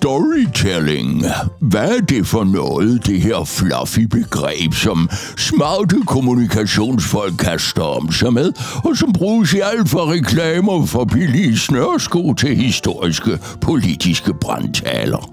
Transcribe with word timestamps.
Storytelling. 0.00 1.24
Hvad 1.58 1.96
er 1.96 2.00
det 2.00 2.26
for 2.26 2.44
noget, 2.44 3.06
det 3.06 3.20
her 3.20 3.44
fluffy 3.44 4.00
begreb, 4.00 4.74
som 4.74 5.10
smarte 5.36 5.96
kommunikationsfolk 6.06 7.36
kaster 7.38 7.82
om 7.82 8.12
sig 8.12 8.32
med, 8.32 8.52
og 8.84 8.96
som 8.96 9.12
bruges 9.12 9.52
i 9.52 9.60
alt 9.60 9.88
fra 9.88 10.10
reklamer 10.10 10.86
for 10.86 11.04
billige 11.04 11.58
snørsko 11.58 12.34
til 12.34 12.56
historiske 12.56 13.38
politiske 13.60 14.34
brandtaler? 14.34 15.30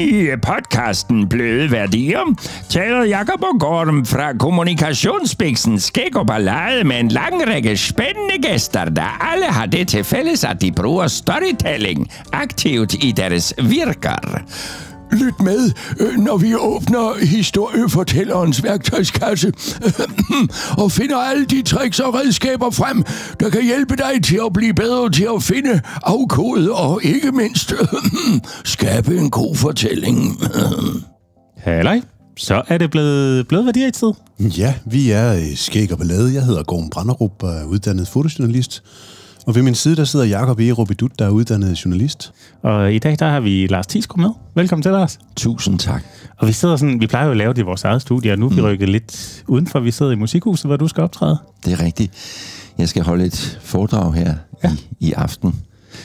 I 0.00 0.36
podcasten 0.42 1.28
Bløde 1.28 1.70
Værdier 1.70 2.34
taler 2.68 3.04
Jakob 3.04 3.42
og 3.42 3.60
Gorm 3.60 4.04
fra 4.06 4.32
Kommunikationsbiksen 4.32 5.80
skæg 5.80 6.16
og 6.16 6.26
ballade 6.26 6.84
med 6.84 7.00
en 7.00 7.08
lang 7.08 7.48
række 7.48 7.76
spændende 7.76 8.48
gæster, 8.48 8.84
der 8.84 9.32
alle 9.32 9.46
har 9.46 9.66
det 9.66 9.88
til 9.88 10.04
fælles, 10.04 10.44
at 10.44 10.62
de 10.62 10.72
bruger 10.72 11.06
storytelling 11.06 12.10
aktivt 12.32 12.94
i 13.04 13.12
deres 13.16 13.54
virker. 13.58 14.42
Lyt 15.12 15.40
med, 15.40 15.72
øh, 16.00 16.18
når 16.18 16.36
vi 16.36 16.54
åbner 16.54 17.24
historiefortællerens 17.24 18.62
værktøjskasse 18.62 19.52
og 20.82 20.92
finder 20.92 21.16
alle 21.16 21.46
de 21.46 21.62
tricks 21.62 22.00
og 22.00 22.14
redskaber 22.14 22.70
frem, 22.70 23.04
der 23.40 23.50
kan 23.50 23.64
hjælpe 23.64 23.96
dig 23.96 24.24
til 24.24 24.40
at 24.46 24.52
blive 24.52 24.74
bedre 24.74 25.10
til 25.10 25.28
at 25.36 25.42
finde, 25.42 25.80
afkode 26.02 26.72
og 26.72 27.00
ikke 27.04 27.32
mindst 27.32 27.74
skabe 28.64 29.16
en 29.16 29.30
god 29.30 29.56
fortælling. 29.56 30.40
Halløj. 31.56 32.00
Så 32.36 32.62
er 32.68 32.78
det 32.78 32.90
blevet, 32.90 33.48
blevet 33.48 33.66
værdier 33.66 33.88
i 33.88 33.90
tid. 33.90 34.12
Ja, 34.58 34.74
vi 34.86 35.10
er 35.10 35.32
i 35.32 35.54
Skæg 35.54 35.92
og 35.92 35.98
Ballade. 35.98 36.34
Jeg 36.34 36.44
hedder 36.44 36.62
Gorm 36.62 36.90
Branderup 36.90 37.42
og 37.42 37.50
er 37.50 37.64
uddannet 37.64 38.08
fotojournalist. 38.08 38.82
Og 39.46 39.54
ved 39.54 39.62
min 39.62 39.74
side, 39.74 39.96
der 39.96 40.04
sidder 40.04 40.24
Jakob 40.24 40.60
E. 40.60 40.70
Robidut, 40.70 41.18
der 41.18 41.26
er 41.26 41.30
uddannet 41.30 41.84
journalist. 41.84 42.32
Og 42.62 42.94
i 42.94 42.98
dag, 42.98 43.16
der 43.18 43.28
har 43.28 43.40
vi 43.40 43.66
Lars 43.66 43.86
Thiesgaard 43.86 44.18
med. 44.18 44.30
Velkommen 44.54 44.82
til, 44.82 44.92
Lars. 44.92 45.18
Tusind 45.36 45.78
tak. 45.78 46.02
Og 46.36 46.48
vi 46.48 46.52
sidder 46.52 46.76
sådan, 46.76 47.00
vi 47.00 47.06
plejer 47.06 47.24
jo 47.24 47.30
at 47.30 47.36
lave 47.36 47.54
det 47.54 47.58
i 47.58 47.64
vores 47.64 47.84
eget 47.84 48.02
studie, 48.02 48.32
og 48.32 48.38
nu 48.38 48.46
er 48.46 48.54
vi 48.54 48.60
rykket 48.60 48.88
lidt 48.88 49.42
udenfor. 49.46 49.80
Vi 49.80 49.90
sidder 49.90 50.12
i 50.12 50.14
musikhuset, 50.14 50.66
hvor 50.66 50.76
du 50.76 50.88
skal 50.88 51.02
optræde. 51.02 51.38
Det 51.64 51.72
er 51.72 51.80
rigtigt. 51.84 52.12
Jeg 52.78 52.88
skal 52.88 53.02
holde 53.02 53.24
et 53.24 53.58
foredrag 53.62 54.14
her 54.14 54.34
ja. 54.64 54.70
i, 55.00 55.08
i 55.08 55.12
aften. 55.12 55.54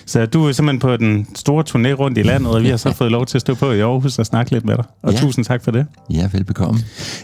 Så 0.05 0.25
du 0.25 0.47
er 0.47 0.51
simpelthen 0.51 0.79
på 0.79 0.97
den 0.97 1.27
store 1.35 1.63
turné 1.69 1.93
rundt 1.93 2.17
i 2.17 2.21
landet, 2.23 2.51
og 2.51 2.63
vi 2.63 2.69
har 2.69 2.77
så 2.77 2.93
fået 2.99 3.11
lov 3.11 3.25
til 3.25 3.37
at 3.37 3.41
stå 3.41 3.53
på 3.55 3.71
i 3.71 3.79
Aarhus 3.79 4.19
og 4.19 4.25
snakke 4.25 4.51
lidt 4.51 4.65
med 4.65 4.75
dig. 4.77 4.85
Og 5.03 5.13
Ja. 5.13 5.19
tusind 5.19 5.45
tak 5.45 5.63
for 5.63 5.71
det. 5.71 5.85
Ja, 6.09 6.29
velbekomme. 6.33 6.79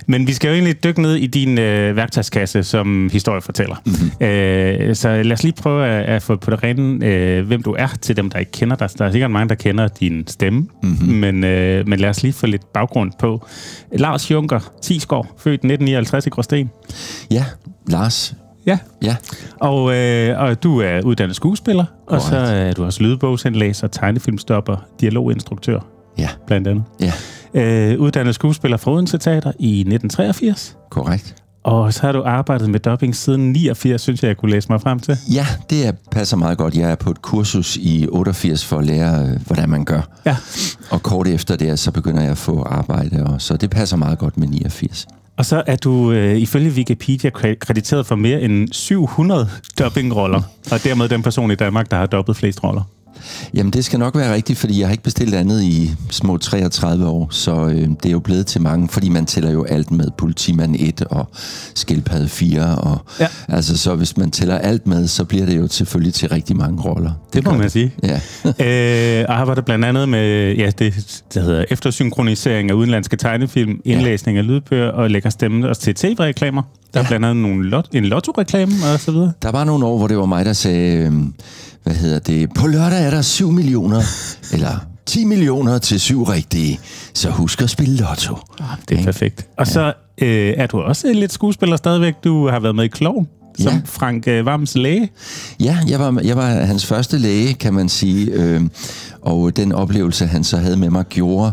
Men 0.07 0.27
vi 0.27 0.33
skal 0.33 0.47
jo 0.47 0.53
egentlig 0.53 0.83
dykke 0.83 1.01
ned 1.01 1.15
i 1.15 1.27
din 1.27 1.57
øh, 1.57 1.95
værktøjskasse 1.95 2.63
som 2.63 3.09
historiefortæller. 3.13 3.75
Mm-hmm. 3.85 4.25
Øh, 4.27 4.95
så 4.95 5.23
lad 5.23 5.31
os 5.31 5.43
lige 5.43 5.53
prøve 5.53 5.87
at, 5.87 6.05
at 6.05 6.21
få 6.23 6.35
på 6.35 6.51
det 6.51 6.63
rene, 6.63 7.05
øh, 7.05 7.47
hvem 7.47 7.63
du 7.63 7.75
er 7.79 7.87
til 8.01 8.17
dem, 8.17 8.29
der 8.29 8.39
ikke 8.39 8.51
kender 8.51 8.75
dig. 8.75 8.89
Der 8.97 9.05
er 9.05 9.11
sikkert 9.11 9.31
mange, 9.31 9.49
der 9.49 9.55
kender 9.55 9.87
din 9.87 10.27
stemme, 10.27 10.67
mm-hmm. 10.83 11.07
men, 11.13 11.43
øh, 11.43 11.87
men 11.87 11.99
lad 11.99 12.09
os 12.09 12.23
lige 12.23 12.33
få 12.33 12.45
lidt 12.47 12.73
baggrund 12.73 13.11
på. 13.19 13.47
Lars 13.95 14.31
Junker, 14.31 14.59
Tisgaard, 14.81 15.27
født 15.37 15.53
1959 15.53 16.25
i 16.27 16.29
Gråsten. 16.29 16.69
Ja, 17.31 17.45
Lars. 17.87 18.35
Ja. 18.65 18.77
Ja, 19.03 19.15
Og, 19.59 19.95
øh, 19.95 20.39
og 20.41 20.63
du 20.63 20.79
er 20.81 21.01
uddannet 21.01 21.35
skuespiller, 21.35 21.85
og 22.07 22.21
så 22.21 22.35
er 22.37 22.73
du 22.73 22.85
også 22.85 23.03
lydbogsindlæser, 23.03 23.87
tegnefilmstopper, 23.87 24.75
dialoginstruktør, 25.01 25.79
ja, 26.17 26.29
blandt 26.47 26.67
andet. 26.67 26.83
ja, 26.99 27.13
Øh, 27.53 27.99
uddannet 27.99 28.35
skuespiller 28.35 28.77
fra 28.77 28.91
Odense 28.91 29.17
Teater 29.17 29.51
i 29.59 29.79
1983. 29.79 30.77
korrekt. 30.89 31.35
Og 31.63 31.93
så 31.93 32.01
har 32.01 32.11
du 32.11 32.23
arbejdet 32.25 32.69
med 32.69 32.79
dubbing 32.79 33.15
siden 33.15 33.51
89, 33.51 34.01
synes 34.01 34.21
jeg, 34.23 34.27
jeg 34.27 34.37
kunne 34.37 34.51
læse 34.51 34.69
mig 34.69 34.81
frem 34.81 34.99
til. 34.99 35.17
Ja, 35.33 35.45
det 35.69 35.87
er, 35.87 35.91
passer 36.11 36.37
meget 36.37 36.57
godt. 36.57 36.75
Jeg 36.75 36.91
er 36.91 36.95
på 36.95 37.11
et 37.11 37.21
kursus 37.21 37.77
i 37.77 38.07
88 38.09 38.65
for 38.65 38.77
at 38.77 38.85
lære, 38.85 39.21
øh, 39.27 39.45
hvordan 39.47 39.69
man 39.69 39.85
gør. 39.85 40.01
Ja. 40.25 40.37
Og 40.91 41.03
kort 41.03 41.27
efter 41.27 41.55
det, 41.55 41.79
så 41.79 41.91
begynder 41.91 42.21
jeg 42.21 42.31
at 42.31 42.38
få 42.38 42.63
arbejde, 42.63 43.23
og 43.25 43.41
så 43.41 43.57
det 43.57 43.69
passer 43.69 43.97
meget 43.97 44.19
godt 44.19 44.38
med 44.38 44.47
89. 44.47 45.07
Og 45.38 45.46
så 45.46 45.64
er 45.68 45.75
du 45.75 46.12
øh, 46.12 46.38
ifølge 46.38 46.69
Wikipedia 46.72 47.30
krediteret 47.59 48.06
for 48.06 48.16
mere 48.16 48.42
end 48.42 48.69
700 48.72 49.50
dubbingroller, 49.80 50.42
og 50.72 50.84
dermed 50.84 51.09
den 51.09 51.22
person 51.24 51.52
i 51.52 51.56
Danmark, 51.56 51.92
der 51.92 51.97
har 51.97 52.06
dobbet 52.06 52.36
flest 52.36 52.64
roller. 52.64 52.84
Jamen, 53.53 53.73
det 53.73 53.85
skal 53.85 53.99
nok 53.99 54.15
være 54.15 54.33
rigtigt, 54.33 54.59
fordi 54.59 54.79
jeg 54.79 54.87
har 54.87 54.91
ikke 54.91 55.03
bestilt 55.03 55.35
andet 55.35 55.63
i 55.63 55.91
små 56.09 56.37
33 56.37 57.07
år, 57.07 57.27
så 57.31 57.65
øh, 57.65 57.75
det 57.75 58.05
er 58.05 58.11
jo 58.11 58.19
blevet 58.19 58.45
til 58.45 58.61
mange, 58.61 58.89
fordi 58.89 59.09
man 59.09 59.25
tæller 59.25 59.51
jo 59.51 59.63
alt 59.63 59.91
med. 59.91 60.05
Politimand 60.17 60.75
1 60.79 61.01
og 61.01 61.29
Skildpadde 61.75 62.27
4, 62.29 62.75
og 62.77 62.97
Ja. 63.19 63.27
altså 63.47 63.77
så 63.77 63.95
hvis 63.95 64.17
man 64.17 64.31
tæller 64.31 64.57
alt 64.57 64.87
med, 64.87 65.07
så 65.07 65.23
bliver 65.25 65.45
det 65.45 65.57
jo 65.57 65.67
selvfølgelig 65.67 66.13
til 66.13 66.29
rigtig 66.29 66.55
mange 66.57 66.81
roller. 66.81 67.11
Det 67.33 67.43
må 67.45 67.51
gør 67.51 67.57
man 67.57 67.69
sige. 67.69 67.93
Ja. 68.03 68.19
øh, 69.21 69.25
og 69.29 69.39
arbejder 69.39 69.61
blandt 69.61 69.85
andet 69.85 70.09
med 70.09 70.55
ja, 70.55 70.69
det, 70.79 71.21
der 71.33 71.41
hedder 71.41 71.65
eftersynkronisering 71.69 72.69
af 72.69 72.73
udenlandske 72.73 73.17
tegnefilm, 73.17 73.81
indlæsning 73.85 74.38
af 74.38 74.47
lydbøger 74.47 74.88
og 74.89 75.09
lægger 75.09 75.29
stemme 75.29 75.69
også 75.69 75.81
til 75.81 75.95
tv-reklamer. 75.95 76.61
Der 76.93 76.99
er 76.99 77.03
Ja. 77.03 77.07
blandt 77.07 77.25
andet 77.25 77.41
nogle 77.43 77.69
lot, 77.69 77.88
en 77.93 78.05
lotto-reklame 78.05 78.71
og 78.93 78.99
så 78.99 79.11
videre. 79.11 79.31
Der 79.41 79.51
var 79.51 79.63
nogle 79.63 79.85
år, 79.85 79.97
hvor 79.97 80.07
det 80.07 80.17
var 80.17 80.25
mig, 80.25 80.45
der 80.45 80.53
sagde, 80.53 80.97
øh, 80.97 81.11
hvad 81.84 81.94
hedder 81.96 82.19
det, 82.19 82.50
på 82.56 82.68
lørdag 82.68 83.06
er 83.06 83.09
der 83.09 83.22
7 83.22 83.52
millioner, 83.52 84.02
eller 84.53 84.78
10 85.06 85.25
millioner 85.25 85.78
til 85.78 86.00
syv 86.00 86.24
rigtige, 86.24 86.80
så 87.14 87.30
husk 87.30 87.62
at 87.62 87.69
spille 87.69 87.96
lotto. 87.97 88.36
Det 88.58 88.66
er 88.88 88.92
Ikke? 88.92 89.03
perfekt. 89.03 89.47
Og 89.58 89.68
så 89.68 89.94
øh, 90.22 90.53
er 90.58 90.68
du 90.68 90.80
også 90.81 91.14
lidt 91.14 91.31
skuespiller 91.34 91.78
stadigvæk. 91.78 92.14
Du 92.24 92.50
har 92.50 92.59
været 92.59 92.75
med 92.75 92.84
i 92.84 92.88
Kloven, 92.88 93.28
som 93.59 93.74
Ja. 93.74 93.81
Frank 93.86 94.28
øh, 94.28 94.46
Varms 94.46 94.75
læge. 94.75 95.09
Ja, 95.59 95.78
jeg 95.88 96.00
var, 96.00 96.22
jeg 96.24 96.38
var 96.38 96.46
hans 96.47 96.86
første 96.86 97.18
læge, 97.18 97.53
kan 97.53 97.74
man 97.74 97.90
sige, 97.90 98.31
øh, 98.31 98.62
og 99.22 99.56
den 99.56 99.72
oplevelse, 99.72 100.25
han 100.28 100.44
så 100.44 100.58
havde 100.58 100.78
med 100.78 100.90
mig, 100.90 101.06
gjorde, 101.09 101.52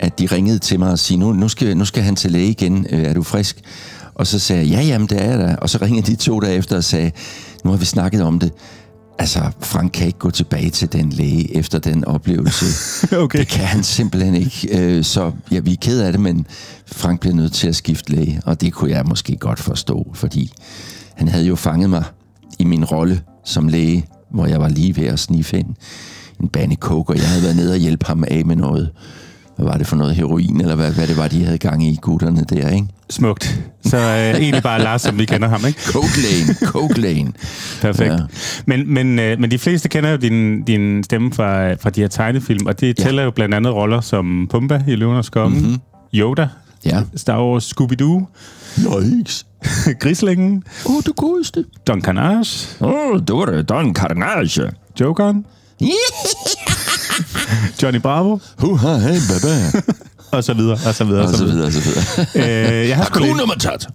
at 0.00 0.18
de 0.18 0.26
ringede 0.26 0.58
til 0.58 0.78
mig 0.78 0.90
og 0.90 0.98
sige, 0.98 1.18
nu, 1.18 1.32
nu, 1.32 1.48
skal, 1.48 1.76
nu 1.76 1.84
skal 1.84 2.02
han 2.02 2.16
til 2.16 2.30
læge 2.30 2.50
igen, 2.50 2.86
øh, 2.90 3.02
er 3.02 3.14
du 3.14 3.22
frisk? 3.22 3.60
Og 4.14 4.26
så 4.26 4.38
sagde 4.38 4.62
jeg, 4.62 4.70
ja, 4.70 4.82
jamen, 4.82 5.08
det 5.08 5.24
er 5.24 5.30
jeg 5.30 5.38
da. 5.38 5.56
Og 5.62 5.70
så 5.70 5.78
ringede 5.82 6.06
de 6.10 6.16
to 6.16 6.40
dage 6.40 6.54
efter 6.56 6.76
og 6.76 6.84
sagde, 6.84 7.10
nu 7.64 7.70
har 7.70 7.76
vi 7.78 7.84
snakket 7.84 8.22
om 8.22 8.38
det. 8.38 8.52
Altså, 9.18 9.50
Frank 9.60 9.92
kan 9.92 10.06
ikke 10.06 10.18
gå 10.18 10.30
tilbage 10.30 10.70
til 10.70 10.92
den 10.92 11.10
læge 11.10 11.56
efter 11.56 11.78
den 11.78 12.04
oplevelse. 12.04 12.64
Okay. 13.16 13.38
Det 13.38 13.48
kan 13.48 13.64
han 13.64 13.82
simpelthen 13.84 14.34
ikke. 14.34 14.68
Øh, 14.78 15.04
Så 15.04 15.32
ja, 15.50 15.58
vi 15.60 15.72
er 15.72 15.76
ked 15.80 16.00
af 16.00 16.12
det, 16.12 16.20
men 16.20 16.46
Frank 16.86 17.20
bliver 17.20 17.34
nødt 17.34 17.52
til 17.52 17.68
at 17.68 17.76
skifte 17.76 18.12
læge, 18.12 18.40
og 18.44 18.60
det 18.60 18.72
kunne 18.72 18.90
jeg 18.90 19.04
måske 19.06 19.36
godt 19.36 19.58
forstå, 19.60 20.10
fordi 20.14 20.52
han 21.14 21.28
havde 21.28 21.44
jo 21.46 21.56
fanget 21.56 21.90
mig 21.90 22.04
i 22.58 22.64
min 22.64 22.84
rolle 22.84 23.20
som 23.44 23.68
læge, 23.68 24.04
hvor 24.30 24.46
jeg 24.46 24.60
var 24.60 24.68
lige 24.68 24.96
ved 24.96 25.04
at 25.04 25.18
sniffe 25.18 25.58
en, 25.58 25.76
en 26.40 26.48
bane 26.48 26.74
coke, 26.74 27.12
og 27.12 27.16
jeg 27.18 27.28
havde 27.28 27.42
været 27.42 27.56
nede 27.56 27.72
og 27.72 27.78
hjælpe 27.78 28.06
ham 28.06 28.24
af 28.28 28.44
med 28.46 28.56
noget. 28.56 28.90
Hvad 29.58 29.66
var 29.66 29.76
det 29.76 29.86
for 29.86 29.96
noget 29.96 30.14
heroin, 30.14 30.60
eller 30.60 30.74
hvad, 30.74 30.92
hvad 30.92 31.06
det 31.06 31.16
var, 31.16 31.28
de 31.28 31.44
havde 31.44 31.58
gang 31.58 31.84
i, 31.86 31.98
gutterne 32.02 32.44
der, 32.50 32.68
ikke? 32.68 32.86
Smukt. 33.10 33.60
Så 33.84 33.96
øh, 33.96 34.40
egentlig 34.42 34.62
bare 34.62 34.82
Lars, 34.82 35.02
som 35.02 35.18
vi 35.18 35.24
kender 35.24 35.48
ham, 35.48 35.60
ikke? 35.66 35.80
Coke 35.86 36.08
Lane, 36.22 36.54
Coke 36.72 37.00
Lane. 37.00 37.32
Perfekt. 37.80 38.10
Ja. 38.10 38.12
Ja. 38.12 38.18
Men, 38.66 38.94
men, 38.94 39.18
øh, 39.18 39.40
men 39.40 39.50
de 39.50 39.58
fleste 39.58 39.88
kender 39.88 40.10
jo 40.10 40.16
din, 40.16 40.62
din 40.62 41.02
stemme 41.04 41.32
fra, 41.32 41.72
fra 41.74 41.90
de 41.90 42.00
her 42.00 42.08
tegnefilm, 42.08 42.66
og 42.66 42.80
det 42.80 42.98
Ja. 42.98 43.04
tæller 43.04 43.22
jo 43.22 43.30
blandt 43.30 43.54
andet 43.54 43.74
roller 43.74 44.00
som 44.00 44.46
Pumba 44.50 44.82
i 44.88 44.94
Løvernes 44.94 45.30
Konge, 45.30 45.60
mm-hmm. 45.60 45.78
Yoda, 46.14 46.48
Ja. 46.84 47.02
Star 47.16 47.42
Wars 47.44 47.74
Scooby-Doo, 47.74 48.26
Yikes. 49.02 49.46
Grislingen, 50.00 50.62
Åh, 50.86 50.96
oh, 50.96 51.02
du 51.06 51.12
godeste. 51.12 51.64
Don 51.86 52.00
Carnage, 52.00 52.68
Åh, 52.80 52.92
oh, 52.92 53.20
du 53.28 53.38
er 53.40 53.62
Don 53.62 53.94
Carnage. 53.94 54.70
Jokeren, 55.00 55.44
Johnny 57.82 57.98
Bravo, 58.00 58.38
Huha, 58.58 58.96
hey, 58.98 59.18
baba. 59.28 59.82
og 60.36 60.44
så 60.44 60.54
videre, 60.54 60.78
og 60.86 60.94
så 60.94 61.04
videre, 61.04 61.22
Og 61.24 61.34
så 61.34 61.44
videre, 61.44 61.66
og 61.66 61.72
så 61.72 61.80
videre. 61.80 62.04
Øh, 62.80 62.88
jeg 62.88 62.96
har 62.96 63.04
sgu 63.04 63.18
læst, 63.20 63.34
Matata. 63.46 63.86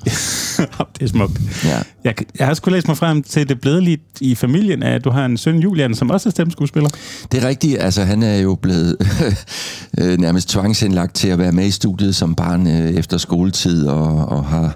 det 0.93 1.03
er 1.03 1.07
smukt. 1.07 1.39
Ja. 1.65 1.79
Jeg, 2.03 2.15
jeg 2.39 2.47
har 2.47 2.53
sgu 2.53 2.71
læst 2.71 2.87
mig 2.87 2.97
frem 2.97 3.23
til 3.23 3.49
det 3.49 3.61
blevet 3.61 3.83
lidt 3.83 4.01
i 4.21 4.35
familien, 4.35 4.83
at 4.83 5.03
du 5.03 5.09
har 5.09 5.25
en 5.25 5.37
søn, 5.37 5.59
Julian, 5.59 5.95
som 5.95 6.09
også 6.09 6.29
er 6.29 6.31
stemmeskuespiller. 6.31 6.89
Det 7.31 7.43
er 7.43 7.47
rigtigt. 7.47 7.81
Altså, 7.81 8.03
han 8.03 8.23
er 8.23 8.37
jo 8.37 8.55
blevet 8.55 8.97
øh, 9.99 10.17
nærmest 10.19 10.49
tvangsindlagt 10.49 11.15
til 11.15 11.27
at 11.27 11.39
være 11.39 11.51
med 11.51 11.65
i 11.65 11.71
studiet 11.71 12.15
som 12.15 12.35
barn 12.35 12.67
øh, 12.67 12.91
efter 12.91 13.17
skoletid, 13.17 13.87
og, 13.87 14.25
og 14.27 14.45
har 14.45 14.75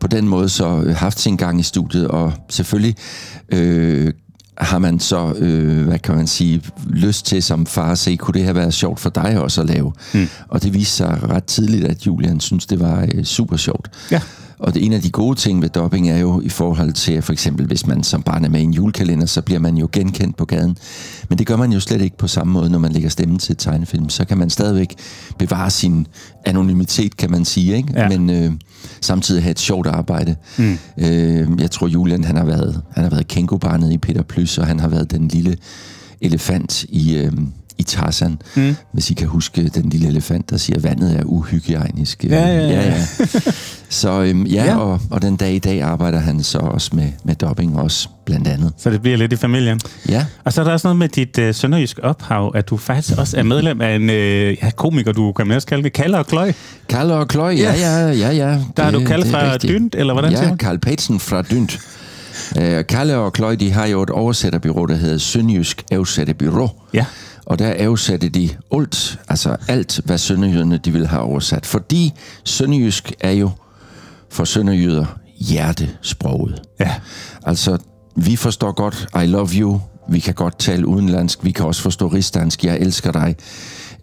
på 0.00 0.06
den 0.06 0.28
måde 0.28 0.48
så 0.48 0.94
haft 0.96 1.20
sin 1.20 1.36
gang 1.36 1.60
i 1.60 1.62
studiet, 1.62 2.08
og 2.08 2.32
selvfølgelig 2.50 2.96
øh, 3.52 4.12
har 4.58 4.78
man 4.78 5.00
så, 5.00 5.34
øh, 5.38 5.86
hvad 5.86 5.98
kan 5.98 6.16
man 6.16 6.26
sige, 6.26 6.62
lyst 6.90 7.26
til 7.26 7.42
som 7.42 7.66
far 7.66 7.92
at 7.92 7.98
se, 7.98 8.16
kunne 8.16 8.34
det 8.34 8.44
have 8.44 8.54
været 8.54 8.74
sjovt 8.74 9.00
for 9.00 9.10
dig 9.10 9.40
også 9.40 9.60
at 9.60 9.66
lave? 9.66 9.92
Mm. 10.14 10.28
Og 10.48 10.62
det 10.62 10.74
viste 10.74 10.96
sig 10.96 11.18
ret 11.30 11.44
tidligt, 11.44 11.84
at 11.84 12.06
Julian 12.06 12.40
synes, 12.40 12.66
det 12.66 12.80
var 12.80 13.08
øh, 13.14 13.24
super 13.24 13.56
sjovt. 13.56 13.90
Ja. 14.10 14.20
Og 14.62 14.74
det, 14.74 14.84
en 14.84 14.92
af 14.92 15.00
de 15.02 15.10
gode 15.10 15.38
ting 15.38 15.62
ved 15.62 15.68
dubbing 15.68 16.10
er 16.10 16.18
jo 16.18 16.40
i 16.40 16.48
forhold 16.48 16.92
til, 16.92 17.22
for 17.22 17.32
eksempel 17.32 17.66
hvis 17.66 17.86
man 17.86 18.02
som 18.02 18.22
barn 18.22 18.44
er 18.44 18.48
med 18.48 18.60
i 18.60 18.62
en 18.62 18.72
julekalender, 18.72 19.26
så 19.26 19.42
bliver 19.42 19.60
man 19.60 19.76
jo 19.76 19.88
genkendt 19.92 20.36
på 20.36 20.44
gaden. 20.44 20.76
Men 21.28 21.38
det 21.38 21.46
gør 21.46 21.56
man 21.56 21.72
jo 21.72 21.80
slet 21.80 22.00
ikke 22.02 22.16
på 22.16 22.28
samme 22.28 22.52
måde, 22.52 22.70
når 22.70 22.78
man 22.78 22.92
lægger 22.92 23.08
stemmen 23.08 23.38
til 23.38 23.52
et 23.52 23.58
tegnefilm. 23.58 24.08
Så 24.08 24.24
kan 24.24 24.38
man 24.38 24.50
stadigvæk 24.50 24.94
bevare 25.38 25.70
sin 25.70 26.06
anonymitet, 26.46 27.16
kan 27.16 27.30
man 27.30 27.44
sige, 27.44 27.76
ikke? 27.76 27.92
Ja. 27.96 28.08
men 28.08 28.30
øh, 28.30 28.52
samtidig 29.00 29.42
have 29.42 29.50
et 29.50 29.58
sjovt 29.58 29.86
arbejde. 29.86 30.36
Mm. 30.58 30.78
Øh, 30.98 31.48
jeg 31.60 31.70
tror, 31.70 31.86
Julian 31.86 32.24
han 32.24 32.36
har 32.36 32.44
været, 32.44 32.82
han 32.94 33.02
har 33.02 33.10
været 33.10 33.28
kængubarnet 33.28 33.92
i 33.92 33.98
Peter 33.98 34.22
Plys, 34.22 34.58
og 34.58 34.66
han 34.66 34.80
har 34.80 34.88
været 34.88 35.10
den 35.10 35.28
lille 35.28 35.56
elefant 36.20 36.84
i, 36.84 37.16
øh, 37.16 37.32
i 37.78 37.82
Tarzan, 37.82 38.38
mm. 38.56 38.76
hvis 38.92 39.10
I 39.10 39.14
kan 39.14 39.28
huske 39.28 39.68
den 39.68 39.88
lille 39.90 40.08
elefant, 40.08 40.50
der 40.50 40.56
siger, 40.56 40.76
at 40.76 40.82
vandet 40.82 41.18
er 41.18 41.22
uhygiejnisk. 41.24 42.24
Ja, 42.24 42.46
ja, 42.46 42.54
ja. 42.56 42.66
ja, 42.68 42.86
ja. 42.86 43.04
Så 43.88 44.22
øhm, 44.22 44.46
ja, 44.46 44.64
Ja. 44.64 44.70
ja. 44.70 44.76
Og, 44.76 45.00
og 45.10 45.22
den 45.22 45.36
dag 45.36 45.54
i 45.54 45.58
dag 45.58 45.82
arbejder 45.82 46.18
han 46.18 46.42
så 46.42 46.58
også 46.58 46.90
med, 46.92 47.08
med 47.24 47.34
dubbing 47.34 47.78
også, 47.78 48.08
blandt 48.24 48.48
andet. 48.48 48.72
Så 48.76 48.90
det 48.90 49.02
bliver 49.02 49.16
lidt 49.16 49.32
i 49.32 49.36
familien. 49.36 49.80
Ja, 50.08 50.26
Og 50.44 50.52
så 50.52 50.60
er 50.60 50.64
der 50.64 50.72
også 50.72 50.86
noget 50.86 50.98
med 50.98 51.08
dit 51.08 51.38
øh, 51.38 51.54
sønderjysk 51.54 51.98
ophav, 52.02 52.52
at 52.54 52.68
du 52.68 52.76
faktisk 52.76 53.18
også 53.18 53.36
er 53.38 53.42
medlem 53.42 53.80
af 53.80 53.94
en 53.94 54.10
øh, 54.10 54.56
ja, 54.62 54.70
komiker, 54.70 55.12
du 55.12 55.32
kan 55.32 55.46
man 55.46 55.56
også 55.56 55.68
kalde 55.68 55.82
det, 55.82 55.92
Kalle 55.92 56.18
og 56.18 56.26
Kløj. 56.26 56.52
Kalle 56.88 57.14
og 57.14 57.28
Kløj, 57.28 57.52
ja, 57.52 57.74
ja, 57.74 58.08
ja, 58.08 58.30
ja. 58.30 58.58
Der 58.76 58.82
er 58.82 58.90
du 58.90 59.04
Kalle 59.04 59.26
fra 59.26 59.52
rigtigt. 59.52 59.72
Dynt, 59.72 59.94
eller 59.94 60.12
hvordan 60.12 60.30
siger 60.36 60.48
Ja? 60.48 60.56
Karl 60.56 60.78
Petersen 60.78 61.20
fra 61.20 61.42
Dynt. 61.42 61.78
Uh, 62.56 62.62
Kalle 62.88 63.16
og 63.16 63.32
Kløj, 63.32 63.54
de 63.54 63.72
har 63.72 63.86
jo 63.86 64.02
et 64.02 64.10
oversætterbyrå, 64.10 64.86
der 64.86 64.94
hedder 64.94 65.18
Sønderjysk 65.18 65.82
Oversætterbyrå. 65.92 66.68
Ja. 66.94 67.04
Og 67.46 67.58
der 67.58 67.86
oversatte 67.88 68.28
de 68.28 68.48
alt, 68.70 69.18
altså 69.28 69.56
alt, 69.68 70.00
hvad 70.04 70.18
sønderjyderne 70.18 70.76
de 70.78 70.92
vil 70.92 71.06
have 71.06 71.22
oversat. 71.22 71.66
Fordi 71.66 72.12
sønderjysk 72.44 73.12
er 73.20 73.30
jo 73.30 73.50
for 74.30 74.44
sønderjyder 74.44 75.04
hjertesproget. 75.38 76.62
Ja. 76.80 76.94
Altså, 77.46 77.78
vi 78.16 78.36
forstår 78.36 78.72
godt 78.72 79.08
I 79.22 79.26
love 79.26 79.48
you, 79.54 79.80
vi 80.08 80.18
kan 80.18 80.34
godt 80.34 80.58
tale 80.58 80.86
udenlandsk, 80.86 81.44
vi 81.44 81.50
kan 81.50 81.66
også 81.66 81.82
forstå 81.82 82.06
rigsdansk, 82.08 82.64
jeg 82.64 82.78
elsker 82.78 83.12
dig. 83.12 83.36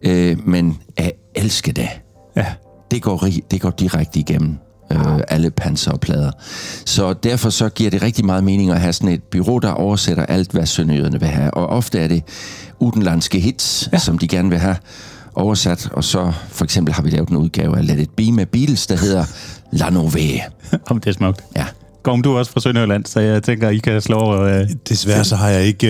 Øh, 0.01 0.47
men 0.47 0.77
jeg 0.97 1.11
elsker 1.35 1.73
dig, 1.73 2.01
Ja. 2.35 2.45
det 2.91 3.01
går, 3.01 3.27
det 3.51 3.61
går 3.61 3.69
direkte 3.69 4.19
igennem 4.19 4.57
øh, 4.91 5.19
alle 5.27 5.49
panser 5.49 5.91
og 5.91 5.99
plader. 5.99 6.31
Så 6.85 7.13
derfor 7.13 7.49
så 7.49 7.69
giver 7.69 7.89
det 7.89 8.01
rigtig 8.01 8.25
meget 8.25 8.43
mening 8.43 8.71
at 8.71 8.81
have 8.81 8.93
sådan 8.93 9.09
et 9.09 9.23
bureau, 9.23 9.57
der 9.57 9.71
oversætter 9.71 10.25
alt, 10.25 10.51
hvad 10.51 10.65
sønderjyderne 10.65 11.19
vil 11.19 11.29
have. 11.29 11.51
Og 11.51 11.67
ofte 11.67 11.99
er 11.99 12.07
det 12.07 12.23
udenlandske 12.79 13.39
hits, 13.39 13.89
ja. 13.93 13.97
som 13.97 14.17
de 14.17 14.27
gerne 14.27 14.49
vil 14.49 14.59
have 14.59 14.75
oversat. 15.35 15.89
Og 15.93 16.03
så 16.03 16.31
for 16.49 16.63
eksempel 16.63 16.93
har 16.93 17.03
vi 17.03 17.09
lavet 17.09 17.29
en 17.29 17.35
udgave 17.35 17.77
af 17.77 17.87
Let 17.87 17.99
It 17.99 18.09
Be 18.09 18.31
med 18.31 18.45
Beatles, 18.45 18.87
der 18.87 18.97
hedder 18.97 19.25
La 19.71 19.89
Nouvelle. 19.89 20.41
Om 20.89 20.99
det 20.99 21.09
er 21.09 21.13
smukt. 21.13 21.43
Ja. 21.55 21.65
Gorm, 22.09 22.21
du 22.21 22.33
er 22.33 22.37
også 22.39 22.51
fra 22.51 22.59
Sønderjylland, 22.59 23.05
så 23.05 23.19
jeg 23.19 23.43
tænker, 23.43 23.69
I 23.69 23.77
kan 23.77 24.01
slå 24.01 24.15
over... 24.15 24.41
Øh, 24.41 24.67
Desværre 24.89 25.23
så 25.23 25.35
har 25.35 25.49
jeg 25.49 25.65
ikke 25.65 25.87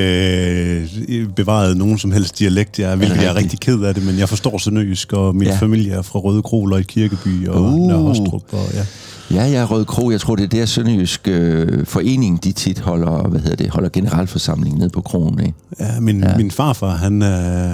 øh, 1.10 1.28
bevaret 1.36 1.78
nogen 1.78 1.98
som 1.98 2.12
helst 2.12 2.40
dialekt, 2.40 2.80
jeg, 2.80 2.96
hvilket 2.96 3.18
jeg 3.18 3.26
er 3.26 3.36
rigtig 3.36 3.60
ked 3.60 3.82
af 3.82 3.94
det, 3.94 4.06
men 4.06 4.20
jeg 4.20 4.30
forstår 4.30 4.58
sønderjysk, 4.58 5.14
og 5.14 5.36
min 5.36 5.48
Ja. 5.48 5.56
familie 5.56 5.94
er 5.94 6.02
fra 6.02 6.20
Røde 6.20 6.42
Kro, 6.42 6.66
Løjt 6.66 6.88
Kirkeby 6.88 7.48
og 7.48 7.62
Uh. 7.62 7.88
Nørre 7.88 8.02
Hostrup. 8.02 8.42
Og, 8.52 8.60
ja. 8.74 8.86
Ja, 9.32 9.46
ja, 9.52 9.66
Røde 9.70 9.86
Kro. 9.86 10.12
Jeg 10.12 10.22
tror, 10.22 10.36
det 10.36 10.44
er 10.44 10.48
der 10.48 10.66
Sønderjysk 10.66 11.28
øh, 11.28 11.86
forening, 11.86 12.44
de 12.44 12.52
tit 12.52 12.80
holder, 12.80 13.28
hvad 13.28 13.40
hedder 13.42 13.56
det, 13.56 13.70
holder 13.70 13.90
generalforsamling 13.90 14.78
ned 14.78 14.90
på 14.90 15.02
kronen, 15.02 15.40
ikke? 15.40 15.54
Ja, 15.80 16.00
min, 16.00 16.24
ja. 16.24 16.38
min 16.38 16.52
farfar, 16.52 16.96
han, 16.96 17.22
øh, 17.22 17.30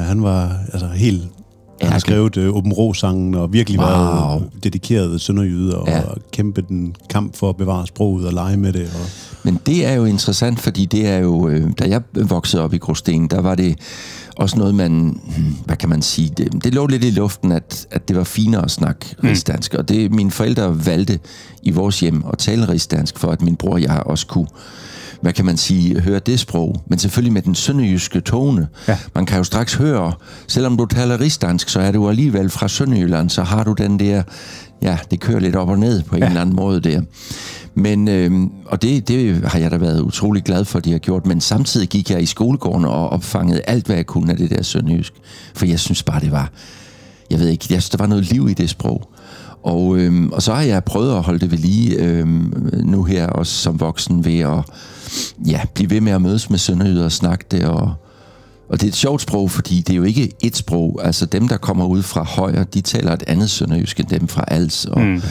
han 0.07 0.23
var 0.23 0.55
altså 0.73 0.87
helt... 0.95 1.21
Han 1.81 1.91
har 1.91 1.99
skrevet 1.99 2.37
øh, 2.37 2.55
Åben 2.55 2.73
Rå-sangen 2.73 3.35
og 3.35 3.53
virkelig 3.53 3.79
Wow. 3.79 3.87
været 3.87 4.43
dedikeret 4.63 5.21
sønderjyde 5.21 5.77
og 5.77 5.87
Ja. 5.87 5.97
ja. 5.97 6.03
kæmpet 6.31 6.67
en 6.67 6.95
kamp 7.09 7.35
for 7.35 7.49
at 7.49 7.57
bevare 7.57 7.87
sproget 7.87 8.27
og 8.27 8.33
lege 8.33 8.57
med 8.57 8.73
det. 8.73 8.81
Og, 8.81 9.09
Men 9.43 9.59
det 9.65 9.85
er 9.85 9.93
jo 9.93 10.05
interessant, 10.05 10.59
fordi 10.59 10.85
det 10.85 11.07
er 11.07 11.17
jo, 11.17 11.47
øh, 11.49 11.71
da 11.79 11.87
jeg 11.89 12.01
voksede 12.13 12.63
op 12.63 12.73
i 12.73 12.77
Gråsten, 12.77 13.27
der 13.27 13.41
var 13.41 13.55
det 13.55 13.79
også 14.35 14.57
noget, 14.57 14.75
man, 14.75 14.91
hmm, 15.35 15.55
hvad 15.65 15.75
kan 15.75 15.89
man 15.89 16.01
sige, 16.01 16.29
det, 16.37 16.63
det 16.63 16.73
lå 16.73 16.87
lidt 16.87 17.03
i 17.03 17.09
luften, 17.09 17.51
at, 17.51 17.87
at 17.91 18.07
det 18.07 18.15
var 18.17 18.23
finere 18.23 18.63
at 18.63 18.71
snakke 18.71 19.05
mm. 19.21 19.27
rigsdansk. 19.29 19.73
Og 19.73 19.89
det 19.89 20.11
mine 20.13 20.31
forældre 20.31 20.85
valgte 20.85 21.19
i 21.63 21.71
vores 21.71 21.99
hjem 21.99 22.23
at 22.31 22.37
tale 22.37 22.69
rigsdansk, 22.69 23.17
for 23.19 23.27
at 23.31 23.41
min 23.41 23.55
bror 23.55 23.71
og 23.73 23.81
jeg 23.81 24.03
også 24.05 24.27
kunne 24.27 24.47
hvad 25.21 25.33
kan 25.33 25.45
man 25.45 25.57
sige, 25.57 25.99
høre 25.99 26.19
det 26.19 26.39
sprog, 26.39 26.83
men 26.89 26.99
selvfølgelig 26.99 27.33
med 27.33 27.41
den 27.41 27.55
sønderjyske 27.55 28.19
tone. 28.21 28.67
Ja. 28.87 28.97
Man 29.15 29.25
kan 29.25 29.37
jo 29.37 29.43
straks 29.43 29.73
høre, 29.73 30.13
selvom 30.47 30.77
du 30.77 30.85
taler 30.85 31.19
rigsdansk, 31.19 31.69
så 31.69 31.79
er 31.79 31.91
du 31.91 32.09
alligevel 32.09 32.49
fra 32.49 32.67
Sønderjylland, 32.67 33.29
så 33.29 33.43
har 33.43 33.63
du 33.63 33.73
den 33.73 33.99
der, 33.99 34.23
ja, 34.81 34.97
det 35.11 35.19
kører 35.19 35.39
lidt 35.39 35.55
op 35.55 35.69
og 35.69 35.79
ned 35.79 36.03
på 36.03 36.15
en 36.15 36.21
Ja. 36.21 36.27
eller 36.27 36.41
anden 36.41 36.55
måde 36.55 36.79
der. 36.81 37.01
Men, 37.75 38.07
øhm, 38.07 38.49
og 38.65 38.81
det, 38.81 39.07
det 39.07 39.41
har 39.47 39.59
jeg 39.59 39.71
da 39.71 39.77
været 39.77 40.01
utrolig 40.01 40.43
glad 40.43 40.65
for, 40.65 40.77
at 40.79 40.85
de 40.85 40.91
har 40.91 40.99
gjort, 40.99 41.25
men 41.25 41.41
samtidig 41.41 41.87
gik 41.87 42.11
jeg 42.11 42.21
i 42.21 42.25
skolegården 42.25 42.85
og 42.85 43.09
opfangede 43.09 43.61
alt, 43.67 43.85
hvad 43.85 43.95
jeg 43.95 44.05
kunne 44.05 44.31
af 44.31 44.37
det 44.37 44.49
der 44.49 44.63
sønderjysk. 44.63 45.13
For 45.55 45.65
jeg 45.65 45.79
synes 45.79 46.03
bare, 46.03 46.19
det 46.19 46.31
var, 46.31 46.51
jeg 47.31 47.39
ved 47.39 47.47
ikke, 47.47 47.65
jeg 47.69 47.81
synes, 47.81 47.89
der 47.89 47.97
var 47.97 48.07
noget 48.07 48.31
liv 48.31 48.49
i 48.49 48.53
det 48.53 48.69
sprog. 48.69 49.09
Og, 49.63 49.97
øhm, 49.97 50.31
og 50.31 50.41
så 50.41 50.53
har 50.53 50.61
jeg 50.61 50.83
prøvet 50.83 51.15
at 51.15 51.21
holde 51.21 51.39
det 51.39 51.51
ved 51.51 51.57
lige 51.57 51.95
øhm, 52.03 52.53
nu 52.83 53.03
her, 53.03 53.27
også 53.27 53.53
som 53.53 53.79
voksen, 53.79 54.25
ved 54.25 54.39
at 54.39 54.57
ja, 55.47 55.61
blive 55.73 55.89
ved 55.89 56.01
med 56.01 56.11
at 56.11 56.21
mødes 56.21 56.49
med 56.49 56.59
sønderjyder 56.59 57.05
og 57.05 57.11
snakke 57.11 57.45
det. 57.51 57.65
Og, 57.65 57.93
og 58.69 58.81
det 58.81 58.83
er 58.83 58.87
et 58.87 58.95
sjovt 58.95 59.21
sprog, 59.21 59.51
fordi 59.51 59.81
det 59.81 59.93
er 59.93 59.97
jo 59.97 60.03
ikke 60.03 60.31
et 60.41 60.57
sprog. 60.57 61.01
Altså 61.03 61.25
dem, 61.25 61.47
der 61.47 61.57
kommer 61.57 61.85
ud 61.85 62.03
fra 62.03 62.23
højre, 62.23 62.63
de 62.63 62.81
taler 62.81 63.13
et 63.13 63.23
andet 63.27 63.49
sønderjysk 63.49 63.99
end 63.99 64.07
dem 64.07 64.27
fra 64.27 64.43
Als. 64.47 64.85
Og, 64.85 65.01
mm. 65.01 65.21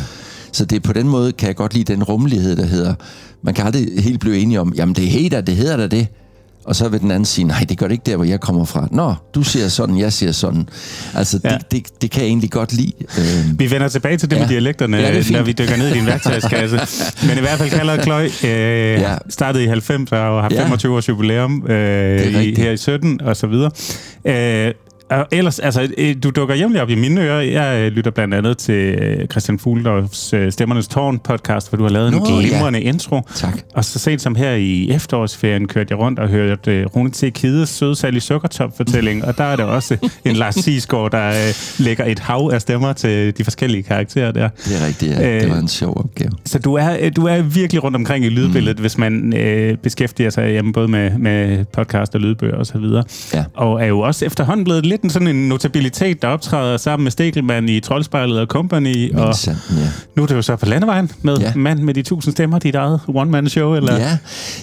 Så 0.52 0.64
det 0.64 0.82
på 0.82 0.92
den 0.92 1.08
måde 1.08 1.32
kan 1.32 1.48
jeg 1.48 1.56
godt 1.56 1.74
lide 1.74 1.92
den 1.92 2.02
rummelighed, 2.04 2.56
der 2.56 2.66
hedder, 2.66 2.94
man 3.42 3.54
kan 3.54 3.66
aldrig 3.66 4.02
helt 4.02 4.20
blive 4.20 4.38
enige 4.38 4.60
om, 4.60 4.72
jamen 4.76 4.94
det 4.94 5.08
hedder, 5.08 5.40
det 5.40 5.56
hedder 5.56 5.76
da 5.76 5.86
det. 5.86 6.08
Og 6.64 6.76
så 6.76 6.88
vil 6.88 7.00
den 7.00 7.10
anden 7.10 7.24
sige, 7.24 7.44
nej, 7.44 7.64
det 7.68 7.78
gør 7.78 7.86
det 7.86 7.92
ikke 7.92 8.02
der, 8.06 8.16
hvor 8.16 8.24
jeg 8.24 8.40
kommer 8.40 8.64
fra. 8.64 8.88
Nå, 8.90 9.14
du 9.34 9.42
siger 9.42 9.68
sådan, 9.68 9.98
jeg 9.98 10.12
siger 10.12 10.32
sådan. 10.32 10.68
Altså, 11.14 11.40
ja. 11.44 11.48
Det, 11.50 11.60
det, 11.70 12.02
det 12.02 12.10
kan 12.10 12.20
jeg 12.22 12.28
egentlig 12.28 12.50
godt 12.50 12.72
lide. 12.72 12.92
Øhm, 13.18 13.58
Vi 13.58 13.70
vender 13.70 13.88
tilbage 13.88 14.16
til 14.16 14.30
det 14.30 14.36
Ja. 14.36 14.40
med 14.40 14.48
dialekterne, 14.48 14.96
Ja, 14.96 15.14
det 15.14 15.30
når 15.30 15.42
vi 15.42 15.52
dykker 15.52 15.76
ned 15.76 15.88
i 15.88 15.92
din 15.92 16.06
værktøjskasse. 16.06 16.80
Men 17.28 17.38
i 17.38 17.40
hvert 17.40 17.58
fald 17.58 17.70
kalder 17.70 17.96
Kløj 17.96 18.24
øh, 18.44 18.50
Ja. 19.00 19.16
startede 19.28 19.64
i 19.64 19.66
90 19.66 20.12
og 20.12 20.18
har 20.18 20.40
haft 20.42 20.54
Ja. 20.54 20.62
25 20.62 20.96
års 20.96 21.08
jubilæum 21.08 21.66
øh, 21.66 22.44
i, 22.44 22.54
her 22.60 22.70
i 22.70 22.76
17 22.76 23.20
og 23.20 23.36
så 23.36 23.46
videre. 23.46 23.70
Øh, 24.24 24.72
og 25.20 25.26
ellers, 25.32 25.58
altså, 25.58 25.88
øh, 25.98 26.16
du 26.22 26.30
dukker 26.30 26.54
jævnligt 26.54 26.82
op 26.82 26.90
i 26.90 26.94
mine 26.94 27.20
ører. 27.20 27.40
Jeg 27.40 27.80
øh, 27.80 27.92
lytter 27.92 28.10
blandt 28.10 28.34
andet 28.34 28.58
til 28.58 28.74
øh, 28.74 29.26
Christian 29.26 29.58
Fuglendorfs 29.58 30.34
Stemmernes 30.54 30.88
Tårn 30.88 31.18
podcast, 31.18 31.68
hvor 31.68 31.76
du 31.76 31.82
har 31.82 31.90
lavet 31.90 32.12
Nå, 32.12 32.18
en 32.18 32.24
glimrende 32.24 32.80
intro. 32.82 33.20
tak. 33.34 33.58
Og 33.74 33.84
så 33.84 33.98
sent 33.98 34.22
som 34.22 34.34
her 34.34 34.50
i 34.52 34.90
efterårsferien 34.90 35.68
kørte 35.68 35.86
jeg 35.90 35.98
rundt 35.98 36.18
og 36.18 36.28
hørte 36.28 36.84
Rune 36.84 37.10
T. 37.10 37.24
Kides 37.34 37.68
søde 37.68 37.96
Sally 37.96 38.18
Sukkertop-fortælling, 38.18 39.24
og 39.24 39.38
der 39.38 39.44
er 39.44 39.56
der 39.56 39.64
også 39.64 39.96
en 40.24 40.36
Lars 40.36 40.54
Sisgaard, 40.54 41.10
der 41.10 41.32
lægger 41.82 42.04
et 42.04 42.18
hav 42.18 42.50
af 42.52 42.60
stemmer 42.60 42.92
til 42.92 43.38
de 43.38 43.44
forskellige 43.44 43.82
karakterer 43.82 44.32
der. 44.32 44.48
Det 44.48 44.82
er 44.82 44.86
rigtigt, 44.86 45.12
ja. 45.12 45.34
Øh, 45.36 45.40
Det 45.42 45.50
var 45.50 45.56
en 45.58 45.68
sjov 45.68 45.98
opgave. 46.04 46.30
Så 46.44 46.58
du 46.58 46.74
er, 46.74 47.10
du 47.10 47.26
er 47.26 47.42
virkelig 47.42 47.84
rundt 47.84 47.96
omkring 47.96 48.24
i 48.24 48.28
lydbilledet, 48.28 48.78
mm. 48.78 48.82
hvis 48.82 48.98
man 48.98 49.36
øh, 49.36 49.76
beskæftiger 49.76 50.30
sig 50.30 50.52
jamen, 50.52 50.72
både 50.72 50.88
med, 50.88 51.18
med 51.18 51.64
podcast 51.64 52.14
og 52.14 52.20
lydbøger 52.20 52.56
og 52.56 52.66
så 52.66 52.78
videre. 52.78 53.04
Ja. 53.34 53.44
Og 53.54 53.82
er 53.82 53.86
jo 53.86 54.00
også 54.00 54.24
efterhånden 54.24 54.64
blevet 54.64 54.86
lidt 54.86 55.03
en 55.04 55.10
sådan 55.10 55.28
en 55.28 55.48
notabilitet, 55.48 56.22
der 56.22 56.28
optræder 56.28 56.76
sammen 56.76 57.04
med 57.04 57.10
Stegelmann 57.10 57.68
i 57.68 57.80
Troldspejlet 57.80 58.40
og 58.40 58.46
Company. 58.46 59.14
Og 59.14 59.24
Men 59.24 59.34
sandt, 59.34 59.60
ja. 59.70 59.88
nu 60.16 60.22
er 60.22 60.26
det 60.26 60.34
jo 60.34 60.42
så 60.42 60.56
på 60.56 60.66
landevejen 60.66 61.10
med 61.22 61.38
ja. 61.38 61.52
mand 61.56 61.80
med 61.80 61.94
de 61.94 62.02
tusind 62.02 62.32
stemmer, 62.32 62.58
dit 62.58 62.74
eget 62.74 63.00
one-man-show. 63.08 63.74
Eller? 63.74 63.96
Ja, 63.96 64.18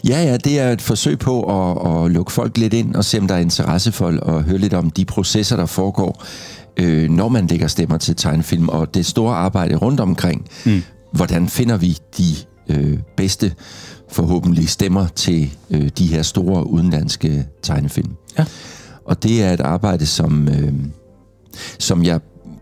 ja, 0.07 0.23
ja, 0.23 0.37
det 0.37 0.59
er 0.59 0.71
et 0.71 0.81
forsøg 0.81 1.19
på 1.19 1.43
at, 1.43 2.05
at 2.05 2.11
lukke 2.11 2.31
folk 2.31 2.57
lidt 2.57 2.73
ind 2.73 2.95
og 2.95 3.05
se, 3.05 3.19
om 3.19 3.27
der 3.27 3.35
er 3.35 3.39
interesse 3.39 3.91
for 3.91 4.07
at 4.37 4.43
høre 4.43 4.57
lidt 4.57 4.73
om 4.73 4.89
de 4.89 5.05
processer, 5.05 5.55
der 5.55 5.65
foregår, 5.65 6.23
øh, 6.77 7.09
når 7.09 7.29
man 7.29 7.47
lægger 7.47 7.67
stemmer 7.67 7.97
til 7.97 8.15
tegnefilm, 8.15 8.69
og 8.69 8.93
det 8.93 9.05
store 9.05 9.35
arbejde 9.35 9.75
rundt 9.75 9.99
omkring. 9.99 10.45
Mm. 10.65 10.83
Hvordan 11.13 11.47
finder 11.47 11.77
vi 11.77 11.97
de 12.17 12.35
øh, 12.69 12.97
bedste, 13.17 13.53
forhåbentlig, 14.11 14.69
stemmer 14.69 15.07
til 15.07 15.53
øh, 15.69 15.89
de 15.97 16.07
her 16.07 16.21
store 16.21 16.69
udenlandske 16.69 17.45
tegnefilm? 17.63 18.11
Ja. 18.37 18.45
Og 19.05 19.23
det 19.23 19.43
er 19.43 19.53
et 19.53 19.59
arbejde, 19.59 20.05
som, 20.05 20.47
øh, 20.47 20.73
som 21.79 22.03
jeg 22.03 22.19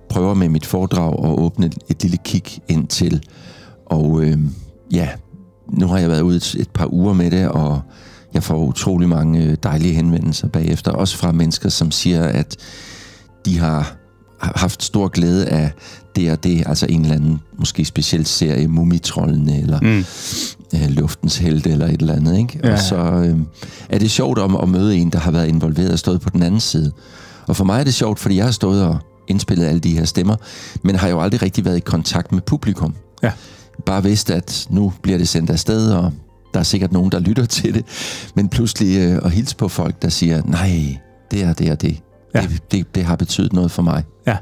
prøver 0.09 0.33
med 0.33 0.49
mit 0.49 0.65
foredrag 0.65 1.25
at 1.25 1.39
åbne 1.39 1.71
et 1.89 2.01
lille 2.01 2.17
kig 2.17 2.43
ind 2.67 2.87
til. 2.87 3.23
Og 3.85 4.23
øh, 4.23 4.37
ja, 4.91 5.09
nu 5.67 5.87
har 5.87 5.97
jeg 5.97 6.09
været 6.09 6.21
ude 6.21 6.37
et, 6.37 6.55
et 6.59 6.69
par 6.69 6.93
uger 6.93 7.13
med 7.13 7.31
det, 7.31 7.49
og 7.49 7.81
jeg 8.33 8.43
får 8.43 8.57
utrolig 8.65 9.09
mange 9.09 9.55
dejlige 9.55 9.93
henvendelser 9.93 10.47
bagefter. 10.47 10.91
Også 10.91 11.17
fra 11.17 11.31
mennesker, 11.31 11.69
som 11.69 11.91
siger, 11.91 12.23
at 12.23 12.57
de 13.45 13.59
har 13.59 13.98
haft 14.41 14.83
stor 14.83 15.07
glæde 15.07 15.47
af 15.47 15.71
det 16.15 16.31
og 16.31 16.43
det, 16.43 16.63
altså 16.65 16.85
en 16.89 17.01
eller 17.01 17.15
anden 17.15 17.39
måske 17.57 17.85
speciel 17.85 18.25
serie, 18.25 18.67
Mumitrollene, 18.67 19.61
eller 19.61 19.79
mm. 19.81 20.05
øh, 20.79 20.89
Luftens 20.89 21.37
Helte, 21.37 21.69
eller 21.69 21.87
et 21.87 22.01
eller 22.01 22.15
andet, 22.15 22.37
ikke? 22.37 22.59
Ja. 22.63 22.71
Og 22.71 22.79
så 22.79 22.95
øh, 22.95 23.37
er 23.89 23.99
det 23.99 24.11
sjovt 24.11 24.39
om 24.39 24.55
at 24.55 24.69
møde 24.69 24.95
en, 24.95 25.09
der 25.09 25.19
har 25.19 25.31
været 25.31 25.47
involveret 25.47 25.91
og 25.91 25.99
stået 25.99 26.21
på 26.21 26.29
den 26.29 26.43
anden 26.43 26.59
side. 26.59 26.91
Og 27.47 27.55
for 27.55 27.63
mig 27.63 27.79
er 27.79 27.83
det 27.83 27.93
sjovt, 27.93 28.19
fordi 28.19 28.35
jeg 28.35 28.45
har 28.45 28.51
stået 28.51 28.83
og 28.83 28.97
indspillet 29.27 29.65
alle 29.65 29.79
de 29.79 29.97
her 29.97 30.05
stemmer, 30.05 30.35
men 30.83 30.95
har 30.95 31.07
jo 31.07 31.21
aldrig 31.21 31.41
rigtig 31.41 31.65
været 31.65 31.77
i 31.77 31.79
kontakt 31.79 32.31
med 32.31 32.41
publikum. 32.41 32.95
Ja. 33.23 33.31
Bare 33.85 34.03
vidst, 34.03 34.31
at 34.31 34.67
nu 34.69 34.93
bliver 35.01 35.17
det 35.17 35.27
sendt 35.27 35.49
afsted, 35.49 35.91
og 35.91 36.13
der 36.53 36.59
er 36.59 36.63
sikkert 36.63 36.91
nogen, 36.91 37.11
der 37.11 37.19
lytter 37.19 37.45
til 37.45 37.73
det, 37.73 37.85
men 38.35 38.49
pludselig 38.49 38.97
øh, 38.97 39.21
at 39.25 39.31
hilse 39.31 39.55
på 39.55 39.67
folk, 39.67 40.01
der 40.01 40.09
siger, 40.09 40.41
nej, 40.45 40.97
det 41.31 41.43
er 41.43 41.53
det 41.53 41.71
og 41.71 41.81
det. 41.81 42.01
Ja. 42.35 42.41
Det, 42.41 42.71
det, 42.71 42.95
det 42.95 43.03
har 43.03 43.15
betydet 43.15 43.53
noget 43.53 43.71
for 43.71 43.81
mig. 43.81 44.03
Ja. 44.27 44.37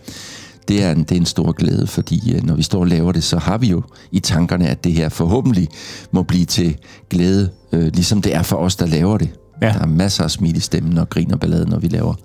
Det 0.67 0.83
er, 0.83 0.91
en, 0.91 1.03
det 1.03 1.11
er 1.11 1.15
en 1.15 1.25
stor 1.25 1.51
glæde, 1.51 1.87
fordi 1.87 2.33
øh, 2.35 2.43
når 2.43 2.55
vi 2.55 2.63
står 2.63 2.79
og 2.79 2.87
laver 2.87 3.11
det, 3.11 3.23
så 3.23 3.37
har 3.37 3.57
vi 3.57 3.67
jo 3.67 3.83
i 4.11 4.19
tankerne, 4.19 4.67
at 4.67 4.83
det 4.83 4.93
her 4.93 5.09
forhåbentlig 5.09 5.67
må 6.11 6.23
blive 6.23 6.45
til 6.45 6.75
glæde, 7.09 7.49
øh, 7.73 7.83
ligesom 7.93 8.21
det 8.21 8.35
er 8.35 8.43
for 8.43 8.57
os, 8.57 8.75
der 8.75 8.85
laver 8.85 9.17
det. 9.17 9.29
Ja. 9.61 9.67
Der 9.67 9.79
er 9.81 9.85
masser 9.85 10.23
af 10.23 10.31
smil 10.31 10.55
i 10.57 10.59
stemmen 10.59 10.97
og 10.97 11.09
grin 11.09 11.33
og 11.33 11.39
ballade, 11.39 11.69
når 11.69 11.79
vi 11.79 11.87
laver 11.87 12.07
Og 12.07 12.17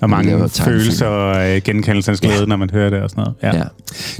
laver 0.00 0.08
mange 0.08 0.30
tegnefilm. 0.30 0.64
følelser 0.64 1.06
og 1.06 1.50
øh, 1.50 1.62
genkendelsens 1.64 2.20
glæde, 2.20 2.38
ja. 2.40 2.44
når 2.44 2.56
man 2.56 2.70
hører 2.70 2.90
det 2.90 3.00
og 3.02 3.10
sådan 3.10 3.24
noget. 3.24 3.34
Ja. 3.42 3.56
Ja. 3.58 3.64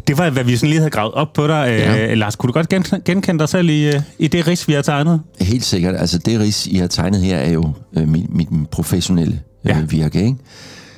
Det 0.08 0.18
var, 0.18 0.30
hvad 0.30 0.44
vi 0.44 0.56
sådan 0.56 0.68
lige 0.68 0.78
havde 0.78 0.90
gravet 0.90 1.14
op 1.14 1.32
på 1.32 1.46
dig. 1.46 1.66
Ja. 1.68 1.94
Ja. 1.94 2.10
Øh, 2.12 2.16
Lars, 2.18 2.36
kunne 2.36 2.48
du 2.48 2.52
godt 2.52 2.68
gen- 2.68 3.02
genkende 3.04 3.38
dig 3.38 3.48
selv 3.48 3.68
i, 3.68 3.86
øh, 3.88 4.00
i 4.18 4.28
det 4.28 4.46
ris, 4.48 4.68
vi 4.68 4.72
har 4.72 4.82
tegnet? 4.82 5.20
Helt 5.40 5.64
sikkert. 5.64 5.94
Altså 5.96 6.18
det 6.18 6.40
ris, 6.40 6.66
I 6.66 6.76
har 6.76 6.86
tegnet 6.86 7.20
her, 7.20 7.36
er 7.36 7.50
jo 7.50 7.72
øh, 7.98 8.08
mit, 8.08 8.34
mit 8.34 8.48
professionelle 8.70 9.40
øh, 9.64 9.68
ja. 9.70 9.80
virke, 9.80 10.22
ikke? 10.24 10.36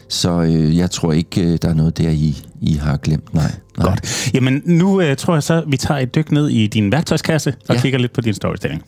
Så 0.09 0.43
øh, 0.43 0.77
jeg 0.77 0.91
tror 0.91 1.13
ikke, 1.13 1.41
øh, 1.41 1.59
der 1.63 1.69
er 1.69 1.75
noget 1.75 1.99
der, 1.99 2.11
I, 2.11 2.37
I 2.63 2.73
har 2.73 2.97
glemt. 2.97 3.35
Nej. 3.35 3.45
nej. 3.79 3.89
Godt. 3.89 4.31
Jamen, 4.35 4.63
nu 4.65 5.01
øh, 5.01 5.17
tror 5.17 5.35
jeg 5.35 5.43
så, 5.43 5.65
vi 5.67 5.77
tager 5.77 6.01
et 6.01 6.15
dyk 6.15 6.33
ned 6.33 6.49
i 6.49 6.67
din 6.67 6.93
værktøjskasse 6.93 7.55
og 7.69 7.75
ja. 7.75 7.81
Kigger 7.81 7.99
lidt 7.99 8.13
på 8.13 8.21
din 8.21 8.35
storytelling. 8.35 8.83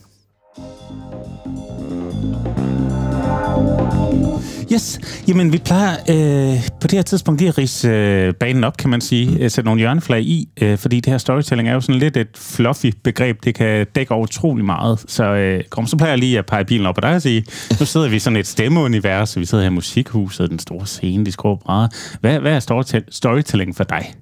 Yes, 4.72 5.00
jamen 5.28 5.52
vi 5.52 5.58
plejer 5.58 5.96
øh, 6.10 6.62
på 6.80 6.87
det 6.87 6.92
her 6.92 7.02
tidspunkt 7.02 7.40
lige 7.40 7.48
at 7.48 7.58
rise 7.58 7.88
øh, 7.88 8.34
banen 8.34 8.64
op, 8.64 8.76
kan 8.76 8.90
man 8.90 9.00
sige, 9.00 9.30
mm. 9.30 9.48
sætte 9.48 9.62
nogle 9.62 9.78
hjørneflag 9.78 10.22
i, 10.22 10.48
øh, 10.60 10.78
fordi 10.78 11.00
det 11.00 11.10
her 11.10 11.18
storytelling 11.18 11.68
er 11.68 11.75
jo 11.75 11.80
sådan 11.80 12.00
lidt 12.00 12.16
et 12.16 12.28
fluffy 12.37 12.87
begreb, 13.04 13.44
det 13.44 13.54
kan 13.54 13.87
dække 13.94 14.12
over 14.12 14.22
utrolig 14.22 14.64
meget, 14.64 15.04
så 15.06 15.25
øh, 15.25 15.64
kom, 15.70 15.87
så 15.87 15.96
plejer 15.96 16.12
jeg 16.12 16.18
lige 16.18 16.38
at 16.38 16.46
pege 16.46 16.64
bilen 16.64 16.87
op 16.87 16.94
på 16.94 17.00
dig 17.00 17.14
og 17.14 17.22
sige, 17.22 17.44
nu 17.80 17.87
sidder 17.87 18.08
vi 18.08 18.16
i 18.16 18.18
sådan 18.18 18.37
et 18.37 18.46
stemmeunivers, 18.46 19.38
vi 19.38 19.44
sidder 19.44 19.64
her 19.64 19.70
i 19.70 19.75
musikhuset, 19.75 20.50
den 20.50 20.58
store 20.58 20.87
scene, 20.87 21.25
de 21.25 21.32
skrue 21.32 21.56
brædder. 21.56 21.88
Hvad, 22.20 22.38
hvad 22.38 22.52
er 22.52 22.60
storytell- 22.60 23.08
storytelling 23.10 23.76
for 23.76 23.84
dig? 23.84 24.14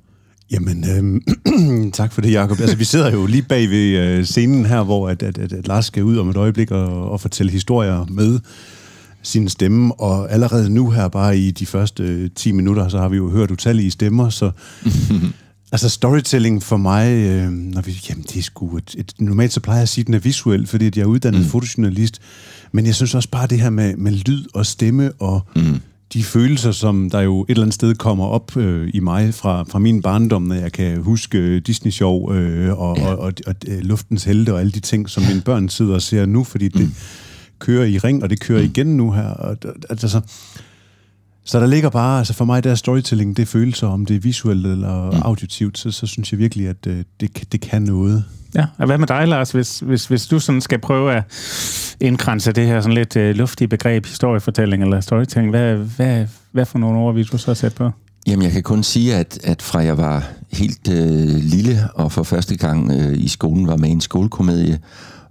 Jamen, 0.50 0.84
øhm, 0.96 1.22
tak 1.92 2.12
for 2.12 2.20
det, 2.20 2.32
Jacob. 2.32 2.60
Altså, 2.60 2.76
vi 2.76 2.84
sidder 2.84 3.12
jo 3.12 3.26
lige 3.26 3.42
bag 3.42 3.70
ved 3.70 3.98
øh, 3.98 4.24
scenen 4.24 4.66
her, 4.66 4.82
hvor 4.82 5.08
at, 5.08 5.22
at, 5.22 5.38
at, 5.38 5.52
at 5.52 5.68
Lars 5.68 5.84
skal 5.84 6.02
ud 6.02 6.16
om 6.16 6.30
et 6.30 6.36
øjeblik 6.36 6.70
og, 6.70 7.10
og 7.10 7.20
fortælle 7.20 7.52
historier 7.52 8.06
med 8.10 8.38
sin 9.26 9.48
stemme, 9.48 10.00
og 10.00 10.32
allerede 10.32 10.70
nu 10.70 10.90
her, 10.90 11.08
bare 11.08 11.38
i 11.38 11.50
de 11.50 11.66
første 11.66 12.02
øh, 12.02 12.30
10 12.34 12.52
minutter, 12.52 12.88
så 12.88 12.98
har 12.98 13.08
vi 13.08 13.16
jo 13.16 13.30
hørt 13.30 13.50
utallige 13.50 13.90
stemmer, 13.90 14.28
så 14.28 14.50
altså 15.72 15.88
storytelling 15.88 16.62
for 16.62 16.76
mig, 16.76 17.12
øh, 17.12 17.50
når 17.50 17.80
vi, 17.80 18.00
jamen 18.08 18.24
det 18.24 18.36
er 18.36 18.42
sgu 18.42 18.76
et, 18.76 18.94
et, 18.98 19.12
normalt 19.18 19.52
så 19.52 19.60
plejer 19.60 19.78
jeg 19.78 19.82
at 19.82 19.88
sige, 19.88 20.02
at 20.02 20.06
den 20.06 20.14
er 20.14 20.18
visuel, 20.18 20.66
fordi 20.66 20.86
at 20.86 20.96
jeg 20.96 21.02
er 21.02 21.06
uddannet 21.06 21.40
mm. 21.40 21.46
fotojournalist, 21.46 22.20
men 22.72 22.86
jeg 22.86 22.94
synes 22.94 23.14
også 23.14 23.28
bare 23.28 23.46
det 23.46 23.60
her 23.60 23.70
med, 23.70 23.96
med 23.96 24.12
lyd 24.12 24.44
og 24.54 24.66
stemme 24.66 25.12
og 25.12 25.40
mm. 25.56 25.80
de 26.12 26.24
følelser, 26.24 26.72
som 26.72 27.10
der 27.10 27.20
jo 27.20 27.40
et 27.40 27.46
eller 27.48 27.62
andet 27.62 27.74
sted 27.74 27.94
kommer 27.94 28.26
op 28.26 28.56
øh, 28.56 28.90
i 28.94 29.00
mig 29.00 29.34
fra, 29.34 29.64
fra 29.68 29.78
min 29.78 30.02
barndom, 30.02 30.42
når 30.42 30.54
jeg 30.54 30.72
kan 30.72 31.02
huske 31.02 31.38
øh, 31.38 31.62
Disney-show 31.66 32.32
øh, 32.32 32.78
og, 32.78 32.96
ja. 32.98 33.06
og, 33.06 33.18
og, 33.18 33.32
og 33.46 33.54
øh, 33.68 33.78
Luftens 33.78 34.24
Helte 34.24 34.52
og 34.52 34.60
alle 34.60 34.72
de 34.72 34.80
ting, 34.80 35.10
som 35.10 35.22
mine 35.22 35.40
børn 35.48 35.68
sidder 35.68 35.94
og 35.94 36.02
ser 36.02 36.26
nu, 36.26 36.44
fordi 36.44 36.68
det 36.68 36.90
kører 37.58 37.84
i 37.84 37.98
ring, 37.98 38.22
og 38.22 38.30
det 38.30 38.40
kører 38.40 38.60
igen 38.62 38.86
nu 38.86 39.12
her. 39.12 39.28
Og, 39.28 39.56
altså, 39.90 40.20
så 41.44 41.60
der 41.60 41.66
ligger 41.66 41.90
bare, 41.90 42.18
altså 42.18 42.32
for 42.34 42.44
mig 42.44 42.64
der 42.64 42.70
er 42.70 42.74
storytelling, 42.74 43.36
det 43.36 43.42
er 43.42 43.46
følelser, 43.46 43.86
om 43.86 44.06
det 44.06 44.16
er 44.16 44.20
visuelt 44.20 44.66
eller 44.66 45.10
mm. 45.10 45.18
auditivt, 45.22 45.78
så, 45.78 45.90
så 45.90 46.06
synes 46.06 46.32
jeg 46.32 46.38
virkelig, 46.38 46.68
at 46.68 46.86
øh, 46.86 47.04
det, 47.20 47.34
kan- 47.34 47.46
det 47.52 47.60
kan 47.60 47.82
noget. 47.82 48.24
Ja, 48.54 48.66
og 48.78 48.86
hvad 48.86 48.98
med 48.98 49.06
dig, 49.06 49.28
Lars, 49.28 49.50
hvis, 49.50 49.78
hvis, 49.78 50.06
hvis 50.06 50.26
du 50.26 50.38
sådan 50.38 50.60
skal 50.60 50.78
prøve 50.78 51.12
at 51.12 51.22
indkranse 52.00 52.52
det 52.52 52.66
her 52.66 52.80
sådan 52.80 52.94
lidt 52.94 53.16
uh, 53.16 53.22
luftige 53.22 53.68
begreb, 53.68 54.06
historiefortælling 54.06 54.82
eller 54.82 55.00
storytelling, 55.00 55.50
hvad, 55.50 55.74
hvad, 55.76 56.26
hvad 56.52 56.66
for 56.66 56.78
nogle 56.78 56.98
ord 56.98 57.14
vil 57.14 57.26
du 57.26 57.38
så 57.38 57.54
sætte 57.54 57.76
på? 57.76 57.90
Jamen, 58.26 58.42
jeg 58.44 58.52
kan 58.52 58.62
kun 58.62 58.82
sige, 58.82 59.14
at, 59.14 59.38
at 59.44 59.62
fra 59.62 59.78
jeg 59.78 59.98
var 59.98 60.28
helt 60.52 60.88
øh, 60.90 61.28
lille 61.28 61.78
og 61.94 62.12
for 62.12 62.22
første 62.22 62.56
gang 62.56 62.90
øh, 62.92 63.18
i 63.18 63.28
skolen 63.28 63.66
var 63.66 63.76
med 63.76 63.88
i 63.88 63.92
en 63.92 64.00
skolekomedie, 64.00 64.78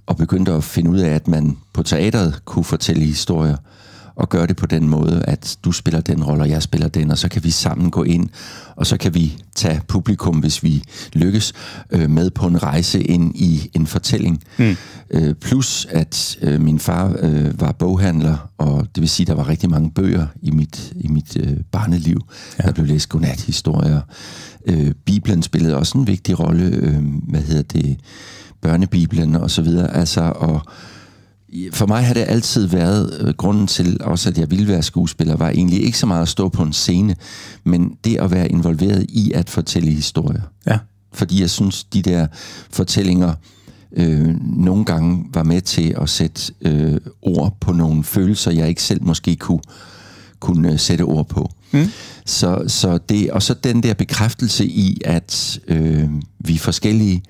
og 0.05 0.17
begyndte 0.17 0.51
at 0.51 0.63
finde 0.63 0.91
ud 0.91 1.00
af, 1.00 1.09
at 1.09 1.27
man 1.27 1.57
på 1.74 1.83
teateret 1.83 2.45
kunne 2.45 2.65
fortælle 2.65 3.05
historier, 3.05 3.57
og 4.15 4.29
gøre 4.29 4.47
det 4.47 4.55
på 4.55 4.65
den 4.65 4.89
måde, 4.89 5.24
at 5.27 5.57
du 5.63 5.71
spiller 5.71 6.01
den 6.01 6.24
rolle, 6.24 6.43
og 6.43 6.50
jeg 6.50 6.63
spiller 6.63 6.88
den, 6.88 7.12
og 7.12 7.17
så 7.17 7.29
kan 7.29 7.43
vi 7.43 7.51
sammen 7.51 7.91
gå 7.91 8.03
ind, 8.03 8.29
og 8.75 8.85
så 8.85 8.97
kan 8.97 9.13
vi 9.13 9.38
tage 9.55 9.81
publikum, 9.88 10.38
hvis 10.38 10.63
vi 10.63 10.83
lykkes, 11.13 11.53
øh, 11.91 12.09
med 12.09 12.29
på 12.29 12.47
en 12.47 12.63
rejse 12.63 13.03
ind 13.03 13.35
i 13.35 13.69
en 13.74 13.88
fortælling. 13.88 14.43
Mm. 14.57 14.75
Øh, 15.12 15.33
plus, 15.33 15.88
at 15.89 16.38
øh, 16.41 16.62
min 16.62 16.79
far 16.79 17.15
øh, 17.19 17.62
var 17.62 17.71
boghandler, 17.71 18.38
og 18.57 18.88
det 18.95 19.01
vil 19.01 19.09
sige, 19.09 19.24
at 19.24 19.27
der 19.27 19.33
var 19.33 19.50
rigtig 19.50 19.69
mange 19.69 19.91
bøger 19.91 20.27
i 20.41 20.51
mit, 20.51 20.93
i 20.95 21.07
mit 21.07 21.38
øh, 21.39 21.57
barneliv. 21.71 22.21
Ja. 22.59 22.63
Der 22.63 22.71
blev 22.71 22.85
læst 22.85 23.09
godnat-historier. 23.09 24.01
Øh, 24.65 24.91
Bibelen 25.05 25.41
spillede 25.41 25.77
også 25.77 25.97
en 25.97 26.07
vigtig 26.07 26.39
rolle, 26.39 26.65
øh, 26.65 27.03
hvad 27.29 27.41
hedder 27.41 27.62
det, 27.62 27.97
børnebibelen 28.65 29.36
og 29.36 29.51
så 29.51 29.62
videre. 29.62 29.95
Altså, 29.95 30.22
og 30.22 30.62
for 31.72 31.86
mig 31.86 32.05
har 32.05 32.13
det 32.13 32.25
altid 32.27 32.67
været 32.67 33.17
øh, 33.22 33.34
grunden 33.34 33.67
til 33.67 33.98
også, 34.01 34.29
at 34.29 34.38
jeg 34.38 34.51
ville 34.51 34.67
være 34.67 34.84
skuespiller, 34.84 35.36
var 35.36 35.50
egentlig 35.50 35.84
ikke 35.84 35.98
så 35.98 36.05
meget 36.05 36.22
at 36.22 36.27
stå 36.27 36.50
på 36.50 36.63
en 36.63 36.74
scene, 36.74 37.15
men 37.63 37.91
det 38.03 38.17
at 38.17 38.31
være 38.31 38.51
involveret 38.51 39.05
i 39.10 39.31
at 39.31 39.50
fortælle 39.50 39.91
historier. 39.91 40.41
Ja. 40.67 40.77
Fordi 41.13 41.41
jeg 41.41 41.50
synes, 41.50 41.84
de 41.84 42.01
der 42.01 42.27
fortællinger 42.72 43.34
øh, 43.98 44.36
nogle 44.41 44.86
gange 44.86 45.25
var 45.34 45.43
med 45.43 45.62
til 45.62 45.95
at 46.01 46.10
sætte 46.10 46.53
øh, 46.62 46.98
ord 47.22 47.57
på 47.62 47.72
nogle 47.72 48.03
følelser, 48.03 48.51
jeg 48.51 48.69
ikke 48.69 48.84
selv 48.84 49.03
måske 49.03 49.36
kunne, 49.36 49.62
kunne 50.39 50.72
øh, 50.72 50.79
sætte 50.79 51.01
ord 51.01 51.27
på. 51.27 51.51
Mm. 51.72 51.86
Så, 52.25 52.63
så 52.67 52.98
det, 53.10 53.31
og 53.31 53.43
så 53.43 53.53
den 53.53 53.84
der 53.84 53.93
bekræftelse 53.93 54.65
i, 54.65 55.01
at 55.05 55.60
øh, 55.67 56.10
vi 56.39 56.53
er 56.55 56.60
forskellige, 56.60 57.24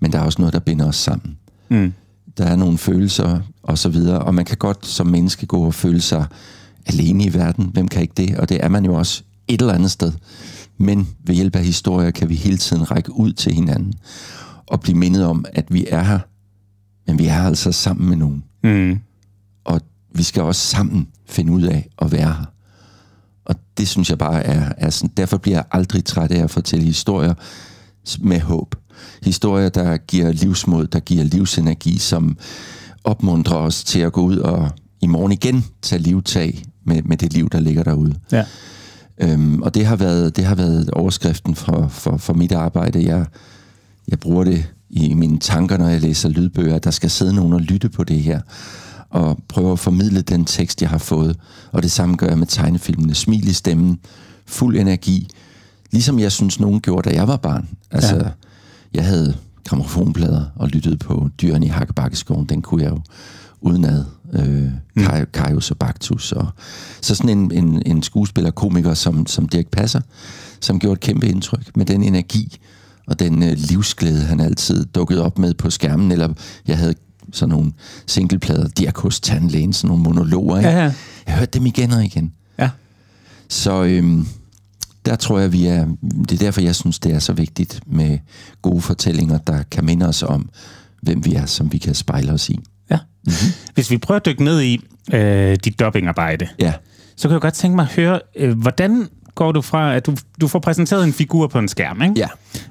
men 0.00 0.12
der 0.12 0.18
er 0.18 0.22
også 0.22 0.42
noget, 0.42 0.52
der 0.54 0.60
binder 0.60 0.86
os 0.86 0.96
sammen. 0.96 1.38
Mm. 1.68 1.92
Der 2.38 2.44
er 2.44 2.56
nogle 2.56 2.78
følelser 2.78 3.40
og 3.62 3.78
så 3.78 3.88
videre, 3.88 4.18
og 4.18 4.34
man 4.34 4.44
kan 4.44 4.56
godt 4.56 4.86
som 4.86 5.06
menneske 5.06 5.46
gå 5.46 5.64
og 5.66 5.74
føle 5.74 6.00
sig 6.00 6.26
alene 6.86 7.24
i 7.24 7.34
verden. 7.34 7.70
Hvem 7.72 7.88
kan 7.88 8.02
ikke 8.02 8.14
det? 8.16 8.36
Og 8.36 8.48
det 8.48 8.64
er 8.64 8.68
man 8.68 8.84
jo 8.84 8.94
også 8.94 9.22
et 9.48 9.60
eller 9.60 9.74
andet 9.74 9.90
sted. 9.90 10.12
Men 10.78 11.08
ved 11.24 11.34
hjælp 11.34 11.56
af 11.56 11.64
historier 11.64 12.10
kan 12.10 12.28
vi 12.28 12.34
hele 12.34 12.58
tiden 12.58 12.90
række 12.90 13.12
ud 13.12 13.32
til 13.32 13.54
hinanden 13.54 13.94
og 14.66 14.80
blive 14.80 14.98
mindet 14.98 15.24
om, 15.24 15.44
at 15.52 15.64
vi 15.70 15.86
er 15.88 16.02
her, 16.02 16.18
men 17.06 17.18
vi 17.18 17.26
er 17.26 17.42
altså 17.42 17.72
sammen 17.72 18.08
med 18.08 18.16
nogen. 18.16 18.44
Mm. 18.64 19.00
Og 19.64 19.80
vi 20.14 20.22
skal 20.22 20.42
også 20.42 20.66
sammen 20.66 21.08
finde 21.28 21.52
ud 21.52 21.62
af 21.62 21.88
at 22.02 22.12
være 22.12 22.32
her. 22.32 22.44
Og 23.44 23.54
det 23.78 23.88
synes 23.88 24.10
jeg 24.10 24.18
bare 24.18 24.42
er, 24.42 24.72
er 24.76 24.90
sådan, 24.90 25.10
derfor 25.16 25.36
bliver 25.36 25.56
jeg 25.56 25.64
aldrig 25.72 26.04
træt 26.04 26.30
af 26.30 26.42
at 26.42 26.50
fortælle 26.50 26.84
historier 26.84 27.34
med 28.20 28.40
håb. 28.40 28.74
Historier, 29.22 29.68
der 29.68 29.96
giver 29.96 30.32
livsmod, 30.32 30.86
der 30.86 31.00
giver 31.00 31.24
livsenergi, 31.24 31.98
som 31.98 32.36
opmuntrer 33.04 33.56
os 33.56 33.84
til 33.84 34.00
at 34.00 34.12
gå 34.12 34.20
ud 34.20 34.36
og 34.36 34.70
i 35.00 35.06
morgen 35.06 35.32
igen 35.32 35.64
tage 35.82 36.02
livtag 36.02 36.62
med, 36.84 37.02
med 37.02 37.16
det 37.16 37.32
liv, 37.32 37.48
der 37.50 37.60
ligger 37.60 37.82
derude. 37.82 38.14
Ja. 38.32 38.44
Øhm, 39.20 39.62
og 39.62 39.74
det 39.74 39.86
har 39.86 39.96
været, 39.96 40.36
det 40.36 40.44
har 40.44 40.54
været 40.54 40.90
overskriften 40.90 41.54
for, 41.54 41.88
for, 41.88 42.16
for 42.16 42.34
mit 42.34 42.52
arbejde. 42.52 43.06
Jeg, 43.06 43.26
jeg 44.08 44.20
bruger 44.20 44.44
det 44.44 44.64
i 44.90 45.14
mine 45.14 45.38
tanker, 45.38 45.76
når 45.76 45.88
jeg 45.88 46.00
læser 46.00 46.28
lydbøger, 46.28 46.76
at 46.76 46.84
der 46.84 46.90
skal 46.90 47.10
sidde 47.10 47.34
nogen 47.34 47.52
og 47.52 47.60
lytte 47.60 47.88
på 47.88 48.04
det 48.04 48.22
her, 48.22 48.40
og 49.10 49.38
prøve 49.48 49.72
at 49.72 49.78
formidle 49.78 50.20
den 50.20 50.44
tekst, 50.44 50.82
jeg 50.82 50.90
har 50.90 50.98
fået. 50.98 51.36
Og 51.72 51.82
det 51.82 51.92
samme 51.92 52.16
gør 52.16 52.26
jeg 52.26 52.38
med 52.38 52.46
tegnefilmene. 52.46 53.14
Smil 53.14 53.48
i 53.48 53.52
stemmen, 53.52 53.98
fuld 54.46 54.76
energi, 54.76 55.28
ligesom 55.90 56.18
jeg 56.18 56.32
synes, 56.32 56.60
nogen 56.60 56.80
gjorde, 56.80 57.10
da 57.10 57.14
jeg 57.14 57.28
var 57.28 57.36
barn. 57.36 57.68
Altså, 57.90 58.16
ja. 58.16 58.22
Jeg 58.94 59.04
havde 59.04 59.36
gramofonplader 59.64 60.44
og 60.56 60.68
lyttede 60.68 60.96
på 60.96 61.28
dyrene 61.42 61.66
i 61.66 61.68
Hakkebakkeskoven. 61.68 62.46
Den 62.46 62.62
kunne 62.62 62.82
jeg 62.82 62.90
jo 62.90 63.00
udenad. 63.60 64.04
Øh, 64.32 64.70
Kaj, 65.04 65.24
Kajus 65.24 65.70
og 65.70 65.76
Baktus. 65.76 66.32
Og, 66.32 66.48
så 67.00 67.14
sådan 67.14 67.38
en, 67.38 67.52
en, 67.52 67.82
en 67.86 68.02
skuespiller, 68.02 68.50
komiker 68.50 68.94
som, 68.94 69.26
som 69.26 69.48
Dirk 69.48 69.66
Passer, 69.66 70.00
som 70.60 70.78
gjorde 70.78 70.92
et 70.92 71.00
kæmpe 71.00 71.26
indtryk 71.26 71.76
med 71.76 71.86
den 71.86 72.02
energi 72.02 72.58
og 73.06 73.18
den 73.18 73.42
øh, 73.42 73.52
livsglæde, 73.56 74.24
han 74.24 74.40
altid 74.40 74.84
dukkede 74.84 75.24
op 75.24 75.38
med 75.38 75.54
på 75.54 75.70
skærmen. 75.70 76.12
Eller 76.12 76.28
jeg 76.66 76.78
havde 76.78 76.94
sådan 77.32 77.50
nogle 77.50 77.72
singleplader, 78.06 78.68
Dirk 78.68 78.98
hos 78.98 79.20
tandlægen, 79.20 79.72
sådan 79.72 79.88
nogle 79.88 80.02
monologer. 80.02 80.56
Ikke? 80.56 80.70
Ja, 80.70 80.84
ja. 80.84 80.92
Jeg 81.26 81.34
hørte 81.34 81.58
dem 81.58 81.66
igen 81.66 81.92
og 81.92 82.04
igen. 82.04 82.32
Ja. 82.58 82.70
Så 83.48 83.84
øhm, 83.84 84.26
der 85.06 85.16
tror 85.16 85.38
jeg, 85.38 85.52
vi 85.52 85.66
er... 85.66 85.86
Det 86.28 86.32
er 86.32 86.36
derfor, 86.38 86.60
jeg 86.60 86.74
synes, 86.74 86.98
det 86.98 87.12
er 87.14 87.18
så 87.18 87.32
vigtigt 87.32 87.80
med 87.86 88.18
gode 88.62 88.80
fortællinger, 88.80 89.38
der 89.38 89.62
kan 89.70 89.84
minde 89.84 90.08
os 90.08 90.22
om, 90.22 90.48
hvem 91.02 91.24
vi 91.24 91.34
er, 91.34 91.46
som 91.46 91.72
vi 91.72 91.78
kan 91.78 91.94
spejle 91.94 92.32
os 92.32 92.48
i. 92.48 92.60
ja. 92.90 92.98
Mm-hmm. 93.26 93.52
Hvis 93.74 93.90
vi 93.90 93.98
prøver 93.98 94.16
at 94.20 94.26
dykke 94.26 94.44
ned 94.44 94.60
i 94.62 94.80
øh, 95.12 95.56
dit 95.64 95.80
dobbingarbejde, 95.80 96.48
Ja. 96.60 96.72
så 97.16 97.28
kan 97.28 97.32
jeg 97.32 97.40
godt 97.40 97.54
tænke 97.54 97.76
mig 97.76 97.82
at 97.82 97.92
høre, 97.92 98.20
øh, 98.36 98.58
hvordan 98.58 99.06
går 99.34 99.52
du 99.52 99.60
fra, 99.60 99.94
at 99.94 100.06
du, 100.06 100.16
du 100.40 100.48
får 100.48 100.58
præsenteret 100.58 101.04
en 101.04 101.12
figur 101.12 101.46
på 101.46 101.58
en 101.58 101.68
skærm, 101.68 102.02
ikke? 102.02 102.14
Ja. 102.16 102.28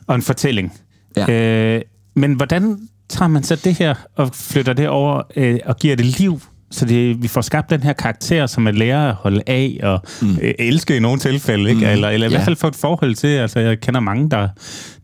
og 0.07 0.15
en 0.15 0.21
fortælling. 0.21 0.73
Ja. 1.17 1.31
Øh, 1.75 1.81
men 2.15 2.33
hvordan 2.33 2.79
tager 3.09 3.27
man 3.29 3.43
så 3.43 3.55
det 3.55 3.75
her 3.75 3.95
og 4.15 4.29
flytter 4.35 4.73
det 4.73 4.87
over 4.89 5.21
øh, 5.35 5.59
og 5.65 5.77
giver 5.77 5.95
det 5.95 6.05
liv, 6.05 6.41
så 6.71 6.85
det, 6.85 7.23
vi 7.23 7.27
får 7.27 7.41
skabt 7.41 7.69
den 7.69 7.83
her 7.83 7.93
karakter, 7.93 8.47
som 8.47 8.67
er 8.67 8.71
lærer 8.71 9.09
at 9.09 9.15
holde 9.15 9.41
af 9.47 9.79
og 9.83 10.01
mm. 10.21 10.37
øh, 10.41 10.53
elske 10.59 10.97
i 10.97 10.99
nogle 10.99 11.19
tilfælde, 11.19 11.69
ikke? 11.69 11.85
Mm. 11.85 11.91
eller, 11.91 12.09
eller 12.09 12.27
i 12.27 12.31
Ja. 12.31 12.37
hvert 12.37 12.45
fald 12.45 12.55
få 12.55 12.67
et 12.67 12.75
forhold 12.75 13.15
til. 13.15 13.27
Altså, 13.27 13.59
jeg 13.59 13.79
kender 13.79 13.99
mange, 13.99 14.29
der, 14.29 14.47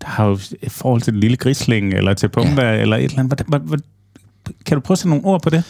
der 0.02 0.08
har 0.08 0.26
jo 0.26 0.34
et 0.62 0.72
forhold 0.72 1.02
til 1.02 1.14
den 1.14 1.20
lille 1.20 1.38
grisling, 1.38 1.94
eller 1.94 2.14
til 2.14 2.30
Pumba, 2.30 2.62
ja. 2.62 2.82
eller 2.82 2.98
et 2.98 3.04
eller 3.04 3.20
andet. 3.20 3.38
Hvordan, 3.38 3.62
hvordan, 3.68 3.86
kan 4.66 4.76
du 4.76 4.82
prøve 4.82 4.96
at 4.96 5.00
sætte 5.00 5.10
nogle 5.10 5.26
ord 5.26 5.42
på 5.44 5.50
det? 5.50 5.64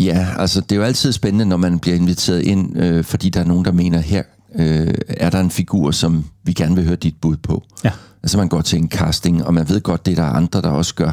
Ja, 0.00 0.26
altså 0.38 0.60
det 0.60 0.72
er 0.72 0.76
jo 0.76 0.82
altid 0.82 1.12
spændende, 1.12 1.46
når 1.46 1.56
man 1.56 1.78
bliver 1.78 1.96
inviteret 1.96 2.42
ind, 2.42 2.78
øh, 2.78 3.04
fordi 3.04 3.28
der 3.28 3.40
er 3.40 3.44
nogen, 3.44 3.64
der 3.64 3.72
mener, 3.72 3.98
her 3.98 4.22
øh, 4.54 4.94
er 5.08 5.30
der 5.30 5.40
en 5.40 5.50
figur, 5.50 5.90
som 5.90 6.24
vi 6.44 6.52
gerne 6.52 6.74
vil 6.74 6.84
høre 6.84 6.96
dit 6.96 7.14
bud 7.20 7.36
på. 7.36 7.64
Ja. 7.84 7.90
Altså 8.22 8.38
man 8.38 8.48
går 8.48 8.60
til 8.60 8.78
en 8.78 8.88
casting, 8.88 9.44
og 9.44 9.54
man 9.54 9.68
ved 9.68 9.80
godt, 9.80 10.06
det 10.06 10.18
er 10.18 10.22
der 10.22 10.30
andre, 10.30 10.62
der 10.62 10.68
også 10.68 10.94
gør. 10.94 11.10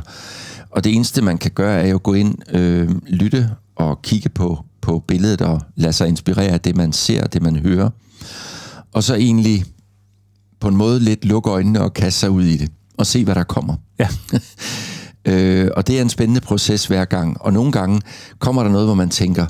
Og 0.71 0.83
det 0.83 0.95
eneste, 0.95 1.21
man 1.21 1.37
kan 1.37 1.51
gøre, 1.51 1.81
er 1.81 1.87
jo 1.87 1.95
at 1.95 2.03
gå 2.03 2.13
ind, 2.13 2.55
øh, 2.55 2.89
lytte 3.07 3.49
og 3.79 4.01
kigge 4.01 4.29
på, 4.29 4.65
på 4.81 5.03
billedet 5.07 5.41
og 5.41 5.61
lade 5.75 5.93
sig 5.93 6.07
inspirere 6.07 6.51
af 6.51 6.61
det, 6.61 6.75
man 6.75 6.93
ser, 6.93 7.27
det 7.27 7.41
man 7.41 7.55
hører. 7.55 7.89
Og 8.93 9.03
så 9.03 9.15
egentlig 9.15 9.65
på 10.59 10.67
en 10.67 10.77
måde 10.77 10.99
lidt 10.99 11.25
lukke 11.25 11.49
øjnene 11.49 11.81
og 11.81 11.93
kaste 11.93 12.19
sig 12.19 12.29
ud 12.29 12.43
i 12.43 12.57
det, 12.57 12.71
og 12.97 13.05
se, 13.05 13.23
hvad 13.23 13.35
der 13.35 13.43
kommer. 13.43 13.75
Ja. 13.99 14.07
Øh, 15.25 15.69
og 15.75 15.87
det 15.87 15.97
er 15.97 16.01
en 16.01 16.09
spændende 16.09 16.41
proces 16.41 16.85
hver 16.85 17.05
gang. 17.05 17.41
Og 17.41 17.53
nogle 17.53 17.71
gange 17.71 18.01
kommer 18.39 18.63
der 18.63 18.69
noget, 18.69 18.87
hvor 18.87 18.93
man 18.93 19.09
tænker, 19.09 19.45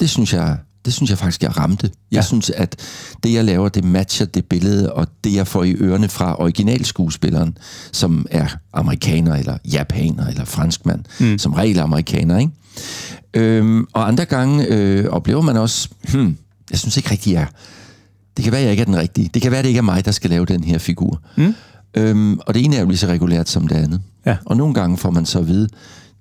det 0.00 0.10
synes 0.10 0.34
jeg, 0.34 0.58
det 0.86 0.94
synes 0.94 1.10
jeg 1.10 1.18
faktisk, 1.18 1.42
jeg 1.42 1.56
ramte. 1.58 1.90
Jeg 2.10 2.16
Ja. 2.16 2.22
synes, 2.22 2.50
at 2.50 2.76
det, 3.22 3.32
jeg 3.32 3.44
laver, 3.44 3.68
det 3.68 3.84
matcher 3.84 4.26
det 4.26 4.44
billede, 4.44 4.92
og 4.92 5.06
det, 5.24 5.34
jeg 5.34 5.46
får 5.46 5.64
i 5.64 5.74
ørerne 5.74 6.08
fra 6.08 6.40
originalskuespilleren, 6.42 7.58
som 7.92 8.26
er 8.30 8.46
amerikaner, 8.72 9.34
eller 9.34 9.58
japaner, 9.72 10.26
eller 10.26 10.44
franskmand, 10.44 11.04
mm. 11.20 11.38
som 11.38 11.52
regel 11.52 11.78
amerikaner, 11.78 12.38
ikke? 12.38 12.52
Øhm, 13.34 13.86
og 13.92 14.08
andre 14.08 14.24
gange 14.24 14.66
øh, 14.66 15.04
oplever 15.08 15.40
man 15.42 15.56
også, 15.56 15.88
hmm, 16.12 16.36
jeg 16.70 16.78
synes 16.78 16.96
ikke 16.96 17.10
rigtig, 17.10 17.32
jeg... 17.32 17.46
Det 18.36 18.42
kan 18.42 18.52
være, 18.52 18.62
jeg 18.62 18.70
ikke 18.70 18.80
er 18.80 18.84
den 18.84 18.96
rigtige. 18.96 19.30
Det 19.34 19.42
kan 19.42 19.52
være, 19.52 19.62
det 19.62 19.68
ikke 19.68 19.78
er 19.78 19.82
mig, 19.82 20.04
der 20.04 20.10
skal 20.10 20.30
lave 20.30 20.46
den 20.46 20.64
her 20.64 20.78
figur. 20.78 21.20
Mm. 21.36 21.54
Øhm, 21.94 22.38
og 22.46 22.54
det 22.54 22.64
ene 22.64 22.76
er 22.76 22.80
jo 22.80 22.86
lige 22.88 22.98
så 22.98 23.06
regulært 23.06 23.48
som 23.48 23.68
det 23.68 23.76
andet. 23.76 24.00
Ja. 24.26 24.36
Og 24.44 24.56
nogle 24.56 24.74
gange 24.74 24.96
får 24.98 25.10
man 25.10 25.26
så 25.26 25.38
at 25.38 25.48
vide, 25.48 25.68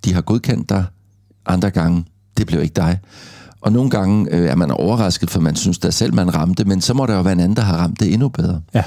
de 0.05 0.13
har 0.13 0.21
godkendt 0.21 0.69
dig, 0.69 0.85
andre 1.45 1.69
gange, 1.69 2.05
det 2.37 2.47
blev 2.47 2.61
ikke 2.61 2.73
dig. 2.75 2.99
Og 3.65 3.71
nogle 3.71 3.89
gange 3.89 4.27
øh, 4.31 4.49
er 4.49 4.55
man 4.55 4.71
overrasket, 4.71 5.29
for 5.29 5.39
man 5.39 5.55
synes 5.55 5.77
da 5.77 5.91
selv, 5.91 6.13
man 6.13 6.35
ramte, 6.35 6.65
men 6.65 6.81
så 6.81 6.93
må 6.93 7.05
der 7.05 7.15
jo 7.15 7.21
være 7.21 7.33
en 7.33 7.39
anden, 7.39 7.55
der 7.55 7.63
har 7.63 7.77
ramt 7.77 7.99
det 7.99 8.13
endnu 8.13 8.29
bedre. 8.29 8.61
Ja. 8.73 8.83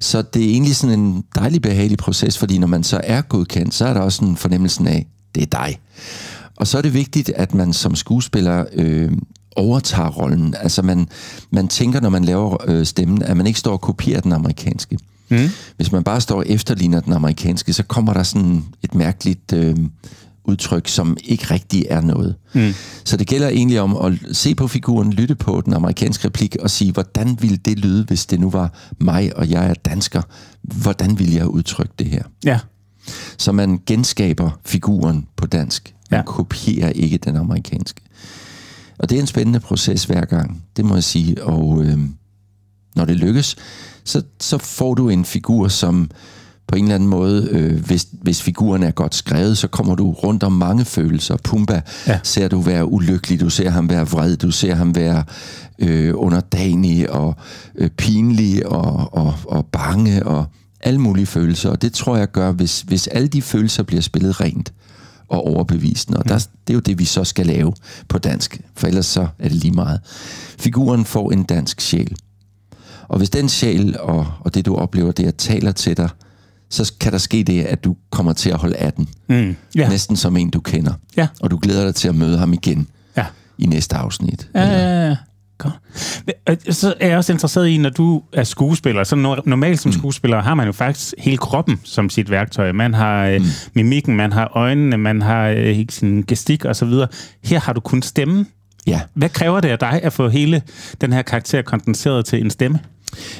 Så 0.00 0.22
det 0.22 0.44
er 0.44 0.50
egentlig 0.50 0.76
sådan 0.76 1.00
en 1.00 1.24
dejlig, 1.34 1.62
behagelig 1.62 1.98
proces, 1.98 2.38
fordi 2.38 2.58
når 2.58 2.66
man 2.66 2.84
så 2.84 3.00
er 3.04 3.20
godkendt, 3.20 3.74
så 3.74 3.86
er 3.86 3.94
der 3.94 4.00
også 4.00 4.24
en 4.24 4.36
fornemmelse 4.36 4.88
af, 4.88 5.06
det 5.34 5.42
er 5.42 5.46
dig. 5.46 5.78
Og 6.56 6.66
så 6.66 6.78
er 6.78 6.82
det 6.82 6.94
vigtigt, 6.94 7.28
at 7.28 7.54
man 7.54 7.72
som 7.72 7.94
skuespiller 7.94 8.64
øh, 8.72 9.12
overtager 9.56 10.08
rollen. 10.08 10.54
Altså 10.60 10.82
man, 10.82 11.08
man 11.50 11.68
tænker, 11.68 12.00
når 12.00 12.08
man 12.08 12.24
laver 12.24 12.56
øh, 12.66 12.86
stemmen, 12.86 13.22
at 13.22 13.36
man 13.36 13.46
ikke 13.46 13.58
står 13.58 13.72
og 13.72 13.80
kopierer 13.80 14.20
den 14.20 14.32
amerikanske. 14.32 14.98
Mm. 15.28 15.48
Hvis 15.76 15.92
man 15.92 16.02
bare 16.02 16.20
står 16.20 16.36
og 16.36 16.44
efterligner 16.48 17.00
den 17.00 17.12
amerikanske, 17.12 17.72
så 17.72 17.82
kommer 17.82 18.12
der 18.12 18.22
sådan 18.22 18.64
et 18.82 18.94
mærkeligt 18.94 19.52
øh, 19.52 19.76
udtryk, 20.48 20.88
som 20.88 21.16
ikke 21.24 21.44
rigtig 21.50 21.86
er 21.90 22.00
noget. 22.00 22.34
Mm. 22.54 22.72
Så 23.04 23.16
det 23.16 23.26
gælder 23.26 23.48
egentlig 23.48 23.80
om 23.80 23.96
at 23.96 24.36
se 24.36 24.54
på 24.54 24.68
figuren, 24.68 25.12
lytte 25.12 25.34
på 25.34 25.62
den 25.64 25.72
amerikanske 25.74 26.26
replik 26.28 26.56
og 26.56 26.70
sige, 26.70 26.92
hvordan 26.92 27.38
ville 27.40 27.56
det 27.56 27.78
lyde, 27.78 28.04
hvis 28.04 28.26
det 28.26 28.40
nu 28.40 28.50
var 28.50 28.72
mig, 29.00 29.36
og 29.36 29.50
jeg 29.50 29.66
er 29.66 29.74
dansker? 29.74 30.22
Hvordan 30.62 31.18
ville 31.18 31.34
jeg 31.34 31.46
udtrykke 31.46 31.92
det 31.98 32.06
her? 32.06 32.22
Ja. 32.44 32.58
Så 33.38 33.52
man 33.52 33.80
genskaber 33.86 34.50
figuren 34.64 35.26
på 35.36 35.46
dansk. 35.46 35.94
Man 36.10 36.20
Ja. 36.20 36.24
kopierer 36.26 36.88
ikke 36.90 37.18
den 37.18 37.36
amerikanske. 37.36 38.00
Og 38.98 39.10
det 39.10 39.16
er 39.16 39.20
en 39.20 39.26
spændende 39.26 39.60
proces 39.60 40.04
hver 40.04 40.24
gang, 40.24 40.64
det 40.76 40.84
må 40.84 40.94
jeg 40.94 41.04
sige. 41.04 41.44
Og 41.44 41.84
øh, 41.84 41.98
når 42.96 43.04
det 43.04 43.16
lykkes, 43.16 43.56
så, 44.04 44.22
så 44.40 44.58
får 44.58 44.94
du 44.94 45.08
en 45.08 45.24
figur, 45.24 45.68
som 45.68 46.10
på 46.68 46.76
en 46.76 46.84
eller 46.84 46.94
anden 46.94 47.08
måde, 47.08 47.48
øh, 47.50 47.84
hvis, 47.84 48.06
hvis 48.12 48.42
figuren 48.42 48.82
er 48.82 48.90
godt 48.90 49.14
skrevet, 49.14 49.58
så 49.58 49.68
kommer 49.68 49.94
du 49.94 50.12
rundt 50.12 50.42
om 50.42 50.52
mange 50.52 50.84
følelser. 50.84 51.36
Pumba 51.44 51.80
Ja. 52.06 52.18
ser 52.22 52.48
du 52.48 52.60
være 52.60 52.92
ulykkelig, 52.92 53.40
du 53.40 53.50
ser 53.50 53.70
ham 53.70 53.90
være 53.90 54.06
vred, 54.08 54.36
du 54.36 54.50
ser 54.50 54.74
ham 54.74 54.94
være 54.94 55.24
øh, 55.78 56.12
underdanig 56.16 57.10
og 57.10 57.34
øh, 57.74 57.90
pinlig 57.90 58.66
og, 58.66 59.14
og, 59.14 59.34
og 59.44 59.66
bange 59.66 60.26
og 60.26 60.44
alle 60.80 61.00
mulige 61.00 61.26
følelser. 61.26 61.70
Og 61.70 61.82
det 61.82 61.92
tror 61.92 62.16
jeg 62.16 62.30
gør, 62.30 62.52
hvis, 62.52 62.80
hvis 62.80 63.06
alle 63.06 63.28
de 63.28 63.42
følelser 63.42 63.82
bliver 63.82 64.02
spillet 64.02 64.40
rent 64.40 64.72
og 65.28 65.46
overbevisende. 65.46 66.18
Og 66.18 66.28
der, 66.28 66.38
det 66.38 66.72
er 66.72 66.74
jo 66.74 66.80
det, 66.80 66.98
vi 66.98 67.04
så 67.04 67.24
skal 67.24 67.46
lave 67.46 67.72
på 68.08 68.18
dansk, 68.18 68.60
for 68.74 68.86
ellers 68.86 69.06
så 69.06 69.26
er 69.38 69.48
det 69.48 69.56
lige 69.56 69.72
meget. 69.72 70.00
Figuren 70.58 71.04
får 71.04 71.32
en 71.32 71.42
dansk 71.42 71.80
sjæl. 71.80 72.16
Og 73.08 73.18
hvis 73.18 73.30
den 73.30 73.48
sjæl 73.48 73.96
og, 74.00 74.26
og 74.40 74.54
det, 74.54 74.66
du 74.66 74.74
oplever, 74.76 75.12
det 75.12 75.26
er 75.26 75.30
taler 75.30 75.72
til 75.72 75.96
dig, 75.96 76.08
så 76.70 76.92
kan 77.00 77.12
der 77.12 77.18
ske 77.18 77.42
det, 77.44 77.62
at 77.64 77.84
du 77.84 77.96
kommer 78.10 78.32
til 78.32 78.50
at 78.50 78.56
holde 78.56 78.76
af 78.76 78.92
den. 78.92 79.08
Mm. 79.28 79.56
Ja. 79.74 79.88
Næsten 79.88 80.16
som 80.16 80.36
en, 80.36 80.50
du 80.50 80.60
kender. 80.60 80.92
Ja. 81.16 81.28
Og 81.40 81.50
du 81.50 81.58
glæder 81.62 81.84
dig 81.84 81.94
til 81.94 82.08
at 82.08 82.14
møde 82.14 82.38
ham 82.38 82.52
igen 82.52 82.88
Ja. 83.16 83.24
i 83.58 83.66
næste 83.66 83.96
afsnit. 83.96 84.48
Ja, 84.54 84.62
ja, 84.68 85.08
ja. 85.08 85.16
Godt. 85.58 86.74
Så 86.74 86.94
er 87.00 87.08
jeg 87.08 87.16
også 87.16 87.32
interesseret 87.32 87.68
i, 87.68 87.76
når 87.78 87.90
du 87.90 88.22
er 88.32 88.44
skuespiller, 88.44 89.04
så 89.04 89.16
no- 89.16 89.42
normalt 89.50 89.80
som 89.80 89.92
skuespiller 89.92 90.42
har 90.42 90.54
man 90.54 90.66
jo 90.66 90.72
faktisk 90.72 91.14
hele 91.18 91.36
kroppen 91.36 91.80
som 91.84 92.10
sit 92.10 92.30
værktøj. 92.30 92.72
Man 92.72 92.94
har 92.94 93.26
øh, 93.26 93.40
mimikken, 93.74 94.16
man 94.16 94.32
har 94.32 94.50
øjnene, 94.54 94.96
man 94.96 95.22
har 95.22 95.48
øh, 95.48 95.84
sin 95.88 96.22
gestik 96.22 96.64
og 96.64 96.76
så 96.76 96.84
videre. 96.84 97.08
Her 97.44 97.60
har 97.60 97.72
du 97.72 97.80
kun 97.80 98.02
stemmen. 98.02 98.46
Ja. 98.86 99.00
Hvad 99.14 99.28
kræver 99.28 99.60
det 99.60 99.68
af 99.68 99.78
dig 99.78 100.00
at 100.02 100.12
få 100.12 100.28
hele 100.28 100.62
den 101.00 101.12
her 101.12 101.22
karakter 101.22 101.62
kondenseret 101.62 102.24
til 102.24 102.40
en 102.40 102.50
stemme? 102.50 102.78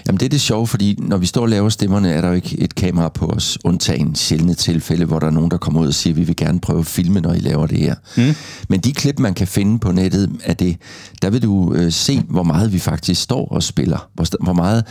Jamen 0.07 0.21
det 0.21 0.27
er 0.27 0.31
det 0.31 0.41
sjove, 0.41 0.67
fordi 0.67 0.99
når 0.99 1.17
vi 1.17 1.27
står 1.27 1.43
og 1.43 1.49
laver 1.49 1.69
stemmerne, 1.69 2.13
er 2.13 2.21
der 2.21 2.29
jo 2.29 2.35
ikke 2.35 2.61
et 2.61 2.75
kamera 2.75 3.09
på 3.09 3.27
os, 3.27 3.59
undtagen 3.65 4.15
sjældne 4.15 4.55
tilfælde, 4.55 5.05
hvor 5.05 5.19
der 5.19 5.27
er 5.27 5.31
nogen, 5.31 5.51
der 5.51 5.57
kommer 5.57 5.81
ud 5.81 5.87
og 5.87 5.95
siger, 5.95 6.15
at 6.15 6.19
vi 6.19 6.25
vil 6.25 6.37
gerne 6.37 6.61
prøve 6.61 6.79
at 6.79 6.87
filme, 6.87 7.21
når 7.21 7.33
I 7.33 7.39
laver 7.39 7.67
det 7.67 7.79
her. 7.79 7.95
Mm. 8.17 8.35
Men 8.69 8.81
de 8.81 8.93
klip, 8.93 9.19
man 9.19 9.35
kan 9.35 9.47
finde 9.47 9.79
på 9.79 9.93
nettet 9.93 10.31
af 10.45 10.57
det, 10.57 10.77
der 11.23 11.31
vil 11.31 11.43
du 11.43 11.75
øh, 11.75 11.93
se, 11.93 12.23
hvor 12.29 12.43
meget 12.43 12.73
vi 12.73 12.79
faktisk 12.79 13.23
står 13.23 13.49
og 13.49 13.63
spiller. 13.63 14.09
Hvor, 14.15 14.45
hvor 14.45 14.53
meget, 14.53 14.85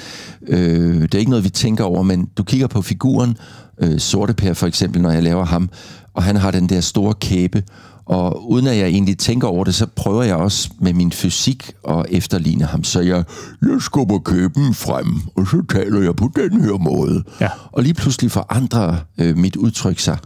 øh, 0.48 1.02
det 1.02 1.16
er 1.16 1.20
ikke 1.20 1.32
noget, 1.32 1.46
vi 1.46 1.50
tænker 1.50 1.84
over, 1.84 2.04
men 2.04 2.30
du 2.38 2.44
kigger 2.44 2.68
på 2.68 2.82
figuren, 2.82 3.38
øh, 3.82 4.00
Sorte 4.00 4.34
Per 4.34 4.54
for 4.54 4.68
eksempel, 4.68 5.02
når 5.02 5.12
jeg 5.12 5.24
laver 5.24 5.46
ham, 5.46 5.70
og 6.14 6.24
han 6.24 6.36
har 6.36 6.52
den 6.52 6.70
der 6.70 6.82
store 6.82 7.14
kæbe, 7.14 7.64
og 8.06 8.52
uden 8.52 8.68
at 8.68 8.78
jeg 8.78 8.88
egentlig 8.88 9.18
tænker 9.18 9.48
over 9.48 9.64
det, 9.64 9.76
så 9.76 9.86
prøver 9.86 10.24
jeg 10.24 10.36
også 10.36 10.70
med 10.80 10.94
min 10.94 11.12
fysik 11.12 11.72
at 11.90 12.06
efterligne 12.10 12.66
ham. 12.66 12.84
Så 12.84 13.02
jeg, 13.02 13.24
jeg 13.62 13.82
skubber 13.82 14.20
kæben 14.20 14.74
frem, 14.74 15.08
og 15.36 15.48
så 15.48 15.64
taler 15.70 16.02
jeg 16.02 16.16
på 16.16 16.32
den 16.36 16.62
her 16.62 16.78
måde. 16.78 17.24
Ja. 17.42 17.50
Og 17.72 17.84
lige 17.84 17.94
pludselig 17.94 18.32
forandrer 18.32 18.96
øh, 19.18 19.38
mit 19.38 19.56
udtryk 19.56 20.00
sig. 20.00 20.18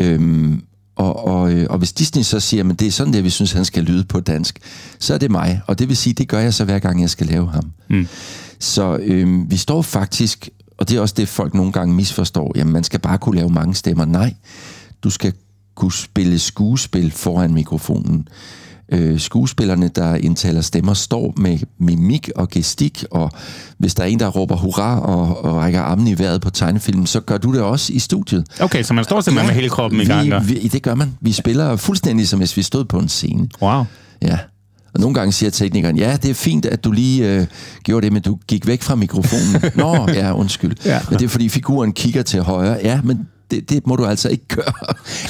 Øhm, 0.00 0.62
og, 0.96 1.26
og, 1.26 1.52
øh, 1.52 1.66
og 1.70 1.78
hvis 1.78 1.92
Disney 1.92 2.22
så 2.22 2.40
siger, 2.40 2.70
at 2.70 2.80
det 2.80 2.86
er 2.86 2.92
sådan 2.92 3.12
der, 3.12 3.22
vi 3.22 3.30
synes, 3.30 3.52
han 3.52 3.64
skal 3.64 3.82
lyde 3.82 4.04
på 4.04 4.20
dansk, 4.20 4.58
så 4.98 5.14
er 5.14 5.18
det 5.18 5.30
mig. 5.30 5.60
Og 5.66 5.78
det 5.78 5.88
vil 5.88 5.96
sige, 5.96 6.14
det 6.14 6.28
gør 6.28 6.38
jeg 6.38 6.54
så 6.54 6.64
hver 6.64 6.78
gang, 6.78 7.00
jeg 7.00 7.10
skal 7.10 7.26
lave 7.26 7.50
ham. 7.50 7.64
Mm. 7.90 8.06
Så 8.58 8.96
øh, 8.96 9.50
vi 9.50 9.56
står 9.56 9.82
faktisk, 9.82 10.48
og 10.78 10.88
det 10.88 10.96
er 10.96 11.00
også 11.00 11.14
det, 11.18 11.28
folk 11.28 11.54
nogle 11.54 11.72
gange 11.72 11.94
misforstår, 11.94 12.52
jamen 12.56 12.72
man 12.72 12.84
skal 12.84 13.00
bare 13.00 13.18
kunne 13.18 13.36
lave 13.36 13.50
mange 13.50 13.74
stemmer. 13.74 14.04
Nej, 14.04 14.34
du 15.02 15.10
skal 15.10 15.32
kunne 15.78 15.92
spille 15.92 16.38
skuespil 16.38 17.10
foran 17.10 17.54
mikrofonen. 17.54 18.28
Øh, 18.92 19.20
skuespillerne, 19.20 19.88
der 19.88 20.14
indtaler 20.14 20.60
stemmer, 20.60 20.94
står 20.94 21.34
med 21.36 21.58
mimik 21.78 22.30
og 22.36 22.48
gestik, 22.48 23.04
og 23.10 23.30
hvis 23.78 23.94
der 23.94 24.02
er 24.02 24.06
en, 24.06 24.20
der 24.20 24.28
råber 24.28 24.56
hurra 24.56 25.00
og, 25.00 25.44
og 25.44 25.56
rækker 25.56 25.80
armen 25.80 26.06
i 26.06 26.18
vejret 26.18 26.40
på 26.40 26.50
tegnefilmen, 26.50 27.06
så 27.06 27.20
gør 27.20 27.38
du 27.38 27.52
det 27.52 27.62
også 27.62 27.92
i 27.92 27.98
studiet. 27.98 28.44
Okay, 28.60 28.82
så 28.82 28.94
man 28.94 29.04
står 29.04 29.20
simpelthen 29.20 29.46
ja, 29.46 29.54
med 29.54 29.54
hele 29.54 29.68
kroppen 29.68 30.00
i 30.00 30.04
gang. 30.04 30.48
Vi, 30.48 30.54
vi, 30.54 30.68
det 30.68 30.82
gør 30.82 30.94
man. 30.94 31.16
Vi 31.20 31.32
spiller 31.32 31.76
fuldstændig 31.76 32.28
som 32.28 32.38
hvis 32.38 32.56
vi 32.56 32.62
stod 32.62 32.84
på 32.84 32.98
en 32.98 33.08
scene. 33.08 33.48
Wow. 33.62 33.84
Ja. 34.22 34.38
Og 34.94 35.00
nogle 35.00 35.14
gange 35.14 35.32
siger 35.32 35.50
teknikeren, 35.50 35.96
ja, 35.96 36.16
det 36.22 36.30
er 36.30 36.34
fint, 36.34 36.66
at 36.66 36.84
du 36.84 36.92
lige 36.92 37.28
øh, 37.28 37.46
gjorde 37.82 38.04
det, 38.04 38.12
men 38.12 38.22
du 38.22 38.38
gik 38.48 38.66
væk 38.66 38.82
fra 38.82 38.94
mikrofonen. 38.94 39.62
Nå, 39.82 40.08
ja, 40.08 40.32
undskyld. 40.32 40.76
Ja. 40.84 41.00
Men 41.10 41.18
det 41.18 41.24
er, 41.24 41.28
fordi 41.28 41.48
figuren 41.48 41.92
kigger 41.92 42.22
til 42.22 42.42
højre. 42.42 42.78
Ja, 42.82 43.00
men 43.04 43.26
det, 43.50 43.70
det 43.70 43.86
må 43.86 43.96
du 43.96 44.04
altså 44.04 44.28
ikke 44.28 44.44
gøre. 44.48 44.72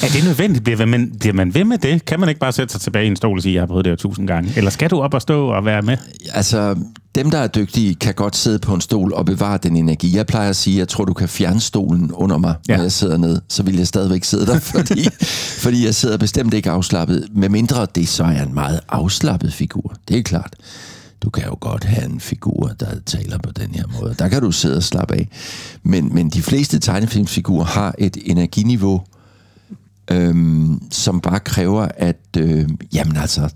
Er 0.03 0.07
det 0.13 0.23
nødvendigt? 0.23 0.63
Bliver 0.63 0.85
man, 0.85 1.11
bliver 1.19 1.33
man 1.33 1.53
ved 1.53 1.63
med 1.63 1.77
det? 1.77 2.05
Kan 2.05 2.19
man 2.19 2.29
ikke 2.29 2.39
bare 2.39 2.51
sætte 2.51 2.71
sig 2.71 2.81
tilbage 2.81 3.05
i 3.05 3.07
en 3.07 3.15
stol 3.15 3.37
og 3.37 3.43
sige, 3.43 3.53
jeg 3.53 3.61
har 3.61 3.67
prøvet 3.67 3.85
det 3.85 3.91
her 3.91 3.97
tusind 3.97 4.27
gange? 4.27 4.53
Eller 4.55 4.71
skal 4.71 4.89
du 4.89 5.01
op 5.01 5.13
og 5.13 5.21
stå 5.21 5.47
og 5.47 5.65
være 5.65 5.81
med? 5.81 5.97
Altså, 6.33 6.75
dem, 7.15 7.31
der 7.31 7.37
er 7.37 7.47
dygtige, 7.47 7.95
kan 7.95 8.13
godt 8.13 8.35
sidde 8.35 8.59
på 8.59 8.73
en 8.73 8.81
stol 8.81 9.13
og 9.13 9.25
bevare 9.25 9.59
den 9.63 9.75
energi. 9.75 10.15
Jeg 10.15 10.25
plejer 10.25 10.49
at 10.49 10.55
sige, 10.55 10.75
at 10.75 10.79
jeg 10.79 10.87
tror, 10.87 11.05
du 11.05 11.13
kan 11.13 11.29
fjerne 11.29 11.59
stolen 11.59 12.11
under 12.11 12.37
mig, 12.37 12.55
ja. 12.69 12.75
når 12.75 12.83
jeg 12.83 12.91
sidder 12.91 13.17
ned. 13.17 13.41
Så 13.49 13.63
vil 13.63 13.77
jeg 13.77 13.87
stadigvæk 13.87 14.23
sidde 14.23 14.45
der, 14.45 14.59
fordi, 14.75 15.09
fordi 15.59 15.85
jeg 15.85 15.95
sidder 15.95 16.17
bestemt 16.17 16.53
ikke 16.53 16.69
afslappet. 16.69 17.27
Med 17.31 17.49
mindre 17.49 17.87
det 17.95 18.07
så 18.07 18.23
er 18.23 18.43
en 18.43 18.53
meget 18.53 18.79
afslappet 18.89 19.53
figur. 19.53 19.93
Det 20.07 20.17
er 20.17 20.23
klart. 20.23 20.55
Du 21.21 21.29
kan 21.29 21.43
jo 21.45 21.57
godt 21.61 21.83
have 21.83 22.05
en 22.05 22.19
figur, 22.19 22.67
der 22.79 22.99
taler 23.05 23.37
på 23.37 23.51
den 23.51 23.75
her 23.75 23.83
måde. 23.99 24.15
Der 24.19 24.27
kan 24.27 24.41
du 24.41 24.51
sidde 24.51 24.77
og 24.77 24.83
slappe 24.83 25.15
af. 25.15 25.29
Men, 25.83 26.13
men 26.13 26.29
de 26.29 26.41
fleste 26.41 26.79
tegnefilmsfigurer 26.79 27.65
har 27.65 27.95
et 27.97 28.17
energiniveau, 28.25 29.01
øhm, 30.11 30.81
som 30.91 31.21
bare 31.21 31.39
kræver, 31.39 31.87
at 31.97 32.27
øh, 32.37 32.69
jamen 32.93 33.17
altså, 33.17 33.49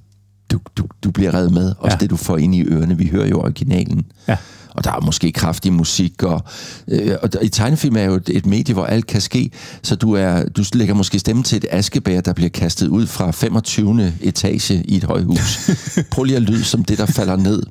du, 0.53 0.59
du, 0.77 0.83
du 1.03 1.11
bliver 1.11 1.33
reddet 1.33 1.51
med. 1.53 1.73
Også 1.79 1.95
Ja. 1.95 1.97
det, 2.01 2.09
du 2.09 2.15
får 2.17 2.37
ind 2.37 2.55
i 2.55 2.63
ørerne. 2.63 2.97
Vi 2.97 3.07
hører 3.07 3.27
jo 3.27 3.39
originalen. 3.41 4.05
Ja. 4.27 4.37
Og 4.75 4.83
der 4.83 4.91
er 4.91 5.01
måske 5.05 5.31
kraftig 5.31 5.73
musik, 5.73 6.23
og, 6.23 6.43
øh, 6.87 7.15
og 7.21 7.29
i 7.41 7.49
tegnefilm 7.49 7.95
er 7.95 8.03
jo 8.03 8.13
et, 8.13 8.29
et 8.33 8.45
medie, 8.45 8.73
hvor 8.73 8.85
alt 8.85 9.07
kan 9.07 9.21
ske, 9.21 9.51
så 9.83 9.95
du, 9.95 10.13
er, 10.13 10.43
du 10.49 10.63
lægger 10.73 10.93
måske 10.93 11.19
stemme 11.19 11.43
til 11.43 11.57
et 11.57 11.65
askebær, 11.71 12.21
der 12.21 12.33
bliver 12.33 12.49
kastet 12.49 12.87
ud 12.87 13.07
fra 13.07 13.31
25. 13.31 14.13
etage 14.21 14.83
i 14.85 14.95
et 14.97 15.03
højhus. 15.03 15.69
Prøv 16.11 16.23
lige 16.23 16.35
at 16.35 16.41
lyde 16.41 16.63
som 16.63 16.83
det, 16.83 16.97
der 16.97 17.05
falder 17.05 17.35
ned. 17.35 17.63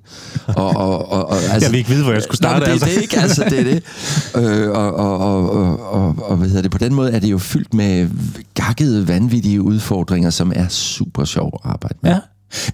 Og, 0.46 0.54
og, 0.56 1.12
og, 1.12 1.26
og, 1.28 1.36
altså, 1.36 1.58
Jeg 1.60 1.70
vil 1.70 1.78
ikke 1.78 1.90
vide, 1.90 2.02
hvor 2.04 2.12
jeg 2.12 2.22
skulle 2.22 2.36
starte, 2.36 2.58
Nå, 2.58 2.64
det, 2.64 2.72
altså. 2.72 2.86
det 2.86 2.96
er 2.96 3.00
ikke, 3.00 3.18
altså 3.20 3.44
det 3.50 3.60
er 3.60 3.64
det. 3.64 3.82
Øh, 4.36 4.70
og, 4.70 4.94
og, 4.94 5.18
og, 5.18 5.50
og, 5.50 5.92
og, 5.92 6.16
og, 6.30 6.36
hvad 6.36 6.48
hedder 6.48 6.62
det? 6.62 6.70
På 6.70 6.78
den 6.78 6.94
måde 6.94 7.12
er 7.12 7.18
det 7.18 7.28
jo 7.30 7.38
fyldt 7.38 7.74
med 7.74 8.08
gakkede, 8.54 9.08
vanvittige 9.08 9.62
udfordringer, 9.62 10.30
som 10.30 10.52
er 10.54 10.68
super 10.68 11.24
sjov 11.24 11.60
at 11.64 11.70
arbejde 11.70 11.94
med. 12.02 12.10
Ja. 12.10 12.18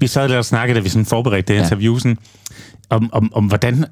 Vi 0.01 0.07
sad 0.07 0.29
der 0.29 0.38
og 0.38 0.45
snakkede, 0.45 0.79
da 0.79 0.83
vi 0.83 0.88
sådan 0.88 1.07
forberedte 1.07 1.53
det 1.53 1.59
Ja. 1.59 1.64
interview, 1.64 1.99
sådan, 1.99 2.19
om, 2.91 3.11
om, 3.12 3.31
om 3.35 3.45
hvordan 3.45 3.85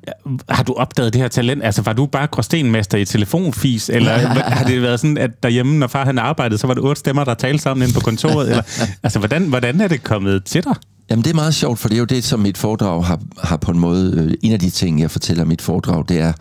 har 0.48 0.62
du 0.62 0.72
opdaget 0.72 1.12
det 1.12 1.20
her 1.20 1.28
talent? 1.28 1.64
Altså, 1.64 1.82
var 1.82 1.92
du 1.92 2.06
bare 2.06 2.26
gråstenmester 2.26 2.98
i 2.98 3.04
telefonfis, 3.04 3.88
eller 3.88 4.12
har 4.58 4.64
det 4.64 4.82
været 4.82 5.00
sådan, 5.00 5.18
at 5.18 5.42
derhjemme, 5.42 5.78
når 5.78 5.86
far 5.86 6.04
han 6.04 6.18
arbejdede, 6.18 6.58
så 6.58 6.66
var 6.66 6.74
det 6.74 6.82
otte 6.82 6.98
stemmer, 6.98 7.24
der 7.24 7.34
talte 7.34 7.62
sammen 7.62 7.82
inde 7.82 7.94
på 7.94 8.00
kontoret? 8.00 8.48
Eller, 8.50 8.62
altså, 9.02 9.18
hvordan, 9.18 9.42
hvordan 9.48 9.80
er 9.80 9.88
det 9.88 10.02
kommet 10.02 10.44
til 10.44 10.64
dig? 10.64 10.74
Jamen, 11.10 11.24
det 11.24 11.30
er 11.30 11.34
meget 11.34 11.54
sjovt, 11.54 11.78
for 11.78 11.88
det 11.88 11.94
er 11.94 11.98
jo 11.98 12.04
det, 12.04 12.24
som 12.24 12.40
mit 12.40 12.58
foredrag 12.58 13.04
har, 13.04 13.20
har 13.42 13.56
på 13.56 13.70
en 13.70 13.78
måde... 13.78 14.12
Øh, 14.16 14.34
en 14.42 14.52
af 14.52 14.60
de 14.60 14.70
ting, 14.70 15.00
jeg 15.00 15.10
fortæller 15.10 15.44
mit 15.44 15.62
foredrag, 15.62 16.04
det 16.08 16.20
er, 16.20 16.32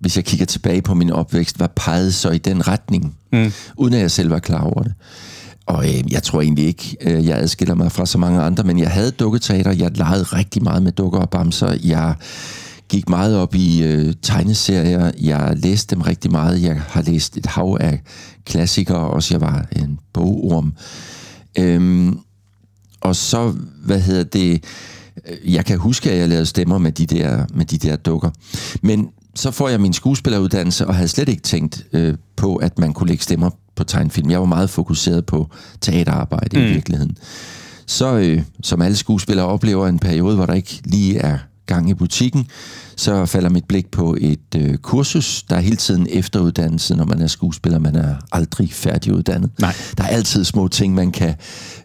hvis 0.00 0.16
jeg 0.16 0.24
kigger 0.24 0.46
tilbage 0.46 0.82
på 0.82 0.94
min 0.94 1.10
opvækst, 1.10 1.56
hvad 1.56 1.68
pegede 1.76 2.12
så 2.12 2.30
i 2.30 2.38
den 2.38 2.68
retning, 2.68 3.16
mm. 3.32 3.52
uden 3.76 3.94
at 3.94 4.00
jeg 4.00 4.10
selv 4.10 4.30
var 4.30 4.38
klar 4.38 4.60
over 4.60 4.82
det. 4.82 4.92
Og 5.68 5.88
øh, 5.88 6.12
jeg 6.12 6.22
tror 6.22 6.40
egentlig 6.40 6.66
ikke, 6.66 6.96
øh, 7.00 7.26
jeg 7.26 7.38
adskiller 7.38 7.74
mig 7.74 7.92
fra 7.92 8.06
så 8.06 8.18
mange 8.18 8.40
andre, 8.40 8.64
men 8.64 8.78
jeg 8.78 8.90
havde 8.90 9.10
dukketeater, 9.10 9.72
jeg 9.72 9.96
legede 9.96 10.22
rigtig 10.22 10.62
meget 10.62 10.82
med 10.82 10.92
dukker 10.92 11.18
og 11.18 11.30
bamser, 11.30 11.76
jeg 11.84 12.14
gik 12.88 13.08
meget 13.08 13.36
op 13.36 13.54
i 13.54 13.82
øh, 13.82 14.14
tegneserier, 14.22 15.10
jeg 15.20 15.52
læste 15.56 15.94
dem 15.94 16.02
rigtig 16.02 16.30
meget, 16.30 16.62
jeg 16.62 16.80
har 16.88 17.02
læst 17.02 17.36
et 17.36 17.46
hav 17.46 17.76
af 17.80 18.02
klassikere, 18.44 19.10
også 19.10 19.34
jeg 19.34 19.40
var 19.40 19.66
en 19.76 19.98
bogorm. 20.12 20.72
Øhm, 21.58 22.18
og 23.00 23.16
så, 23.16 23.54
hvad 23.84 24.00
hedder 24.00 24.24
det, 24.24 24.64
jeg 25.44 25.64
kan 25.64 25.78
huske, 25.78 26.10
at 26.10 26.18
jeg 26.18 26.28
lavede 26.28 26.46
stemmer 26.46 26.78
med 26.78 26.92
de 26.92 27.06
der, 27.06 27.44
med 27.54 27.64
de 27.64 27.78
der 27.78 27.96
dukker. 27.96 28.30
Men 28.82 29.08
så 29.38 29.50
får 29.50 29.68
jeg 29.68 29.80
min 29.80 29.92
skuespilleruddannelse, 29.92 30.86
og 30.86 30.94
havde 30.94 31.08
slet 31.08 31.28
ikke 31.28 31.42
tænkt 31.42 31.86
øh, 31.92 32.14
på, 32.36 32.56
at 32.56 32.78
man 32.78 32.92
kunne 32.92 33.08
lægge 33.08 33.22
stemmer 33.22 33.50
på 33.76 33.84
tegnfilm. 33.84 34.30
Jeg 34.30 34.40
var 34.40 34.46
meget 34.46 34.70
fokuseret 34.70 35.26
på 35.26 35.50
teaterarbejde 35.80 36.58
mm. 36.58 36.62
i 36.62 36.66
virkeligheden. 36.72 37.16
Så, 37.86 38.16
øh, 38.16 38.42
som 38.62 38.82
alle 38.82 38.96
skuespillere 38.96 39.46
oplever 39.46 39.88
en 39.88 39.98
periode, 39.98 40.36
hvor 40.36 40.46
der 40.46 40.54
ikke 40.54 40.80
lige 40.84 41.18
er 41.18 41.38
gang 41.68 41.90
i 41.90 41.94
butikken, 41.94 42.46
så 42.96 43.26
falder 43.26 43.50
mit 43.50 43.64
blik 43.64 43.90
på 43.90 44.16
et 44.20 44.54
øh, 44.56 44.76
kursus. 44.76 45.42
Der 45.42 45.56
er 45.56 45.60
hele 45.60 45.76
tiden 45.76 46.06
efteruddannelse, 46.10 46.94
når 46.94 47.04
man 47.04 47.22
er 47.22 47.26
skuespiller. 47.26 47.78
Man 47.78 47.96
er 47.96 48.16
aldrig 48.32 48.72
færdiguddannet. 48.72 49.50
Nej. 49.58 49.74
Der 49.98 50.04
er 50.04 50.08
altid 50.08 50.44
små 50.44 50.68
ting, 50.68 50.94
man 50.94 51.12
kan 51.12 51.34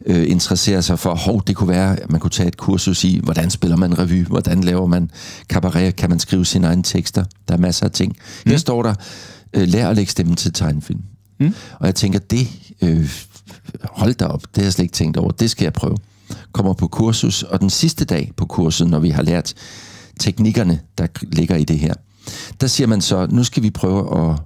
øh, 0.06 0.30
interessere 0.32 0.82
sig 0.82 1.00
for. 1.00 1.16
Hov, 1.16 1.44
det 1.48 1.56
kunne 1.56 1.70
være, 1.70 2.00
at 2.00 2.12
man 2.12 2.20
kunne 2.20 2.32
tage 2.32 2.48
et 2.48 2.58
kursus 2.58 3.04
i, 3.04 3.20
hvordan 3.24 3.50
spiller 3.50 3.78
man 3.78 4.00
revy, 4.00 4.26
hvordan 4.26 4.62
laver 4.64 4.88
man 4.88 5.12
cabaret, 5.48 5.96
kan 5.96 6.10
man 6.10 6.20
skrive 6.20 6.46
sine 6.46 6.68
egne 6.68 6.84
tekster. 6.84 7.26
Der 7.48 7.54
er 7.54 7.60
masser 7.60 7.86
af 7.86 7.92
ting. 7.92 8.16
Mm. 8.46 8.52
Her 8.52 8.58
står 8.58 8.84
der, 8.84 8.94
øh, 9.54 9.68
lær 9.68 9.90
at 9.90 9.96
lægge 9.96 10.12
stemmen 10.12 10.36
til 10.36 10.54
tegnefilm. 10.54 11.02
Mm. 11.40 11.54
Og 11.80 11.86
jeg 11.86 11.96
tænker, 11.96 12.20
det, 12.20 12.48
øh, 12.82 13.10
hold 13.84 14.14
da 14.14 14.26
op, 14.26 14.42
det 14.42 14.58
har 14.58 14.64
jeg 14.64 14.74
slet 14.74 14.84
ikke 14.84 14.94
tænkt 14.94 15.18
over, 15.18 15.32
det 15.32 15.50
skal 15.50 15.66
jeg 15.66 15.74
prøve. 15.74 15.98
Kommer 16.52 16.74
på 16.74 16.88
kursus, 16.88 17.44
og 17.44 17.62
den 17.62 17.70
sidste 17.70 18.06
dag 18.06 18.32
på 18.38 18.46
kurset, 18.46 18.88
når 18.88 19.00
vi 19.00 19.10
har 19.10 19.22
lært 19.22 19.54
teknikkerne, 20.20 20.80
der 20.98 21.08
ligger 21.32 21.56
i 21.56 21.64
det 21.64 21.80
her, 21.80 21.94
der 22.62 22.68
siger 22.68 22.88
man 22.88 23.02
så, 23.02 23.28
nu 23.32 23.44
skal 23.44 23.64
vi 23.64 23.70
prøve 23.70 24.32
at 24.32 24.40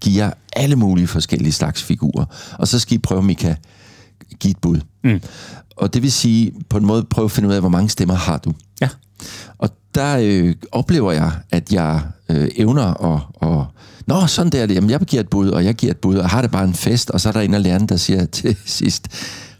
give 0.00 0.24
jer 0.24 0.32
alle 0.52 0.76
mulige 0.76 1.06
forskellige 1.06 1.52
slags 1.52 1.82
figurer, 1.82 2.24
og 2.58 2.68
så 2.68 2.78
skal 2.78 2.94
I 2.94 2.98
prøve, 2.98 3.18
om 3.18 3.30
I 3.30 3.34
kan 3.34 3.56
give 4.40 4.50
et 4.50 4.58
bud. 4.58 4.80
Mm. 5.04 5.20
Og 5.76 5.94
det 5.94 6.02
vil 6.02 6.12
sige, 6.12 6.52
på 6.68 6.78
en 6.78 6.86
måde 6.86 7.04
prøve 7.04 7.24
at 7.24 7.30
finde 7.30 7.48
ud 7.48 7.54
af, 7.54 7.60
hvor 7.60 7.68
mange 7.68 7.88
stemmer 7.88 8.14
har 8.14 8.38
du. 8.38 8.52
Ja. 8.80 8.88
Og 9.58 9.70
der 9.94 10.18
øh, 10.22 10.54
oplever 10.72 11.12
jeg, 11.12 11.32
at 11.50 11.72
jeg 11.72 12.02
øh, 12.30 12.48
evner 12.56 13.14
at, 13.14 13.22
og 13.34 13.66
Nå, 14.06 14.26
sådan 14.26 14.52
der 14.52 14.62
er 14.62 14.66
det. 14.66 14.74
Jamen, 14.74 14.90
jeg 14.90 15.00
giver 15.00 15.22
et 15.22 15.28
bud, 15.28 15.48
og 15.48 15.64
jeg 15.64 15.74
giver 15.74 15.90
et 15.90 15.96
bud, 15.96 16.16
og 16.16 16.30
har 16.30 16.42
det 16.42 16.50
bare 16.50 16.64
en 16.64 16.74
fest, 16.74 17.10
og 17.10 17.20
så 17.20 17.28
er 17.28 17.32
der 17.32 17.40
en 17.40 17.54
af 17.54 17.62
lærerne, 17.62 17.86
der 17.86 17.96
siger 17.96 18.26
til 18.26 18.56
sidst, 18.64 19.08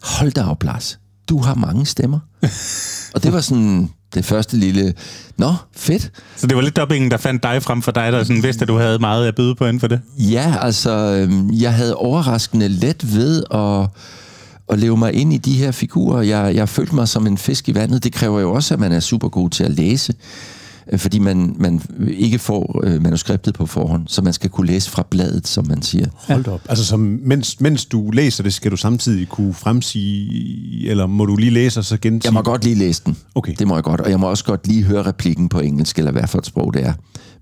hold 0.02 0.32
da 0.32 0.44
op, 0.44 0.62
Lars. 0.62 0.98
Du 1.28 1.38
har 1.38 1.54
mange 1.54 1.86
stemmer. 1.86 2.18
og 3.14 3.22
det 3.22 3.32
var 3.32 3.40
sådan 3.40 3.90
det 4.14 4.24
første 4.24 4.56
lille, 4.56 4.94
nå, 5.36 5.54
fedt. 5.76 6.10
Så 6.36 6.46
det 6.46 6.56
var 6.56 6.62
lidt 6.62 6.76
dubbingen, 6.76 7.10
der 7.10 7.16
fandt 7.16 7.42
dig 7.42 7.62
frem 7.62 7.82
for 7.82 7.92
dig, 7.92 8.12
der 8.12 8.24
sådan 8.24 8.42
vidste, 8.42 8.62
at 8.62 8.68
du 8.68 8.76
havde 8.76 8.98
meget 8.98 9.28
at 9.28 9.34
byde 9.34 9.54
på 9.54 9.64
inden 9.64 9.80
for 9.80 9.86
det? 9.86 10.00
Ja, 10.18 10.54
altså, 10.60 10.90
øhm, 10.90 11.50
jeg 11.52 11.74
havde 11.74 11.94
overraskende 11.94 12.68
let 12.68 13.14
ved 13.14 13.44
at, 13.50 13.88
at 14.72 14.78
leve 14.78 14.96
mig 14.96 15.12
ind 15.14 15.32
i 15.32 15.36
de 15.36 15.52
her 15.52 15.70
figurer. 15.70 16.22
Jeg, 16.22 16.54
jeg 16.54 16.68
følte 16.68 16.94
mig 16.94 17.08
som 17.08 17.26
en 17.26 17.38
fisk 17.38 17.68
i 17.68 17.74
vandet. 17.74 18.04
Det 18.04 18.12
kræver 18.12 18.40
jo 18.40 18.52
også, 18.52 18.74
at 18.74 18.80
man 18.80 18.92
er 18.92 19.00
super 19.00 19.28
god 19.28 19.50
til 19.50 19.64
at 19.64 19.70
læse, 19.70 20.14
fordi 20.96 21.18
man, 21.18 21.56
man 21.58 21.82
ikke 22.08 22.38
får 22.38 22.80
øh, 22.84 23.02
manuskriptet 23.02 23.54
på 23.54 23.66
forhånd, 23.66 24.02
så 24.06 24.22
man 24.22 24.32
skal 24.32 24.50
kunne 24.50 24.66
læse 24.66 24.90
fra 24.90 25.06
bladet, 25.10 25.48
som 25.48 25.66
man 25.68 25.82
siger. 25.82 26.06
Hold 26.14 26.48
op. 26.48 26.60
Altså, 26.68 26.84
som, 26.84 27.18
mens, 27.22 27.60
mens 27.60 27.84
du 27.84 28.10
læser 28.10 28.42
det, 28.42 28.52
skal 28.52 28.70
du 28.70 28.76
samtidig 28.76 29.28
kunne 29.28 29.54
fremsige, 29.54 30.90
eller 30.90 31.06
må 31.06 31.26
du 31.26 31.36
lige 31.36 31.50
læse 31.50 31.80
og 31.80 31.84
så 31.84 31.96
gentage? 31.96 32.28
Jeg 32.28 32.34
må 32.34 32.42
godt 32.42 32.64
lige 32.64 32.76
læse 32.76 33.02
den. 33.06 33.16
Okay. 33.34 33.54
Det 33.58 33.66
må 33.66 33.74
jeg 33.74 33.84
godt. 33.84 34.00
Og 34.00 34.10
jeg 34.10 34.20
må 34.20 34.30
også 34.30 34.44
godt 34.44 34.66
lige 34.66 34.82
høre 34.82 35.02
replikken 35.02 35.48
på 35.48 35.60
engelsk, 35.60 35.98
eller 35.98 36.12
hvad 36.12 36.26
for 36.26 36.38
et 36.38 36.46
sprog 36.46 36.74
det 36.74 36.84
er. 36.84 36.92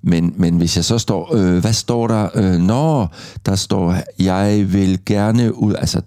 Men, 0.02 0.34
men 0.36 0.56
hvis 0.56 0.76
jeg 0.76 0.84
så 0.84 0.98
står, 0.98 1.36
øh, 1.36 1.58
hvad 1.58 1.72
står 1.72 2.06
der? 2.06 2.28
Øh, 2.34 2.60
Nå, 2.60 3.06
der 3.46 3.54
står, 3.54 3.96
jeg 4.18 4.72
vil 4.72 4.98
gerne 5.06 5.58
ud... 5.58 5.74
Altså, 5.74 6.00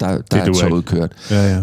der, 0.00 0.18
der 0.30 0.36
er 0.36 0.44
duer 0.44 0.68
toget 0.68 0.84
kørt. 0.84 1.12
Ja, 1.30 1.54
ja. 1.54 1.62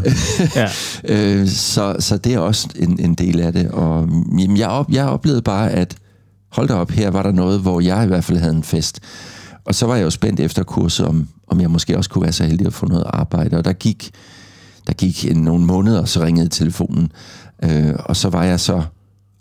Ja. 0.56 0.68
Øh, 1.04 1.48
så, 1.48 1.96
så 2.00 2.18
det 2.18 2.34
er 2.34 2.40
også 2.40 2.68
en, 2.76 3.00
en 3.00 3.16
del 3.16 3.40
af 3.40 3.54
det. 3.54 3.72
Og 3.72 4.10
jamen, 4.40 4.58
jeg, 4.58 4.68
op, 4.68 4.92
jeg 4.92 5.06
oplevede 5.06 5.42
bare, 5.42 5.72
at 5.72 5.96
hold 6.52 6.68
da 6.68 6.74
op, 6.74 6.92
her 6.92 7.10
var 7.10 7.24
der 7.24 7.32
noget, 7.32 7.60
hvor 7.60 7.82
jeg 7.82 8.04
i 8.04 8.08
hvert 8.08 8.24
fald 8.24 8.38
havde 8.38 8.56
en 8.56 8.64
fest. 8.64 9.00
Og 9.66 9.76
så 9.76 9.86
var 9.86 9.96
jeg 9.96 10.04
jo 10.04 10.10
spændt 10.10 10.40
efter 10.40 10.64
kurset, 10.64 11.06
om, 11.06 11.28
om 11.48 11.62
jeg 11.62 11.72
måske 11.72 11.98
også 11.98 12.10
kunne 12.10 12.24
være 12.24 12.32
så 12.32 12.44
heldig 12.44 12.68
at 12.68 12.74
få 12.74 12.86
noget 12.86 13.04
arbejde. 13.08 13.58
Og 13.58 13.66
der 13.66 13.74
gik, 13.74 14.12
der 14.88 14.94
gik 14.94 15.26
en, 15.26 15.38
nogle 15.38 15.66
måneder, 15.66 16.02
og 16.02 16.10
så 16.10 16.24
ringede 16.24 16.48
telefonen. 16.48 17.12
Øh, 17.64 17.94
og 18.00 18.16
så 18.16 18.30
var 18.30 18.44
jeg 18.44 18.60
så 18.60 18.84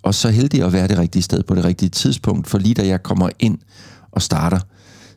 også 0.02 0.20
så 0.20 0.30
heldig 0.30 0.64
at 0.64 0.72
være 0.72 0.88
det 0.88 0.98
rigtige 0.98 1.22
sted 1.22 1.42
på 1.42 1.54
det 1.54 1.64
rigtige 1.64 1.88
tidspunkt. 1.88 2.46
For 2.46 2.58
lige 2.58 2.74
da 2.74 2.86
jeg 2.86 3.02
kommer 3.02 3.28
ind 3.38 3.58
og 4.12 4.22
starter, 4.22 4.60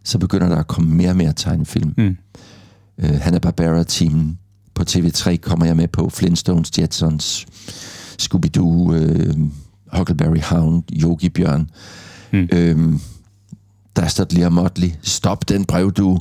så 0.03 0.17
begynder 0.17 0.49
der 0.49 0.55
at 0.55 0.67
komme 0.67 0.95
mere 0.95 1.09
og 1.09 1.15
mere 1.15 1.33
tegnefilm. 1.35 1.93
Mm. 1.97 2.17
Øh, 2.99 3.19
Hanna-Barbera-teamen 3.21 4.37
på 4.75 4.83
TV3 4.89 5.35
kommer 5.37 5.65
jeg 5.65 5.75
med 5.75 5.87
på. 5.87 6.09
Flintstones, 6.09 6.71
Jetsons, 6.79 7.45
Scooby-Doo, 8.21 8.93
øh, 8.93 9.35
Huckleberry 9.97 10.41
Hound, 10.43 10.83
Yogi 11.03 11.29
Bjørn. 11.29 11.69
Mm. 12.33 12.47
Øhm, 12.51 12.99
Dastardly 13.95 14.43
og 14.43 14.53
Motley. 14.53 14.89
Stop 15.01 15.49
den 15.49 15.65
brev, 15.65 15.91
du. 15.91 16.19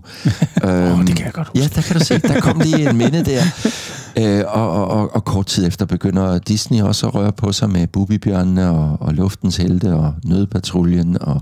øhm, 0.65 0.93
Åh, 1.01 1.07
det 1.07 1.17
kan 1.17 1.25
jeg 1.25 1.33
godt 1.33 1.49
huske. 1.49 1.59
Ja, 1.59 1.69
der 1.75 1.83
kan 1.83 1.97
du 1.99 2.05
se. 2.05 2.19
Der 2.19 2.41
kom 2.41 2.61
lige 2.61 2.91
en 2.91 2.97
minde 2.97 3.25
der. 3.25 3.43
Øh, 4.19 4.45
og, 4.49 4.71
og, 4.73 4.89
og, 4.89 5.15
og 5.15 5.25
kort 5.25 5.47
tid 5.47 5.67
efter 5.67 5.87
begynder 5.87 6.39
Disney 6.39 6.81
også 6.83 7.07
at 7.07 7.15
røre 7.15 7.33
på 7.33 7.53
sig 7.53 7.71
med 7.71 7.87
Bubibjørnene 7.87 8.69
og, 8.71 8.97
og 9.01 9.15
Luftens 9.15 9.57
Helte 9.57 9.95
og 9.95 10.15
Nødpatruljen 10.25 11.17
og 11.21 11.41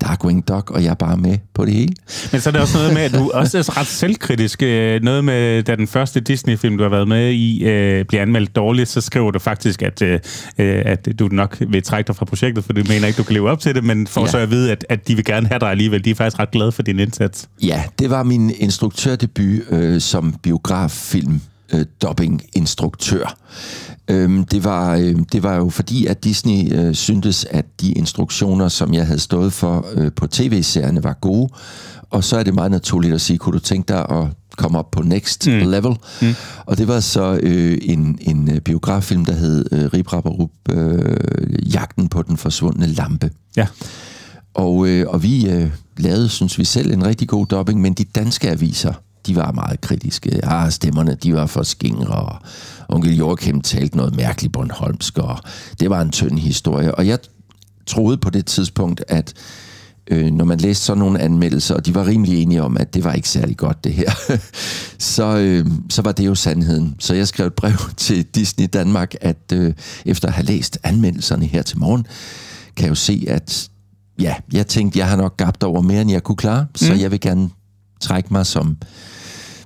Darkwing 0.00 0.48
Duck, 0.48 0.70
og 0.70 0.82
jeg 0.84 0.90
er 0.90 0.94
bare 0.94 1.16
med 1.16 1.38
på 1.54 1.64
det 1.64 1.74
hele. 1.74 1.94
Men 2.32 2.40
så 2.40 2.50
er 2.50 2.52
det 2.52 2.60
også 2.60 2.78
noget 2.78 2.94
med, 2.94 3.02
at 3.02 3.12
du 3.14 3.30
også 3.34 3.58
er 3.58 3.78
ret 3.80 3.86
selvkritisk. 3.86 4.62
Øh, 4.62 5.02
Noget 5.02 5.24
med, 5.24 5.62
da 5.62 5.76
den 5.76 5.86
første 5.86 6.20
Disney-film, 6.20 6.76
du 6.76 6.82
har 6.82 6.90
været 6.90 7.08
med 7.08 7.30
i, 7.30 7.64
øh, 7.64 8.04
bliver 8.04 8.22
anmeldt 8.22 8.56
dårligt, 8.56 8.88
så 8.88 9.00
skriver 9.00 9.30
du 9.30 9.38
faktisk, 9.38 9.82
at, 9.82 10.02
øh, 10.02 10.18
øh, 10.58 10.82
at 10.86 11.08
du 11.18 11.28
nok 11.32 11.56
vil 11.68 11.82
trække 11.82 12.08
dig 12.08 12.16
fra 12.16 12.24
projektet, 12.24 12.64
for 12.64 12.72
du 12.72 12.82
mener 12.88 13.06
ikke, 13.06 13.16
du 13.16 13.22
kan 13.22 13.34
leve 13.34 13.50
op 13.50 13.60
til 13.60 13.74
det, 13.74 13.84
men 13.84 14.06
får 14.06 14.20
Ja. 14.20 14.24
ja. 14.26 14.30
så 14.30 14.38
at 14.38 14.50
vide, 14.50 14.72
at, 14.72 14.86
at 14.88 15.08
de 15.08 15.14
vil 15.14 15.24
gerne 15.24 15.46
have 15.46 15.58
dig 15.58 15.70
alligevel. 15.70 16.04
De 16.04 16.10
er 16.10 16.14
faktisk 16.14 16.38
ret 16.38 16.50
glade 16.50 16.72
for 16.72 16.82
din 16.82 16.98
indsats. 16.98 17.48
Ja, 17.62 17.82
det 17.98 18.10
var 18.10 18.22
min 18.22 18.50
instruktørdebut 18.58 19.60
øh, 19.70 20.00
som 20.00 20.34
biograffilm 20.42 21.40
øh, 21.72 21.84
dubbing-instruktør. 22.02 23.36
Øhm, 24.08 24.44
det, 24.44 24.64
var, 24.64 24.94
øh, 24.94 25.16
det 25.32 25.42
var 25.42 25.56
jo 25.56 25.68
fordi, 25.68 26.06
at 26.06 26.24
Disney 26.24 26.74
øh, 26.74 26.94
syntes, 26.94 27.46
at 27.50 27.66
de 27.80 27.92
instruktioner, 27.92 28.68
som 28.68 28.94
jeg 28.94 29.06
havde 29.06 29.20
stået 29.20 29.52
for 29.52 29.86
øh, 29.94 30.12
på 30.12 30.26
tv-serierne, 30.26 31.04
var 31.04 31.18
gode. 31.20 31.48
Og 32.10 32.24
så 32.24 32.36
er 32.36 32.42
det 32.42 32.54
meget 32.54 32.70
naturligt 32.70 33.14
at 33.14 33.20
sige, 33.20 33.38
kunne 33.38 33.52
du 33.52 33.58
tænke 33.58 33.88
dig 33.88 34.10
at 34.10 34.26
komme 34.56 34.78
op 34.78 34.90
på 34.90 35.02
next 35.02 35.46
mm. 35.46 35.52
level? 35.52 35.96
Mm. 36.22 36.34
Og 36.66 36.78
det 36.78 36.88
var 36.88 37.00
så 37.00 37.40
øh, 37.42 37.78
en, 37.82 38.18
en 38.20 38.50
øh, 38.50 38.60
biograffilm, 38.60 39.24
der 39.24 39.32
hed 39.32 39.64
øh, 39.72 39.84
Rip 39.84 40.12
Rap 40.12 40.26
Rup, 40.26 40.50
øh, 40.70 41.74
Jagten 41.74 42.08
på 42.08 42.22
den 42.22 42.36
forsvundne 42.36 42.86
lampe. 42.86 43.30
Ja. 43.56 43.66
Og, 44.54 44.88
øh, 44.88 45.06
og 45.08 45.22
vi 45.22 45.50
øh, 45.50 45.70
lavede, 45.96 46.28
synes 46.28 46.58
vi 46.58 46.64
selv, 46.64 46.92
en 46.92 47.06
rigtig 47.06 47.28
god 47.28 47.46
dubbing, 47.46 47.80
men 47.80 47.94
de 47.94 48.04
danske 48.04 48.50
aviser, 48.50 48.92
de 49.26 49.36
var 49.36 49.52
meget 49.52 49.80
kritiske. 49.80 50.44
Ah, 50.44 50.70
stemmerne, 50.70 51.14
de 51.14 51.34
var 51.34 51.46
for 51.46 51.62
skingre, 51.62 52.14
og, 52.14 52.36
onkel 52.88 53.16
Joachim 53.16 53.60
talte 53.60 53.96
noget 53.96 54.16
mærkeligt 54.16 54.52
Bornholmsk, 54.52 55.18
og 55.18 55.38
det 55.80 55.90
var 55.90 56.00
en 56.00 56.10
tynd 56.10 56.38
historie. 56.38 56.94
Og 56.94 57.06
jeg 57.06 57.18
troede 57.86 58.16
på 58.16 58.30
det 58.30 58.46
tidspunkt, 58.46 59.04
at 59.08 59.34
øh, 60.10 60.26
når 60.26 60.44
man 60.44 60.58
læste 60.58 60.84
sådan 60.84 60.98
nogle 60.98 61.20
anmeldelser, 61.20 61.74
og 61.74 61.86
de 61.86 61.94
var 61.94 62.06
rimelig 62.06 62.42
enige 62.42 62.62
om, 62.62 62.76
at 62.76 62.94
det 62.94 63.04
var 63.04 63.12
ikke 63.12 63.28
særlig 63.28 63.56
godt 63.56 63.84
det 63.84 63.92
her, 63.92 64.10
så, 65.14 65.36
øh, 65.36 65.66
så 65.90 66.02
var 66.02 66.12
det 66.12 66.26
jo 66.26 66.34
sandheden. 66.34 66.96
Så 66.98 67.14
jeg 67.14 67.28
skrev 67.28 67.46
et 67.46 67.54
brev 67.54 67.76
til 67.96 68.24
Disney 68.24 68.66
Danmark, 68.72 69.14
at 69.20 69.52
øh, 69.52 69.72
efter 70.06 70.28
at 70.28 70.34
have 70.34 70.46
læst 70.46 70.78
anmeldelserne 70.82 71.46
her 71.46 71.62
til 71.62 71.78
morgen, 71.78 72.06
kan 72.76 72.84
jeg 72.84 72.90
jo 72.90 72.94
se, 72.94 73.24
at 73.28 73.68
ja, 74.20 74.34
jeg 74.52 74.66
tænkte, 74.66 74.98
jeg 74.98 75.08
har 75.08 75.16
nok 75.16 75.36
gabt 75.36 75.62
over 75.62 75.82
mere, 75.82 76.02
end 76.02 76.10
jeg 76.10 76.22
kunne 76.22 76.36
klare, 76.36 76.62
mm. 76.62 76.76
så 76.76 76.94
jeg 76.94 77.10
vil 77.10 77.20
gerne 77.20 77.50
trække 78.00 78.32
mig 78.32 78.46
som 78.46 78.76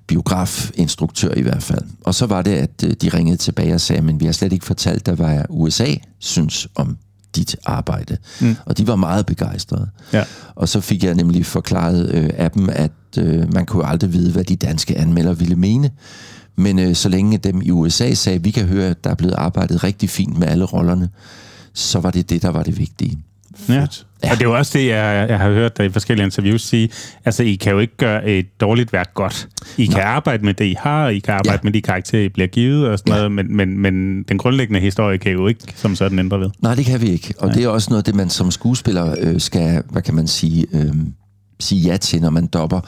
biografinstruktør 0.07 1.35
i 1.35 1.42
hvert 1.42 1.62
fald. 1.62 1.83
Og 2.05 2.14
så 2.14 2.27
var 2.27 2.42
det, 2.42 2.51
at 2.51 2.85
øh, 2.85 2.92
de 2.92 3.09
ringede 3.09 3.37
tilbage 3.37 3.75
og 3.75 3.81
sagde, 3.81 4.03
men 4.03 4.20
vi 4.20 4.25
har 4.25 4.33
slet 4.33 4.53
ikke 4.53 4.64
fortalt 4.64 5.07
dig, 5.07 5.14
hvad 5.14 5.42
USA 5.49 5.94
synes 6.18 6.68
om 6.75 6.97
dit 7.37 7.57
arbejde. 7.64 8.16
Mm. 8.40 8.57
Og 8.66 8.79
de 8.79 8.87
var 8.87 8.97
meget 8.97 9.27
begejstrede. 9.27 9.88
Ja. 10.12 10.25
Og 10.55 10.68
så 10.68 10.81
fik 10.81 11.05
jeg 11.05 11.14
nemlig 11.14 11.47
forklaret 11.47 12.11
øh, 12.11 12.31
af 12.37 12.51
dem, 12.51 12.68
at 12.73 12.92
øh, 13.18 13.55
man 13.55 13.66
kunne 13.66 13.87
aldrig 13.87 14.12
vide, 14.12 14.33
hvad 14.33 14.44
de 14.44 14.57
danske 14.57 14.99
anmelder 14.99 15.33
ville 15.33 15.57
mene. 15.57 15.90
Men 16.57 16.79
øh, 16.79 16.94
så 16.94 17.09
længe 17.09 17.38
dem 17.38 17.62
i 17.62 17.70
USA 17.70 18.14
sagde, 18.14 18.37
at 18.37 18.44
vi 18.44 18.51
kan 18.51 18.66
høre, 18.66 18.87
at 18.90 19.05
der 19.05 19.11
er 19.11 19.14
blevet 19.14 19.35
arbejdet 19.35 19.85
rigtig 19.85 20.11
fint 20.11 20.38
med 20.38 20.49
alle 20.49 20.64
rollerne, 20.64 21.09
så 21.73 22.01
var 22.01 22.11
det 22.11 22.31
det, 22.31 22.42
der 22.42 22.49
var 22.49 22.62
det 22.62 22.79
vigtige. 22.79 23.18
Ja. 23.68 23.87
Ja. 24.24 24.30
Og 24.30 24.37
det 24.37 24.44
er 24.44 24.48
jo 24.48 24.56
også 24.56 24.78
det, 24.78 24.87
jeg, 24.87 25.26
jeg 25.28 25.38
har 25.38 25.50
hørt 25.50 25.78
dig 25.78 25.87
i 25.87 25.88
forskellige 25.88 26.24
interviews 26.24 26.62
sige. 26.62 26.88
Altså, 27.24 27.42
I 27.42 27.54
kan 27.54 27.72
jo 27.72 27.78
ikke 27.78 27.96
gøre 27.96 28.28
et 28.28 28.60
dårligt 28.60 28.92
værk 28.92 29.14
godt. 29.14 29.48
I 29.78 29.87
kan 29.87 30.00
arbejde 30.00 30.44
med 30.44 30.54
det, 30.54 30.64
I 30.64 30.76
har, 30.80 31.08
I 31.08 31.18
kan 31.18 31.34
arbejde 31.34 31.60
ja. 31.62 31.64
med 31.64 31.72
de 31.72 31.82
karakterer, 31.82 32.22
I 32.22 32.28
bliver 32.28 32.46
givet 32.46 32.88
og 32.88 32.98
sådan 32.98 33.12
ja. 33.12 33.16
noget, 33.16 33.32
men, 33.32 33.56
men, 33.56 33.78
men 33.78 34.22
den 34.22 34.38
grundlæggende 34.38 34.80
historie 34.80 35.18
kan 35.18 35.32
I 35.32 35.34
jo 35.34 35.46
ikke 35.46 35.60
som 35.74 35.96
sådan 35.96 36.18
ændre 36.18 36.40
ved. 36.40 36.50
Nej, 36.62 36.74
det 36.74 36.84
kan 36.84 37.00
vi 37.00 37.06
ikke. 37.06 37.34
Og 37.38 37.46
Nej. 37.46 37.54
det 37.54 37.64
er 37.64 37.68
også 37.68 37.90
noget, 37.90 38.06
det 38.06 38.14
man 38.14 38.30
som 38.30 38.50
skuespiller 38.50 39.14
øh, 39.20 39.40
skal, 39.40 39.82
hvad 39.90 40.02
kan 40.02 40.14
man 40.14 40.26
sige... 40.26 40.66
Øh, 40.72 40.94
sige 41.60 41.80
ja 41.80 41.96
til, 41.96 42.20
når 42.20 42.30
man 42.30 42.46
dopper. 42.46 42.80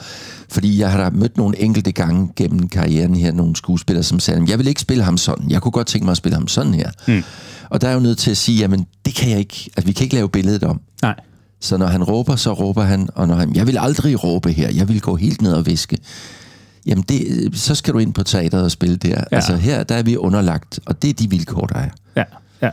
Fordi 0.51 0.79
jeg 0.79 0.91
har 0.91 1.03
da 1.03 1.09
mødt 1.09 1.37
nogle 1.37 1.61
enkelte 1.61 1.91
gange 1.91 2.29
gennem 2.35 2.69
karrieren 2.69 3.15
her, 3.15 3.31
nogle 3.31 3.55
skuespillere, 3.55 4.03
som 4.03 4.19
sagde, 4.19 4.45
jeg 4.49 4.59
vil 4.59 4.67
ikke 4.67 4.81
spille 4.81 5.03
ham 5.03 5.17
sådan. 5.17 5.51
Jeg 5.51 5.61
kunne 5.61 5.71
godt 5.71 5.87
tænke 5.87 6.05
mig 6.05 6.11
at 6.11 6.17
spille 6.17 6.35
ham 6.35 6.47
sådan 6.47 6.73
her. 6.73 6.91
Mm. 7.07 7.23
Og 7.69 7.81
der 7.81 7.87
er 7.87 7.93
jo 7.93 7.99
nødt 7.99 8.17
til 8.17 8.31
at 8.31 8.37
sige, 8.37 8.59
jamen 8.59 8.85
det 9.05 9.15
kan 9.15 9.29
jeg 9.29 9.39
ikke. 9.39 9.69
Altså, 9.77 9.85
vi 9.85 9.91
kan 9.91 10.03
ikke 10.03 10.15
lave 10.15 10.29
billedet 10.29 10.63
om. 10.63 10.81
Nej. 11.01 11.15
Så 11.61 11.77
når 11.77 11.87
han 11.87 12.03
råber, 12.03 12.35
så 12.35 12.53
råber 12.53 12.83
han. 12.83 13.09
Og 13.15 13.27
når 13.27 13.35
han, 13.35 13.55
jeg 13.55 13.67
vil 13.67 13.77
aldrig 13.77 14.23
råbe 14.23 14.51
her. 14.51 14.69
Jeg 14.69 14.87
vil 14.87 15.01
gå 15.01 15.15
helt 15.15 15.41
ned 15.41 15.53
og 15.53 15.65
viske. 15.65 15.97
Jamen, 16.85 17.05
det, 17.09 17.49
så 17.53 17.75
skal 17.75 17.93
du 17.93 17.99
ind 17.99 18.13
på 18.13 18.23
teateret 18.23 18.63
og 18.63 18.71
spille 18.71 18.97
der. 18.97 19.09
Ja. 19.09 19.23
Altså 19.31 19.55
her, 19.55 19.83
der 19.83 19.95
er 19.95 20.03
vi 20.03 20.17
underlagt, 20.17 20.79
og 20.85 21.01
det 21.01 21.09
er 21.09 21.13
de 21.13 21.29
vilkår, 21.29 21.65
der 21.65 21.75
er. 21.75 21.89
Ja. 22.15 22.23
Ja. 22.61 22.69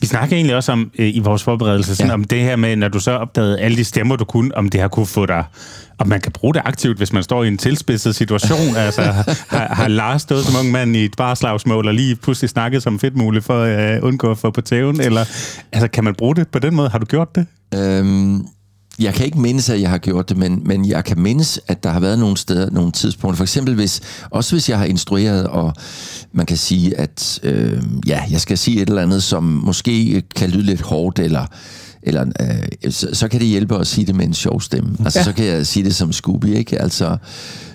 Vi 0.00 0.06
snakker 0.06 0.36
egentlig 0.36 0.56
også 0.56 0.72
om 0.72 0.90
øh, 0.98 1.16
i 1.16 1.18
vores 1.18 1.42
forberedelse, 1.42 1.96
sådan, 1.96 2.08
ja. 2.08 2.14
om 2.14 2.24
det 2.24 2.40
her 2.40 2.56
med, 2.56 2.76
når 2.76 2.88
du 2.88 3.00
så 3.00 3.10
opdagede 3.10 3.60
alle 3.60 3.76
de 3.76 3.84
stemmer, 3.84 4.16
du 4.16 4.24
kunne, 4.24 4.56
om 4.56 4.68
det 4.68 4.80
har 4.80 4.88
kunne 4.88 5.06
få 5.06 5.26
dig, 5.26 5.44
om 5.98 6.08
man 6.08 6.20
kan 6.20 6.32
bruge 6.32 6.54
det 6.54 6.62
aktivt, 6.64 6.96
hvis 6.96 7.12
man 7.12 7.22
står 7.22 7.44
i 7.44 7.48
en 7.48 7.58
tilspidset 7.58 8.14
situation. 8.14 8.76
altså, 8.86 9.02
har, 9.48 9.74
har 9.74 9.88
Lars 9.88 10.22
stået 10.22 10.44
som 10.44 10.60
ung 10.60 10.70
mand 10.70 10.96
i 10.96 11.04
et 11.04 11.14
barslagsmål, 11.16 11.88
og 11.88 11.94
lige 11.94 12.16
pludselig 12.16 12.50
snakket 12.50 12.82
som 12.82 12.98
fedt 12.98 13.16
muligt 13.16 13.44
for 13.44 13.62
at 13.62 14.02
uh, 14.02 14.08
undgå 14.08 14.30
at 14.30 14.38
få 14.38 14.50
på 14.50 14.60
tæven? 14.60 15.00
Eller 15.00 15.20
altså, 15.72 15.88
kan 15.88 16.04
man 16.04 16.14
bruge 16.14 16.34
det 16.36 16.48
på 16.48 16.58
den 16.58 16.74
måde? 16.74 16.88
Har 16.88 16.98
du 16.98 17.06
gjort 17.06 17.34
det? 17.34 17.46
Øhm, 17.74 18.46
jeg 18.98 19.14
kan 19.14 19.26
ikke 19.26 19.40
mindes, 19.40 19.70
at 19.70 19.80
jeg 19.80 19.90
har 19.90 19.98
gjort 19.98 20.28
det, 20.28 20.36
men, 20.36 20.62
men 20.64 20.88
jeg 20.88 21.04
kan 21.04 21.20
mindes, 21.20 21.60
at 21.68 21.82
der 21.82 21.90
har 21.90 22.00
været 22.00 22.18
nogle 22.18 22.36
steder, 22.36 22.70
nogle 22.70 22.92
tidspunkter. 22.92 23.36
For 23.36 23.44
eksempel, 23.44 23.74
hvis, 23.74 24.00
også 24.30 24.54
hvis 24.54 24.68
jeg 24.68 24.78
har 24.78 24.84
instrueret, 24.84 25.46
og 25.46 25.74
man 26.32 26.46
kan 26.46 26.56
sige, 26.56 26.98
at 27.00 27.40
øh, 27.42 27.82
ja, 28.06 28.22
jeg 28.30 28.40
skal 28.40 28.58
sige 28.58 28.82
et 28.82 28.88
eller 28.88 29.02
andet, 29.02 29.22
som 29.22 29.42
måske 29.42 30.22
kan 30.36 30.50
lyde 30.50 30.62
lidt 30.62 30.80
hårdt, 30.80 31.18
eller 31.18 31.46
eller 32.06 32.24
øh, 32.40 32.92
så, 32.92 33.08
så 33.12 33.28
kan 33.28 33.40
det 33.40 33.48
hjælpe 33.48 33.78
at 33.78 33.86
sige 33.86 34.06
det 34.06 34.14
med 34.14 34.24
en 34.24 34.34
sjov 34.34 34.60
stemme. 34.60 34.96
Altså, 35.04 35.18
ja. 35.18 35.24
så 35.24 35.32
kan 35.32 35.44
jeg 35.44 35.66
sige 35.66 35.84
det 35.84 35.94
som 35.94 36.12
Scooby, 36.12 36.46
ikke? 36.46 36.82
Altså, 36.82 37.16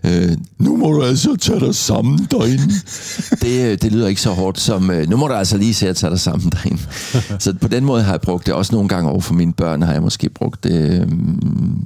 øh, 0.03 0.37
nu 0.59 0.77
må 0.77 0.91
du 0.91 1.03
altså 1.03 1.35
tage 1.35 1.59
dig 1.59 1.75
sammen 1.75 2.27
derinde. 2.31 2.73
det, 3.41 3.71
øh, 3.71 3.77
det 3.81 3.91
lyder 3.91 4.07
ikke 4.07 4.21
så 4.21 4.31
hårdt 4.31 4.59
som, 4.59 4.91
øh, 4.91 5.09
nu 5.09 5.17
må 5.17 5.27
du 5.27 5.33
altså 5.33 5.57
lige 5.57 5.73
se 5.73 5.89
at 5.89 5.95
tage 5.95 6.11
dig 6.11 6.19
sammen 6.19 6.49
derinde. 6.51 6.81
så 7.43 7.53
på 7.61 7.67
den 7.67 7.85
måde 7.85 8.03
har 8.03 8.13
jeg 8.13 8.21
brugt 8.21 8.45
det. 8.45 8.53
Også 8.53 8.75
nogle 8.75 8.89
gange 8.89 9.09
over 9.09 9.21
for 9.21 9.33
mine 9.33 9.53
børn 9.53 9.81
har 9.81 9.93
jeg 9.93 10.01
måske 10.01 10.29
brugt 10.29 10.63
det. 10.63 11.01
Øh, 11.01 11.07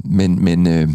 men, 0.06 0.44
men 0.44 0.68
øh, 0.68 0.90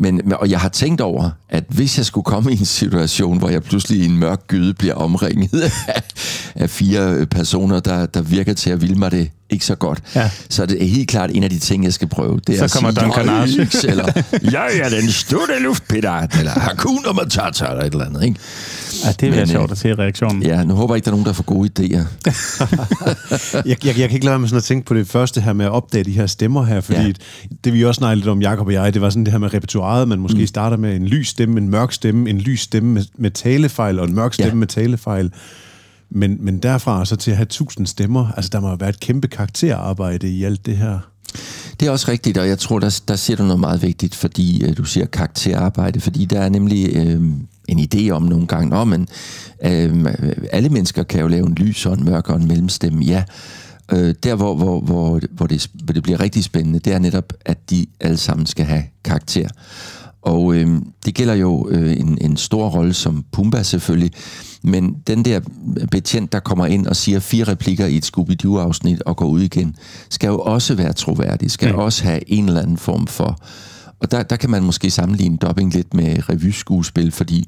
men, 0.00 0.32
og 0.32 0.50
jeg 0.50 0.60
har 0.60 0.68
tænkt 0.68 1.00
over, 1.00 1.30
at 1.48 1.64
hvis 1.68 1.98
jeg 1.98 2.06
skulle 2.06 2.24
komme 2.24 2.52
i 2.52 2.58
en 2.58 2.64
situation, 2.64 3.38
hvor 3.38 3.48
jeg 3.48 3.62
pludselig 3.62 4.00
i 4.00 4.04
en 4.04 4.18
mørk 4.18 4.46
gyde 4.46 4.74
bliver 4.74 4.94
omringet 4.94 5.60
af, 5.88 6.02
af 6.54 6.70
fire 6.70 7.26
personer, 7.26 7.80
der, 7.80 8.06
der 8.06 8.22
virker 8.22 8.54
til 8.54 8.70
at 8.70 8.80
ville 8.80 8.96
mig 8.96 9.10
det 9.10 9.30
ikke 9.50 9.64
så 9.64 9.74
godt, 9.74 10.02
ja. 10.14 10.30
så 10.50 10.62
er 10.62 10.66
det 10.66 10.88
helt 10.88 11.08
klart 11.08 11.30
en 11.34 11.42
af 11.42 11.50
de 11.50 11.58
ting, 11.58 11.84
jeg 11.84 11.92
skal 11.92 12.08
prøve. 12.08 12.40
Det 12.46 12.60
er 12.60 12.66
så 12.66 12.74
kommer 12.74 12.90
Don 12.90 13.12
Carnage. 13.12 13.68
eller 13.90 14.12
jeg 14.52 14.70
er 14.82 14.88
den 14.88 15.10
store 15.10 15.60
luftpirat, 15.60 16.38
eller 16.38 16.50
Hakuna 16.50 17.12
Matata, 17.12 17.66
eller 17.66 17.84
et 17.84 17.92
eller 17.92 18.04
andet, 18.04 18.24
ikke? 18.24 18.40
Ja, 19.04 19.12
det 19.20 19.38
er 19.38 19.46
sjovt 19.46 19.70
at 19.70 19.78
se 19.78 19.94
reaktionen. 19.94 20.42
Ja, 20.42 20.64
nu 20.64 20.74
håber 20.74 20.94
jeg 20.94 20.96
ikke, 20.96 21.04
der 21.04 21.10
er 21.10 21.14
nogen, 21.14 21.26
der 21.26 21.32
får 21.32 21.42
gode 21.42 21.70
idéer. 21.78 22.04
jeg, 23.68 23.84
jeg, 23.84 23.98
jeg 23.98 24.08
kan 24.08 24.10
ikke 24.10 24.24
lade 24.24 24.32
være 24.32 24.38
med 24.38 24.48
sådan 24.48 24.56
at 24.56 24.64
tænke 24.64 24.86
på 24.86 24.94
det 24.94 25.08
første 25.08 25.40
her 25.40 25.52
med 25.52 25.66
at 25.66 25.72
opdage 25.72 26.04
de 26.04 26.12
her 26.12 26.26
stemmer 26.26 26.64
her, 26.64 26.80
fordi 26.80 27.06
ja. 27.06 27.12
det 27.64 27.72
vi 27.72 27.84
også 27.84 27.98
snakkede 27.98 28.16
lidt 28.16 28.28
om, 28.28 28.42
Jacob 28.42 28.66
og 28.66 28.72
jeg, 28.72 28.94
det 28.94 29.02
var 29.02 29.10
sådan 29.10 29.24
det 29.24 29.32
her 29.32 29.38
med 29.38 29.54
repertoireet, 29.54 30.08
man 30.08 30.18
måske 30.18 30.38
mm. 30.38 30.46
starter 30.46 30.76
med 30.76 30.96
en 30.96 31.06
lys 31.06 31.28
stemme, 31.28 31.60
en 31.60 31.68
mørk 31.68 31.92
stemme, 31.92 32.30
en 32.30 32.38
lys 32.38 32.60
stemme 32.60 32.92
med, 32.92 33.04
med 33.18 33.30
talefejl, 33.30 33.98
og 33.98 34.04
en 34.04 34.14
mørk 34.14 34.34
stemme 34.34 34.50
ja. 34.50 34.54
med 34.54 34.66
talefejl. 34.66 35.32
Men, 36.10 36.36
men 36.40 36.58
derfra 36.58 37.04
så 37.04 37.16
til 37.16 37.30
at 37.30 37.36
have 37.36 37.46
tusind 37.46 37.86
stemmer, 37.86 38.32
altså 38.36 38.50
der 38.52 38.60
må 38.60 38.76
være 38.76 38.88
et 38.88 39.00
kæmpe 39.00 39.28
karakterarbejde 39.28 40.28
i 40.28 40.44
alt 40.44 40.66
det 40.66 40.76
her. 40.76 40.98
Det 41.80 41.88
er 41.88 41.90
også 41.90 42.10
rigtigt, 42.10 42.38
og 42.38 42.48
jeg 42.48 42.58
tror, 42.58 42.78
der, 42.78 43.00
der 43.08 43.16
siger 43.16 43.36
du 43.36 43.42
noget 43.42 43.60
meget 43.60 43.82
vigtigt, 43.82 44.14
fordi 44.14 44.64
øh, 44.64 44.76
du 44.76 44.84
siger 44.84 45.06
karakterarbejde, 45.06 46.00
fordi 46.00 46.24
der 46.24 46.40
er 46.40 46.48
nemlig 46.48 46.96
øh, 46.96 47.22
en 47.68 47.78
idé 47.94 48.10
om 48.10 48.22
nogle 48.22 48.46
gange, 48.46 48.70
Nå, 48.70 48.84
men 48.84 49.08
øh, 49.64 50.06
alle 50.52 50.68
mennesker 50.68 51.02
kan 51.02 51.20
jo 51.20 51.28
lave 51.28 51.46
en 51.46 51.54
lys 51.54 51.86
og 51.86 51.98
en 51.98 52.04
mørk 52.04 52.30
og 52.30 52.36
en 52.36 52.48
mellemstemme, 52.48 53.04
ja. 53.04 53.24
Øh, 53.92 54.14
der, 54.22 54.34
hvor, 54.34 54.54
hvor, 54.54 54.80
hvor, 54.80 55.20
hvor, 55.30 55.46
det, 55.46 55.70
hvor 55.84 55.92
det 55.92 56.02
bliver 56.02 56.20
rigtig 56.20 56.44
spændende, 56.44 56.78
det 56.78 56.92
er 56.92 56.98
netop, 56.98 57.32
at 57.44 57.70
de 57.70 57.86
alle 58.00 58.16
sammen 58.16 58.46
skal 58.46 58.64
have 58.64 58.84
karakter. 59.04 59.48
Og 60.28 60.54
øh, 60.54 60.82
det 61.04 61.14
gælder 61.14 61.34
jo 61.34 61.68
øh, 61.70 62.00
en, 62.00 62.18
en 62.20 62.36
stor 62.36 62.68
rolle 62.68 62.94
som 62.94 63.24
Pumba 63.32 63.62
selvfølgelig, 63.62 64.10
men 64.62 64.96
den 65.06 65.24
der 65.24 65.40
betjent, 65.90 66.32
der 66.32 66.40
kommer 66.40 66.66
ind 66.66 66.86
og 66.86 66.96
siger 66.96 67.20
fire 67.20 67.44
replikker 67.44 67.86
i 67.86 67.96
et 67.96 68.04
Scooby-Doo-afsnit 68.04 69.02
og 69.06 69.16
går 69.16 69.26
ud 69.26 69.40
igen, 69.40 69.76
skal 70.10 70.28
jo 70.28 70.38
også 70.38 70.74
være 70.74 70.92
troværdig, 70.92 71.50
skal 71.50 71.72
mm. 71.72 71.78
også 71.78 72.04
have 72.04 72.20
en 72.26 72.48
eller 72.48 72.62
anden 72.62 72.76
form 72.76 73.06
for... 73.06 73.38
Og 74.00 74.10
der, 74.10 74.22
der 74.22 74.36
kan 74.36 74.50
man 74.50 74.62
måske 74.62 74.90
sammenligne 74.90 75.36
dubbing 75.36 75.74
lidt 75.74 75.94
med 75.94 76.28
revyskuespil, 76.28 77.12
fordi 77.12 77.46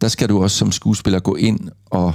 der 0.00 0.08
skal 0.08 0.28
du 0.28 0.42
også 0.42 0.56
som 0.56 0.72
skuespiller 0.72 1.20
gå 1.20 1.34
ind 1.34 1.60
og 1.86 2.14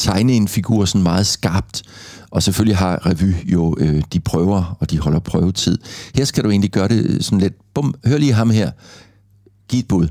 tegne 0.00 0.32
en 0.32 0.48
figur 0.48 0.84
sådan 0.84 1.02
meget 1.02 1.26
skarpt. 1.26 1.82
Og 2.30 2.42
selvfølgelig 2.42 2.76
har 2.76 3.06
revy 3.06 3.34
jo 3.44 3.76
øh, 3.78 4.02
de 4.12 4.20
prøver, 4.20 4.76
og 4.80 4.90
de 4.90 4.98
holder 4.98 5.18
prøvetid. 5.18 5.78
Her 6.14 6.24
skal 6.24 6.44
du 6.44 6.50
egentlig 6.50 6.70
gøre 6.70 6.88
det 6.88 7.24
sådan 7.24 7.38
lidt, 7.38 7.54
bum, 7.74 7.94
hør 8.06 8.18
lige 8.18 8.32
ham 8.32 8.50
her, 8.50 8.70
giv 9.68 9.80
et 9.80 9.88
bud. 9.88 10.08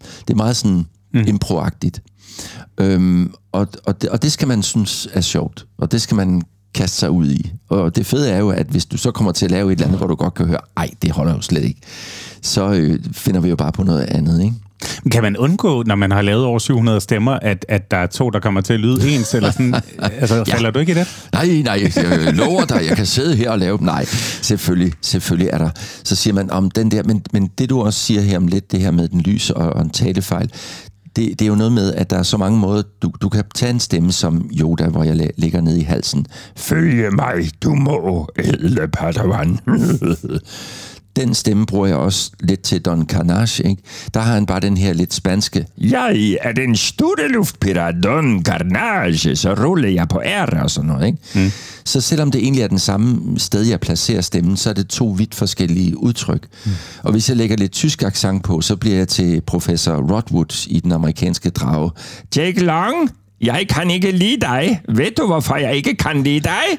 Det 0.00 0.30
er 0.30 0.36
meget 0.36 0.56
sådan 0.56 0.86
mm. 1.14 1.20
improagtigt. 1.26 2.02
Øhm, 2.80 3.32
og, 3.52 3.66
og, 3.84 4.02
det, 4.02 4.10
og 4.10 4.22
det 4.22 4.32
skal 4.32 4.48
man 4.48 4.62
synes 4.62 5.08
er 5.12 5.20
sjovt, 5.20 5.66
og 5.78 5.92
det 5.92 6.02
skal 6.02 6.14
man 6.14 6.42
kaste 6.74 6.96
sig 6.96 7.10
ud 7.10 7.30
i. 7.30 7.52
Og 7.68 7.96
det 7.96 8.06
fede 8.06 8.30
er 8.30 8.38
jo, 8.38 8.50
at 8.50 8.66
hvis 8.66 8.86
du 8.86 8.96
så 8.96 9.10
kommer 9.10 9.32
til 9.32 9.44
at 9.44 9.50
lave 9.50 9.72
et 9.72 9.76
eller 9.76 9.86
andet, 9.86 9.98
hvor 9.98 10.06
du 10.06 10.14
godt 10.14 10.34
kan 10.34 10.46
høre, 10.46 10.60
ej, 10.76 10.90
det 11.02 11.10
holder 11.10 11.34
jo 11.34 11.40
slet 11.40 11.64
ikke, 11.64 11.80
så 12.42 12.72
øh, 12.72 13.04
finder 13.12 13.40
vi 13.40 13.48
jo 13.48 13.56
bare 13.56 13.72
på 13.72 13.82
noget 13.82 14.02
andet, 14.02 14.42
ikke? 14.42 14.54
Kan 15.12 15.22
man 15.22 15.36
undgå, 15.36 15.82
når 15.86 15.94
man 15.94 16.10
har 16.10 16.22
lavet 16.22 16.44
over 16.44 16.58
700 16.58 17.00
stemmer, 17.00 17.32
at, 17.32 17.66
at 17.68 17.90
der 17.90 17.96
er 17.96 18.06
to, 18.06 18.30
der 18.30 18.40
kommer 18.40 18.60
til 18.60 18.72
at 18.72 18.80
lyde 18.80 19.14
ens? 19.14 19.34
Eller 19.34 19.50
sådan? 19.50 19.74
altså, 20.20 20.44
falder 20.48 20.66
ja. 20.66 20.70
du 20.70 20.78
ikke 20.78 20.92
i 20.92 20.94
det? 20.94 21.28
Nej, 21.32 21.46
nej, 21.46 21.90
jeg 21.96 22.34
lover 22.34 22.64
dig, 22.64 22.80
jeg 22.88 22.96
kan 22.96 23.06
sidde 23.06 23.36
her 23.36 23.50
og 23.50 23.58
lave 23.58 23.78
dem. 23.78 23.86
Nej, 23.86 24.04
selvfølgelig, 24.42 24.92
selvfølgelig 25.02 25.50
er 25.52 25.58
der. 25.58 25.70
Så 26.04 26.16
siger 26.16 26.34
man 26.34 26.50
om 26.50 26.70
den 26.70 26.90
der, 26.90 27.02
men, 27.02 27.22
men 27.32 27.50
det 27.58 27.70
du 27.70 27.82
også 27.82 28.00
siger 28.00 28.20
her 28.20 28.36
om 28.36 28.46
lidt, 28.46 28.72
det 28.72 28.80
her 28.80 28.90
med 28.90 29.08
den 29.08 29.20
lys 29.20 29.50
og, 29.50 29.70
og 29.70 29.82
en 29.82 29.90
talefejl, 29.90 30.50
det, 31.16 31.38
det 31.38 31.42
er 31.42 31.48
jo 31.48 31.54
noget 31.54 31.72
med, 31.72 31.94
at 31.94 32.10
der 32.10 32.18
er 32.18 32.22
så 32.22 32.36
mange 32.36 32.58
måder, 32.58 32.82
du, 33.02 33.12
du 33.22 33.28
kan 33.28 33.44
tage 33.54 33.70
en 33.70 33.80
stemme 33.80 34.12
som 34.12 34.50
Yoda, 34.60 34.88
hvor 34.88 35.04
jeg 35.04 35.30
ligger 35.36 35.60
ned 35.60 35.76
i 35.76 35.82
halsen. 35.82 36.26
Følge 36.56 37.10
mig, 37.10 37.50
du 37.62 37.74
må, 37.74 38.28
ædle 38.38 38.88
padawan. 38.88 39.58
Den 41.16 41.34
stemme 41.34 41.66
bruger 41.66 41.86
jeg 41.86 41.96
også 41.96 42.30
lidt 42.40 42.62
til 42.62 42.82
Don 42.82 43.06
Carnage, 43.06 43.68
ikke? 43.68 43.82
Der 44.14 44.20
har 44.20 44.34
han 44.34 44.46
bare 44.46 44.60
den 44.60 44.76
her 44.76 44.92
lidt 44.92 45.14
spanske. 45.14 45.66
Jeg 45.78 46.36
er 46.40 46.52
den 46.52 46.76
store 46.76 47.28
luftpirat 47.28 47.94
Don 48.02 48.44
Carnage, 48.44 49.36
så 49.36 49.54
ruller 49.54 49.88
jeg 49.88 50.08
på 50.08 50.22
ære 50.24 50.62
og 50.62 50.70
sådan 50.70 50.88
noget, 50.88 51.06
ikke? 51.06 51.18
Mm. 51.34 51.52
Så 51.84 52.00
selvom 52.00 52.30
det 52.30 52.42
egentlig 52.42 52.62
er 52.62 52.68
den 52.68 52.78
samme 52.78 53.38
sted, 53.38 53.62
jeg 53.62 53.80
placerer 53.80 54.20
stemmen, 54.20 54.56
så 54.56 54.70
er 54.70 54.74
det 54.74 54.88
to 54.88 55.06
vidt 55.08 55.34
forskellige 55.34 55.98
udtryk. 55.98 56.46
Mm. 56.64 56.70
Og 57.02 57.12
hvis 57.12 57.28
jeg 57.28 57.36
lægger 57.36 57.56
lidt 57.56 57.72
tysk 57.72 58.02
accent 58.02 58.44
på, 58.44 58.60
så 58.60 58.76
bliver 58.76 58.96
jeg 58.96 59.08
til 59.08 59.40
professor 59.46 59.94
Rodwood 59.94 60.66
i 60.66 60.80
den 60.80 60.92
amerikanske 60.92 61.50
drage. 61.50 61.90
Jake 62.36 62.60
Long, 62.60 63.10
Jeg 63.40 63.66
kan 63.70 63.90
ikke 63.90 64.10
lide 64.10 64.40
dig. 64.40 64.80
Ved 64.88 65.10
du, 65.18 65.26
hvorfor 65.26 65.56
jeg 65.56 65.76
ikke 65.76 65.94
kan 65.94 66.22
lide 66.22 66.40
dig? 66.40 66.78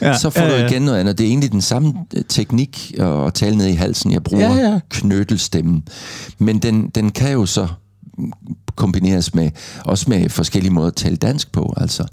Ja, 0.00 0.18
så 0.18 0.30
får 0.30 0.40
ja, 0.40 0.54
ja. 0.54 0.60
du 0.60 0.66
igen 0.66 0.82
noget 0.82 0.98
andet. 0.98 1.18
Det 1.18 1.24
er 1.24 1.28
egentlig 1.28 1.52
den 1.52 1.62
samme 1.62 1.94
øh, 2.16 2.22
teknik 2.28 2.94
at 2.98 3.34
tale 3.34 3.56
ned 3.56 3.66
i 3.66 3.72
halsen. 3.72 4.12
Jeg 4.12 4.22
bruger 4.22 4.56
ja, 4.56 4.70
ja. 4.70 4.80
knødelstemmen. 4.90 5.82
Men 6.38 6.58
den, 6.58 6.88
den 6.94 7.10
kan 7.10 7.32
jo 7.32 7.46
så 7.46 7.68
kombineres 8.76 9.34
med 9.34 9.50
også 9.84 10.04
med 10.08 10.28
forskellige 10.28 10.72
måder 10.72 10.88
at 10.88 10.94
tale 10.94 11.16
dansk 11.16 11.52
på. 11.52 11.74
Altså, 11.76 12.06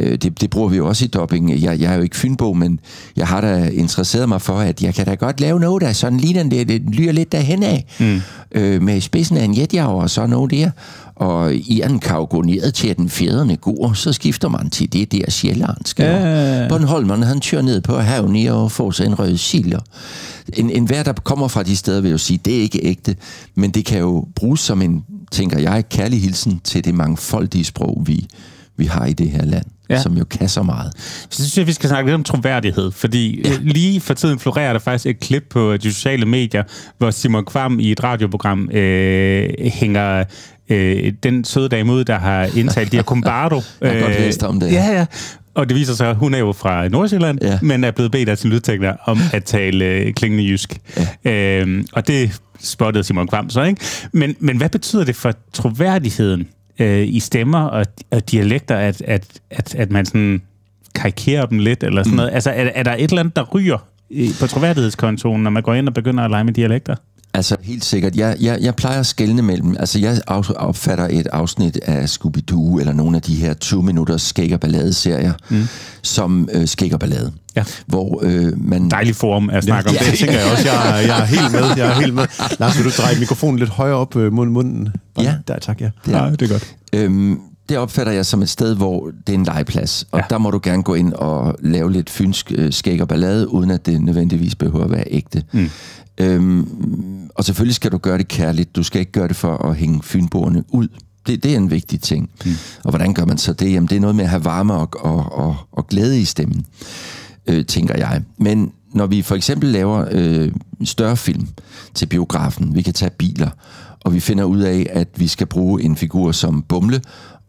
øh, 0.00 0.18
det, 0.18 0.40
det 0.40 0.50
bruger 0.50 0.68
vi 0.68 0.76
jo 0.76 0.88
også 0.88 1.04
i 1.04 1.08
dubbing. 1.08 1.62
Jeg, 1.62 1.80
jeg 1.80 1.92
er 1.92 1.96
jo 1.96 2.02
ikke 2.02 2.16
fynbo, 2.16 2.52
men 2.52 2.80
jeg 3.16 3.26
har 3.26 3.40
da 3.40 3.68
interesseret 3.72 4.28
mig 4.28 4.42
for, 4.42 4.58
at 4.58 4.82
jeg 4.82 4.94
kan 4.94 5.06
da 5.06 5.14
godt 5.14 5.40
lave 5.40 5.60
noget, 5.60 5.82
der 5.82 5.92
sådan 5.92 6.18
ligner 6.18 6.42
det, 6.42 6.68
det 6.68 6.82
lyder 6.94 7.12
lidt 7.12 7.32
derhen 7.32 7.62
af. 7.62 7.84
Mm. 8.00 8.20
Øh, 8.52 8.82
med 8.82 9.00
spidsen 9.00 9.36
af 9.36 9.44
en 9.44 9.58
jetjager 9.58 9.86
og 9.86 10.10
så 10.10 10.26
noget 10.26 10.50
der. 10.50 10.70
Og 11.14 11.54
i 11.54 11.82
en 11.84 12.00
ned 12.44 12.72
til 12.72 12.96
den 12.96 13.08
fjederne 13.08 13.56
går, 13.56 13.92
så 13.92 14.12
skifter 14.12 14.48
man 14.48 14.70
til 14.70 14.92
det 14.92 15.12
der 15.12 15.30
sjællandske. 15.30 16.02
Ja. 16.02 16.68
Bornholmerne, 16.68 17.26
han 17.26 17.40
kører 17.40 17.62
ned 17.62 17.80
på 17.80 17.98
havnen 17.98 18.48
og 18.48 18.72
får 18.72 18.90
sig 18.90 19.06
en 19.06 19.18
rød 19.18 19.36
silder. 19.36 19.80
En, 20.56 20.70
en 20.70 20.84
hver, 20.84 21.02
der 21.02 21.12
kommer 21.12 21.48
fra 21.48 21.62
de 21.62 21.76
steder, 21.76 22.00
vil 22.00 22.10
jo 22.10 22.18
sige, 22.18 22.40
det 22.44 22.56
er 22.56 22.62
ikke 22.62 22.80
ægte, 22.82 23.16
men 23.54 23.70
det 23.70 23.84
kan 23.84 23.98
jo 23.98 24.26
bruges 24.34 24.60
som 24.60 24.82
en 24.82 25.04
tænker 25.30 25.58
jeg, 25.58 25.88
kærlig 25.88 26.20
hilsen 26.20 26.60
til 26.64 26.84
det 26.84 26.94
mangfoldige 26.94 27.64
sprog, 27.64 28.02
vi, 28.06 28.26
vi 28.76 28.84
har 28.84 29.06
i 29.06 29.12
det 29.12 29.30
her 29.30 29.44
land, 29.44 29.64
ja. 29.90 30.02
som 30.02 30.16
jo 30.16 30.24
kan 30.24 30.48
så 30.48 30.62
meget. 30.62 30.92
Så 31.30 31.42
synes 31.42 31.58
jeg, 31.58 31.66
vi 31.66 31.72
skal 31.72 31.88
snakke 31.88 32.08
lidt 32.08 32.14
om 32.14 32.24
troværdighed, 32.24 32.90
fordi 32.90 33.42
ja. 33.44 33.52
Øh, 33.52 33.58
lige 33.62 34.00
for 34.00 34.14
tiden 34.14 34.38
florerer 34.38 34.72
der 34.72 34.80
faktisk 34.80 35.06
et 35.06 35.20
klip 35.20 35.44
på 35.50 35.76
de 35.76 35.94
sociale 35.94 36.26
medier, 36.26 36.62
hvor 36.98 37.10
Simon 37.10 37.44
Kvam 37.44 37.80
i 37.80 37.92
et 37.92 38.04
radioprogram 38.04 38.70
øh, 38.70 39.48
hænger 39.58 40.24
øh, 40.68 41.12
den 41.22 41.44
søde 41.44 41.68
dame 41.68 41.92
ud, 41.92 42.04
der 42.04 42.18
har 42.18 42.48
indtalt 42.56 42.92
Dia 42.92 43.02
Combardo. 43.02 43.56
jeg 43.80 43.92
har 43.92 44.00
godt 44.00 44.12
øh, 44.12 44.20
læst 44.20 44.42
om 44.42 44.60
det. 44.60 44.72
Ja, 44.72 44.86
ja. 44.92 45.06
Og 45.54 45.68
det 45.68 45.76
viser 45.76 45.94
sig, 45.94 46.10
at 46.10 46.16
hun 46.16 46.34
er 46.34 46.38
jo 46.38 46.52
fra 46.52 46.88
Nordsjælland, 46.88 47.38
ja. 47.42 47.58
men 47.62 47.84
er 47.84 47.90
blevet 47.90 48.12
bedt 48.12 48.28
af 48.28 48.38
sin 48.38 48.50
lydtekner 48.50 48.94
om 49.04 49.18
at 49.32 49.44
tale 49.44 49.84
øh, 49.84 50.14
klingende 50.14 50.44
jysk. 50.44 50.78
Ja. 51.24 51.60
Øhm, 51.60 51.86
og 51.92 52.06
det 52.06 52.40
spottede 52.60 53.04
Simon 53.04 53.28
Kvam 53.28 53.50
så, 53.50 53.62
ikke? 53.62 53.80
Men, 54.12 54.36
men 54.38 54.56
hvad 54.56 54.68
betyder 54.68 55.04
det 55.04 55.16
for 55.16 55.32
troværdigheden 55.52 56.48
øh, 56.80 57.08
i 57.08 57.20
stemmer 57.20 57.60
og, 57.60 57.86
og 58.10 58.30
dialekter, 58.30 58.76
at, 58.76 59.02
at, 59.02 59.40
at, 59.50 59.74
at 59.74 59.90
man 59.90 60.06
sådan 60.06 60.42
karikerer 60.94 61.46
dem 61.46 61.58
lidt, 61.58 61.82
eller 61.82 62.02
sådan 62.02 62.12
mm. 62.12 62.16
noget? 62.16 62.30
Altså, 62.32 62.50
er, 62.50 62.70
er 62.74 62.82
der 62.82 62.94
et 62.94 63.10
eller 63.10 63.20
andet, 63.20 63.36
der 63.36 63.44
ryger 63.54 63.78
på 64.40 64.46
troværdighedskontoen, 64.46 65.42
når 65.42 65.50
man 65.50 65.62
går 65.62 65.74
ind 65.74 65.88
og 65.88 65.94
begynder 65.94 66.24
at 66.24 66.30
lege 66.30 66.44
med 66.44 66.52
dialekter? 66.52 66.96
Altså 67.34 67.56
helt 67.62 67.84
sikkert. 67.84 68.16
Jeg, 68.16 68.36
jeg, 68.40 68.58
jeg 68.60 68.74
plejer 68.74 69.00
at 69.00 69.06
skelne 69.06 69.42
mellem... 69.42 69.76
Altså 69.78 69.98
jeg 69.98 70.20
opfatter 70.56 71.08
et 71.10 71.26
afsnit 71.26 71.78
af 71.82 72.08
Scooby-Doo 72.08 72.80
eller 72.80 72.92
nogle 72.92 73.16
af 73.16 73.22
de 73.22 73.34
her 73.34 73.54
20 73.54 73.82
minutters 73.82 74.22
skæg 74.22 74.54
og 74.54 74.60
ballade-serier 74.60 75.32
mm. 75.48 75.62
som 76.02 76.48
øh, 76.52 76.68
skæg 76.68 76.94
og 76.94 77.00
ballade. 77.00 77.32
Ja. 77.56 77.64
Hvor 77.86 78.20
øh, 78.22 78.52
man... 78.56 78.90
Dejlig 78.90 79.16
form 79.16 79.50
at 79.50 79.64
snakke 79.64 79.92
ja, 79.92 79.98
om 79.98 80.04
det. 80.04 80.18
Tænker 80.18 80.38
jeg 80.38 80.50
også. 80.52 80.68
Jeg, 80.68 81.04
jeg 81.06 81.20
er 81.20 81.24
helt 81.24 81.52
med. 81.52 81.60
Jeg 81.76 81.90
er 81.90 82.00
helt 82.00 82.14
med. 82.14 82.26
Lars, 82.58 82.76
vil 82.76 82.84
du 82.84 82.90
dreje 83.02 83.18
mikrofonen 83.18 83.58
lidt 83.58 83.70
højere 83.70 83.96
op 83.96 84.16
øh, 84.16 84.32
mod 84.32 84.46
munden? 84.46 84.88
Ja. 85.18 85.34
Der, 85.48 85.58
tak, 85.58 85.80
ja. 85.80 85.90
Ja, 86.08 86.30
det 86.30 86.42
er 86.42 86.48
godt. 86.48 86.74
Øhm, 86.92 87.38
det 87.70 87.78
opfatter 87.78 88.12
jeg 88.12 88.26
som 88.26 88.42
et 88.42 88.48
sted, 88.48 88.76
hvor 88.76 89.10
det 89.26 89.32
er 89.32 89.38
en 89.38 89.44
legeplads. 89.44 90.06
Og 90.10 90.18
ja. 90.18 90.24
der 90.30 90.38
må 90.38 90.50
du 90.50 90.60
gerne 90.62 90.82
gå 90.82 90.94
ind 90.94 91.12
og 91.12 91.56
lave 91.60 91.92
lidt 91.92 92.10
fynsk 92.10 92.52
øh, 92.54 92.72
skæg 92.72 93.02
og 93.02 93.08
ballade, 93.08 93.48
uden 93.48 93.70
at 93.70 93.86
det 93.86 94.02
nødvendigvis 94.02 94.54
behøver 94.54 94.84
at 94.84 94.90
være 94.90 95.04
ægte. 95.06 95.42
Mm. 95.52 95.70
Øhm, 96.18 97.28
og 97.34 97.44
selvfølgelig 97.44 97.74
skal 97.74 97.92
du 97.92 97.98
gøre 97.98 98.18
det 98.18 98.28
kærligt. 98.28 98.76
Du 98.76 98.82
skal 98.82 99.00
ikke 99.00 99.12
gøre 99.12 99.28
det 99.28 99.36
for 99.36 99.56
at 99.56 99.76
hænge 99.76 100.02
fynboerne 100.02 100.64
ud. 100.68 100.88
Det, 101.26 101.42
det 101.42 101.52
er 101.52 101.56
en 101.56 101.70
vigtig 101.70 102.00
ting. 102.00 102.30
Mm. 102.44 102.50
Og 102.84 102.90
hvordan 102.90 103.14
gør 103.14 103.24
man 103.24 103.38
så 103.38 103.52
det? 103.52 103.72
Jamen, 103.72 103.88
det 103.88 103.96
er 103.96 104.00
noget 104.00 104.16
med 104.16 104.24
at 104.24 104.30
have 104.30 104.44
varme 104.44 104.74
og, 104.74 104.88
og, 105.00 105.32
og, 105.32 105.56
og 105.72 105.86
glæde 105.86 106.20
i 106.20 106.24
stemmen, 106.24 106.66
øh, 107.46 107.66
tænker 107.66 107.98
jeg. 107.98 108.22
Men 108.38 108.72
når 108.94 109.06
vi 109.06 109.22
for 109.22 109.34
eksempel 109.34 109.68
laver 109.68 110.04
øh, 110.10 110.52
større 110.84 111.16
film 111.16 111.48
til 111.94 112.06
biografen, 112.06 112.74
vi 112.74 112.82
kan 112.82 112.94
tage 112.94 113.10
biler, 113.10 113.50
og 114.00 114.14
vi 114.14 114.20
finder 114.20 114.44
ud 114.44 114.60
af, 114.60 114.86
at 114.92 115.08
vi 115.16 115.28
skal 115.28 115.46
bruge 115.46 115.82
en 115.82 115.96
figur 115.96 116.32
som 116.32 116.62
Bumle, 116.62 117.00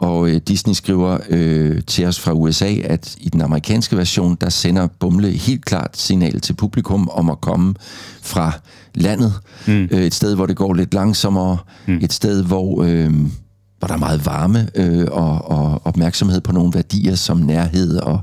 og 0.01 0.29
øh, 0.29 0.35
Disney 0.47 0.73
skriver 0.73 1.17
øh, 1.29 1.81
til 1.87 2.05
os 2.05 2.19
fra 2.19 2.33
USA, 2.33 2.73
at 2.83 3.15
i 3.19 3.29
den 3.29 3.41
amerikanske 3.41 3.97
version, 3.97 4.37
der 4.41 4.49
sender 4.49 4.87
Bumle 4.99 5.29
helt 5.29 5.65
klart 5.65 5.97
signal 5.97 6.39
til 6.39 6.53
publikum 6.53 7.09
om 7.09 7.29
at 7.29 7.41
komme 7.41 7.73
fra 8.21 8.51
landet. 8.95 9.33
Mm. 9.67 9.87
Øh, 9.91 10.01
et 10.01 10.13
sted, 10.13 10.35
hvor 10.35 10.45
det 10.45 10.55
går 10.55 10.73
lidt 10.73 10.93
langsommere. 10.93 11.57
Mm. 11.87 11.99
Et 12.01 12.13
sted, 12.13 12.43
hvor, 12.43 12.83
øh, 12.83 13.11
hvor 13.79 13.87
der 13.87 13.93
er 13.93 13.99
meget 13.99 14.25
varme 14.25 14.67
øh, 14.75 15.07
og, 15.11 15.51
og 15.51 15.81
opmærksomhed 15.85 16.41
på 16.41 16.51
nogle 16.51 16.73
værdier 16.73 17.15
som 17.15 17.37
nærhed 17.37 17.97
og 17.97 18.21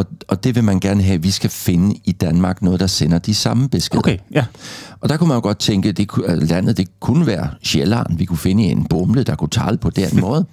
og, 0.00 0.06
og 0.28 0.44
det 0.44 0.54
vil 0.54 0.64
man 0.64 0.80
gerne 0.80 1.02
have, 1.02 1.14
at 1.14 1.22
vi 1.22 1.30
skal 1.30 1.50
finde 1.50 1.94
i 2.04 2.12
Danmark 2.12 2.62
noget, 2.62 2.80
der 2.80 2.86
sender 2.86 3.18
de 3.18 3.34
samme 3.34 3.68
beskeder. 3.68 3.98
Okay, 3.98 4.18
ja. 4.32 4.44
Og 5.00 5.08
der 5.08 5.16
kunne 5.16 5.28
man 5.28 5.36
jo 5.36 5.40
godt 5.40 5.58
tænke, 5.58 5.92
det, 5.92 6.10
at 6.26 6.48
landet 6.48 6.76
det 6.76 7.00
kunne 7.00 7.26
være 7.26 7.48
Sjælland. 7.62 8.18
Vi 8.18 8.24
kunne 8.24 8.38
finde 8.38 8.64
en 8.64 8.84
bumle, 8.84 9.22
der 9.22 9.34
kunne 9.34 9.48
tale 9.48 9.78
på 9.86 9.90
den 9.90 10.20
måde. 10.20 10.46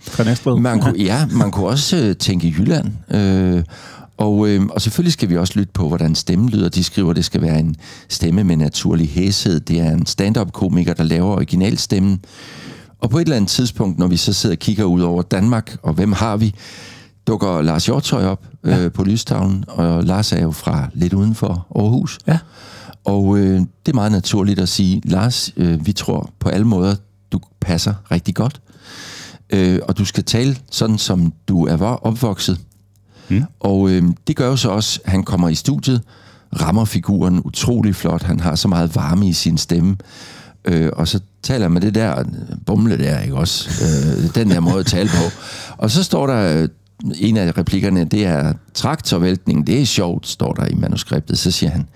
man 0.62 0.80
kunne, 0.80 0.94
ja, 0.98 1.26
man 1.32 1.52
kunne 1.52 1.68
også 1.68 1.98
øh, 1.98 2.16
tænke 2.16 2.48
Jylland. 2.48 3.16
Øh, 3.16 3.64
og, 4.18 4.48
øh, 4.50 4.66
og 4.66 4.82
selvfølgelig 4.82 5.14
skal 5.14 5.30
vi 5.30 5.38
også 5.38 5.54
lytte 5.56 5.74
på, 5.74 5.88
hvordan 5.88 6.16
stemmen 6.16 6.50
lyder. 6.50 6.70
De 6.70 6.84
skriver, 6.84 7.10
at 7.10 7.16
det 7.16 7.26
skal 7.26 7.42
være 7.42 7.60
en 7.60 7.76
stemme 8.10 8.44
med 8.44 8.58
naturlig 8.58 9.10
hæshed. 9.10 9.60
Det 9.60 9.80
er 9.80 9.92
en 9.92 10.06
stand-up-komiker, 10.06 10.94
der 10.94 11.04
laver 11.04 11.36
originalstemmen. 11.36 12.20
Og 13.00 13.10
på 13.10 13.18
et 13.18 13.22
eller 13.22 13.36
andet 13.36 13.50
tidspunkt, 13.50 14.00
når 14.00 14.08
vi 14.08 14.18
så 14.18 14.34
sidder 14.34 14.56
og 14.56 14.60
kigger 14.60 14.84
ud 14.84 15.02
over 15.02 15.22
Danmark, 15.22 15.78
og 15.84 15.94
hvem 15.94 16.12
har 16.12 16.38
vi, 16.38 16.54
dukker 17.28 17.62
Lars 17.62 17.86
Hjortøj 17.86 18.26
op 18.26 18.46
ja. 18.66 18.80
øh, 18.80 18.92
på 18.92 19.04
lystavlen, 19.04 19.66
og 19.68 20.04
Lars 20.04 20.32
er 20.32 20.42
jo 20.42 20.52
fra 20.52 20.90
lidt 20.94 21.14
uden 21.14 21.36
for 21.36 21.68
Aarhus. 21.76 22.20
Ja. 22.28 22.40
Og 23.06 23.38
øh, 23.38 23.60
det 23.86 23.92
er 23.92 23.94
meget 23.94 24.12
naturligt 24.12 24.60
at 24.60 24.70
sige, 24.70 25.02
Lars, 25.06 25.54
øh, 25.58 25.86
vi 25.86 25.92
tror 25.92 26.30
på 26.40 26.50
alle 26.50 26.68
måder, 26.68 26.96
du 27.32 27.40
passer 27.62 27.94
rigtig 28.12 28.36
godt. 28.36 28.62
Øh, 29.50 29.80
og 29.84 29.98
du 29.98 30.06
skal 30.06 30.24
tale 30.24 30.58
sådan, 30.72 30.98
som 30.98 31.34
du 31.48 31.66
er 31.66 31.78
opvokset. 31.82 32.60
Mm. 33.30 33.44
Og 33.60 33.90
øh, 33.90 34.04
det 34.28 34.36
gør 34.36 34.48
jo 34.48 34.56
så 34.56 34.70
også, 34.70 35.00
at 35.06 35.12
han 35.12 35.24
kommer 35.24 35.50
i 35.50 35.56
studiet, 35.56 36.02
rammer 36.62 36.86
figuren 36.86 37.42
utrolig 37.46 37.96
flot. 37.96 38.24
Han 38.24 38.40
har 38.40 38.56
så 38.56 38.68
meget 38.68 38.96
varme 38.96 39.28
i 39.28 39.34
sin 39.34 39.58
stemme. 39.58 39.98
Øh, 40.66 40.90
og 40.94 41.08
så 41.08 41.20
taler 41.44 41.68
med 41.68 41.82
det 41.82 41.96
der 41.96 42.24
bumle 42.66 42.98
der, 42.98 43.20
ikke 43.20 43.36
også? 43.36 43.70
Øh, 43.84 44.36
den 44.36 44.52
der 44.52 44.60
måde 44.60 44.80
at 44.80 44.86
tale 44.86 45.10
på. 45.10 45.24
Og 45.84 45.92
så 45.92 46.04
står 46.04 46.28
der 46.28 46.68
en 47.16 47.38
af 47.38 47.58
replikkerne, 47.58 48.06
det 48.06 48.26
er 48.26 48.54
traktorvæltning, 48.74 49.68
det 49.68 49.82
er 49.82 49.86
sjovt, 49.86 50.28
står 50.28 50.54
der 50.54 50.66
i 50.66 50.74
manuskriptet. 50.74 51.38
Så 51.38 51.52
siger 51.52 51.70
han, 51.70 51.88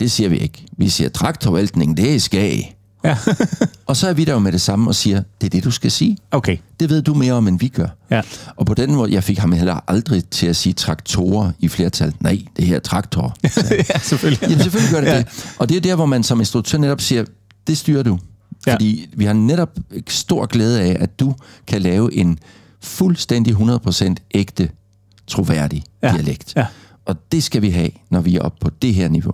det 0.00 0.10
siger 0.10 0.28
vi 0.28 0.38
ikke. 0.38 0.66
Vi 0.76 0.88
siger 0.88 1.08
traktorvæltning, 1.08 1.96
det 1.96 2.14
er 2.14 2.18
skag. 2.20 2.76
Ja. 3.04 3.16
og 3.86 3.96
så 3.96 4.08
er 4.08 4.12
vi 4.12 4.24
der 4.24 4.32
jo 4.32 4.38
med 4.38 4.52
det 4.52 4.60
samme 4.60 4.90
og 4.90 4.94
siger, 4.94 5.22
det 5.40 5.46
er 5.46 5.50
det, 5.50 5.64
du 5.64 5.70
skal 5.70 5.90
sige. 5.90 6.16
Okay. 6.30 6.56
Det 6.80 6.90
ved 6.90 7.02
du 7.02 7.14
mere 7.14 7.32
om, 7.32 7.48
end 7.48 7.60
vi 7.60 7.68
gør. 7.68 7.86
Ja. 8.10 8.22
Og 8.56 8.66
på 8.66 8.74
den 8.74 8.94
måde, 8.94 9.12
jeg 9.12 9.24
fik 9.24 9.38
ham 9.38 9.52
heller 9.52 9.80
aldrig 9.88 10.24
til 10.24 10.46
at 10.46 10.56
sige 10.56 10.72
traktorer 10.72 11.52
i 11.58 11.68
flertal. 11.68 12.14
Nej, 12.20 12.42
det 12.56 12.66
her 12.66 12.76
er 12.76 12.80
traktor. 12.80 13.36
ja, 13.70 13.98
selvfølgelig. 13.98 14.42
Jamen, 14.42 14.58
selvfølgelig 14.58 14.92
gør 14.92 15.00
det 15.00 15.06
ja. 15.06 15.18
det. 15.18 15.54
Og 15.58 15.68
det 15.68 15.76
er 15.76 15.80
der, 15.80 15.94
hvor 15.94 16.06
man 16.06 16.22
som 16.22 16.40
instruktør 16.40 16.78
netop 16.78 17.00
siger, 17.00 17.24
det 17.66 17.78
styrer 17.78 18.02
du. 18.02 18.18
Ja. 18.66 18.72
Fordi 18.72 19.08
vi 19.16 19.24
har 19.24 19.32
netop 19.32 19.78
stor 20.08 20.46
glæde 20.46 20.80
af, 20.80 20.96
at 21.00 21.20
du 21.20 21.34
kan 21.66 21.82
lave 21.82 22.14
en 22.14 22.38
fuldstændig 22.82 23.54
100% 23.54 24.14
ægte, 24.34 24.70
troværdig 25.26 25.84
ja. 26.02 26.12
dialekt. 26.12 26.52
Ja. 26.56 26.66
Og 27.04 27.16
det 27.32 27.42
skal 27.42 27.62
vi 27.62 27.70
have, 27.70 27.90
når 28.10 28.20
vi 28.20 28.36
er 28.36 28.40
oppe 28.40 28.58
på 28.60 28.70
det 28.82 28.94
her 28.94 29.08
niveau. 29.08 29.32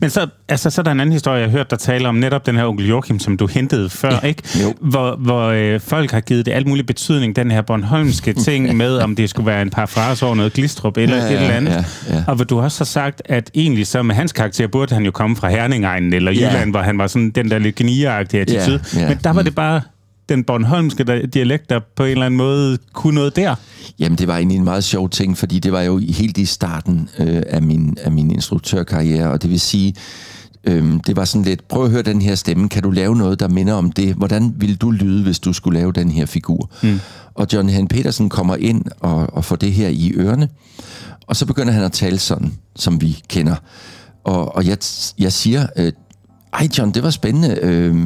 Men 0.00 0.10
så, 0.10 0.26
altså, 0.48 0.70
så 0.70 0.80
er 0.80 0.82
der 0.82 0.90
en 0.90 1.00
anden 1.00 1.12
historie, 1.12 1.40
jeg 1.40 1.50
har 1.50 1.58
hørt, 1.58 1.70
der 1.70 1.76
taler 1.76 2.08
om 2.08 2.14
netop 2.14 2.46
den 2.46 2.56
her 2.56 2.64
onkel 2.64 2.88
Joachim, 2.88 3.18
som 3.18 3.36
du 3.36 3.46
hentede 3.46 3.90
før, 3.90 4.10
ja, 4.22 4.28
ikke? 4.28 4.42
Jo. 4.62 4.74
Hvor, 4.80 5.16
hvor 5.16 5.46
øh, 5.46 5.80
folk 5.80 6.10
har 6.10 6.20
givet 6.20 6.46
det 6.46 6.52
alt 6.52 6.66
mulig 6.66 6.86
betydning, 6.86 7.36
den 7.36 7.50
her 7.50 7.62
Bornholmske 7.62 8.32
ting 8.46 8.76
med, 8.76 8.98
om 8.98 9.16
det 9.16 9.30
skulle 9.30 9.46
være 9.46 9.62
en 9.62 9.70
par 9.70 9.86
fraser 9.86 10.26
over 10.26 10.34
noget 10.34 10.52
Glistrup 10.52 10.96
eller 10.96 11.16
ja, 11.16 11.22
ja, 11.22 11.30
et 11.30 11.40
eller 11.42 11.54
andet. 11.54 11.72
Ja, 12.08 12.14
ja. 12.14 12.24
Og 12.26 12.34
hvor 12.34 12.44
du 12.44 12.60
også 12.60 12.80
har 12.80 12.84
sagt, 12.84 13.22
at 13.24 13.50
egentlig 13.54 13.86
så 13.86 14.02
med 14.02 14.14
hans 14.14 14.32
karakter 14.32 14.66
burde 14.66 14.94
han 14.94 15.04
jo 15.04 15.10
komme 15.10 15.36
fra 15.36 15.48
Herningegnen 15.48 16.12
eller 16.12 16.32
Jylland, 16.32 16.64
ja. 16.64 16.70
hvor 16.70 16.80
han 16.80 16.98
var 16.98 17.06
sådan 17.06 17.30
den 17.30 17.50
der 17.50 17.58
lidt 17.58 17.74
geniagtige 17.76 18.40
attitude. 18.40 18.80
Ja, 18.94 19.00
ja. 19.00 19.08
Men 19.08 19.18
der 19.24 19.30
var 19.30 19.42
det 19.42 19.54
bare 19.54 19.80
den 20.30 20.44
bornholmske 20.44 21.26
dialekt, 21.26 21.70
der 21.70 21.80
på 21.96 22.04
en 22.04 22.10
eller 22.10 22.26
anden 22.26 22.38
måde 22.38 22.78
kunne 22.92 23.14
noget 23.14 23.36
der? 23.36 23.54
Jamen, 23.98 24.18
det 24.18 24.28
var 24.28 24.36
egentlig 24.36 24.56
en 24.56 24.64
meget 24.64 24.84
sjov 24.84 25.10
ting, 25.10 25.38
fordi 25.38 25.58
det 25.58 25.72
var 25.72 25.80
jo 25.80 25.98
helt 25.98 26.38
i 26.38 26.44
starten 26.44 27.08
øh, 27.18 27.42
af, 27.46 27.62
min, 27.62 27.96
af 28.04 28.12
min 28.12 28.30
instruktørkarriere, 28.30 29.30
og 29.30 29.42
det 29.42 29.50
vil 29.50 29.60
sige, 29.60 29.94
øh, 30.64 30.94
det 31.06 31.16
var 31.16 31.24
sådan 31.24 31.44
lidt, 31.44 31.68
prøv 31.68 31.84
at 31.84 31.90
høre 31.90 32.02
den 32.02 32.22
her 32.22 32.34
stemme, 32.34 32.68
kan 32.68 32.82
du 32.82 32.90
lave 32.90 33.16
noget, 33.16 33.40
der 33.40 33.48
minder 33.48 33.74
om 33.74 33.92
det? 33.92 34.14
Hvordan 34.14 34.54
ville 34.56 34.76
du 34.76 34.90
lyde, 34.90 35.22
hvis 35.22 35.38
du 35.38 35.52
skulle 35.52 35.78
lave 35.78 35.92
den 35.92 36.10
her 36.10 36.26
figur? 36.26 36.70
Mm. 36.82 37.00
Og 37.34 37.46
John 37.52 37.68
Hen 37.68 37.88
Petersen 37.88 38.28
kommer 38.28 38.56
ind 38.56 38.84
og, 39.00 39.34
og 39.34 39.44
får 39.44 39.56
det 39.56 39.72
her 39.72 39.88
i 39.88 40.12
ørerne, 40.14 40.48
og 41.26 41.36
så 41.36 41.46
begynder 41.46 41.72
han 41.72 41.84
at 41.84 41.92
tale 41.92 42.18
sådan, 42.18 42.52
som 42.76 43.00
vi 43.00 43.22
kender. 43.28 43.54
Og, 44.24 44.56
og 44.56 44.66
jeg, 44.66 44.78
jeg 45.18 45.32
siger, 45.32 45.66
øh, 45.76 45.92
ej 46.52 46.68
John, 46.78 46.90
det 46.90 47.02
var 47.02 47.10
spændende. 47.10 47.58
Øh, 47.62 47.96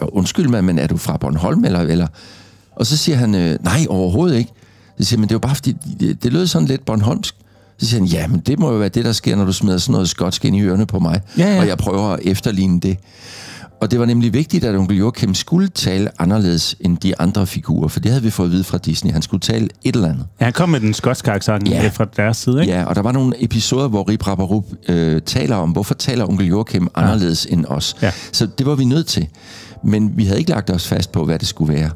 undskyld 0.00 0.48
mig, 0.48 0.64
men 0.64 0.78
er 0.78 0.86
du 0.86 0.96
fra 0.96 1.16
Bornholm? 1.16 1.64
Eller, 1.64 1.80
eller? 1.80 2.06
Og 2.76 2.86
så 2.86 2.96
siger 2.96 3.16
han, 3.16 3.34
øh, 3.34 3.58
nej, 3.64 3.86
overhovedet 3.88 4.38
ikke. 4.38 4.50
Så 4.98 5.04
siger 5.04 5.16
jeg, 5.16 5.20
men 5.20 5.28
det 5.28 5.34
jo 5.34 5.38
bare 5.38 5.54
fordi, 5.54 5.76
det, 6.00 6.22
det 6.22 6.32
lød 6.32 6.46
sådan 6.46 6.68
lidt 6.68 6.84
Bornholmsk. 6.84 7.34
Så 7.78 7.86
siger 7.86 8.00
han, 8.00 8.08
ja, 8.08 8.26
men 8.26 8.40
det 8.40 8.58
må 8.58 8.72
jo 8.72 8.78
være 8.78 8.88
det, 8.88 9.04
der 9.04 9.12
sker, 9.12 9.36
når 9.36 9.44
du 9.44 9.52
smider 9.52 9.78
sådan 9.78 9.92
noget 9.92 10.08
skotsk 10.08 10.44
ind 10.44 10.56
i 10.56 10.60
ørerne 10.60 10.86
på 10.86 10.98
mig. 10.98 11.20
Ja, 11.38 11.54
ja. 11.54 11.60
Og 11.60 11.66
jeg 11.66 11.78
prøver 11.78 12.08
at 12.08 12.20
efterligne 12.22 12.80
det. 12.80 12.96
Og 13.82 13.90
det 13.90 14.00
var 14.00 14.06
nemlig 14.06 14.32
vigtigt, 14.32 14.64
at 14.64 14.76
onkel 14.76 14.96
Joachim 14.98 15.34
skulle 15.34 15.68
tale 15.68 16.10
anderledes 16.18 16.76
end 16.80 16.98
de 16.98 17.20
andre 17.20 17.46
figurer, 17.46 17.88
for 17.88 18.00
det 18.00 18.10
havde 18.10 18.22
vi 18.22 18.30
fået 18.30 18.46
at 18.46 18.52
vide 18.52 18.64
fra 18.64 18.78
Disney. 18.78 19.12
Han 19.12 19.22
skulle 19.22 19.40
tale 19.40 19.68
et 19.84 19.94
eller 19.96 20.08
andet. 20.08 20.26
Ja, 20.40 20.44
han 20.44 20.52
kom 20.52 20.68
med 20.68 20.80
den 20.80 20.94
skotske 20.94 21.32
accent 21.32 21.68
Ja. 21.68 21.82
ja. 21.82 21.88
fra 21.88 22.04
deres 22.16 22.36
side, 22.36 22.60
ikke? 22.60 22.72
Ja, 22.72 22.84
og 22.84 22.94
der 22.94 23.02
var 23.02 23.12
nogle 23.12 23.44
episoder, 23.44 23.88
hvor 23.88 24.08
Rip 24.08 24.26
Rapparup 24.26 24.64
øh, 24.88 25.22
taler 25.22 25.56
om, 25.56 25.70
hvorfor 25.70 25.94
taler 25.94 26.28
onkel 26.28 26.46
Joachim 26.46 26.88
anderledes 26.94 27.46
end 27.50 27.64
os. 27.68 27.96
Ja. 28.02 28.12
Så 28.32 28.46
det 28.46 28.66
var 28.66 28.74
vi 28.74 28.84
nødt 28.84 29.06
til. 29.06 29.28
Men 29.84 30.12
vi 30.16 30.24
havde 30.24 30.38
ikke 30.38 30.50
lagt 30.50 30.70
os 30.70 30.88
fast 30.88 31.12
på, 31.12 31.24
hvad 31.24 31.38
det 31.38 31.48
skulle 31.48 31.74
være. 31.74 31.90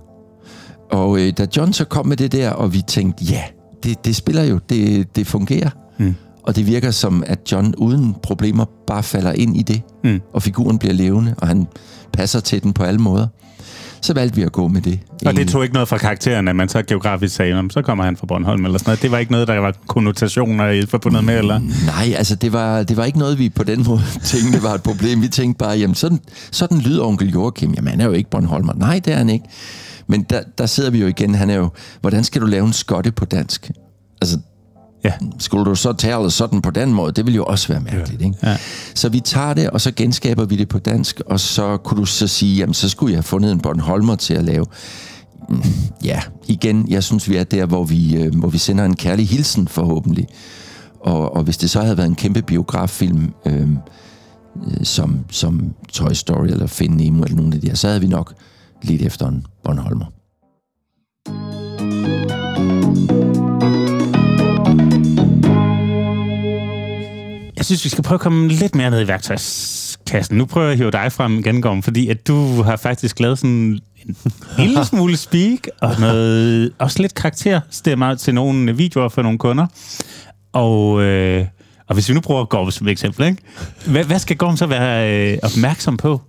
Og 0.90 1.18
øh, 1.20 1.32
da 1.38 1.46
John 1.56 1.72
så 1.72 1.84
kom 1.84 2.06
med 2.06 2.16
det 2.16 2.32
der, 2.32 2.50
og 2.50 2.72
vi 2.74 2.82
tænkte, 2.88 3.24
ja, 3.24 3.42
det, 3.82 4.04
det 4.04 4.16
spiller 4.16 4.42
jo, 4.42 4.60
det, 4.68 5.16
det 5.16 5.26
fungerer. 5.26 5.70
Mm. 5.98 6.14
Og 6.46 6.56
det 6.56 6.66
virker 6.66 6.90
som, 6.90 7.24
at 7.26 7.38
John 7.52 7.74
uden 7.78 8.14
problemer 8.22 8.64
bare 8.86 9.02
falder 9.02 9.32
ind 9.32 9.56
i 9.56 9.62
det. 9.62 9.82
Mm. 10.04 10.20
Og 10.32 10.42
figuren 10.42 10.78
bliver 10.78 10.94
levende, 10.94 11.34
og 11.38 11.48
han 11.48 11.66
passer 12.12 12.40
til 12.40 12.62
den 12.62 12.72
på 12.72 12.82
alle 12.82 13.00
måder. 13.00 13.26
Så 14.00 14.14
valgte 14.14 14.36
vi 14.36 14.42
at 14.42 14.52
gå 14.52 14.68
med 14.68 14.80
det. 14.80 15.00
Og 15.26 15.36
det 15.36 15.48
tog 15.48 15.62
ikke 15.62 15.72
noget 15.74 15.88
fra 15.88 15.98
karakteren, 15.98 16.48
at 16.48 16.56
man 16.56 16.68
så 16.68 16.82
geografisk 16.82 17.34
sagde, 17.34 17.54
"Nå, 17.54 17.62
men 17.62 17.70
så 17.70 17.82
kommer 17.82 18.04
han 18.04 18.16
fra 18.16 18.26
Bornholm 18.26 18.64
eller 18.64 18.78
sådan 18.78 18.88
noget. 18.90 19.02
Det 19.02 19.10
var 19.10 19.18
ikke 19.18 19.32
noget, 19.32 19.48
der 19.48 19.58
var 19.58 19.74
konnotationer 19.86 20.68
i- 20.70 20.86
forbundet 20.86 21.24
med, 21.24 21.38
eller? 21.38 21.58
Nej, 21.86 22.14
altså 22.16 22.34
det 22.34 22.52
var, 22.52 22.82
det 22.82 22.96
var 22.96 23.04
ikke 23.04 23.18
noget, 23.18 23.38
vi 23.38 23.48
på 23.48 23.64
den 23.64 23.84
måde 23.86 24.02
tænkte 24.24 24.62
var 24.62 24.74
et 24.74 24.82
problem. 24.82 25.22
Vi 25.22 25.28
tænkte 25.28 25.58
bare, 25.58 25.78
jamen 25.78 25.94
sådan, 25.94 26.20
sådan 26.50 26.78
lyder 26.78 27.04
onkel 27.04 27.30
Joachim. 27.30 27.72
Jamen 27.74 27.90
han 27.90 28.00
er 28.00 28.04
jo 28.04 28.12
ikke 28.12 28.30
Bornholmer. 28.30 28.72
Nej, 28.74 29.00
det 29.04 29.12
er 29.12 29.16
han 29.16 29.28
ikke. 29.28 29.44
Men 30.06 30.22
der, 30.30 30.40
der 30.58 30.66
sidder 30.66 30.90
vi 30.90 31.00
jo 31.00 31.06
igen. 31.06 31.34
Han 31.34 31.50
er 31.50 31.54
jo, 31.56 31.68
hvordan 32.00 32.24
skal 32.24 32.40
du 32.42 32.46
lave 32.46 32.66
en 32.66 32.72
skotte 32.72 33.12
på 33.12 33.24
dansk? 33.24 33.70
Altså, 34.22 34.38
Ja. 35.06 35.12
skulle 35.38 35.64
du 35.64 35.74
så 35.74 35.92
tale 35.92 36.30
sådan 36.30 36.62
på 36.62 36.70
den 36.70 36.94
måde? 36.94 37.12
Det 37.12 37.26
ville 37.26 37.36
jo 37.36 37.44
også 37.44 37.68
være 37.68 37.80
mærkeligt, 37.80 38.22
ikke? 38.22 38.34
Ja. 38.42 38.56
Så 38.94 39.08
vi 39.08 39.20
tager 39.20 39.54
det, 39.54 39.70
og 39.70 39.80
så 39.80 39.92
genskaber 39.96 40.44
vi 40.44 40.56
det 40.56 40.68
på 40.68 40.78
dansk, 40.78 41.20
og 41.26 41.40
så 41.40 41.76
kunne 41.76 42.00
du 42.00 42.06
så 42.06 42.26
sige, 42.26 42.56
jamen 42.56 42.74
så 42.74 42.88
skulle 42.88 43.12
jeg 43.12 43.16
have 43.16 43.22
fundet 43.22 43.52
en 43.52 43.60
Bornholmer 43.60 44.14
til 44.14 44.34
at 44.34 44.44
lave. 44.44 44.66
Mm, 45.48 45.62
Ja, 46.04 46.20
igen, 46.46 46.88
jeg 46.88 47.04
synes, 47.04 47.28
vi 47.28 47.36
er 47.36 47.44
der, 47.44 47.66
hvor 47.66 47.84
vi, 47.84 48.16
øh, 48.16 48.34
hvor 48.34 48.48
vi 48.48 48.58
sender 48.58 48.84
en 48.84 48.96
kærlig 48.96 49.28
hilsen, 49.28 49.68
forhåbentlig. 49.68 50.26
Og, 51.00 51.36
og 51.36 51.42
hvis 51.42 51.56
det 51.56 51.70
så 51.70 51.80
havde 51.80 51.96
været 51.96 52.08
en 52.08 52.14
kæmpe 52.14 52.42
biograffilm, 52.42 53.32
øh, 53.46 53.68
som, 54.82 55.18
som 55.30 55.74
Toy 55.92 56.12
Story 56.12 56.46
eller 56.46 56.66
Find 56.66 56.94
Nemo 56.94 57.22
eller 57.22 57.36
nogle 57.36 57.54
af 57.54 57.60
de 57.60 57.68
her, 57.68 57.74
så 57.74 57.88
havde 57.88 58.00
vi 58.00 58.06
nok 58.06 58.34
lidt 58.82 59.02
efter 59.02 59.28
en 59.28 59.46
Bornholmer. 59.64 60.06
Jeg 67.66 67.78
synes, 67.78 67.84
vi 67.84 67.90
skal 67.90 68.04
prøve 68.04 68.16
at 68.16 68.20
komme 68.20 68.48
lidt 68.48 68.74
mere 68.74 68.90
ned 68.90 69.00
i 69.00 69.08
værktøjskassen. 69.08 70.38
Nu 70.38 70.44
prøver 70.44 70.66
jeg 70.66 70.72
at 70.72 70.78
hive 70.78 70.90
dig 70.90 71.12
frem 71.12 71.62
Gorm, 71.62 71.82
fordi 71.82 72.08
at 72.08 72.26
du 72.26 72.62
har 72.62 72.76
faktisk 72.76 73.20
lavet 73.20 73.38
sådan 73.38 73.50
en 73.50 73.80
lille 74.58 74.84
smule 74.84 75.16
speak, 75.16 75.58
og 75.80 76.00
noget, 76.00 76.72
også 76.78 77.02
lidt 77.02 77.14
karakterstemmer 77.14 78.14
til 78.14 78.34
nogle 78.34 78.76
videoer 78.76 79.08
for 79.08 79.22
nogle 79.22 79.38
kunder. 79.38 79.66
Og, 80.52 81.02
øh, 81.02 81.46
og 81.88 81.94
hvis 81.94 82.08
vi 82.08 82.14
nu 82.14 82.20
bruger 82.20 82.44
Gorm 82.44 82.70
som 82.70 82.88
eksempel, 82.88 83.26
ikke? 83.26 83.42
Hvad, 83.86 84.04
hvad 84.04 84.18
skal 84.18 84.36
Gorm 84.36 84.56
så 84.56 84.66
være 84.66 85.32
øh, 85.32 85.38
opmærksom 85.42 85.96
på 85.96 86.20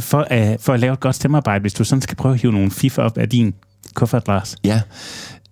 for, 0.00 0.26
øh, 0.30 0.56
for 0.60 0.72
at 0.72 0.80
lave 0.80 0.92
et 0.92 1.00
godt 1.00 1.16
stemmearbejde, 1.16 1.60
hvis 1.60 1.74
du 1.74 1.84
sådan 1.84 2.02
skal 2.02 2.16
prøve 2.16 2.34
at 2.34 2.40
hive 2.40 2.52
nogle 2.52 2.70
fif 2.70 2.98
op 2.98 3.18
af 3.18 3.28
din 3.28 3.54
kuffert, 3.94 4.28
Lars? 4.28 4.56
Ja, 4.64 4.80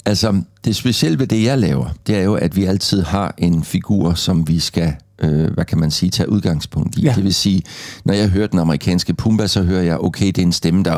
altså 0.04 0.42
det 0.64 0.76
specielle 0.76 1.18
ved 1.18 1.26
det, 1.26 1.44
jeg 1.44 1.58
laver, 1.58 1.88
det 2.06 2.16
er 2.16 2.22
jo, 2.22 2.34
at 2.34 2.56
vi 2.56 2.64
altid 2.64 3.02
har 3.02 3.34
en 3.38 3.64
figur, 3.64 4.14
som 4.14 4.48
vi 4.48 4.58
skal, 4.58 4.94
øh, 5.22 5.50
hvad 5.54 5.64
kan 5.64 5.78
man 5.78 5.90
sige, 5.90 6.10
tage 6.10 6.28
udgangspunkt 6.28 6.98
i. 6.98 7.02
Ja. 7.02 7.12
Det 7.16 7.24
vil 7.24 7.34
sige, 7.34 7.62
når 8.04 8.14
jeg 8.14 8.28
hører 8.28 8.46
den 8.46 8.58
amerikanske 8.58 9.14
Pumba, 9.14 9.46
så 9.46 9.62
hører 9.62 9.82
jeg, 9.82 9.98
okay, 9.98 10.26
det 10.26 10.38
er 10.38 10.42
en 10.42 10.52
stemme, 10.52 10.82
der, 10.84 10.96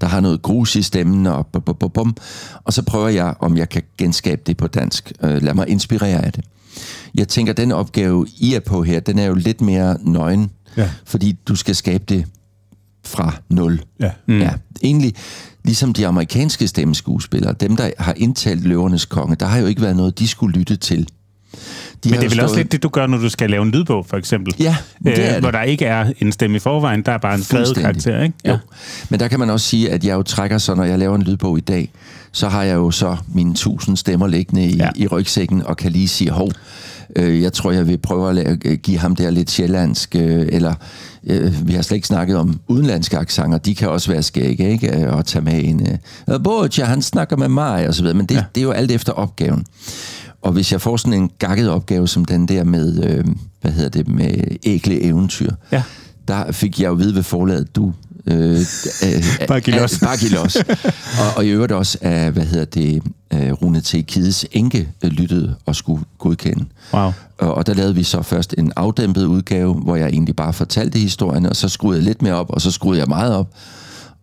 der 0.00 0.06
har 0.06 0.20
noget 0.20 0.42
grus 0.42 0.76
i 0.76 0.82
stemmen, 0.82 1.26
og, 1.26 1.46
bum, 1.46 1.62
bum, 1.62 1.76
bum, 1.80 1.90
bum. 1.90 2.16
og 2.64 2.72
så 2.72 2.82
prøver 2.82 3.08
jeg, 3.08 3.34
om 3.40 3.56
jeg 3.56 3.68
kan 3.68 3.82
genskabe 3.98 4.42
det 4.46 4.56
på 4.56 4.66
dansk. 4.66 5.12
Øh, 5.22 5.42
lad 5.42 5.54
mig 5.54 5.68
inspirere 5.68 6.24
af 6.24 6.32
det. 6.32 6.44
Jeg 7.14 7.28
tænker, 7.28 7.52
den 7.52 7.72
opgave, 7.72 8.26
I 8.38 8.54
er 8.54 8.60
på 8.60 8.82
her, 8.82 9.00
den 9.00 9.18
er 9.18 9.24
jo 9.24 9.34
lidt 9.34 9.60
mere 9.60 9.96
nøgen, 10.02 10.50
Ja. 10.76 10.90
fordi 11.04 11.32
du 11.48 11.56
skal 11.56 11.74
skabe 11.74 12.04
det 12.08 12.24
fra 13.04 13.32
nul. 13.50 13.82
Ja. 14.00 14.10
Mm. 14.28 14.38
ja. 14.40 14.50
Egentlig, 14.82 15.14
ligesom 15.64 15.92
de 15.92 16.06
amerikanske 16.06 16.68
stemmeskuespillere, 16.68 17.52
dem, 17.60 17.76
der 17.76 17.90
har 17.98 18.14
indtalt 18.16 18.64
Løvernes 18.64 19.04
Konge, 19.04 19.36
der 19.36 19.46
har 19.46 19.58
jo 19.58 19.66
ikke 19.66 19.82
været 19.82 19.96
noget, 19.96 20.18
de 20.18 20.28
skulle 20.28 20.58
lytte 20.58 20.76
til. 20.76 21.08
De 22.04 22.10
Men 22.10 22.18
det 22.20 22.24
er 22.26 22.30
vel 22.30 22.40
også 22.40 22.52
stået- 22.52 22.58
lidt 22.64 22.72
det, 22.72 22.82
du 22.82 22.88
gør, 22.88 23.06
når 23.06 23.18
du 23.18 23.28
skal 23.28 23.50
lave 23.50 23.62
en 23.62 23.70
lydbog, 23.70 24.06
for 24.06 24.16
eksempel. 24.16 24.54
Ja, 24.58 24.76
det 25.04 25.18
er 25.18 25.26
øh, 25.28 25.32
det. 25.34 25.40
Hvor 25.42 25.50
der 25.50 25.62
ikke 25.62 25.84
er 25.84 26.12
en 26.20 26.32
stemme 26.32 26.56
i 26.56 26.60
forvejen, 26.60 27.02
der 27.02 27.12
er 27.12 27.18
bare 27.18 27.34
en 27.34 27.42
Fuldstændig. 27.42 27.82
karakter, 27.82 28.22
ikke? 28.22 28.34
Jo. 28.48 28.56
Men 29.08 29.20
der 29.20 29.28
kan 29.28 29.38
man 29.38 29.50
også 29.50 29.66
sige, 29.66 29.90
at 29.90 30.04
jeg 30.04 30.14
jo 30.14 30.22
trækker 30.22 30.58
så, 30.58 30.74
når 30.74 30.84
jeg 30.84 30.98
laver 30.98 31.16
en 31.16 31.22
lydbog 31.22 31.58
i 31.58 31.60
dag, 31.60 31.90
så 32.32 32.48
har 32.48 32.62
jeg 32.62 32.74
jo 32.74 32.90
så 32.90 33.16
mine 33.34 33.54
tusind 33.54 33.96
stemmer 33.96 34.26
liggende 34.26 34.64
i, 34.66 34.76
Ja. 34.76 34.84
ja. 34.84 34.90
i 34.96 35.06
rygsækken, 35.06 35.62
og 35.66 35.76
kan 35.76 35.92
lige 35.92 36.08
sige, 36.08 36.30
hov, 36.30 36.50
øh, 37.16 37.42
jeg 37.42 37.52
tror, 37.52 37.72
jeg 37.72 37.86
vil 37.86 37.98
prøve 37.98 38.28
at 38.28 38.34
lave, 38.34 38.58
øh, 38.64 38.78
give 38.78 38.98
ham 38.98 39.16
der 39.16 39.30
lidt 39.30 39.50
sjællandsk, 39.50 40.16
øh, 40.16 40.46
eller 40.48 40.74
øh, 41.26 41.68
vi 41.68 41.72
har 41.72 41.82
slet 41.82 41.94
ikke 41.96 42.06
snakket 42.08 42.36
om 42.36 42.60
udenlandske 42.68 43.18
accenter, 43.18 43.58
de 43.58 43.74
kan 43.74 43.88
også 43.88 44.10
være 44.12 44.22
skægge, 44.22 44.70
ikke? 44.70 44.96
Øh, 45.02 45.16
Og 45.16 45.26
tage 45.26 45.42
med 45.44 45.64
en, 45.64 45.86
øh, 46.30 46.40
Borgia, 46.44 46.84
han 46.84 47.02
snakker 47.02 47.36
med 47.36 47.48
mig, 47.48 47.88
og 47.88 47.94
så 47.94 48.02
videre, 48.02 48.16
men 48.16 48.26
det, 48.26 48.34
ja. 48.34 48.42
det 48.54 48.60
er 48.60 48.64
jo 48.64 48.70
alt 48.70 48.90
efter 48.90 49.12
opgaven. 49.12 49.66
Og 50.44 50.52
hvis 50.52 50.72
jeg 50.72 50.80
får 50.80 50.96
sådan 50.96 51.12
en 51.22 51.30
gakket 51.38 51.70
opgave 51.70 52.08
som 52.08 52.24
den 52.24 52.48
der 52.48 52.64
med, 52.64 53.04
øh, 53.04 53.24
hvad 53.60 53.72
hedder 53.72 53.88
det, 53.88 54.08
med 54.08 54.56
ægle 54.64 55.02
eventyr, 55.02 55.50
Ja. 55.72 55.82
der 56.28 56.52
fik 56.52 56.80
jeg 56.80 56.86
jo 56.86 56.92
at 56.92 56.98
vide 56.98 57.14
ved 57.14 57.22
forlaget, 57.22 57.76
du... 57.76 57.92
Øh, 58.26 58.58
øh, 59.04 59.24
Bare 59.48 59.60
giv 59.60 59.74
los. 59.74 59.98
Bare 59.98 60.16
giv 60.16 60.30
los. 60.30 60.56
og, 61.20 61.36
og 61.36 61.44
i 61.46 61.48
øvrigt 61.48 61.72
også 61.72 61.98
af, 62.00 62.32
hvad 62.32 62.44
hedder 62.44 62.64
det, 62.64 63.02
øh, 63.32 63.52
Rune 63.52 63.80
T. 63.80 63.94
Kides 64.06 64.46
enke 64.52 64.88
øh, 65.04 65.10
lyttede 65.10 65.54
og 65.66 65.76
skulle 65.76 66.04
godkende. 66.18 66.64
Wow. 66.94 67.12
Og, 67.38 67.54
og 67.54 67.66
der 67.66 67.74
lavede 67.74 67.94
vi 67.94 68.02
så 68.02 68.22
først 68.22 68.54
en 68.58 68.72
afdæmpet 68.76 69.24
udgave, 69.24 69.74
hvor 69.74 69.96
jeg 69.96 70.08
egentlig 70.08 70.36
bare 70.36 70.52
fortalte 70.52 70.98
historien, 70.98 71.46
og 71.46 71.56
så 71.56 71.68
skruede 71.68 71.98
jeg 71.98 72.04
lidt 72.04 72.22
mere 72.22 72.34
op, 72.34 72.50
og 72.50 72.60
så 72.60 72.70
skruede 72.70 72.98
jeg 73.00 73.08
meget 73.08 73.34
op. 73.34 73.48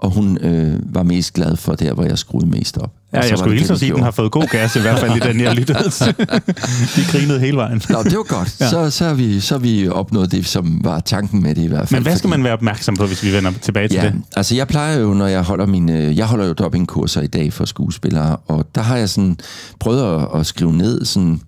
Og 0.01 0.09
hun 0.09 0.37
øh, 0.37 0.73
var 0.95 1.03
mest 1.03 1.33
glad 1.33 1.55
for 1.55 1.73
der, 1.73 1.93
hvor 1.93 2.03
jeg 2.03 2.17
skruede 2.17 2.45
mest 2.47 2.77
op. 2.77 2.93
Ja, 3.13 3.19
jeg 3.29 3.37
skulle 3.37 3.57
hilse 3.57 3.73
at 3.73 3.79
sige, 3.79 3.89
at 3.91 3.95
den 3.95 4.03
har 4.03 4.11
fået 4.11 4.31
god 4.31 4.47
gas, 4.51 4.75
i 4.75 4.79
hvert 4.79 4.99
fald 4.99 5.15
i 5.15 5.19
den, 5.19 5.39
jeg 5.41 5.55
lyttede. 5.55 5.79
De 6.95 7.01
grinede 7.11 7.39
hele 7.39 7.57
vejen. 7.57 7.81
Nå, 7.89 8.03
det 8.03 8.17
var 8.17 8.23
godt. 8.23 8.55
ja. 8.59 8.69
så, 8.69 8.89
så, 8.89 9.05
har 9.05 9.13
vi, 9.13 9.39
så 9.39 9.53
har 9.53 9.59
vi 9.59 9.87
opnået 9.87 10.31
det, 10.31 10.45
som 10.45 10.79
var 10.83 10.99
tanken 10.99 11.43
med 11.43 11.55
det 11.55 11.61
i 11.63 11.67
hvert 11.67 11.89
fald. 11.89 11.99
Men 11.99 12.03
hvad 12.03 12.17
skal 12.17 12.27
fordi- 12.29 12.37
man 12.39 12.43
være 12.43 12.53
opmærksom 12.53 12.95
på, 12.95 13.05
hvis 13.05 13.23
vi 13.23 13.33
vender 13.33 13.51
tilbage 13.61 13.87
til 13.87 13.95
Ja, 13.95 14.05
det? 14.05 14.13
altså 14.35 14.55
jeg 14.55 14.67
plejer 14.67 14.99
jo, 14.99 15.13
når 15.13 15.27
jeg 15.27 15.41
holder 15.43 15.65
mine... 15.65 15.93
Jeg 16.15 16.25
holder 16.25 16.45
jo 16.47 16.53
dubbingkurser 16.53 17.21
i 17.21 17.27
dag 17.27 17.53
for 17.53 17.65
skuespillere, 17.65 18.35
og 18.47 18.65
der 18.75 18.81
har 18.81 18.97
jeg 18.97 19.09
sådan 19.09 19.37
prøvet 19.79 20.21
at, 20.21 20.39
at 20.39 20.45
skrive 20.45 20.73
ned 20.73 21.05
sådan 21.05 21.41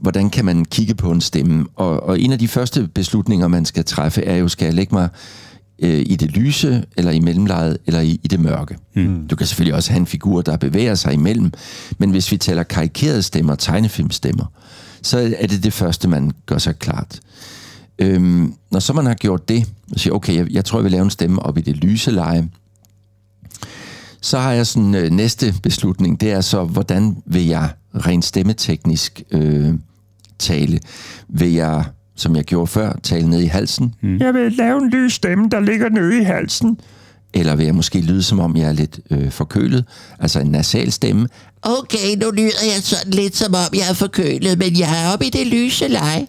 hvordan 0.00 0.30
kan 0.30 0.44
man 0.44 0.64
kigge 0.64 0.94
på 0.94 1.10
en 1.10 1.20
stemme? 1.20 1.66
Og, 1.76 2.02
og 2.02 2.20
en 2.20 2.32
af 2.32 2.38
de 2.38 2.48
første 2.48 2.88
beslutninger, 2.94 3.48
man 3.48 3.64
skal 3.64 3.84
træffe, 3.84 4.24
er 4.24 4.36
jo, 4.36 4.48
skal 4.48 4.64
jeg 4.64 4.74
lægge 4.74 4.94
mig 4.94 5.08
øh, 5.78 6.00
i 6.06 6.16
det 6.16 6.30
lyse, 6.30 6.84
eller 6.96 7.10
i 7.10 7.20
mellemlejet, 7.20 7.78
eller 7.86 8.00
i, 8.00 8.20
i 8.22 8.28
det 8.28 8.40
mørke. 8.40 8.76
Mm. 8.94 9.28
Du 9.28 9.36
kan 9.36 9.46
selvfølgelig 9.46 9.74
også 9.74 9.90
have 9.90 10.00
en 10.00 10.06
figur, 10.06 10.42
der 10.42 10.56
bevæger 10.56 10.94
sig 10.94 11.12
imellem, 11.12 11.52
men 11.98 12.10
hvis 12.10 12.32
vi 12.32 12.36
taler 12.36 12.62
karikerede 12.62 13.22
stemmer, 13.22 13.54
tegnefilmstemmer, 13.54 14.46
så 15.02 15.34
er 15.38 15.46
det 15.46 15.64
det 15.64 15.72
første, 15.72 16.08
man 16.08 16.32
gør 16.46 16.58
sig 16.58 16.78
klart. 16.78 17.20
Øhm, 17.98 18.54
når 18.70 18.80
så 18.80 18.92
man 18.92 19.06
har 19.06 19.14
gjort 19.14 19.48
det, 19.48 19.66
og 19.92 20.00
siger, 20.00 20.14
okay, 20.14 20.34
jeg, 20.36 20.50
jeg 20.50 20.64
tror, 20.64 20.78
jeg 20.78 20.84
vil 20.84 20.92
lave 20.92 21.04
en 21.04 21.10
stemme 21.10 21.42
op 21.42 21.58
i 21.58 21.60
det 21.60 21.76
lyse 21.76 22.10
leje, 22.10 22.48
så 24.20 24.38
har 24.38 24.52
jeg 24.52 24.66
sådan 24.66 24.94
øh, 24.94 25.10
næste 25.10 25.54
beslutning, 25.62 26.20
det 26.20 26.32
er 26.32 26.40
så, 26.40 26.64
hvordan 26.64 27.16
vil 27.26 27.46
jeg 27.46 27.70
rent 27.94 28.24
stemmeteknisk 28.24 29.22
øh, 29.30 29.74
tale? 30.38 30.80
Vil 31.28 31.52
jeg, 31.52 31.84
som 32.20 32.36
jeg 32.36 32.44
gjorde 32.44 32.66
før, 32.66 32.92
tale 33.02 33.30
ned 33.30 33.40
i 33.40 33.46
halsen? 33.46 33.94
Mm. 34.02 34.16
Jeg 34.16 34.34
vil 34.34 34.52
lave 34.52 34.82
en 34.82 34.90
lys 34.90 35.12
stemme, 35.12 35.48
der 35.50 35.60
ligger 35.60 35.88
nede 35.88 36.20
i 36.20 36.24
halsen. 36.24 36.78
Eller 37.34 37.56
vil 37.56 37.64
jeg 37.66 37.74
måske 37.74 38.00
lyde, 38.00 38.22
som 38.22 38.40
om 38.40 38.56
jeg 38.56 38.68
er 38.68 38.72
lidt 38.72 39.00
øh, 39.10 39.30
forkølet? 39.30 39.84
Altså 40.18 40.40
en 40.40 40.46
nasal 40.46 40.92
stemme. 40.92 41.28
Okay, 41.62 42.16
nu 42.22 42.30
lyder 42.30 42.64
jeg 42.74 42.82
sådan 42.82 43.12
lidt 43.12 43.36
som 43.36 43.54
om 43.54 43.74
jeg 43.74 43.90
er 43.90 43.94
forkølet, 43.94 44.58
men 44.58 44.78
jeg 44.78 45.04
er 45.04 45.12
oppe 45.12 45.26
i 45.26 45.30
det 45.30 45.46
lyse 45.46 45.88
leje. 45.88 46.26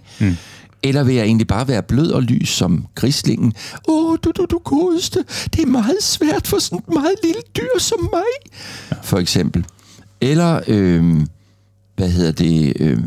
Eller 0.84 1.04
vil 1.04 1.16
jeg 1.16 1.26
egentlig 1.26 1.48
bare 1.48 1.68
være 1.68 1.84
blød 1.84 2.12
og 2.12 2.22
lys 2.24 2.50
som 2.50 2.86
grislingen? 2.96 3.54
Åh, 3.88 4.18
du, 4.24 4.32
du, 4.38 4.46
du 4.46 4.58
godeste. 4.58 5.24
Det 5.56 5.62
er 5.62 5.68
meget 5.68 6.04
svært 6.04 6.48
for 6.48 6.60
sådan 6.60 6.78
et 6.78 6.94
meget 6.94 7.16
lille 7.24 7.42
dyr 7.58 7.80
som 7.80 8.00
mig. 8.14 8.60
For 9.04 9.18
eksempel. 9.18 9.66
Eller, 10.22 10.60
øh, 10.68 11.20
hvad 12.00 12.10
hedder 12.10 12.32
det, 12.32 12.74
øh, 12.80 12.97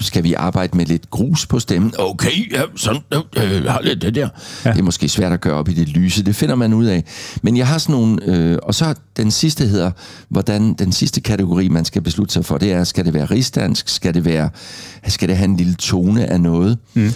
skal 0.00 0.24
vi 0.24 0.34
arbejde 0.34 0.76
med 0.76 0.86
lidt 0.86 1.10
grus 1.10 1.46
på 1.46 1.58
stemmen? 1.58 1.92
Okay, 1.98 2.52
ja, 2.52 2.62
sådan, 2.76 3.02
øh, 3.12 3.64
har 3.64 3.80
lidt 3.82 4.02
det 4.02 4.14
der. 4.14 4.28
Ja. 4.64 4.70
Det 4.72 4.78
er 4.78 4.82
måske 4.82 5.08
svært 5.08 5.32
at 5.32 5.40
gøre 5.40 5.54
op 5.54 5.68
i 5.68 5.72
det 5.72 5.88
lyse, 5.88 6.24
det 6.24 6.36
finder 6.36 6.54
man 6.54 6.74
ud 6.74 6.84
af. 6.84 7.04
Men 7.42 7.56
jeg 7.56 7.66
har 7.66 7.78
sådan 7.78 7.92
nogle, 7.92 8.24
øh, 8.24 8.58
og 8.62 8.74
så 8.74 8.94
den 9.16 9.30
sidste 9.30 9.66
hedder, 9.66 9.90
hvordan 10.28 10.74
den 10.74 10.92
sidste 10.92 11.20
kategori, 11.20 11.68
man 11.68 11.84
skal 11.84 12.02
beslutte 12.02 12.32
sig 12.32 12.44
for, 12.44 12.58
det 12.58 12.72
er, 12.72 12.84
skal 12.84 13.04
det 13.04 13.14
være 13.14 13.24
rigsdansk, 13.24 13.88
skal 13.88 14.14
det 14.14 14.24
være, 14.24 14.50
skal 15.06 15.28
det 15.28 15.36
have 15.36 15.48
en 15.48 15.56
lille 15.56 15.74
tone 15.74 16.26
af 16.26 16.40
noget? 16.40 16.78
Mm. 16.94 17.10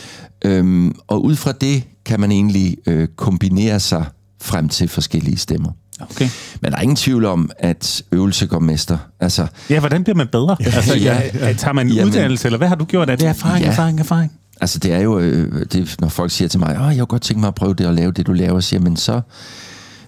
Øhm, 0.45 0.95
og 1.07 1.25
ud 1.25 1.37
fra 1.37 1.53
det 1.53 1.83
kan 2.05 2.21
man 2.21 2.33
egentlig 2.33 2.77
øh, 2.87 3.09
kombinere 3.17 3.81
sig 3.81 4.05
frem 4.43 4.69
til 4.69 4.89
forskellige 4.89 5.37
stemmer. 5.37 5.71
Okay. 6.11 6.29
Men 6.61 6.71
der 6.73 6.77
er 6.79 6.83
ingen 6.83 6.97
tvivl 6.97 7.25
om, 7.25 7.51
at 7.59 8.03
øvelse 8.13 8.47
går 8.47 8.59
mester. 8.59 8.99
Altså, 9.21 9.47
Ja, 9.71 9.81
hvordan 9.81 10.05
bliver 10.05 10.17
man 10.17 10.29
bedre? 10.33 10.57
Altså, 10.61 10.95
Ja, 10.95 11.21
ja, 11.35 11.53
Tager 11.53 11.73
man 11.73 11.87
en 11.87 11.93
jamen- 11.93 12.09
uddannelse, 12.09 12.49
eller 12.49 12.59
hvad 12.59 12.69
har 12.69 12.75
du 12.75 12.85
gjort? 12.85 13.11
Er 13.11 13.17
det 13.17 13.29
erfaring, 13.29 13.65
Ja. 13.65 13.71
erfaring, 13.71 14.01
erfaring? 14.01 14.33
Altså 14.61 14.79
det 14.79 14.93
er 14.93 14.99
jo, 15.01 15.19
øh, 15.19 15.65
det, 15.73 15.97
når 16.01 16.09
folk 16.09 16.31
siger 16.31 16.49
til 16.49 16.61
mig, 16.61 16.69
at 16.77 16.87
jeg 16.87 16.97
kunne 16.99 17.07
godt 17.07 17.23
tænke 17.23 17.41
mig 17.41 17.49
at 17.49 17.55
prøve 17.55 17.75
det 17.75 17.87
og 17.87 17.95
lave 17.95 18.13
det, 18.13 18.27
du 18.27 18.33
laver, 18.33 18.61
siger, 18.61 18.81
men 18.81 18.97
så, 18.97 19.21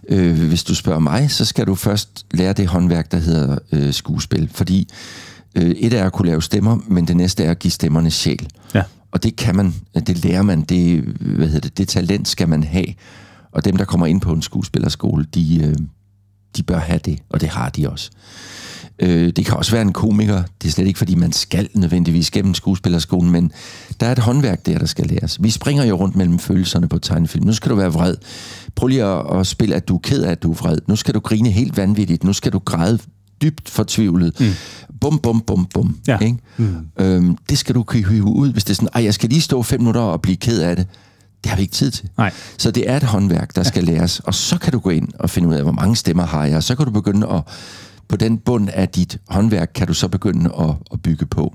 øh, 0.09 0.49
hvis 0.49 0.65
du 0.65 0.75
spørger 0.75 1.01
mig, 1.01 1.31
så 1.31 1.45
skal 1.45 1.67
du 1.67 1.75
først 1.75 2.27
lære 2.31 2.53
det 2.53 2.67
håndværk, 2.67 3.13
der 3.13 3.19
hedder 3.19 3.59
øh, 3.73 3.93
skuespil. 3.93 4.51
Fordi 4.55 4.89
øh, 5.55 5.71
et 5.71 5.93
er 5.93 6.05
at 6.05 6.13
kunne 6.13 6.29
lave 6.29 6.43
stemmer, 6.43 6.79
men 6.89 7.09
det 7.09 7.17
næste 7.17 7.45
er 7.45 7.51
at 7.51 7.59
give 7.59 7.71
stemmerne 7.71 8.11
sjæl. 8.11 8.47
Ja. 8.75 8.83
Og 9.13 9.23
det 9.23 9.37
kan 9.37 9.57
man, 9.57 9.75
det 10.07 10.25
lærer 10.25 10.43
man, 10.43 10.61
det, 10.63 11.01
hvad 11.21 11.47
hedder 11.47 11.61
det, 11.61 11.79
det 11.79 11.89
talent 11.89 12.29
skal 12.29 12.49
man 12.49 12.63
have. 12.65 12.87
Og 13.57 13.65
dem, 13.65 13.77
der 13.77 13.85
kommer 13.85 14.07
ind 14.07 14.21
på 14.21 14.33
en 14.33 14.43
skuespillerskole, 14.43 15.27
de, 15.35 15.65
øh, 15.65 15.75
de 16.57 16.63
bør 16.63 16.79
have 16.79 17.01
det, 17.05 17.19
og 17.29 17.41
det 17.41 17.49
har 17.49 17.69
de 17.69 17.91
også. 17.91 18.11
Øh, 18.99 19.33
det 19.37 19.47
kan 19.47 19.57
også 19.57 19.73
være 19.73 19.83
en 19.83 19.93
komiker. 19.93 20.43
Det 20.63 20.69
er 20.69 20.73
slet 20.73 20.87
ikke, 20.87 20.99
fordi 20.99 21.15
man 21.15 21.33
skal 21.33 21.69
nødvendigvis 21.75 22.31
gennem 22.31 22.55
skuespillerskolen, 22.55 23.33
men 23.33 23.53
der 24.01 24.07
er 24.07 24.13
et 24.13 24.19
håndværk 24.19 24.67
der, 24.67 24.79
der 24.79 24.87
skal 24.87 25.07
læres. 25.07 25.43
Vi 25.43 25.51
springer 25.51 25.85
jo 25.85 25.97
rundt 25.97 26.17
mellem 26.17 26.39
følelserne 26.39 26.89
på 26.89 26.99
tegnefilm. 26.99 27.47
Nu 27.47 27.53
skal 27.53 27.71
du 27.71 27.77
være 27.77 27.93
vred. 27.93 28.17
Prøv 28.75 28.87
lige 28.87 29.05
at, 29.05 29.41
at 29.41 29.47
spille, 29.47 29.75
at 29.75 29.89
du 29.89 29.95
er 29.95 30.01
ked 30.03 30.23
af, 30.23 30.31
at 30.31 30.43
du 30.43 30.51
er 30.51 30.55
vred. 30.55 30.79
Nu 30.89 30.97
skal 30.97 31.15
du 31.15 31.21
grine 31.21 31.51
helt 31.51 31.77
vanvittigt. 31.77 32.25
Nu 32.25 32.33
skal 32.33 32.53
du 32.53 32.59
græde 32.59 32.99
dybt 33.43 33.69
fortvivlet. 33.69 34.41
Mm. 34.41 34.47
Bum, 35.01 35.19
bum, 35.19 35.41
bum, 35.41 35.67
bum. 35.75 35.99
Ja. 36.09 36.19
Ikke? 36.19 36.39
Mm. 36.57 36.77
Øhm, 36.99 37.37
det 37.51 37.59
skal 37.59 37.75
du 37.75 37.83
kunne 37.83 38.09
hive 38.09 38.25
ud, 38.25 38.53
hvis 38.53 38.65
det 38.65 38.71
er 38.71 38.75
sådan, 38.75 38.89
ej, 38.95 39.05
jeg 39.05 39.15
skal 39.15 39.29
lige 39.29 39.41
stå 39.41 39.63
fem 39.63 39.81
minutter 39.81 40.01
og 40.01 40.23
blive 40.23 40.37
ked 40.37 40.61
af 40.61 40.77
det. 40.77 40.87
Det 41.43 41.51
har 41.51 41.57
vi 41.57 41.63
ikke 41.63 41.75
tid 41.75 41.91
til. 41.91 42.09
Nej. 42.19 42.33
Så 42.59 42.71
det 42.71 42.91
er 42.91 42.97
et 42.97 43.03
håndværk, 43.03 43.57
der 43.57 43.63
skal 43.63 43.85
læres, 43.85 44.21
og 44.21 44.35
så 44.35 44.59
kan 44.59 44.73
du 44.73 44.79
gå 44.79 44.91
ind 44.91 45.09
og 45.19 45.31
finde 45.31 45.49
ud 45.49 45.55
af, 45.55 45.63
hvor 45.63 45.73
mange 45.73 45.97
stemmer 45.97 46.27
har 46.27 46.45
jeg, 46.45 46.57
og 46.57 46.63
så 46.63 46.75
kan 46.75 46.87
du 46.87 46.93
begynde 46.93 47.29
at, 47.29 47.43
på 48.09 48.17
den 48.17 48.39
bund 48.39 48.69
af 48.73 48.89
dit 48.89 49.19
håndværk, 49.29 49.71
kan 49.75 49.87
du 49.87 49.95
så 49.95 50.09
begynde 50.09 50.51
at, 50.59 50.75
at 50.93 51.03
bygge 51.03 51.27
på. 51.27 51.53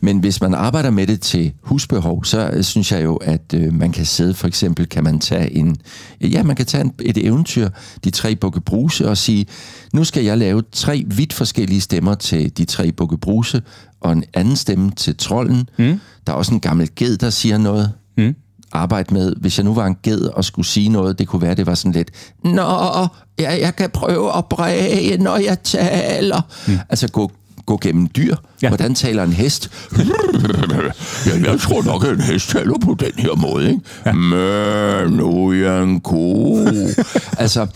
Men 0.00 0.18
hvis 0.18 0.40
man 0.40 0.54
arbejder 0.54 0.90
med 0.90 1.06
det 1.06 1.20
til 1.20 1.52
husbehov, 1.62 2.24
så 2.24 2.50
øh, 2.52 2.64
synes 2.64 2.92
jeg 2.92 3.04
jo, 3.04 3.16
at 3.16 3.54
øh, 3.54 3.72
man 3.72 3.92
kan 3.92 4.06
sidde, 4.06 4.34
for 4.34 4.46
eksempel 4.46 4.86
kan 4.86 5.04
man 5.04 5.18
tage 5.18 5.56
en, 5.56 5.76
ja, 6.20 6.42
man 6.42 6.56
kan 6.56 6.66
tage 6.66 6.84
en, 6.84 6.92
et 7.00 7.26
eventyr, 7.26 7.68
de 8.04 8.10
tre 8.10 8.36
bukke 8.36 8.60
bruse, 8.60 9.08
og 9.08 9.16
sige, 9.16 9.46
nu 9.92 10.04
skal 10.04 10.24
jeg 10.24 10.38
lave 10.38 10.62
tre 10.72 11.04
vidt 11.06 11.32
forskellige 11.32 11.80
stemmer 11.80 12.14
til 12.14 12.58
de 12.58 12.64
tre 12.64 12.92
bukke 12.92 13.18
bruse, 13.18 13.62
og 14.00 14.12
en 14.12 14.24
anden 14.34 14.56
stemme 14.56 14.90
til 14.90 15.16
trolden. 15.16 15.68
Mm. 15.78 16.00
Der 16.26 16.32
er 16.32 16.36
også 16.36 16.54
en 16.54 16.60
gammel 16.60 16.88
ged, 16.96 17.16
der 17.16 17.30
siger 17.30 17.58
noget. 17.58 17.92
Mm 18.16 18.34
arbejde 18.72 19.14
med, 19.14 19.32
hvis 19.40 19.58
jeg 19.58 19.64
nu 19.64 19.74
var 19.74 19.86
en 19.86 19.96
ged 20.02 20.20
og 20.20 20.44
skulle 20.44 20.66
sige 20.66 20.88
noget, 20.88 21.18
det 21.18 21.28
kunne 21.28 21.42
være, 21.42 21.54
det 21.54 21.66
var 21.66 21.74
sådan 21.74 21.92
lidt, 21.92 22.10
Nå, 22.44 23.08
ja, 23.38 23.60
jeg 23.60 23.76
kan 23.76 23.90
prøve 23.90 24.36
at 24.36 24.44
bræge, 24.44 25.18
når 25.18 25.36
jeg 25.36 25.62
taler. 25.62 26.40
Mm. 26.66 26.78
Altså 26.88 27.08
gå, 27.08 27.30
gå 27.66 27.78
gennem 27.82 28.08
dyr. 28.16 28.36
Ja. 28.62 28.68
Hvordan 28.68 28.94
taler 28.94 29.22
en 29.22 29.32
hest? 29.32 29.70
ja, 31.26 31.50
jeg 31.50 31.60
tror 31.60 31.82
nok, 31.82 32.04
at 32.04 32.12
en 32.12 32.20
hest 32.20 32.50
taler 32.50 32.78
på 32.78 32.96
den 33.00 33.12
her 33.16 33.34
måde, 33.36 33.68
ikke? 33.68 33.80
Ja. 34.06 34.12
Men 34.12 35.12
nu 35.12 35.48
er 35.48 35.54
jeg 35.54 35.82
en 35.82 36.00
ko. 36.00 36.56
altså, 37.38 37.66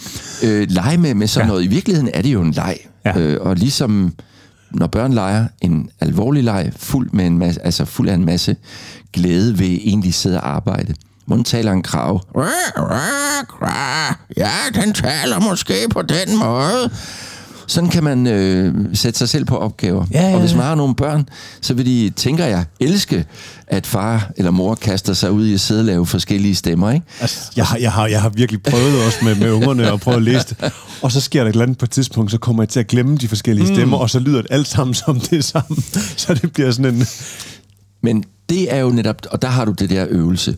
øh, 0.43 0.67
lege 0.71 0.99
med, 0.99 1.15
med 1.15 1.27
sådan 1.27 1.47
ja. 1.47 1.49
noget. 1.49 1.65
I 1.65 1.67
virkeligheden 1.67 2.11
er 2.15 2.23
det 2.23 2.33
jo 2.33 2.43
en 2.43 2.53
leg. 2.53 2.77
Ja. 3.05 3.19
Øh, 3.19 3.41
og 3.41 3.57
ligesom 3.57 4.13
når 4.75 4.87
børn 4.87 5.13
leger 5.13 5.47
en 5.61 5.89
alvorlig 6.01 6.45
leg, 6.45 6.73
fuld, 6.77 7.11
med 7.13 7.27
en 7.27 7.39
masse, 7.39 7.65
altså 7.65 7.85
fuld 7.85 8.09
af 8.09 8.15
en 8.15 8.25
masse 8.25 8.57
glæde 9.13 9.59
ved 9.59 9.67
egentlig 9.67 10.15
sidde 10.15 10.41
og 10.41 10.49
arbejde. 10.49 10.95
Hvordan 11.27 11.45
taler 11.45 11.73
en 11.73 11.83
krav? 11.83 12.21
Ja, 14.37 14.51
den 14.75 14.93
taler 14.93 15.41
måske 15.41 15.75
på 15.91 16.03
den 16.03 16.39
måde. 16.39 16.91
Sådan 17.67 17.91
kan 17.91 18.05
man 18.05 18.27
øh, 18.27 18.75
sætte 18.95 19.19
sig 19.19 19.29
selv 19.29 19.45
på 19.45 19.57
opgaver. 19.57 20.07
Ja, 20.13 20.29
ja, 20.29 20.35
Og 20.35 20.41
hvis 20.41 20.55
man 20.55 20.63
har 20.65 20.75
nogle 20.75 20.95
børn, 20.95 21.29
så 21.61 21.75
vil 21.75 21.87
de, 21.87 22.11
tænker 22.17 22.45
jeg, 22.45 22.65
elske, 22.81 23.25
at 23.67 23.87
far 23.87 24.31
eller 24.37 24.51
mor 24.51 24.75
kaster 24.75 25.13
sig 25.13 25.31
ud 25.33 25.47
i 25.47 25.55
at 25.55 25.61
sidde 25.61 25.81
og 25.81 25.85
lave 25.85 26.07
forskellige 26.07 26.55
stemmer. 26.55 26.91
Ikke? 26.91 27.07
Altså, 27.21 27.53
jeg, 27.57 27.67
har, 27.67 27.77
jeg, 27.77 27.93
har, 27.93 28.07
jeg 28.07 28.23
har 28.23 28.29
virkelig 28.29 28.63
prøvet 28.63 29.07
også 29.07 29.19
med, 29.23 29.35
med 29.35 29.51
ungerne 29.51 29.93
at 29.93 30.01
prøve 30.01 30.17
at 30.17 30.23
læse 30.23 30.47
det. 30.49 30.73
Og 31.03 31.13
så 31.13 31.21
sker 31.21 31.41
der 31.41 31.49
et 31.49 31.53
eller 31.53 31.63
andet 31.63 31.79
på 31.79 31.85
et 31.85 31.91
tidspunkt, 31.91 32.31
så 32.31 32.39
kommer 32.39 32.63
jeg 32.63 32.69
til 32.69 32.81
at 32.81 32.87
glemme 32.87 33.17
de 33.17 33.29
forskellige 33.29 33.75
stemmer, 33.75 33.97
og 33.99 34.11
så 34.11 34.19
lyder 34.19 34.43
det 34.43 34.51
alt 34.51 34.67
sammen 34.67 34.95
som 34.95 35.21
det 35.21 35.45
samme. 35.45 35.77
Så 36.17 36.35
det 36.35 36.53
bliver 36.53 36.71
sådan 36.71 36.95
en... 36.95 37.07
Men 38.03 38.25
det 38.49 38.75
er 38.75 38.79
jo 38.79 38.91
netop, 38.91 39.17
og 39.31 39.43
der 39.43 39.49
har 39.49 39.65
du 39.65 39.73
det 39.73 39.91
der 39.91 40.07
øvelse. 40.11 40.57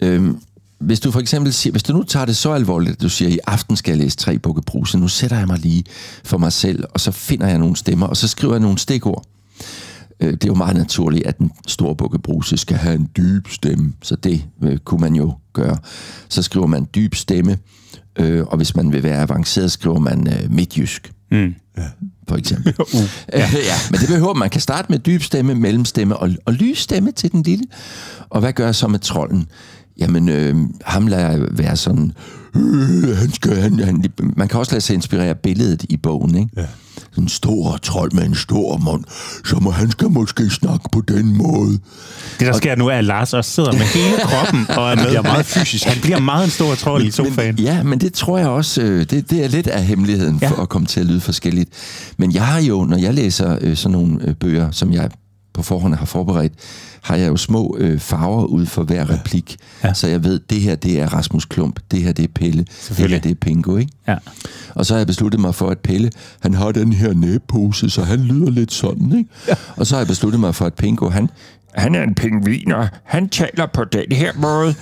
Øhm, 0.00 0.38
hvis 0.78 1.00
du 1.00 1.10
for 1.10 1.20
eksempel 1.20 1.52
siger, 1.52 1.70
hvis 1.70 1.82
du 1.82 1.92
nu 1.92 2.02
tager 2.02 2.26
det 2.26 2.36
så 2.36 2.52
alvorligt, 2.52 2.92
at 2.92 3.02
du 3.02 3.08
siger, 3.08 3.28
i 3.28 3.38
aften 3.46 3.76
skal 3.76 3.92
jeg 3.92 3.98
læse 3.98 4.16
tre 4.16 4.38
bukke 4.38 4.62
bruse, 4.62 4.98
nu 4.98 5.08
sætter 5.08 5.38
jeg 5.38 5.46
mig 5.46 5.58
lige 5.58 5.84
for 6.24 6.38
mig 6.38 6.52
selv, 6.52 6.84
og 6.94 7.00
så 7.00 7.10
finder 7.10 7.46
jeg 7.46 7.58
nogle 7.58 7.76
stemmer, 7.76 8.06
og 8.06 8.16
så 8.16 8.28
skriver 8.28 8.54
jeg 8.54 8.60
nogle 8.60 8.78
stikord. 8.78 9.24
Øh, 10.20 10.32
det 10.32 10.44
er 10.44 10.48
jo 10.48 10.54
meget 10.54 10.76
naturligt, 10.76 11.26
at 11.26 11.38
den 11.38 11.50
store 11.66 11.96
bukke 11.96 12.18
bruse 12.18 12.56
skal 12.56 12.76
have 12.76 12.94
en 12.94 13.10
dyb 13.16 13.48
stemme, 13.48 13.92
så 14.02 14.16
det 14.16 14.44
øh, 14.62 14.78
kunne 14.78 15.00
man 15.00 15.14
jo 15.14 15.34
gøre. 15.52 15.76
Så 16.28 16.42
skriver 16.42 16.66
man 16.66 16.88
dyb 16.94 17.14
stemme, 17.14 17.58
øh, 18.18 18.46
og 18.46 18.56
hvis 18.56 18.76
man 18.76 18.92
vil 18.92 19.02
være 19.02 19.22
avanceret, 19.22 19.72
skriver 19.72 19.98
man 19.98 20.28
øh, 20.28 20.50
midtjysk. 20.52 21.12
Mm. 21.30 21.54
For 22.28 22.36
eksempel. 22.36 22.74
uh, 22.80 23.00
ja. 23.34 23.74
men 23.90 24.00
det 24.00 24.08
behøver 24.08 24.34
man. 24.34 24.50
kan 24.50 24.60
starte 24.60 24.92
med 24.92 24.98
dyb 24.98 25.22
stemme, 25.22 25.54
mellemstemme 25.54 26.16
og, 26.16 26.30
og 26.44 26.52
lys 26.52 26.78
stemme 26.78 27.12
til 27.12 27.32
den 27.32 27.42
lille. 27.42 27.64
Og 28.30 28.40
hvad 28.40 28.52
gør 28.52 28.64
jeg 28.64 28.74
så 28.74 28.88
med 28.88 28.98
trolden? 28.98 29.48
Jamen, 29.98 30.28
øh, 30.28 30.54
ham 30.84 31.06
lader 31.06 31.46
være 31.50 31.76
sådan... 31.76 32.12
Øh, 32.56 33.16
han 33.16 33.32
skal, 33.32 33.56
han, 33.56 33.78
han, 33.78 34.04
man 34.36 34.48
kan 34.48 34.58
også 34.60 34.72
lade 34.72 34.80
sig 34.80 34.94
inspirere 34.94 35.34
billedet 35.34 35.84
i 35.88 35.96
bogen, 35.96 36.34
ikke? 36.34 36.50
Ja. 36.56 36.64
En 37.18 37.28
stor 37.28 37.76
trold 37.76 38.12
med 38.12 38.24
en 38.24 38.34
stor 38.34 38.76
mund, 38.76 39.04
så 39.44 39.56
må, 39.60 39.70
han 39.70 39.90
skal 39.90 40.10
måske 40.10 40.50
snakke 40.50 40.88
på 40.92 41.00
den 41.08 41.36
måde. 41.36 41.72
Det, 42.38 42.46
der 42.46 42.52
sker 42.52 42.76
nu, 42.76 42.86
er, 42.86 42.92
at 42.94 43.04
Lars 43.04 43.32
også 43.34 43.50
sidder 43.50 43.72
med 43.72 43.80
hele 43.80 44.16
kroppen 44.22 44.66
og 44.78 44.90
er 44.90 44.96
med. 44.96 45.04
bliver 45.06 45.22
meget 45.22 45.46
fysisk. 45.46 45.84
Han 45.84 46.00
bliver 46.02 46.20
meget 46.20 46.44
en 46.44 46.50
stor 46.50 46.74
trold 46.74 47.04
i 47.04 47.10
sofaen. 47.10 47.54
Men, 47.54 47.64
ja, 47.64 47.82
men 47.82 47.98
det 48.00 48.12
tror 48.12 48.38
jeg 48.38 48.48
også, 48.48 48.82
øh, 48.82 49.00
det, 49.10 49.30
det 49.30 49.44
er 49.44 49.48
lidt 49.48 49.66
af 49.66 49.84
hemmeligheden 49.84 50.38
for 50.40 50.54
Ja. 50.56 50.62
at 50.62 50.68
komme 50.68 50.86
til 50.86 51.00
at 51.00 51.06
lyde 51.06 51.20
forskelligt. 51.20 51.70
Men 52.18 52.32
jeg 52.34 52.46
har 52.46 52.60
jo, 52.60 52.84
når 52.84 52.96
jeg 52.98 53.14
læser 53.14 53.58
øh, 53.60 53.76
sådan 53.76 53.92
nogle 53.92 54.18
øh, 54.22 54.34
bøger, 54.34 54.70
som 54.70 54.92
jeg 54.92 55.10
på 55.56 55.62
forhånd 55.62 55.94
har 55.94 56.06
forberedt, 56.06 56.52
har 57.02 57.16
jeg 57.16 57.28
jo 57.28 57.36
små 57.36 57.76
øh, 57.78 58.00
farver 58.00 58.44
ud 58.44 58.66
for 58.66 58.82
hver 58.82 59.10
replik. 59.10 59.56
Ja. 59.82 59.88
Ja. 59.88 59.94
Så 59.94 60.08
jeg 60.08 60.24
ved, 60.24 60.40
det 60.50 60.60
her 60.60 60.74
det 60.74 61.00
er 61.00 61.08
Rasmus 61.14 61.44
Klump, 61.44 61.80
det 61.90 62.02
her 62.02 62.12
det 62.12 62.22
er 62.22 62.28
Pelle, 62.34 62.64
det 62.88 63.10
her 63.10 63.18
det 63.18 63.30
er 63.30 63.34
Pingo, 63.34 63.76
ikke? 63.76 63.92
Ja. 64.08 64.16
Og 64.74 64.86
så 64.86 64.94
har 64.94 64.98
jeg 64.98 65.06
besluttet 65.06 65.40
mig 65.40 65.54
for, 65.54 65.70
at 65.70 65.78
Pelle, 65.78 66.10
han 66.40 66.54
har 66.54 66.72
den 66.72 66.92
her 66.92 67.12
næbpose, 67.14 67.90
så 67.90 68.02
han 68.02 68.18
lyder 68.20 68.50
lidt 68.50 68.72
sådan, 68.72 69.18
ikke? 69.18 69.30
Ja. 69.48 69.54
Og 69.76 69.86
så 69.86 69.94
har 69.94 70.00
jeg 70.00 70.06
besluttet 70.06 70.40
mig 70.40 70.54
for, 70.54 70.64
at 70.66 70.74
Pingo, 70.74 71.08
han, 71.08 71.30
Han 71.74 71.94
er 71.94 72.02
en 72.02 72.14
pingvin, 72.14 72.72
og 72.72 72.88
han 73.04 73.28
taler 73.28 73.66
på 73.66 73.84
den 73.84 74.12
her 74.12 74.32
måde. 74.36 74.74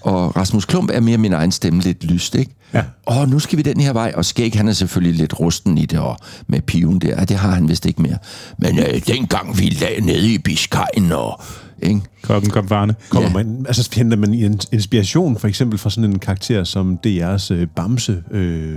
Og 0.00 0.36
Rasmus 0.36 0.64
Klump 0.64 0.90
er 0.92 1.00
mere 1.00 1.18
min 1.18 1.32
egen 1.32 1.52
stemme 1.52 1.80
lidt 1.82 2.04
lyst, 2.04 2.34
ikke? 2.34 2.50
Ja. 2.74 2.82
Og 3.06 3.28
nu 3.28 3.38
skal 3.38 3.58
vi 3.58 3.62
den 3.62 3.80
her 3.80 3.92
vej, 3.92 4.12
og 4.16 4.24
Skæg, 4.24 4.52
han 4.54 4.68
er 4.68 4.72
selvfølgelig 4.72 5.18
lidt 5.20 5.40
rusten 5.40 5.78
i 5.78 5.86
det, 5.86 5.98
og 5.98 6.16
med 6.46 6.60
piven 6.60 6.98
der, 6.98 7.20
og 7.20 7.28
det 7.28 7.36
har 7.36 7.50
han 7.50 7.68
vist 7.68 7.86
ikke 7.86 8.02
mere. 8.02 8.18
Men 8.58 8.78
øh, 8.78 9.00
dengang 9.06 9.58
vi 9.58 9.64
lagde 9.64 10.00
nede 10.00 10.34
i 10.34 10.38
Biscayen, 10.38 11.12
og... 11.12 11.42
Ikke? 11.82 12.00
Kokken 12.22 12.50
kom 12.50 12.68
farne. 12.68 12.94
Kommer 13.08 13.28
Ja. 13.28 13.34
man, 13.34 13.64
altså 13.68 13.90
henter 13.94 14.16
man 14.16 14.34
en 14.34 14.60
inspiration 14.72 15.38
for 15.38 15.48
eksempel 15.48 15.78
fra 15.78 15.90
sådan 15.90 16.10
en 16.10 16.18
karakter 16.18 16.64
som 16.64 16.98
DR's 17.06 17.52
øh, 17.54 17.66
Bamse? 17.76 18.22
Øh, 18.30 18.76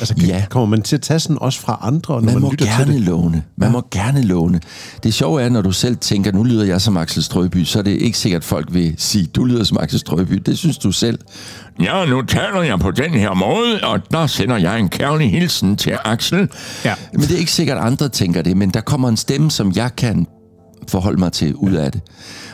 altså, 0.00 0.14
kan, 0.14 0.24
Ja. 0.26 0.44
kommer 0.50 0.66
man 0.66 0.82
til 0.82 0.96
at 0.96 1.02
tage 1.02 1.20
sådan 1.20 1.36
også 1.40 1.60
fra 1.60 1.78
andre, 1.82 2.14
når 2.14 2.20
man, 2.20 2.32
Man 2.34 2.42
må 2.42 2.50
lytter 2.50 2.64
til 2.66 2.74
gerne 2.78 2.92
det? 2.92 3.00
låne. 3.00 3.42
Man 3.56 3.68
ja. 3.68 3.72
må 3.72 3.82
gerne 3.90 4.22
låne. 4.22 4.60
Det 5.02 5.14
sjove 5.14 5.42
er, 5.42 5.48
når 5.48 5.62
du 5.62 5.72
selv 5.72 5.96
tænker, 5.96 6.32
nu 6.32 6.42
lyder 6.44 6.64
jeg 6.64 6.80
som 6.80 6.96
Axel 6.96 7.22
Strøby, 7.22 7.64
så 7.64 7.78
er 7.78 7.82
det 7.82 7.90
ikke 7.90 8.18
sikkert, 8.18 8.40
at 8.40 8.44
folk 8.44 8.68
vil 8.74 8.94
sige, 8.98 9.26
du 9.26 9.44
lyder 9.44 9.64
som 9.64 9.78
Axel 9.80 9.98
Strøby. 10.00 10.42
Det 10.46 10.58
synes 10.58 10.78
du 10.78 10.92
selv. 10.92 11.18
Ja, 11.82 12.04
nu 12.06 12.22
taler 12.22 12.62
jeg 12.62 12.78
på 12.78 12.90
den 12.90 13.10
her 13.10 13.34
måde, 13.34 13.80
og 13.82 14.00
der 14.10 14.26
sender 14.26 14.56
jeg 14.56 14.78
en 14.80 14.88
kærlig 14.88 15.30
hilsen 15.30 15.76
til 15.76 15.96
Axel. 16.04 16.48
Ja. 16.84 16.94
Men 17.12 17.20
det 17.22 17.32
er 17.34 17.38
ikke 17.38 17.52
sikkert, 17.52 17.78
at 17.78 17.84
andre 17.84 18.08
tænker 18.08 18.42
det, 18.42 18.56
men 18.56 18.70
der 18.70 18.80
kommer 18.80 19.08
en 19.08 19.16
stemme, 19.16 19.50
som 19.50 19.72
jeg 19.76 19.90
kan 19.96 20.26
forholde 20.90 21.18
mig 21.18 21.32
til 21.32 21.54
ud 21.54 21.72
af 21.72 21.92
det. 21.92 22.00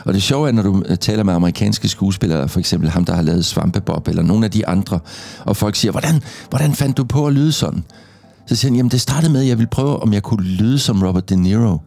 Og 0.05 0.13
det 0.13 0.23
sjove 0.23 0.47
er, 0.47 0.51
når 0.51 0.63
du 0.63 0.83
øh, 0.85 0.97
taler 0.97 1.23
med 1.23 1.33
amerikanske 1.33 1.87
skuespillere, 1.87 2.49
for 2.49 2.59
eksempel 2.59 2.89
ham, 2.89 3.05
der 3.05 3.15
har 3.15 3.21
lavet 3.21 3.45
Svampebob, 3.45 4.07
eller 4.07 4.23
nogle 4.23 4.45
af 4.45 4.51
de 4.51 4.67
andre, 4.67 4.99
og 5.45 5.57
folk 5.57 5.75
siger, 5.75 5.91
hvordan, 5.91 6.23
hvordan 6.49 6.73
fandt 6.73 6.97
du 6.97 7.03
på 7.03 7.27
at 7.27 7.33
lyde 7.33 7.51
sådan? 7.51 7.83
Så 8.45 8.55
siger 8.55 8.71
han, 8.71 8.75
jamen 8.75 8.91
det 8.91 9.01
startede 9.01 9.31
med, 9.31 9.41
at 9.41 9.47
jeg 9.47 9.57
ville 9.57 9.69
prøve, 9.69 10.03
om 10.03 10.13
jeg 10.13 10.23
kunne 10.23 10.45
lyde 10.45 10.79
som 10.79 11.03
Robert 11.03 11.29
De 11.29 11.35
Niro. 11.35 11.77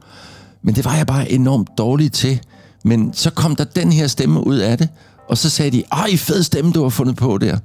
Men 0.63 0.75
det 0.75 0.85
var 0.85 0.97
jeg 0.97 1.07
bare 1.07 1.33
enormt 1.33 1.69
dårlig 1.79 2.13
til. 2.13 2.41
Men 2.85 3.13
så 3.13 3.31
kom 3.31 3.57
der 3.57 3.65
den 3.65 3.93
her 3.93 4.07
stemme 4.07 4.47
ud 4.47 4.57
af 4.57 4.79
det, 4.79 4.89
og 5.29 5.39
så 5.39 5.51
sagde 5.51 5.71
de, 5.71 5.83
ej, 5.93 6.17
fed 6.17 6.43
stemme, 6.43 6.73
du 6.73 6.83
har 6.83 6.89
fundet 6.89 7.17
på 7.17 7.39
der. 7.39 7.59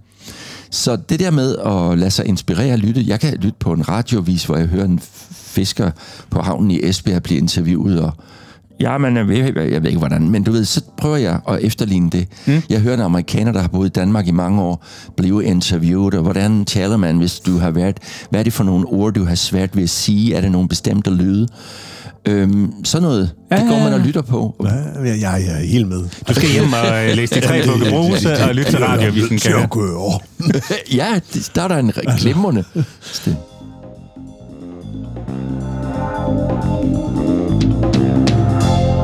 Så 0.72 0.96
det 0.96 1.20
der 1.20 1.32
med 1.32 1.58
at 1.58 1.98
lade 1.98 2.12
sig 2.12 2.26
inspirere 2.26 2.74
og 2.74 2.80
lytte, 2.80 3.04
jeg 3.08 3.20
kan 3.20 3.34
lytte 3.34 3.58
på 3.60 3.74
en 3.74 3.90
radiovis, 3.90 4.46
hvor 4.46 4.58
jeg 4.58 4.68
hører 4.68 4.86
en 4.86 5.00
fisker 5.32 5.92
på 6.30 6.42
havnen 6.42 6.72
i 6.72 6.80
Esbjerg 6.84 7.24
blive 7.24 7.40
interviewet, 7.40 8.02
og 8.02 8.14
Ja, 8.82 8.98
men 8.98 9.18
jeg 9.18 9.28
ved, 9.28 9.38
jeg 9.38 9.84
ved 9.84 9.90
ikke 9.90 10.00
hvordan, 10.00 10.30
men 10.30 10.44
du 10.44 10.52
ved, 10.52 10.66
så 10.66 10.82
prøver 10.98 11.18
jeg 11.18 11.40
at 11.48 11.60
efterligne 11.62 12.10
det. 12.10 12.28
Mm. 12.46 12.62
Jeg 12.70 12.80
hører 12.80 12.94
en 12.94 13.02
amerikaner, 13.02 13.52
der 13.52 13.60
har 13.62 13.68
boet 13.68 13.88
i 13.88 13.90
Danmark 13.90 14.28
i 14.28 14.32
mange 14.32 14.62
år, 14.62 14.86
blive 15.18 15.44
interviewet, 15.44 16.14
og 16.14 16.22
hvordan 16.22 16.66
taler 16.66 16.98
man, 16.98 17.18
hvis 17.18 17.40
du 17.40 17.58
har 17.58 17.72
været, 17.72 17.98
hvad 18.30 18.40
er 18.40 18.44
det 18.44 18.54
for 18.54 18.64
nogle 18.64 18.88
ord, 18.88 19.14
du 19.14 19.26
har 19.26 19.36
svært 19.36 19.76
ved 19.76 19.84
at 19.84 19.90
sige? 19.90 20.36
Er 20.36 20.42
det 20.42 20.52
nogle 20.52 20.68
bestemte 20.68 21.10
lyde? 21.10 21.48
Øhm, 22.28 22.74
sådan 22.84 23.04
noget, 23.04 23.32
ja, 23.52 23.56
det 23.56 23.68
går 23.70 23.80
man 23.80 23.94
og 23.94 24.00
lytter 24.00 24.22
på. 24.22 24.56
Ja, 24.64 25.10
jeg, 25.10 25.22
jeg 25.22 25.42
er 25.42 25.66
helt 25.66 25.88
med. 25.88 26.04
Du 26.28 26.34
skal 26.34 26.50
hjem 26.50 26.74
og 26.74 27.10
øh, 27.10 27.16
læse 27.16 27.36
de 27.36 27.42
tre 27.42 27.64
bukke 27.68 27.86
bruse 27.90 28.44
og 28.44 28.56
lytte 28.56 28.72
til 28.72 28.80
jeg. 28.80 29.14
ja, 31.00 31.20
det, 31.34 31.52
der 31.56 31.62
er 31.62 31.68
der 31.68 31.78
en 31.78 31.92
glimrende 32.20 32.64
stemme. 33.02 33.40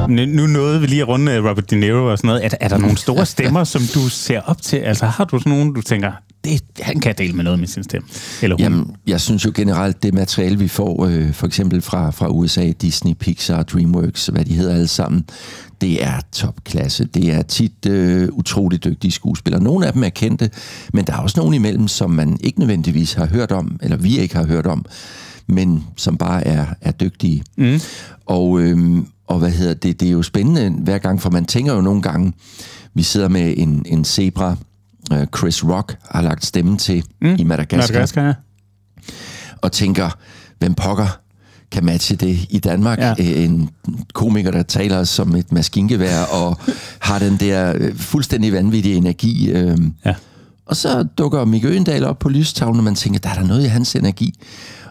Nu 0.08 0.48
nåede 0.48 0.82
vi 0.82 0.88
lige 0.88 1.02
at 1.02 1.08
runde 1.08 1.32
øh, 1.32 1.46
Robert 1.46 1.72
De 1.72 1.76
Niro 1.76 2.12
og 2.12 2.18
sådan 2.18 2.28
noget. 2.28 2.46
Er, 2.46 2.50
er 2.60 2.68
der 2.68 2.78
nogle 2.78 2.98
store 2.98 3.26
stemmer, 3.26 3.64
som 3.64 3.82
du 3.94 4.10
ser 4.10 4.42
op 4.42 4.62
til? 4.62 4.78
Altså 4.78 5.06
har 5.06 5.26
du 5.26 5.40
sådan 5.40 5.52
nogle, 5.52 5.74
du 5.74 5.82
tænker, 5.82 6.12
det, 6.44 6.62
han 6.80 7.00
kan 7.00 7.16
dele 7.18 7.34
med 7.34 7.44
noget 7.44 7.60
med 7.60 7.68
sin 7.68 7.84
stemme? 7.84 8.08
Eller 8.42 8.56
hun? 8.56 8.64
Jamen, 8.64 8.96
jeg 9.08 9.22
synes 9.22 9.46
jo 9.46 9.52
generelt, 9.56 10.04
det 10.04 10.14
materiale, 10.14 10.60
vi 10.60 10.68
får, 10.68 11.06
øh, 11.06 11.34
for 11.34 11.48
eksempel 11.48 11.82
fra, 11.82 12.12
fra 12.12 12.28
USA, 12.28 12.72
Disney, 12.82 13.14
Pixar, 13.14 13.64
DreamWorks, 13.64 14.28
hvad 14.28 14.46
de 14.46 14.54
hedder 14.54 14.74
alle 14.74 14.88
sammen, 14.88 15.26
det 15.82 16.04
er 16.04 16.20
topklasse. 16.32 17.06
Det 17.06 17.34
er 17.34 17.42
tit 17.42 17.86
øh, 17.88 18.30
utrolig 18.32 18.84
dygtige 18.84 19.12
skuespillere. 19.12 19.64
Nogle 19.64 19.88
af 19.88 19.94
dem 19.94 20.04
er 20.04 20.10
kendte, 20.10 20.50
men 20.94 21.06
der 21.06 21.14
er 21.14 21.18
også 21.18 21.40
nogle 21.40 21.56
imellem, 21.56 21.88
som 21.88 22.12
man 22.12 22.38
ikke 22.44 22.60
nødvendigvis 22.60 23.14
har 23.14 23.26
hørt 23.26 23.52
om, 23.52 23.80
eller 23.84 23.98
vi 23.98 24.18
ikke 24.18 24.36
har 24.36 24.46
hørt 24.46 24.68
om, 24.68 24.86
men 25.48 25.84
som 25.96 26.18
bare 26.18 26.48
er, 26.48 26.66
er 26.82 26.92
dygtige. 26.92 27.44
Mm. 27.58 27.80
Og, 28.26 28.62
øhm, 28.62 29.08
og 29.28 29.40
hvad 29.40 29.52
hedder 29.52 29.74
det, 29.74 30.00
det 30.00 30.08
er 30.08 30.12
jo 30.12 30.24
spændende 30.24 30.84
hver 30.84 30.98
gang, 30.98 31.22
for 31.22 31.30
man 31.30 31.46
tænker 31.46 31.74
jo 31.74 31.82
nogle 31.82 32.02
gange, 32.02 32.34
vi 32.94 33.04
sidder 33.04 33.28
med 33.28 33.54
en, 33.58 33.86
en 33.86 34.06
zebra, 34.06 34.56
øh, 35.14 35.28
Chris 35.38 35.66
Rock 35.66 35.98
har 36.12 36.22
lagt 36.22 36.46
stemme 36.46 36.78
til 36.78 37.04
mm. 37.22 37.36
i 37.40 37.44
Madagaskar, 37.44 37.94
Madagaskar 37.94 38.26
ja. 38.26 38.34
og 39.62 39.72
tænker, 39.72 40.10
hvem 40.60 40.74
pokker 40.74 41.20
kan 41.72 41.86
matche 41.86 42.16
det 42.16 42.40
i 42.50 42.60
Danmark. 42.60 43.00
Ja. 43.00 43.14
En 43.18 43.70
komiker, 44.14 44.52
der 44.52 44.64
taler 44.64 45.04
som 45.04 45.36
et 45.36 45.52
maskingevær 45.52 46.24
og 46.24 46.58
har 47.08 47.20
den 47.20 47.38
der 47.38 47.74
øh, 47.76 47.96
fuldstændig 47.96 48.54
vanvittige 48.54 48.96
energi. 48.96 49.52
Øh. 49.52 49.78
Ja. 50.06 50.16
Og 50.66 50.76
så 50.76 51.04
dukker 51.04 51.46
Mikke 51.46 51.68
Øgendal 51.68 52.06
op 52.06 52.20
på 52.20 52.30
lystavlen, 52.30 52.78
og 52.78 52.84
man 52.84 52.96
tænker, 52.96 53.20
der 53.20 53.30
er 53.30 53.34
der 53.34 53.44
noget 53.44 53.64
i 53.64 53.68
hans 53.68 53.96
energi. 53.96 54.34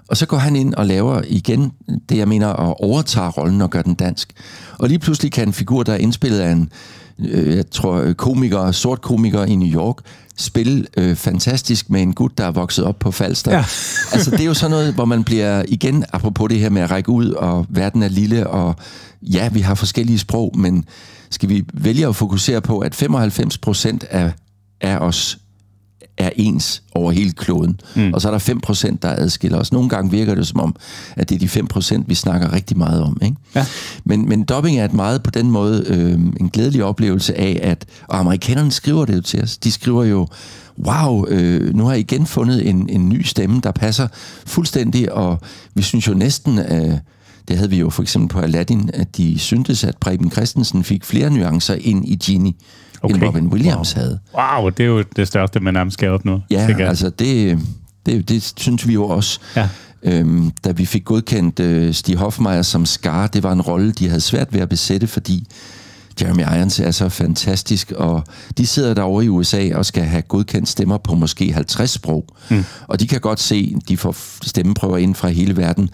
Og 0.08 0.16
så 0.16 0.26
går 0.26 0.36
han 0.36 0.56
ind 0.56 0.74
og 0.74 0.86
laver 0.86 1.22
igen 1.28 1.72
det, 2.08 2.18
jeg 2.18 2.28
mener, 2.28 2.48
at 2.48 2.74
overtage 2.80 3.28
rollen 3.28 3.60
og 3.60 3.70
gøre 3.70 3.82
den 3.82 3.94
dansk. 3.94 4.32
Og 4.78 4.88
lige 4.88 4.98
pludselig 4.98 5.32
kan 5.32 5.48
en 5.48 5.52
figur, 5.52 5.82
der 5.82 5.92
er 5.92 5.96
indspillet 5.96 6.38
af 6.38 6.50
en, 6.50 6.70
øh, 7.18 7.56
jeg 7.56 7.70
tror, 7.70 8.12
komiker, 8.12 8.72
sort 8.72 9.00
komiker 9.00 9.44
i 9.44 9.56
New 9.56 9.68
York, 9.68 9.96
spille 10.38 10.86
øh, 10.96 11.16
fantastisk 11.16 11.90
med 11.90 12.02
en 12.02 12.14
gut, 12.14 12.38
der 12.38 12.44
er 12.44 12.50
vokset 12.50 12.84
op 12.84 12.98
på 12.98 13.10
Falster. 13.10 13.52
Ja. 13.52 13.64
altså, 14.14 14.30
det 14.30 14.40
er 14.40 14.44
jo 14.44 14.54
sådan 14.54 14.70
noget, 14.70 14.94
hvor 14.94 15.04
man 15.04 15.24
bliver, 15.24 15.62
igen, 15.68 16.04
apropos 16.12 16.48
det 16.48 16.58
her 16.58 16.70
med 16.70 16.82
at 16.82 16.90
række 16.90 17.10
ud, 17.10 17.30
og 17.30 17.66
verden 17.68 18.02
er 18.02 18.08
lille, 18.08 18.46
og 18.46 18.76
ja, 19.22 19.48
vi 19.48 19.60
har 19.60 19.74
forskellige 19.74 20.18
sprog, 20.18 20.52
men 20.58 20.84
skal 21.30 21.48
vi 21.48 21.64
vælge 21.74 22.06
at 22.06 22.16
fokusere 22.16 22.60
på, 22.60 22.78
at 22.78 22.94
95 22.94 23.58
procent 23.58 24.04
af, 24.04 24.32
af 24.80 24.98
os 24.98 25.38
er 26.18 26.30
ens 26.36 26.82
over 26.94 27.12
hele 27.12 27.32
kloden. 27.32 27.80
Mm. 27.94 28.12
Og 28.14 28.20
så 28.20 28.28
er 28.28 28.32
der 28.32 28.92
5%, 28.92 28.96
der 29.02 29.08
adskiller 29.08 29.58
os. 29.58 29.72
Nogle 29.72 29.88
gange 29.88 30.10
virker 30.10 30.34
det 30.34 30.46
som 30.46 30.60
om, 30.60 30.76
at 31.16 31.28
det 31.28 31.34
er 31.34 31.62
de 31.62 31.68
5%, 31.74 32.02
vi 32.06 32.14
snakker 32.14 32.52
rigtig 32.52 32.78
meget 32.78 33.02
om. 33.02 33.18
Ikke? 33.22 33.36
Ja. 33.54 33.66
Men, 34.04 34.28
men 34.28 34.44
dubbing 34.44 34.78
er 34.78 34.84
et 34.84 34.92
meget 34.92 35.22
på 35.22 35.30
den 35.30 35.50
måde 35.50 35.84
øh, 35.86 36.12
en 36.12 36.50
glædelig 36.52 36.84
oplevelse 36.84 37.38
af, 37.38 37.60
at 37.62 37.84
og 38.06 38.18
amerikanerne 38.18 38.72
skriver 38.72 39.04
det 39.04 39.16
jo 39.16 39.20
til 39.20 39.42
os. 39.42 39.58
De 39.58 39.72
skriver 39.72 40.04
jo, 40.04 40.26
wow, 40.86 41.26
øh, 41.28 41.74
nu 41.74 41.84
har 41.84 41.94
I 41.94 42.00
igen 42.00 42.26
fundet 42.26 42.68
en, 42.68 42.88
en 42.88 43.08
ny 43.08 43.22
stemme, 43.22 43.60
der 43.60 43.72
passer 43.72 44.08
fuldstændig, 44.46 45.12
og 45.12 45.40
vi 45.74 45.82
synes 45.82 46.08
jo 46.08 46.14
næsten... 46.14 46.58
Øh, 46.58 46.98
det 47.48 47.56
havde 47.56 47.70
vi 47.70 47.78
jo 47.78 47.90
for 47.90 48.02
eksempel 48.02 48.28
på 48.28 48.40
Aladdin, 48.40 48.90
at 48.94 49.16
de 49.16 49.38
syntes, 49.38 49.84
at 49.84 49.96
Preben 49.96 50.30
Christensen 50.30 50.84
fik 50.84 51.04
flere 51.04 51.30
nuancer 51.30 51.74
ind 51.80 52.08
i 52.08 52.16
Genie 52.16 52.52
okay. 53.02 53.14
end 53.14 53.24
Robin 53.24 53.46
Williams 53.46 53.96
wow. 53.96 54.02
havde. 54.02 54.18
Wow, 54.34 54.70
det 54.70 54.84
er 54.84 54.88
jo 54.88 55.04
det 55.16 55.28
største, 55.28 55.60
man 55.60 55.74
nærmest 55.74 55.94
skal 55.94 56.08
opnå. 56.08 56.40
Ja, 56.50 56.68
altså 56.78 57.10
det, 57.10 57.58
det, 58.06 58.28
det 58.28 58.52
synes 58.56 58.88
vi 58.88 58.92
jo 58.92 59.04
også. 59.04 59.40
Ja. 59.56 59.68
Øhm, 60.02 60.50
da 60.64 60.72
vi 60.72 60.86
fik 60.86 61.04
godkendt 61.04 61.60
øh, 61.60 61.94
Stig 61.94 62.16
Hoffmeier 62.16 62.62
som 62.62 62.86
Scar, 62.86 63.26
det 63.26 63.42
var 63.42 63.52
en 63.52 63.60
rolle, 63.60 63.92
de 63.92 64.08
havde 64.08 64.20
svært 64.20 64.52
ved 64.52 64.60
at 64.60 64.68
besætte, 64.68 65.06
fordi 65.06 65.46
Jeremy 66.20 66.42
Irons 66.42 66.80
er 66.80 66.90
så 66.90 67.08
fantastisk, 67.08 67.92
og 67.92 68.24
de 68.58 68.66
sidder 68.66 68.94
derovre 68.94 69.24
i 69.24 69.28
USA 69.28 69.74
og 69.74 69.86
skal 69.86 70.04
have 70.04 70.22
godkendt 70.22 70.68
stemmer 70.68 70.98
på 70.98 71.14
måske 71.14 71.52
50 71.52 71.90
sprog. 71.90 72.26
Mm. 72.50 72.64
Og 72.86 73.00
de 73.00 73.08
kan 73.08 73.20
godt 73.20 73.40
se, 73.40 73.76
de 73.88 73.96
får 73.96 74.16
stemmeprøver 74.46 74.96
ind 74.96 75.14
fra 75.14 75.28
hele 75.28 75.56
verden. 75.56 75.90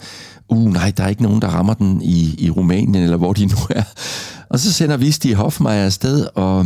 Uh, 0.49 0.73
nej, 0.73 0.93
der 0.97 1.03
er 1.03 1.07
ikke 1.07 1.23
nogen, 1.23 1.41
der 1.41 1.47
rammer 1.47 1.73
den 1.73 2.01
i, 2.01 2.35
i 2.37 2.49
Rumænien, 2.49 3.03
eller 3.03 3.17
hvor 3.17 3.33
de 3.33 3.45
nu 3.45 3.57
er. 3.69 3.83
Og 4.49 4.59
så 4.59 4.73
sender 4.73 4.97
vi 4.97 5.11
Stig 5.11 5.35
Hoffmeier 5.35 5.85
afsted, 5.85 6.27
og 6.35 6.65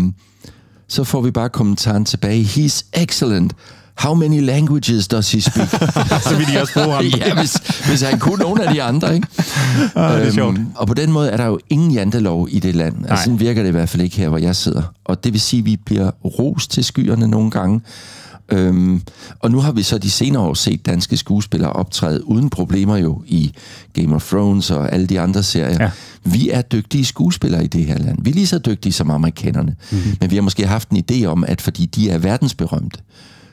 så 0.87 1.03
får 1.03 1.21
vi 1.21 1.31
bare 1.31 1.49
kommentaren 1.49 2.05
tilbage. 2.05 2.43
He's 2.43 2.81
excellent. 2.93 3.53
How 3.97 4.13
many 4.13 4.41
languages 4.41 5.07
does 5.07 5.31
he 5.31 5.41
speak? 5.41 5.69
så 6.29 6.35
vil 6.37 6.47
de 6.47 6.61
også 6.61 6.73
bruge 6.73 6.95
ham. 6.95 7.05
ja, 7.17 7.35
hvis, 7.35 7.53
hvis 7.87 8.01
han 8.01 8.19
kunne 8.19 8.39
nogle 8.39 8.63
af 8.67 8.73
de 8.73 8.83
andre, 8.83 9.15
ikke? 9.15 9.27
Ah, 9.95 10.19
det 10.19 10.27
er 10.27 10.31
sjovt. 10.31 10.57
Øhm, 10.57 10.67
og 10.75 10.87
på 10.87 10.93
den 10.93 11.11
måde 11.11 11.29
er 11.29 11.37
der 11.37 11.45
jo 11.45 11.59
ingen 11.69 11.91
jantelov 11.91 12.47
i 12.51 12.59
det 12.59 12.75
land. 12.75 12.95
Altså, 13.09 13.23
sådan 13.23 13.39
virker 13.39 13.61
det 13.61 13.69
i 13.69 13.71
hvert 13.71 13.89
fald 13.89 14.03
ikke 14.03 14.17
her, 14.17 14.29
hvor 14.29 14.37
jeg 14.37 14.55
sidder. 14.55 14.81
Og 15.05 15.23
det 15.23 15.33
vil 15.33 15.41
sige, 15.41 15.59
at 15.59 15.65
vi 15.65 15.77
bliver 15.85 16.11
ros 16.25 16.67
til 16.67 16.83
skyerne 16.83 17.27
nogle 17.27 17.51
gange. 17.51 17.81
Øhm, 18.51 19.01
og 19.39 19.51
nu 19.51 19.59
har 19.59 19.71
vi 19.71 19.83
så 19.83 19.97
de 19.97 20.11
senere 20.11 20.43
år 20.43 20.53
set 20.53 20.85
danske 20.85 21.17
skuespillere 21.17 21.73
optræde 21.73 22.27
uden 22.27 22.49
problemer 22.49 22.97
jo 22.97 23.23
i 23.25 23.53
Game 23.93 24.15
of 24.15 24.29
Thrones 24.29 24.71
og 24.71 24.93
alle 24.93 25.07
de 25.07 25.19
andre 25.19 25.43
serier. 25.43 25.83
Ja. 25.83 25.91
Vi 26.23 26.49
er 26.49 26.61
dygtige 26.61 27.05
skuespillere 27.05 27.63
i 27.63 27.67
det 27.67 27.85
her 27.85 27.97
land. 27.97 28.17
Vi 28.21 28.29
er 28.29 28.33
lige 28.33 28.47
så 28.47 28.59
dygtige 28.59 28.93
som 28.93 29.11
amerikanerne. 29.11 29.75
Mm-hmm. 29.91 30.17
Men 30.21 30.31
vi 30.31 30.35
har 30.35 30.41
måske 30.41 30.67
haft 30.67 30.89
en 30.89 31.03
idé 31.11 31.25
om, 31.25 31.43
at 31.43 31.61
fordi 31.61 31.85
de 31.85 32.09
er 32.09 32.17
verdensberømte, 32.17 32.99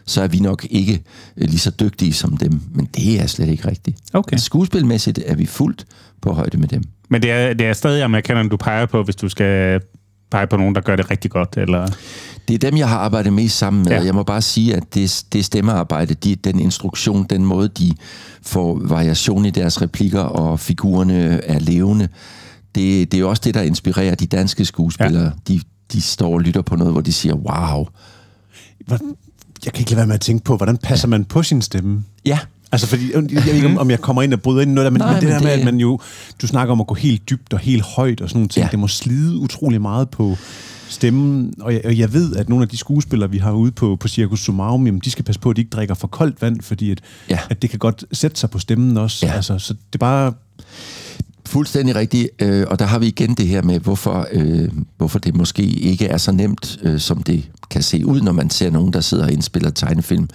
så 0.06 0.22
er 0.22 0.28
vi 0.28 0.38
nok 0.38 0.66
ikke 0.70 1.02
øh, 1.36 1.48
lige 1.48 1.58
så 1.58 1.70
dygtige 1.70 2.12
som 2.12 2.36
dem. 2.36 2.60
Men 2.74 2.88
det 2.96 3.20
er 3.20 3.26
slet 3.26 3.48
ikke 3.48 3.68
rigtigt. 3.68 3.98
Okay. 4.12 4.36
Skuespilmæssigt 4.36 5.20
er 5.26 5.34
vi 5.34 5.46
fuldt 5.46 5.86
på 6.22 6.32
højde 6.32 6.58
med 6.58 6.68
dem. 6.68 6.82
Men 7.10 7.22
det 7.22 7.30
er, 7.30 7.54
det 7.54 7.66
er 7.66 7.72
stadig 7.72 8.02
amerikanerne, 8.02 8.48
du 8.48 8.56
peger 8.56 8.86
på, 8.86 9.02
hvis 9.02 9.16
du 9.16 9.28
skal 9.28 9.80
pege 10.34 10.46
på 10.46 10.56
nogen, 10.56 10.74
der 10.74 10.80
gør 10.80 10.96
det 10.96 11.10
rigtig 11.10 11.30
godt, 11.30 11.54
eller... 11.56 11.88
Det 12.48 12.54
er 12.54 12.58
dem, 12.58 12.76
jeg 12.76 12.88
har 12.88 12.98
arbejdet 12.98 13.32
mest 13.32 13.58
sammen 13.58 13.82
med. 13.82 13.92
Ja. 13.92 14.04
Jeg 14.04 14.14
må 14.14 14.22
bare 14.22 14.42
sige, 14.42 14.76
at 14.76 14.94
det, 14.94 15.24
det 15.32 15.44
stemmearbejde, 15.44 16.14
de, 16.14 16.36
den 16.36 16.60
instruktion, 16.60 17.26
den 17.30 17.44
måde, 17.44 17.68
de 17.68 17.92
får 18.42 18.80
variation 18.82 19.44
i 19.46 19.50
deres 19.50 19.82
replikker, 19.82 20.20
og 20.20 20.60
figurerne 20.60 21.40
er 21.44 21.58
levende, 21.58 22.08
det, 22.74 23.12
det 23.12 23.18
er 23.18 23.20
jo 23.20 23.28
også 23.28 23.42
det, 23.44 23.54
der 23.54 23.62
inspirerer 23.62 24.14
de 24.14 24.26
danske 24.26 24.64
skuespillere. 24.64 25.24
Ja. 25.24 25.30
De, 25.48 25.60
de 25.92 26.00
står 26.00 26.32
og 26.32 26.40
lytter 26.40 26.62
på 26.62 26.76
noget, 26.76 26.92
hvor 26.92 27.00
de 27.00 27.12
siger, 27.12 27.34
wow. 27.34 27.86
Jeg 29.64 29.72
kan 29.72 29.80
ikke 29.80 29.90
lade 29.90 29.96
være 29.96 30.06
med 30.06 30.14
at 30.14 30.20
tænke 30.20 30.44
på, 30.44 30.56
hvordan 30.56 30.76
passer 30.76 31.08
man 31.08 31.24
på 31.24 31.42
sin 31.42 31.62
stemme? 31.62 32.04
Ja. 32.26 32.38
Altså, 32.74 32.86
fordi, 32.86 33.12
jeg 33.14 33.44
ved 33.46 33.54
ikke, 33.54 33.80
om 33.80 33.90
jeg 33.90 34.00
kommer 34.00 34.22
ind 34.22 34.32
og 34.32 34.40
bryder 34.42 34.62
ind 34.62 34.70
i 34.70 34.74
noget 34.74 34.84
der, 34.84 34.90
men, 34.90 34.98
Nej, 35.00 35.12
men 35.12 35.14
det 35.20 35.22
men 35.22 35.32
der 35.32 35.38
det... 35.38 35.44
med, 35.44 35.52
at 35.52 35.64
man 35.64 35.76
jo, 35.80 36.00
du 36.42 36.46
snakker 36.46 36.72
om 36.72 36.80
at 36.80 36.86
gå 36.86 36.94
helt 36.94 37.30
dybt 37.30 37.52
og 37.52 37.58
helt 37.58 37.82
højt 37.82 38.20
og 38.20 38.28
sådan 38.28 38.38
nogle 38.38 38.48
ting, 38.48 38.64
ja. 38.64 38.70
det 38.70 38.78
må 38.78 38.88
slide 38.88 39.36
utrolig 39.38 39.80
meget 39.82 40.10
på 40.10 40.36
stemmen, 40.88 41.54
og 41.60 41.72
jeg, 41.72 41.80
og 41.84 41.98
jeg 41.98 42.12
ved, 42.12 42.36
at 42.36 42.48
nogle 42.48 42.62
af 42.62 42.68
de 42.68 42.76
skuespillere, 42.76 43.30
vi 43.30 43.38
har 43.38 43.52
ude 43.52 43.72
på, 43.72 43.96
på 44.00 44.08
Circus 44.08 44.40
Sumarum, 44.40 44.86
jamen, 44.86 45.00
de 45.04 45.10
skal 45.10 45.24
passe 45.24 45.40
på, 45.40 45.50
at 45.50 45.56
de 45.56 45.60
ikke 45.60 45.70
drikker 45.70 45.94
for 45.94 46.08
koldt 46.08 46.42
vand, 46.42 46.60
fordi 46.60 46.90
at, 46.90 47.00
Ja. 47.30 47.38
at 47.50 47.62
det 47.62 47.70
kan 47.70 47.78
godt 47.78 48.04
sætte 48.12 48.40
sig 48.40 48.50
på 48.50 48.58
stemmen 48.58 48.96
også. 48.96 49.26
Ja. 49.26 49.32
Altså, 49.32 49.58
så 49.58 49.72
det 49.74 49.94
er 49.94 49.98
bare... 49.98 50.32
Fuldstændig 51.46 51.96
rigtigt, 51.96 52.28
øh, 52.42 52.66
og 52.70 52.78
der 52.78 52.84
har 52.84 52.98
vi 52.98 53.06
igen 53.06 53.34
det 53.34 53.46
her 53.46 53.62
med, 53.62 53.80
hvorfor, 53.80 54.26
øh, 54.32 54.68
hvorfor 54.96 55.18
det 55.18 55.36
måske 55.36 55.62
ikke 55.62 56.06
er 56.06 56.16
så 56.16 56.32
nemt, 56.32 56.78
øh, 56.82 57.00
som 57.00 57.22
det 57.22 57.50
kan 57.70 57.82
se 57.82 58.06
ud, 58.06 58.20
når 58.20 58.32
man 58.32 58.50
ser 58.50 58.70
nogen, 58.70 58.92
der 58.92 59.00
sidder 59.00 59.24
og 59.24 59.32
indspiller 59.32 59.70
tegnefilm, 59.70 60.28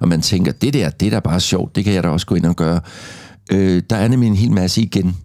og 0.00 0.08
man 0.08 0.20
tænker, 0.22 0.52
det 0.52 0.74
der, 0.74 0.90
det 0.90 1.06
er 1.06 1.10
bare 1.10 1.20
bare 1.20 1.40
sjovt, 1.40 1.76
det 1.76 1.84
kan 1.84 1.94
jeg 1.94 2.02
da 2.02 2.08
også 2.08 2.26
gå 2.26 2.34
ind 2.34 2.46
og 2.46 2.56
gøre. 2.56 2.80
Øh, 3.52 3.82
der 3.90 3.96
er 3.96 4.08
nemlig 4.08 4.26
en 4.26 4.36
hel 4.36 4.52
masse 4.52 4.82
igen, 4.82 5.16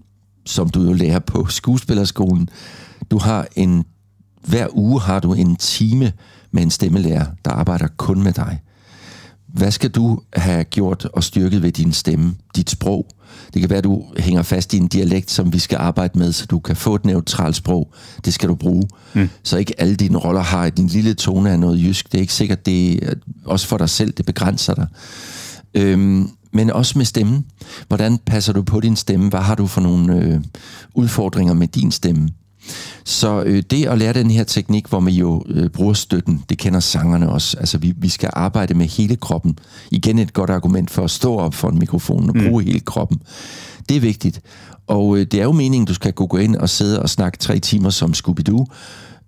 som 0.45 0.69
du 0.69 0.83
jo 0.83 0.93
lærer 0.93 1.19
på 1.19 1.47
skuespillerskolen. 1.59 2.49
Du 3.11 3.17
har 3.17 3.47
en, 3.55 3.83
hver 4.47 4.67
uge 4.73 5.01
har 5.01 5.19
du 5.19 5.33
en 5.33 5.55
time 5.55 6.11
med 6.51 6.63
en 6.63 6.71
stemmelærer, 6.71 7.25
der 7.45 7.51
arbejder 7.51 7.87
kun 7.97 8.23
med 8.23 8.33
dig 8.33 8.59
hvad 9.53 9.71
skal 9.71 9.89
du 9.89 10.19
have 10.33 10.63
gjort 10.63 11.05
og 11.05 11.23
styrket 11.23 11.63
ved 11.63 11.71
din 11.71 11.93
stemme, 11.93 12.35
dit 12.55 12.69
sprog? 12.69 13.07
Det 13.53 13.61
kan 13.61 13.69
være, 13.69 13.77
at 13.77 13.83
du 13.83 14.03
hænger 14.17 14.41
fast 14.41 14.73
i 14.73 14.77
en 14.77 14.87
dialekt, 14.87 15.31
som 15.31 15.53
vi 15.53 15.59
skal 15.59 15.77
arbejde 15.77 16.19
med, 16.19 16.31
så 16.31 16.45
du 16.45 16.59
kan 16.59 16.75
få 16.75 16.95
et 16.95 17.05
neutralt 17.05 17.55
sprog. 17.55 17.93
Det 18.25 18.33
skal 18.33 18.49
du 18.49 18.55
bruge. 18.55 18.87
Mm. 19.13 19.29
Så 19.43 19.57
ikke 19.57 19.81
alle 19.81 19.95
dine 19.95 20.17
roller 20.17 20.41
har 20.41 20.69
din 20.69 20.87
lille 20.87 21.13
tone 21.13 21.51
af 21.51 21.59
noget 21.59 21.79
jysk. 21.79 22.11
Det 22.11 22.17
er 22.17 22.21
ikke 22.21 22.33
sikkert, 22.33 22.65
det 22.65 23.03
er 23.03 23.13
også 23.45 23.67
for 23.67 23.77
dig 23.77 23.89
selv, 23.89 24.13
det 24.13 24.25
begrænser 24.25 24.73
dig. 24.73 24.87
Øhm, 25.73 26.29
men 26.53 26.69
også 26.69 26.97
med 26.97 27.05
stemmen. 27.05 27.45
Hvordan 27.87 28.17
passer 28.17 28.53
du 28.53 28.61
på 28.61 28.79
din 28.79 28.95
stemme? 28.95 29.29
Hvad 29.29 29.39
har 29.39 29.55
du 29.55 29.67
for 29.67 29.81
nogle 29.81 30.15
øh, 30.15 30.39
udfordringer 30.93 31.53
med 31.53 31.67
din 31.67 31.91
stemme? 31.91 32.29
Så 33.03 33.43
øh, 33.45 33.63
det 33.69 33.85
at 33.85 33.97
lære 33.97 34.13
den 34.13 34.31
her 34.31 34.43
teknik, 34.43 34.87
hvor 34.87 34.99
man 34.99 35.13
jo 35.13 35.43
øh, 35.47 35.69
bruger 35.69 35.93
støtten, 35.93 36.43
det 36.49 36.57
kender 36.57 36.79
sangerne 36.79 37.29
også. 37.29 37.57
Altså 37.59 37.77
vi, 37.77 37.93
vi 37.97 38.09
skal 38.09 38.29
arbejde 38.33 38.73
med 38.73 38.85
hele 38.85 39.15
kroppen. 39.15 39.59
Igen 39.91 40.19
et 40.19 40.33
godt 40.33 40.49
argument 40.49 40.91
for 40.91 41.03
at 41.03 41.11
stå 41.11 41.37
op 41.37 41.53
for 41.53 41.69
en 41.69 41.79
mikrofon 41.79 42.29
og 42.29 42.35
bruge 42.35 42.61
mm. 42.63 42.67
hele 42.67 42.79
kroppen. 42.79 43.21
Det 43.89 43.97
er 43.97 44.01
vigtigt. 44.01 44.41
Og 44.87 45.17
øh, 45.17 45.25
det 45.25 45.39
er 45.39 45.43
jo 45.43 45.51
meningen, 45.51 45.85
du 45.85 45.93
skal 45.93 46.13
gå 46.13 46.37
ind 46.37 46.55
og 46.55 46.69
sidde 46.69 47.01
og 47.01 47.09
snakke 47.09 47.37
tre 47.37 47.59
timer 47.59 47.89
som 47.89 48.11
Scooby-Doo. 48.11 48.65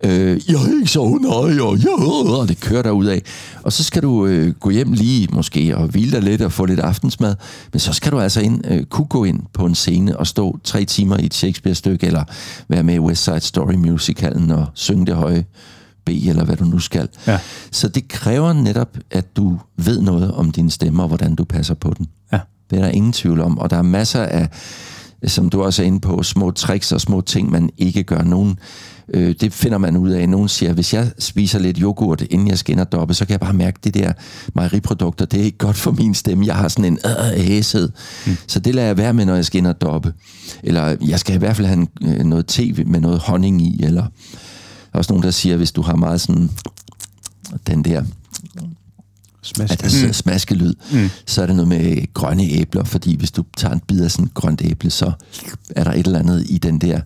Øh, 0.05 0.41
jeg 0.47 0.55
er 0.55 0.79
ikke 0.79 0.91
så 0.91 1.19
nej, 1.21 1.59
og, 1.59 1.77
ja, 1.77 2.39
og 2.39 2.47
det 2.47 2.59
kører 2.59 2.81
der 2.81 2.91
ud 2.91 3.05
af. 3.05 3.21
Og 3.63 3.73
så 3.73 3.83
skal 3.83 4.01
du 4.01 4.25
øh, 4.25 4.53
gå 4.53 4.69
hjem 4.69 4.93
lige 4.93 5.27
måske 5.31 5.77
og 5.77 5.87
hvile 5.87 6.11
dig 6.11 6.21
lidt 6.21 6.41
og 6.41 6.51
få 6.51 6.65
lidt 6.65 6.79
aftensmad. 6.79 7.35
Men 7.71 7.79
så 7.79 7.93
skal 7.93 8.11
du 8.11 8.19
altså 8.19 8.41
ind, 8.41 8.67
øh, 8.67 8.83
kunne 8.85 9.07
gå 9.07 9.23
ind 9.23 9.39
på 9.53 9.65
en 9.65 9.75
scene 9.75 10.17
og 10.17 10.27
stå 10.27 10.59
tre 10.63 10.85
timer 10.85 11.17
i 11.17 11.25
et 11.25 11.33
Shakespeare-stykke, 11.33 12.07
eller 12.07 12.23
være 12.67 12.83
med 12.83 12.93
i 12.93 12.99
West 12.99 13.23
Side 13.23 13.39
Story 13.39 13.73
musicalen 13.73 14.51
og 14.51 14.65
synge 14.73 15.05
det 15.05 15.15
høje 15.15 15.45
B, 16.05 16.09
eller 16.09 16.43
hvad 16.43 16.55
du 16.55 16.65
nu 16.65 16.79
skal. 16.79 17.07
Ja. 17.27 17.39
Så 17.71 17.87
det 17.87 18.07
kræver 18.07 18.53
netop, 18.53 18.97
at 19.11 19.37
du 19.37 19.59
ved 19.77 20.01
noget 20.01 20.31
om 20.31 20.51
din 20.51 20.69
stemme 20.69 21.01
og 21.01 21.07
hvordan 21.07 21.35
du 21.35 21.43
passer 21.43 21.73
på 21.73 21.93
den. 21.97 22.07
Ja. 22.33 22.39
Det 22.69 22.77
er 22.77 22.81
der 22.81 22.89
ingen 22.89 23.13
tvivl 23.13 23.41
om. 23.41 23.57
Og 23.57 23.69
der 23.69 23.77
er 23.77 23.81
masser 23.81 24.23
af, 24.23 24.49
som 25.27 25.49
du 25.49 25.63
også 25.63 25.81
er 25.81 25.85
inde 25.85 25.99
på, 25.99 26.23
små 26.23 26.51
tricks 26.51 26.91
og 26.91 27.01
små 27.01 27.21
ting, 27.21 27.51
man 27.51 27.69
ikke 27.77 28.03
gør. 28.03 28.21
Nogen, 28.21 28.59
øh, 29.13 29.35
det 29.41 29.53
finder 29.53 29.77
man 29.77 29.97
ud 29.97 30.09
af. 30.09 30.29
Nogen 30.29 30.47
siger, 30.49 30.73
hvis 30.73 30.93
jeg 30.93 31.11
spiser 31.19 31.59
lidt 31.59 31.77
yoghurt, 31.77 32.21
inden 32.21 32.47
jeg 32.47 32.57
skal 32.57 32.77
doppe, 32.77 33.13
så 33.13 33.25
kan 33.25 33.31
jeg 33.31 33.39
bare 33.39 33.53
mærke, 33.53 33.75
at 33.77 33.83
det 33.83 33.93
der 33.93 34.13
mejeriprodukter, 34.55 35.25
det 35.25 35.39
er 35.39 35.43
ikke 35.43 35.57
godt 35.57 35.75
for 35.75 35.91
min 35.91 36.13
stemme. 36.13 36.45
Jeg 36.45 36.55
har 36.55 36.67
sådan 36.67 36.85
en 36.85 36.99
øh, 37.05 37.43
hæshed. 37.43 37.89
Mm. 38.27 38.37
Så 38.47 38.59
det 38.59 38.75
lader 38.75 38.87
jeg 38.87 38.97
være 38.97 39.13
med, 39.13 39.25
når 39.25 39.35
jeg 39.35 39.45
skal 39.45 39.73
doppe. 39.73 40.13
Eller 40.63 40.95
jeg 41.07 41.19
skal 41.19 41.35
i 41.35 41.37
hvert 41.37 41.55
fald 41.55 41.67
have 41.67 41.79
en, 41.79 41.89
øh, 42.01 42.25
noget 42.25 42.47
te 42.47 42.83
med 42.85 42.99
noget 42.99 43.19
honning 43.19 43.61
i. 43.61 43.83
Eller 43.83 44.01
der 44.01 44.93
er 44.93 44.97
også 44.97 45.13
nogen, 45.13 45.23
der 45.23 45.31
siger, 45.31 45.57
hvis 45.57 45.71
du 45.71 45.81
har 45.81 45.95
meget 45.95 46.21
sådan 46.21 46.49
den 47.67 47.83
der 47.83 48.03
Smask. 49.43 49.73
at 49.73 49.81
der 49.81 50.07
mm. 50.07 50.13
smaskelyd, 50.13 50.73
mm. 50.91 51.09
så 51.25 51.41
er 51.41 51.45
det 51.45 51.55
noget 51.55 51.67
med 51.67 52.13
grønne 52.13 52.43
æbler, 52.43 52.83
fordi 52.83 53.17
hvis 53.17 53.31
du 53.31 53.43
tager 53.57 53.73
en 53.73 53.81
bid 53.87 54.03
af 54.03 54.11
sådan 54.11 54.25
et 54.25 54.33
grønt 54.33 54.61
æble, 54.65 54.89
så 54.89 55.11
er 55.69 55.83
der 55.83 55.91
et 55.91 56.05
eller 56.05 56.19
andet 56.19 56.45
i 56.49 56.57
den 56.57 56.79
der 56.81 57.01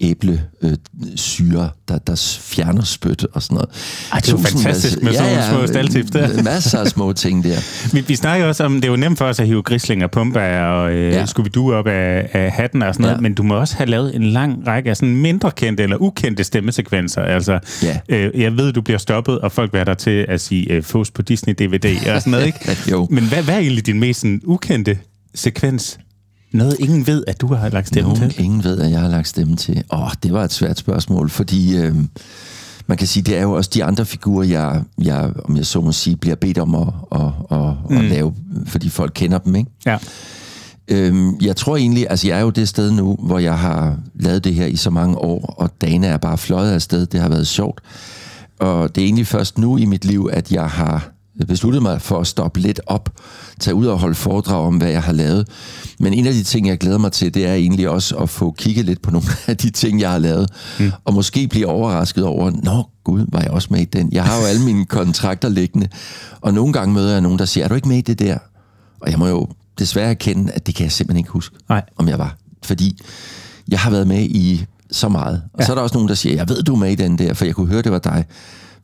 æble 0.00 0.42
øh, 0.62 0.72
syre, 1.16 1.70
der, 1.88 1.98
der 1.98 2.38
fjerner 2.42 2.84
spyt 2.84 3.26
og 3.32 3.42
sådan 3.42 3.54
noget. 3.54 3.68
Ej, 4.12 4.18
det 4.20 4.28
er 4.28 4.32
jo 4.32 4.38
fantastisk 4.38 5.02
med 5.02 5.12
sådan 5.12 5.32
nogle 5.32 5.48
små 5.50 5.66
staldtips 5.66 6.10
der. 6.10 6.42
Masser 6.52 6.78
af 6.78 6.86
små 6.86 7.12
ting 7.12 7.44
der. 7.44 7.56
Vi, 7.92 8.00
vi 8.00 8.16
snakker 8.16 8.46
også 8.46 8.64
om, 8.64 8.74
det 8.74 8.84
er 8.84 8.88
jo 8.90 8.96
nemt 8.96 9.18
for 9.18 9.24
os 9.24 9.40
at 9.40 9.46
hive 9.46 9.62
Grisling 9.62 10.04
og 10.04 10.10
Pumba 10.10 10.62
og 10.64 10.92
øh, 10.92 11.12
Ja. 11.12 11.18
ja. 11.18 11.24
Scooby-Doo 11.24 11.70
op 11.72 11.86
af, 11.86 12.28
af 12.32 12.50
hatten 12.50 12.82
og 12.82 12.94
sådan 12.94 13.02
noget, 13.02 13.16
Ja. 13.16 13.20
men 13.20 13.34
du 13.34 13.42
må 13.42 13.54
også 13.54 13.76
have 13.76 13.90
lavet 13.90 14.14
en 14.16 14.22
lang 14.24 14.66
række 14.66 14.90
af 14.90 14.96
sådan 14.96 15.16
mindre 15.16 15.50
kendte 15.50 15.82
eller 15.82 15.96
ukendte 16.02 16.44
stemmesekvenser. 16.44 17.22
Altså, 17.22 17.58
Ja. 17.82 17.98
øh, 18.08 18.40
jeg 18.40 18.56
ved, 18.56 18.72
du 18.72 18.80
bliver 18.80 18.98
stoppet, 18.98 19.38
og 19.38 19.52
folk 19.52 19.72
vil 19.72 19.86
dig 19.86 19.98
til 19.98 20.26
at 20.28 20.40
sige 20.40 20.72
øh, 20.72 20.82
fås 20.82 21.10
på 21.10 21.22
Disney 21.22 21.54
DVD 21.54 22.10
og 22.14 22.20
sådan 22.20 22.30
noget, 22.30 22.46
ikke? 22.66 22.76
Jo. 22.90 23.06
Men 23.10 23.24
hvad, 23.24 23.42
hvad 23.42 23.54
er 23.54 23.58
egentlig 23.58 23.86
din 23.86 24.00
mest 24.00 24.20
sådan, 24.20 24.40
ukendte 24.44 24.98
sekvens? 25.34 25.98
Noget, 26.52 26.76
ingen 26.78 27.06
ved, 27.06 27.24
at 27.26 27.40
du 27.40 27.54
har 27.54 27.68
lagt 27.68 27.88
stemme 27.88 28.14
Nogen, 28.14 28.30
til? 28.30 28.44
ingen 28.44 28.64
ved, 28.64 28.80
at 28.80 28.90
jeg 28.90 29.00
har 29.00 29.08
lagt 29.08 29.28
stemme 29.28 29.56
til. 29.56 29.84
Åh, 29.92 30.10
det 30.22 30.32
var 30.32 30.44
et 30.44 30.52
svært 30.52 30.78
spørgsmål, 30.78 31.30
fordi 31.30 31.76
øh, 31.76 31.94
man 32.86 32.98
kan 32.98 33.06
sige, 33.06 33.22
det 33.22 33.36
er 33.36 33.42
jo 33.42 33.52
også 33.52 33.70
de 33.74 33.84
andre 33.84 34.04
figurer, 34.04 34.44
jeg, 34.44 34.82
jeg 35.02 35.32
om 35.44 35.56
jeg 35.56 35.66
så 35.66 35.80
må 35.80 35.92
sige, 35.92 36.16
bliver 36.16 36.36
bedt 36.36 36.58
om 36.58 36.74
at, 36.74 36.88
at, 37.12 37.20
at, 37.50 37.74
mm. 37.90 37.96
at 37.96 38.04
lave, 38.04 38.34
fordi 38.66 38.88
folk 38.88 39.12
kender 39.14 39.38
dem, 39.38 39.56
ikke? 39.56 39.70
Ja. 39.86 39.98
Øhm, 40.88 41.36
jeg 41.40 41.56
tror 41.56 41.76
egentlig, 41.76 42.06
altså 42.10 42.28
jeg 42.28 42.38
er 42.38 42.42
jo 42.42 42.50
det 42.50 42.68
sted 42.68 42.90
nu, 42.90 43.16
hvor 43.22 43.38
jeg 43.38 43.58
har 43.58 43.98
lavet 44.14 44.44
det 44.44 44.54
her 44.54 44.66
i 44.66 44.76
så 44.76 44.90
mange 44.90 45.18
år, 45.18 45.54
og 45.58 45.70
dagene 45.80 46.06
er 46.06 46.16
bare 46.16 46.38
fløjet 46.38 46.72
afsted. 46.72 47.06
Det 47.06 47.20
har 47.20 47.28
været 47.28 47.46
sjovt. 47.46 47.80
Og 48.58 48.94
det 48.94 49.00
er 49.00 49.04
egentlig 49.04 49.26
først 49.26 49.58
nu 49.58 49.76
i 49.76 49.84
mit 49.84 50.04
liv, 50.04 50.30
at 50.32 50.52
jeg 50.52 50.70
har 50.70 51.15
besluttet 51.44 51.82
mig 51.82 52.02
for 52.02 52.20
at 52.20 52.26
stoppe 52.26 52.60
lidt 52.60 52.80
op, 52.86 53.10
tage 53.60 53.74
ud 53.74 53.86
og 53.86 53.98
holde 53.98 54.14
foredrag 54.14 54.66
om, 54.66 54.76
hvad 54.76 54.90
jeg 54.90 55.02
har 55.02 55.12
lavet. 55.12 55.48
Men 56.00 56.12
en 56.12 56.26
af 56.26 56.32
de 56.32 56.42
ting, 56.42 56.68
jeg 56.68 56.78
glæder 56.78 56.98
mig 56.98 57.12
til, 57.12 57.34
det 57.34 57.46
er 57.46 57.54
egentlig 57.54 57.88
også 57.88 58.16
at 58.16 58.28
få 58.28 58.54
kigget 58.58 58.84
lidt 58.84 59.02
på 59.02 59.10
nogle 59.10 59.26
af 59.46 59.56
de 59.56 59.70
ting, 59.70 60.00
jeg 60.00 60.10
har 60.10 60.18
lavet, 60.18 60.50
mm. 60.78 60.92
og 61.04 61.14
måske 61.14 61.48
blive 61.48 61.66
overrasket 61.66 62.24
over, 62.24 62.50
nå 62.50 62.84
gud, 63.04 63.26
var 63.28 63.40
jeg 63.40 63.50
også 63.50 63.68
med 63.70 63.80
i 63.80 63.84
den? 63.84 64.08
Jeg 64.12 64.24
har 64.24 64.40
jo 64.40 64.46
alle 64.46 64.62
mine 64.64 64.86
kontrakter 64.98 65.48
liggende, 65.48 65.88
og 66.40 66.54
nogle 66.54 66.72
gange 66.72 66.94
møder 66.94 67.12
jeg 67.12 67.20
nogen, 67.20 67.38
der 67.38 67.44
siger, 67.44 67.64
er 67.64 67.68
du 67.68 67.74
ikke 67.74 67.88
med 67.88 67.96
i 67.96 68.00
det 68.00 68.18
der? 68.18 68.38
Og 69.00 69.10
jeg 69.10 69.18
må 69.18 69.26
jo 69.26 69.48
desværre 69.78 70.10
erkende, 70.10 70.52
at 70.52 70.66
det 70.66 70.74
kan 70.74 70.84
jeg 70.84 70.92
simpelthen 70.92 71.18
ikke 71.18 71.30
huske, 71.30 71.56
Nej. 71.68 71.82
om 71.96 72.08
jeg 72.08 72.18
var. 72.18 72.36
Fordi 72.62 72.98
jeg 73.68 73.78
har 73.78 73.90
været 73.90 74.06
med 74.06 74.22
i 74.22 74.64
så 74.90 75.08
meget. 75.08 75.42
Og 75.52 75.60
ja. 75.60 75.66
så 75.66 75.72
er 75.72 75.74
der 75.74 75.82
også 75.82 75.94
nogen, 75.96 76.08
der 76.08 76.14
siger, 76.14 76.34
jeg 76.34 76.48
ved, 76.48 76.62
du 76.62 76.74
er 76.74 76.78
med 76.78 76.90
i 76.90 76.94
den 76.94 77.18
der, 77.18 77.34
for 77.34 77.44
jeg 77.44 77.54
kunne 77.54 77.66
høre, 77.66 77.82
det 77.82 77.92
var 77.92 77.98
dig. 77.98 78.24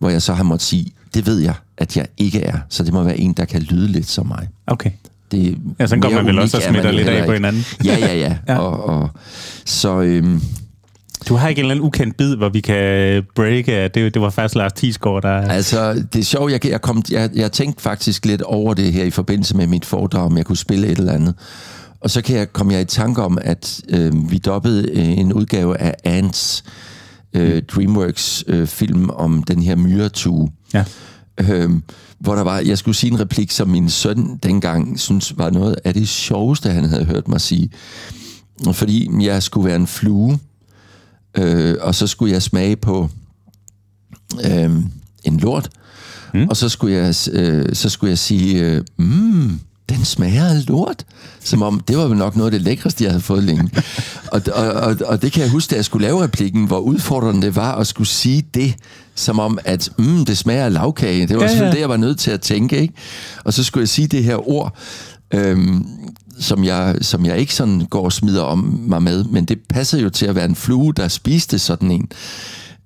Hvor 0.03 0.11
jeg 0.11 0.23
så 0.23 0.35
har 0.35 0.43
måttet 0.43 0.67
sige, 0.67 0.93
det 1.15 1.27
ved 1.27 1.39
jeg, 1.39 1.55
at 1.79 1.97
jeg 1.97 2.07
ikke 2.17 2.41
er. 2.41 2.59
Så 2.69 2.85
det 2.85 2.93
må 2.93 3.03
være 3.03 3.19
en, 3.19 3.33
der 3.33 3.45
kan 3.45 3.63
lyde 3.63 3.89
lidt 3.89 4.09
som 4.09 4.27
mig. 4.27 4.49
Okay. 4.67 4.91
Det 5.33 5.59
Ja, 5.79 5.87
sådan 5.87 6.01
går 6.01 6.09
mere 6.09 6.23
man 6.23 6.27
vel 6.27 6.39
også 6.39 6.57
og 6.57 6.63
er 6.63 6.71
smitter 6.71 6.91
lidt 6.91 7.09
af 7.09 7.27
på 7.27 7.33
hinanden. 7.33 7.65
Ja, 7.85 7.99
ja, 7.99 8.15
ja. 8.17 8.37
Ja. 8.49 8.59
Og, 8.59 8.85
og, 8.85 9.11
så 9.65 10.01
øhm, 10.01 10.43
Du 11.29 11.35
har 11.35 11.49
ikke 11.49 11.59
en 11.59 11.65
eller 11.65 11.75
anden 11.75 11.87
ukendt 11.87 12.17
bid, 12.17 12.37
hvor 12.37 12.49
vi 12.49 12.61
kan 12.61 13.23
breake, 13.35 13.89
det, 13.89 14.15
det 14.15 14.23
var 14.23 14.31
faktisk 14.31 14.55
Lars 14.55 14.73
Thiesgaard, 14.73 15.23
der... 15.23 15.49
altså, 15.49 16.05
det 16.13 16.21
er 16.21 16.25
sjovt, 16.25 16.53
jeg, 16.53 16.67
jeg, 16.67 16.83
kom, 16.83 17.03
jeg, 17.11 17.31
jeg 17.35 17.53
tænkte 17.53 17.83
faktisk 17.83 18.27
lidt 18.27 18.43
over 18.43 18.75
det 18.75 18.93
her 18.93 19.05
i 19.05 19.11
forbindelse 19.11 19.57
med 19.57 19.67
mit 19.67 19.85
foredrag, 19.85 20.25
om 20.25 20.37
jeg 20.37 20.45
kunne 20.45 20.57
spille 20.57 20.87
et 20.87 20.99
eller 20.99 21.13
andet. 21.13 21.35
Og 22.01 22.11
så 22.11 22.23
kan 22.23 22.37
jeg, 22.37 22.53
kom 22.53 22.71
jeg 22.71 22.81
i 22.81 22.85
tanke 22.85 23.23
om, 23.23 23.39
at 23.43 23.81
øh, 23.89 24.31
vi 24.31 24.39
dobbede 24.39 24.91
øh, 24.93 25.19
en 25.19 25.33
udgave 25.33 25.79
af 25.79 25.95
Ants 26.05 26.65
øh, 26.67 26.92
Dreamworks 27.63 28.45
øh, 28.47 28.67
film 28.67 29.11
om 29.11 29.43
den 29.43 29.63
her 29.63 29.77
myretue. 29.77 30.49
Ja. 30.75 30.85
Øhm, 31.41 31.83
hvor 32.19 32.35
der 32.35 32.43
var, 32.43 32.59
jeg 32.59 32.79
skulle 32.79 32.95
sige 32.95 33.13
en 33.13 33.21
replik, 33.21 33.51
som 33.51 33.69
min 33.69 33.91
søn 33.91 34.39
dengang 34.43 35.01
synes 35.01 35.39
var 35.39 35.51
noget 35.51 35.77
af 35.85 35.95
det 35.95 36.09
sjoveste, 36.09 36.71
han 36.71 36.85
havde 36.85 37.05
hørt 37.05 37.29
mig 37.29 37.41
sige. 37.41 37.71
Fordi 38.73 39.09
jeg 39.21 39.43
skulle 39.43 39.67
være 39.67 39.77
en 39.77 39.87
flue, 39.87 40.39
øh, 41.39 41.77
og 41.81 41.95
så 41.95 42.07
skulle 42.07 42.33
jeg 42.33 42.43
smage 42.43 42.77
på 42.77 43.11
øh, 44.45 44.71
en 45.25 45.37
lort, 45.37 45.71
mm. 46.35 46.49
og 46.49 46.57
så 46.57 46.69
skulle 46.69 46.95
jeg, 46.97 47.15
øh, 47.33 47.75
så 47.75 47.89
skulle 47.89 48.11
jeg 48.11 48.19
sige, 48.19 48.65
øh, 48.65 48.85
mm, 48.97 49.61
den 49.89 50.05
smager 50.05 50.45
af 50.47 50.69
lort. 50.69 51.05
Som 51.45 51.63
om, 51.63 51.81
det 51.81 51.99
var 51.99 52.05
vel 52.05 52.19
nok 52.19 52.37
noget 52.37 52.53
af 52.53 52.59
det 52.59 52.63
lækreste, 52.63 53.05
jeg 53.05 53.13
havde 53.13 53.23
fået 53.23 53.45
længe. 53.45 53.71
og, 54.33 54.43
og, 54.55 54.67
og, 54.73 54.97
og 55.07 55.23
det 55.23 55.33
kan 55.33 55.43
jeg 55.43 55.51
huske, 55.51 55.71
da 55.71 55.77
jeg 55.77 55.85
skulle 55.85 56.07
lave 56.07 56.23
replikken, 56.25 56.67
hvor 56.67 56.79
udfordrende 56.79 57.43
det 57.43 57.57
var 57.57 57.75
at 57.75 57.87
skulle 57.87 58.09
sige 58.09 58.45
det, 58.55 58.75
som 59.15 59.39
om, 59.39 59.59
at 59.65 59.91
mm, 59.99 60.25
det 60.25 60.39
smager 60.39 60.65
af 60.65 60.73
lavkage. 60.73 61.27
Det 61.27 61.37
var 61.37 61.43
Ja, 61.43 61.49
selvfølgelig 61.49 61.75
det, 61.75 61.81
jeg 61.81 61.89
var 61.89 61.97
nødt 61.97 62.19
til 62.19 62.31
at 62.31 62.41
tænke. 62.41 62.81
Ikke? 62.81 62.95
Og 63.45 63.53
så 63.53 63.65
skulle 63.65 63.83
jeg 63.83 63.89
sige 63.89 64.09
det 64.09 64.25
her 64.25 64.49
ord, 64.49 64.77
øhm, 65.35 65.87
som, 66.41 66.65
jeg, 66.65 66.97
som 67.01 67.27
jeg 67.27 67.39
ikke 67.39 67.55
sådan 67.55 67.81
går 67.91 68.05
og 68.05 68.13
smider 68.13 68.43
om 68.43 68.59
mig 68.87 69.03
med, 69.03 69.25
men 69.25 69.45
det 69.45 69.59
passede 69.69 70.03
jo 70.03 70.11
til 70.11 70.27
at 70.27 70.35
være 70.35 70.45
en 70.45 70.57
flue, 70.57 70.93
der 70.93 71.09
spiste 71.09 71.59
sådan 71.59 71.91
en. 71.91 72.09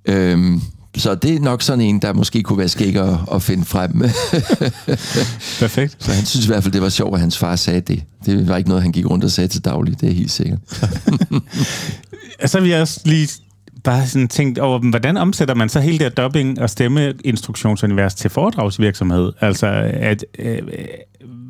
Øhm, 0.08 0.62
så 0.96 1.14
det 1.14 1.34
er 1.34 1.40
nok 1.40 1.62
sådan 1.62 1.80
en, 1.80 2.02
der 2.02 2.12
måske 2.12 2.42
kunne 2.42 2.58
være 2.58 2.68
skæg 2.68 2.96
at, 2.96 3.18
at 3.32 3.42
finde 3.42 3.64
frem. 3.64 3.92
Perfekt. 5.60 5.96
Så 5.98 6.12
han 6.12 6.24
synes 6.24 6.46
i 6.46 6.48
hvert 6.48 6.62
fald, 6.62 6.72
det 6.72 6.82
var 6.82 6.88
sjovt, 6.88 7.14
at 7.14 7.20
hans 7.20 7.38
far 7.38 7.56
sagde 7.56 7.80
det. 7.80 8.02
Det 8.26 8.48
var 8.48 8.56
ikke 8.56 8.68
noget, 8.68 8.82
han 8.82 8.92
gik 8.92 9.10
rundt 9.10 9.24
og 9.24 9.30
sagde 9.30 9.48
til 9.48 9.64
daglig, 9.64 10.00
det 10.00 10.08
er 10.08 10.14
helt 10.14 10.30
sikkert. 10.30 10.58
Så 12.50 12.60
vil 12.60 12.70
jeg 12.70 12.80
også 12.80 13.00
lige 13.04 13.28
bare 13.84 14.06
sådan 14.06 14.28
tænkt 14.28 14.58
over, 14.58 14.78
hvordan 14.78 15.16
omsætter 15.16 15.54
man 15.54 15.68
så 15.68 15.80
hele 15.80 15.98
det 15.98 16.12
her 16.16 16.28
dubbing- 16.28 16.60
og 16.60 16.70
stemmeinstruktionsunivers 16.70 18.14
til 18.14 18.30
foredragsvirksomhed? 18.30 19.32
Altså, 19.40 19.66
at, 19.92 20.24
øh, 20.38 20.58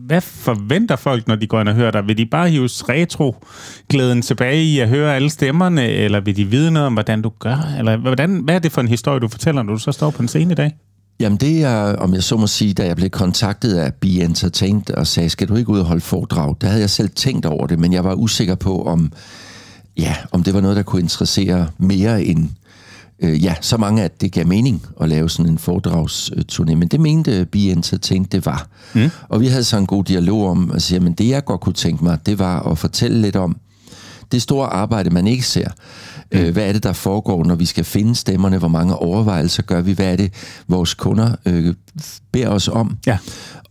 hvad 0.07 0.21
forventer 0.21 0.97
folk, 0.97 1.29
når 1.29 1.37
de 1.37 1.47
går 1.47 1.61
ind 1.61 1.69
og 1.69 1.75
hører 1.75 1.91
dig? 1.91 2.07
Vil 2.07 2.19
de 2.19 2.27
bare 2.27 2.49
hives 2.49 2.89
retro-glæden 2.89 4.23
tilbage 4.23 4.65
i 4.65 4.79
at 4.79 4.89
høre 4.89 5.15
alle 5.17 5.31
stemmerne, 5.31 5.89
eller 5.89 6.21
vil 6.21 6.37
de 6.37 6.45
vide 6.45 6.71
noget 6.71 6.87
om, 6.87 6.93
hvordan 6.93 7.23
du 7.23 7.33
gør? 7.39 7.75
Eller 7.79 7.97
hvordan, 7.97 8.41
hvad 8.45 8.55
er 8.55 8.59
det 8.59 8.73
for 8.73 8.81
en 8.81 8.89
historie, 8.89 9.21
du 9.21 9.29
fortæller, 9.29 9.63
når 9.63 9.73
du 9.73 9.79
så 9.79 9.93
står 9.93 10.11
på 10.11 10.23
en 10.23 10.29
scene 10.29 10.53
i 10.53 10.55
dag? 10.55 10.77
Jamen 11.21 11.39
det 11.39 11.65
er, 11.65 11.97
om 11.97 12.15
jeg 12.15 12.23
så 12.23 12.37
må 12.37 12.47
sige, 12.47 12.75
da 12.75 12.87
jeg 12.87 12.97
blev 12.97 13.11
kontaktet 13.11 13.75
af 13.75 13.95
Be 13.95 14.09
Entertained 14.09 14.91
og 14.91 15.07
sagde, 15.07 15.29
skal 15.29 15.49
du 15.49 15.57
ikke 15.57 15.71
ud 15.71 15.79
og 15.79 15.85
holde 15.85 16.01
foredrag? 16.01 16.57
Der 16.61 16.67
havde 16.67 16.81
jeg 16.81 16.91
selv 16.91 17.09
tænkt 17.09 17.47
over 17.47 17.67
det, 17.67 17.79
men 17.79 17.93
jeg 17.93 18.05
var 18.05 18.15
usikker 18.15 18.55
på, 18.55 18.83
om, 18.83 19.13
ja, 19.99 20.15
om 20.33 20.43
det 20.43 20.55
var 20.55 20.61
noget, 20.61 20.77
der 20.77 20.83
kunne 20.83 21.03
interessere 21.03 21.69
mere 21.79 22.25
end 22.25 22.49
øh, 23.23 23.45
ja, 23.45 23.55
så 23.61 23.77
mange, 23.77 24.03
at 24.03 24.21
det 24.21 24.33
gav 24.33 24.47
mening 24.47 24.87
at 25.01 25.09
lave 25.09 25.31
sådan 25.31 25.53
en 25.53 25.59
foredragsturné. 25.59 26.75
Men 26.75 26.89
det 26.89 27.01
mente 27.01 27.45
Be 27.45 27.59
Entertained, 27.59 28.27
det 28.27 28.47
var. 28.47 28.69
Mm. 28.95 29.11
Og 29.29 29.41
vi 29.41 29.47
havde 29.47 29.65
så 29.65 29.79
en 29.79 29.87
god 29.87 30.05
dialog 30.05 30.51
om 30.51 30.71
at 30.71 30.83
sige, 30.83 31.01
men 31.01 31.13
det 31.13 31.29
jeg 31.29 31.45
godt 31.45 31.61
kunne 31.61 31.73
tænke 31.73 32.05
mig, 32.05 32.19
det 32.27 32.39
var 32.39 32.63
at 32.63 32.79
fortælle 32.79 33.21
lidt 33.21 33.37
om 33.37 33.57
det 34.33 34.43
store 34.43 34.69
arbejde, 34.69 35.11
man 35.11 35.27
ikke 35.27 35.47
ser. 35.47 35.69
Mm. 36.33 36.39
Øh, 36.39 36.53
hvad 36.53 36.69
er 36.69 36.73
det, 36.73 36.83
der 36.83 36.93
foregår, 36.93 37.45
når 37.45 37.55
vi 37.55 37.65
skal 37.65 37.85
finde 37.85 38.15
stemmerne? 38.15 38.59
Hvor 38.59 38.69
mange 38.69 38.97
overvejelser 38.97 39.63
gør 39.63 39.81
vi? 39.81 39.93
Hvad 39.93 40.13
er 40.13 40.17
det, 40.17 40.33
vores 40.69 40.95
kunder 40.95 41.37
øh, 41.47 41.75
beder 42.33 42.49
os 42.49 42.69
om? 42.69 42.97
Ja. 43.07 43.19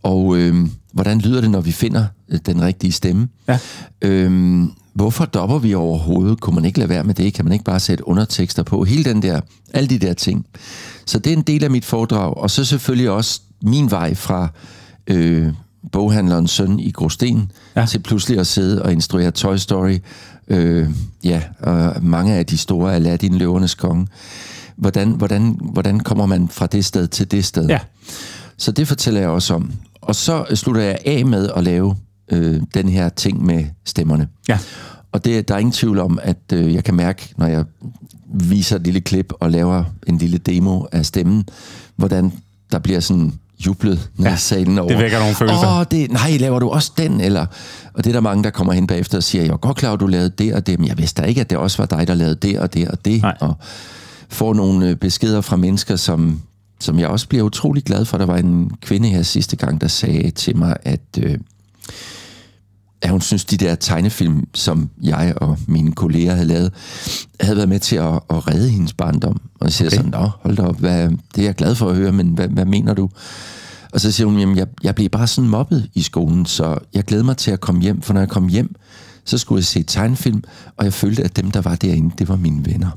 Og 0.02 0.36
øh, 0.36 0.68
hvordan 0.96 1.18
lyder 1.18 1.40
det, 1.40 1.50
når 1.50 1.60
vi 1.60 1.72
finder 1.72 2.06
øh, 2.28 2.38
den 2.46 2.62
rigtige 2.62 2.92
stemme? 2.92 3.28
Ja. 3.48 3.58
Øh, 4.02 4.62
hvorfor 4.94 5.24
dopper 5.24 5.58
vi 5.58 5.74
overhovedet? 5.74 6.40
Kunne 6.40 6.54
man 6.54 6.64
ikke 6.64 6.78
lade 6.78 6.88
være 6.88 7.04
med 7.04 7.14
det? 7.14 7.34
Kan 7.34 7.44
man 7.44 7.52
ikke 7.52 7.64
bare 7.64 7.80
sætte 7.80 8.08
undertekster 8.08 8.62
på? 8.62 8.84
Hele 8.84 9.04
den 9.04 9.22
der, 9.22 9.40
alle 9.74 9.88
de 9.88 9.98
der 9.98 10.14
ting. 10.14 10.46
Så 11.06 11.18
det 11.18 11.32
er 11.32 11.36
en 11.36 11.42
del 11.42 11.64
af 11.64 11.70
mit 11.70 11.84
foredrag. 11.84 12.36
Og 12.36 12.50
så 12.50 12.64
selvfølgelig 12.64 13.10
også 13.10 13.40
min 13.62 13.90
vej 13.90 14.14
fra 14.14 14.48
øh, 15.06 15.52
boghandlerens 15.92 16.50
søn 16.50 16.80
i 16.80 16.90
Gråsten 16.90 17.52
ja. 17.76 17.86
til 17.86 17.98
pludselig 17.98 18.38
at 18.38 18.46
sidde 18.46 18.82
og 18.82 18.92
instruere 18.92 19.30
Toy 19.30 19.56
Story. 19.56 19.98
Øh, 20.48 20.88
ja, 21.24 21.42
og 21.60 22.02
mange 22.02 22.34
af 22.34 22.46
de 22.46 22.58
store 22.58 22.94
Aladdin, 22.94 23.38
Løvernes 23.38 23.74
Konge. 23.74 24.06
Hvordan, 24.76 25.10
hvordan, 25.10 25.60
hvordan 25.72 26.00
kommer 26.00 26.26
man 26.26 26.48
fra 26.48 26.66
det 26.66 26.84
sted 26.84 27.08
til 27.08 27.30
det 27.30 27.44
sted? 27.44 27.66
Ja. 27.66 27.78
Så 28.56 28.72
det 28.72 28.88
fortæller 28.88 29.20
jeg 29.20 29.28
også 29.28 29.54
om. 29.54 29.72
Og 30.06 30.14
så 30.14 30.44
slutter 30.54 30.82
jeg 30.82 30.98
af 31.04 31.26
med 31.26 31.50
at 31.56 31.64
lave 31.64 31.96
øh, 32.32 32.60
den 32.74 32.88
her 32.88 33.08
ting 33.08 33.44
med 33.46 33.64
stemmerne. 33.84 34.28
Ja. 34.48 34.58
Og 35.12 35.24
det, 35.24 35.48
der 35.48 35.54
er 35.54 35.58
ingen 35.58 35.72
tvivl 35.72 35.98
om, 35.98 36.18
at 36.22 36.38
øh, 36.52 36.74
jeg 36.74 36.84
kan 36.84 36.94
mærke, 36.94 37.34
når 37.36 37.46
jeg 37.46 37.64
viser 38.34 38.76
et 38.76 38.82
lille 38.82 39.00
klip 39.00 39.32
og 39.40 39.50
laver 39.50 39.84
en 40.06 40.18
lille 40.18 40.38
demo 40.38 40.82
af 40.92 41.06
stemmen, 41.06 41.44
hvordan 41.96 42.32
der 42.72 42.78
bliver 42.78 43.00
sådan 43.00 43.32
jublet 43.66 44.10
ned 44.16 44.26
Ja, 44.26 44.34
i 44.34 44.38
salen 44.38 44.78
over. 44.78 44.88
det 44.88 44.98
vækker 44.98 45.18
nogle 45.18 45.34
følelser. 45.34 45.78
Åh, 45.80 45.84
det, 45.90 46.10
nej, 46.10 46.36
laver 46.40 46.58
du 46.58 46.68
også 46.68 46.92
den? 46.98 47.20
Eller, 47.20 47.46
og 47.94 48.04
det 48.04 48.10
er 48.10 48.12
der 48.14 48.20
mange, 48.20 48.44
der 48.44 48.50
kommer 48.50 48.72
hen 48.72 48.86
bagefter 48.86 49.16
og 49.18 49.22
siger, 49.24 49.44
jeg 49.44 49.52
er 49.52 49.56
godt 49.56 49.76
klar, 49.76 49.92
at 49.92 50.00
du 50.00 50.06
lavede 50.06 50.30
det 50.30 50.54
og 50.54 50.66
det, 50.66 50.78
men 50.78 50.88
jeg 50.88 50.98
vidste 50.98 51.22
da 51.22 51.26
ikke, 51.26 51.40
at 51.40 51.50
det 51.50 51.58
også 51.58 51.78
var 51.78 51.86
dig, 51.98 52.08
der 52.08 52.14
lavede 52.14 52.34
det 52.34 52.58
og 52.58 52.74
det 52.74 52.88
og 52.88 53.04
det. 53.04 53.22
Nej. 53.22 53.36
Og 53.40 53.54
får 54.28 54.54
nogle 54.54 54.88
øh, 54.88 54.96
beskeder 54.96 55.40
fra 55.40 55.56
mennesker, 55.56 55.96
som, 55.96 56.40
som 56.80 56.98
jeg 56.98 57.08
også 57.08 57.28
bliver 57.28 57.44
utrolig 57.44 57.84
glad 57.84 58.04
for. 58.04 58.18
Der 58.18 58.26
var 58.26 58.36
en 58.36 58.70
kvinde 58.80 59.08
her 59.08 59.22
sidste 59.22 59.56
gang, 59.56 59.80
der 59.80 59.88
sagde 59.88 60.30
til 60.30 60.56
mig, 60.56 60.76
at, 60.82 61.00
øh, 61.22 61.38
at 63.02 63.10
hun 63.10 63.20
synes, 63.20 63.44
de 63.44 63.56
der 63.56 63.74
tegnefilm, 63.74 64.44
som 64.54 64.90
jeg 65.02 65.34
og 65.36 65.58
mine 65.66 65.92
kolleger 65.92 66.32
havde 66.34 66.46
lavet, 66.46 66.72
havde 67.40 67.56
været 67.56 67.68
med 67.68 67.80
til 67.80 67.96
at, 67.96 68.14
at 68.30 68.48
redde 68.48 68.68
hendes 68.68 68.92
barndom. 68.92 69.40
Og 69.60 69.64
jeg 69.66 69.72
siger 69.72 69.88
Okay. 69.88 69.96
sådan, 69.96 70.10
Nå, 70.10 70.30
hold 70.40 70.56
da 70.56 70.62
op, 70.62 70.78
hvad, 70.80 71.08
det 71.08 71.38
er 71.38 71.42
jeg 71.42 71.54
glad 71.54 71.74
for 71.74 71.90
at 71.90 71.96
høre, 71.96 72.12
men 72.12 72.28
hvad, 72.28 72.48
hvad 72.48 72.64
mener 72.64 72.94
du? 72.94 73.10
Og 73.92 74.00
så 74.00 74.12
siger 74.12 74.26
hun, 74.26 74.38
jamen 74.38 74.56
jeg, 74.56 74.66
jeg 74.82 74.94
blev 74.94 75.08
bare 75.08 75.26
sådan 75.26 75.50
mobbet 75.50 75.90
i 75.94 76.02
skolen, 76.02 76.46
så 76.46 76.78
jeg 76.94 77.04
glæder 77.04 77.24
mig 77.24 77.36
til 77.36 77.50
at 77.50 77.60
komme 77.60 77.82
hjem, 77.82 78.02
for 78.02 78.12
når 78.14 78.20
jeg 78.20 78.28
kom 78.28 78.48
hjem, 78.48 78.74
så 79.24 79.38
skulle 79.38 79.58
jeg 79.58 79.64
se 79.64 79.82
tegnefilm, 79.82 80.42
og 80.76 80.84
jeg 80.84 80.92
følte, 80.92 81.22
at 81.22 81.36
dem, 81.36 81.50
der 81.50 81.60
var 81.60 81.74
derinde, 81.74 82.14
det 82.18 82.28
var 82.28 82.36
mine 82.36 82.66
venner. 82.66 82.90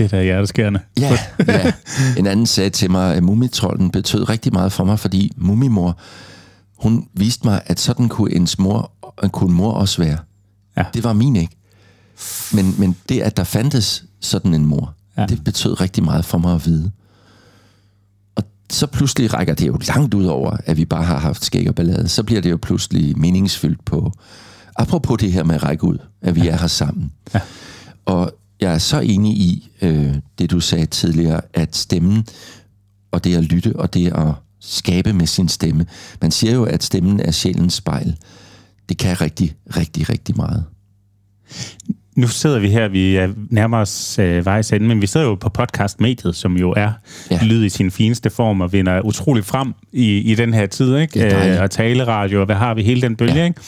Det 0.00 0.12
er 0.12 0.18
da 0.18 0.22
hjerteskærende. 0.22 0.80
Ja, 1.00 1.18
ja. 1.48 1.72
En 2.18 2.26
anden 2.26 2.46
sagde 2.46 2.70
til 2.70 2.90
mig, 2.90 3.14
at 3.14 3.22
mumitrollen 3.22 3.90
betød 3.90 4.28
rigtig 4.28 4.52
meget 4.52 4.72
for 4.72 4.84
mig, 4.84 4.98
fordi 4.98 5.32
mumimor, 5.36 5.98
hun 6.78 7.08
viste 7.14 7.46
mig, 7.46 7.60
at 7.66 7.80
sådan 7.80 8.08
kunne 8.08 8.34
ens 8.34 8.58
mor, 8.58 8.92
kunne 9.32 9.54
mor 9.54 9.72
også 9.72 10.02
være. 10.02 10.18
Ja. 10.76 10.84
Det 10.94 11.04
var 11.04 11.12
min 11.12 11.36
ikke. 11.36 11.56
Men, 12.52 12.74
men 12.78 12.96
det, 13.08 13.20
at 13.20 13.36
der 13.36 13.44
fandtes 13.44 14.04
sådan 14.20 14.54
en 14.54 14.66
mor, 14.66 14.94
ja. 15.16 15.26
det 15.26 15.44
betød 15.44 15.80
rigtig 15.80 16.04
meget 16.04 16.24
for 16.24 16.38
mig 16.38 16.54
at 16.54 16.66
vide. 16.66 16.90
Og 18.36 18.42
så 18.70 18.86
pludselig 18.86 19.34
rækker 19.34 19.54
det 19.54 19.66
jo 19.66 19.78
langt 19.88 20.14
ud 20.14 20.24
over, 20.24 20.56
at 20.66 20.76
vi 20.76 20.84
bare 20.84 21.04
har 21.04 21.18
haft 21.18 21.44
skæg 21.44 21.68
og 21.68 21.74
ballade. 21.74 22.08
Så 22.08 22.22
bliver 22.22 22.40
det 22.40 22.50
jo 22.50 22.58
pludselig 22.62 23.18
meningsfyldt 23.18 23.84
på, 23.84 24.12
apropos 24.76 25.18
det 25.18 25.32
her 25.32 25.44
med 25.44 25.54
at 25.54 25.62
række 25.62 25.84
ud, 25.84 25.98
at 26.22 26.34
vi 26.36 26.40
ja. 26.40 26.50
er 26.50 26.56
her 26.56 26.66
sammen. 26.66 27.12
Ja. 27.34 27.40
Og 28.06 28.39
jeg 28.60 28.74
er 28.74 28.78
så 28.78 29.00
enig 29.00 29.32
i 29.32 29.70
øh, 29.82 30.14
det, 30.38 30.50
du 30.50 30.60
sagde 30.60 30.86
tidligere, 30.86 31.40
at 31.54 31.76
stemmen 31.76 32.26
og 33.10 33.24
det 33.24 33.36
at 33.36 33.44
lytte 33.44 33.76
og 33.76 33.94
det 33.94 34.06
at 34.06 34.32
skabe 34.60 35.12
med 35.12 35.26
sin 35.26 35.48
stemme. 35.48 35.86
Man 36.22 36.30
siger 36.30 36.54
jo, 36.54 36.64
at 36.64 36.82
stemmen 36.82 37.20
er 37.20 37.30
sjælens 37.30 37.74
spejl. 37.74 38.16
Det 38.88 38.98
kan 38.98 39.20
rigtig, 39.20 39.54
rigtig, 39.76 40.08
rigtig 40.08 40.36
meget. 40.36 40.64
Nu 42.16 42.28
sidder 42.28 42.58
vi 42.58 42.68
her, 42.68 42.88
vi 42.88 43.16
er 43.16 43.28
nærmere 43.50 43.80
os 43.80 44.18
øh, 44.18 44.46
vejs 44.46 44.72
ende, 44.72 44.86
men 44.88 45.02
vi 45.02 45.06
sidder 45.06 45.26
jo 45.26 45.34
på 45.34 45.48
podcastmediet, 45.48 46.36
som 46.36 46.56
jo 46.56 46.70
er 46.70 46.92
ja. 47.30 47.34
Ja. 47.34 47.38
lyd 47.42 47.64
i 47.64 47.68
sin 47.68 47.90
fineste 47.90 48.30
form 48.30 48.60
og 48.60 48.72
vinder 48.72 49.00
utroligt 49.00 49.46
frem 49.46 49.74
i, 49.92 50.18
i 50.18 50.34
den 50.34 50.54
her 50.54 50.66
tid, 50.66 50.96
ikke? 50.96 51.20
Dejligt. 51.20 51.56
Øh, 51.56 51.62
og 51.62 51.70
taleradio, 51.70 52.40
og 52.40 52.46
hvad 52.46 52.56
har 52.56 52.74
vi, 52.74 52.82
hele 52.82 53.02
den 53.02 53.16
bølge, 53.16 53.34
ja. 53.34 53.38
Ja. 53.38 53.44
ikke? 53.44 53.60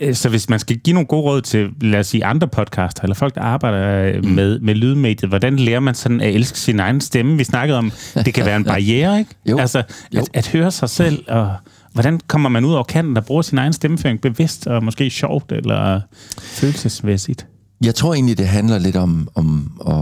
Øh, 0.00 0.14
Så 0.14 0.28
hvis 0.28 0.48
man 0.48 0.58
skal 0.58 0.76
give 0.76 0.94
nogle 0.94 1.06
gode 1.06 1.22
råd 1.22 1.40
til, 1.40 1.68
lad 1.80 2.00
os 2.00 2.06
sige, 2.06 2.24
andre 2.24 2.48
podcaster, 2.48 3.02
eller 3.02 3.14
folk, 3.14 3.34
der 3.34 3.40
arbejder 3.40 4.20
mm. 4.22 4.28
med, 4.28 4.58
med 4.60 4.74
lydmediet, 4.74 5.28
hvordan 5.28 5.56
lærer 5.56 5.80
man 5.80 5.94
sådan 5.94 6.20
at 6.20 6.34
elske 6.34 6.58
sin 6.58 6.80
egen 6.80 7.00
stemme? 7.00 7.36
Vi 7.36 7.44
snakkede 7.44 7.78
om, 7.78 7.92
det 8.14 8.34
kan 8.34 8.44
være 8.46 8.56
en 8.56 8.64
barriere, 8.74 9.18
ikke? 9.18 9.34
Jo. 9.50 9.58
Altså, 9.58 9.82
Jo. 10.14 10.20
At, 10.20 10.28
at 10.34 10.46
høre 10.48 10.70
sig 10.70 10.90
selv, 10.90 11.24
og 11.28 11.52
hvordan 11.92 12.20
kommer 12.26 12.48
man 12.48 12.64
ud 12.64 12.72
over 12.72 12.82
kanten, 12.84 13.14
der 13.16 13.20
bruger 13.22 13.42
sin 13.42 13.58
egen 13.58 13.72
stemmeføring 13.72 14.20
bevidst, 14.20 14.66
og 14.66 14.84
måske 14.84 15.10
sjovt, 15.10 15.52
eller 15.52 16.00
følelsesmæssigt? 16.40 17.46
Jeg 17.84 17.94
tror 17.94 18.14
egentlig, 18.14 18.38
det 18.38 18.48
handler 18.48 18.78
lidt 18.78 18.96
om, 18.96 19.28
om 19.34 19.72
at, 19.88 19.94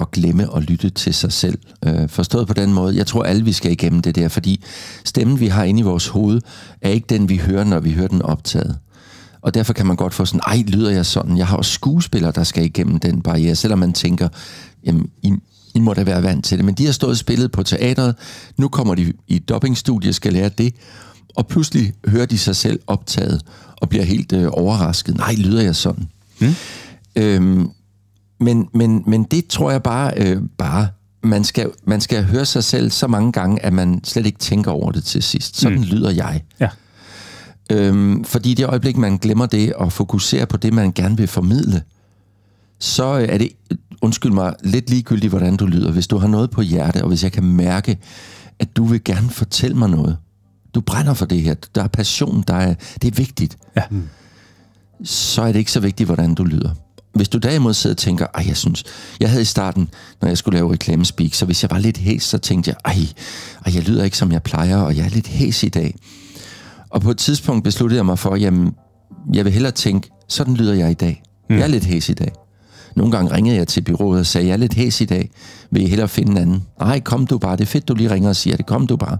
at 0.00 0.10
glemme 0.10 0.50
og 0.50 0.62
lytte 0.62 0.90
til 0.90 1.14
sig 1.14 1.32
selv. 1.32 1.58
Øh, 1.84 2.08
forstået 2.08 2.46
på 2.46 2.54
den 2.54 2.72
måde. 2.72 2.96
Jeg 2.96 3.06
tror, 3.06 3.22
alle 3.22 3.44
vi 3.44 3.52
skal 3.52 3.72
igennem 3.72 4.02
det 4.02 4.16
der, 4.16 4.28
fordi 4.28 4.64
stemmen, 5.04 5.40
vi 5.40 5.46
har 5.46 5.64
inde 5.64 5.80
i 5.80 5.82
vores 5.82 6.08
hoved, 6.08 6.40
er 6.82 6.88
ikke 6.90 7.06
den, 7.08 7.28
vi 7.28 7.36
hører, 7.36 7.64
når 7.64 7.80
vi 7.80 7.92
hører 7.92 8.08
den 8.08 8.22
optaget. 8.22 8.78
Og 9.44 9.54
derfor 9.54 9.72
kan 9.72 9.86
man 9.86 9.96
godt 9.96 10.14
få 10.14 10.24
sådan, 10.24 10.40
ej, 10.46 10.64
lyder 10.66 10.90
jeg 10.90 11.06
sådan? 11.06 11.38
Jeg 11.38 11.46
har 11.46 11.56
også 11.56 11.70
skuespillere, 11.70 12.32
der 12.34 12.44
skal 12.44 12.64
igennem 12.64 12.98
den 12.98 13.22
barriere, 13.22 13.54
selvom 13.54 13.78
man 13.78 13.92
tænker, 13.92 14.28
jamen, 14.84 15.10
I, 15.22 15.32
I 15.74 15.80
må 15.80 15.94
da 15.94 16.04
være 16.04 16.22
vant 16.22 16.44
til 16.44 16.58
det. 16.58 16.64
Men 16.64 16.74
de 16.74 16.84
har 16.84 16.92
stået 16.92 17.10
og 17.10 17.16
spillet 17.16 17.52
på 17.52 17.62
teatret, 17.62 18.14
nu 18.56 18.68
kommer 18.68 18.94
de 18.94 19.12
i 19.28 19.42
og 19.50 20.14
skal 20.14 20.32
lære 20.32 20.48
det, 20.48 20.74
og 21.36 21.46
pludselig 21.46 21.92
hører 22.08 22.26
de 22.26 22.38
sig 22.38 22.56
selv 22.56 22.80
optaget 22.86 23.40
og 23.76 23.88
bliver 23.88 24.04
helt 24.04 24.32
øh, 24.32 24.48
overrasket. 24.52 25.16
Nej, 25.16 25.34
lyder 25.34 25.62
jeg 25.62 25.76
sådan? 25.76 26.08
Mm. 26.40 26.54
Øhm, 27.16 27.68
men, 28.40 28.68
men, 28.74 29.02
men 29.06 29.24
det 29.24 29.46
tror 29.46 29.70
jeg 29.70 29.82
bare, 29.82 30.12
øh, 30.16 30.42
bare 30.58 30.88
man, 31.22 31.44
skal, 31.44 31.70
man 31.86 32.00
skal 32.00 32.24
høre 32.24 32.44
sig 32.46 32.64
selv 32.64 32.90
så 32.90 33.06
mange 33.06 33.32
gange, 33.32 33.64
at 33.64 33.72
man 33.72 34.00
slet 34.04 34.26
ikke 34.26 34.38
tænker 34.38 34.70
over 34.70 34.92
det 34.92 35.04
til 35.04 35.22
sidst. 35.22 35.56
Sådan 35.56 35.78
mm. 35.78 35.84
lyder 35.84 36.10
jeg. 36.10 36.42
Ja. 36.60 36.68
Øhm, 37.72 38.24
fordi 38.24 38.50
i 38.50 38.54
det 38.54 38.66
øjeblik, 38.66 38.96
man 38.96 39.16
glemmer 39.16 39.46
det 39.46 39.72
og 39.72 39.92
fokuserer 39.92 40.44
på 40.44 40.56
det, 40.56 40.72
man 40.74 40.92
gerne 40.92 41.16
vil 41.16 41.26
formidle, 41.26 41.82
så 42.78 43.18
øh, 43.18 43.28
er 43.28 43.38
det, 43.38 43.48
undskyld 44.02 44.32
mig, 44.32 44.54
lidt 44.64 44.90
ligegyldigt, 44.90 45.30
hvordan 45.30 45.56
du 45.56 45.66
lyder. 45.66 45.92
Hvis 45.92 46.06
du 46.06 46.18
har 46.18 46.28
noget 46.28 46.50
på 46.50 46.62
hjerte, 46.62 47.02
og 47.02 47.08
hvis 47.08 47.22
jeg 47.24 47.32
kan 47.32 47.44
mærke, 47.44 47.98
at 48.58 48.76
du 48.76 48.84
vil 48.84 49.04
gerne 49.04 49.30
fortælle 49.30 49.76
mig 49.76 49.90
noget, 49.90 50.16
du 50.74 50.80
brænder 50.80 51.14
for 51.14 51.26
det 51.26 51.42
her, 51.42 51.54
der 51.74 51.82
er 51.82 51.88
passion, 51.88 52.44
der 52.48 52.54
er, 52.54 52.74
det 53.02 53.08
er 53.12 53.16
vigtigt, 53.16 53.56
Ja. 53.76 53.82
så 55.04 55.42
er 55.42 55.52
det 55.52 55.58
ikke 55.58 55.72
så 55.72 55.80
vigtigt, 55.80 56.06
hvordan 56.08 56.34
du 56.34 56.44
lyder. 56.44 56.70
Hvis 57.14 57.28
du 57.28 57.38
derimod 57.38 57.74
sidder 57.74 57.94
og 57.94 57.98
tænker, 57.98 58.26
ej, 58.34 58.44
jeg 58.48 58.56
synes, 58.56 58.84
jeg 59.20 59.28
havde 59.30 59.42
i 59.42 59.44
starten, 59.44 59.88
når 60.20 60.28
jeg 60.28 60.38
skulle 60.38 60.56
lave 60.58 60.72
reklamespeak, 60.72 61.34
så 61.34 61.44
hvis 61.44 61.62
jeg 61.62 61.70
var 61.70 61.78
lidt 61.78 61.96
hæs, 61.98 62.22
så 62.22 62.38
tænkte 62.38 62.68
jeg, 62.68 62.76
ej, 62.84 63.06
ej, 63.66 63.74
jeg 63.74 63.82
lyder 63.82 64.04
ikke, 64.04 64.16
som 64.16 64.32
jeg 64.32 64.42
plejer, 64.42 64.76
og 64.76 64.96
jeg 64.96 65.04
er 65.04 65.10
lidt 65.10 65.26
hæs 65.28 65.62
i 65.62 65.68
dag. 65.68 65.94
Og 66.94 67.00
på 67.00 67.10
et 67.10 67.18
tidspunkt 67.18 67.64
besluttede 67.64 67.96
jeg 67.96 68.06
mig 68.06 68.18
for, 68.18 68.36
jamen, 68.36 68.74
jeg 69.34 69.44
vil 69.44 69.52
hellere 69.52 69.72
tænke, 69.72 70.10
sådan 70.28 70.54
lyder 70.54 70.74
jeg 70.74 70.90
i 70.90 70.94
dag. 70.94 71.22
Mm. 71.50 71.56
Jeg 71.56 71.62
er 71.62 71.68
lidt 71.68 71.84
hæs 71.84 72.08
i 72.08 72.12
dag. 72.12 72.32
Nogle 72.96 73.12
gange 73.12 73.34
ringede 73.34 73.56
jeg 73.56 73.68
til 73.68 73.80
byrådet 73.80 74.20
og 74.20 74.26
sagde, 74.26 74.46
jeg 74.46 74.52
er 74.52 74.56
lidt 74.56 74.74
hæs 74.74 75.00
i 75.00 75.04
dag. 75.04 75.30
Vil 75.70 75.82
I 75.82 75.86
hellere 75.86 76.08
finde 76.08 76.32
en 76.32 76.38
anden? 76.38 76.62
Nej, 76.80 77.00
kom 77.00 77.26
du 77.26 77.38
bare. 77.38 77.56
Det 77.56 77.62
er 77.62 77.66
fedt, 77.66 77.88
du 77.88 77.94
lige 77.94 78.10
ringer 78.10 78.28
og 78.28 78.36
siger 78.36 78.56
det. 78.56 78.66
Kom 78.66 78.86
du 78.86 78.96
bare. 78.96 79.18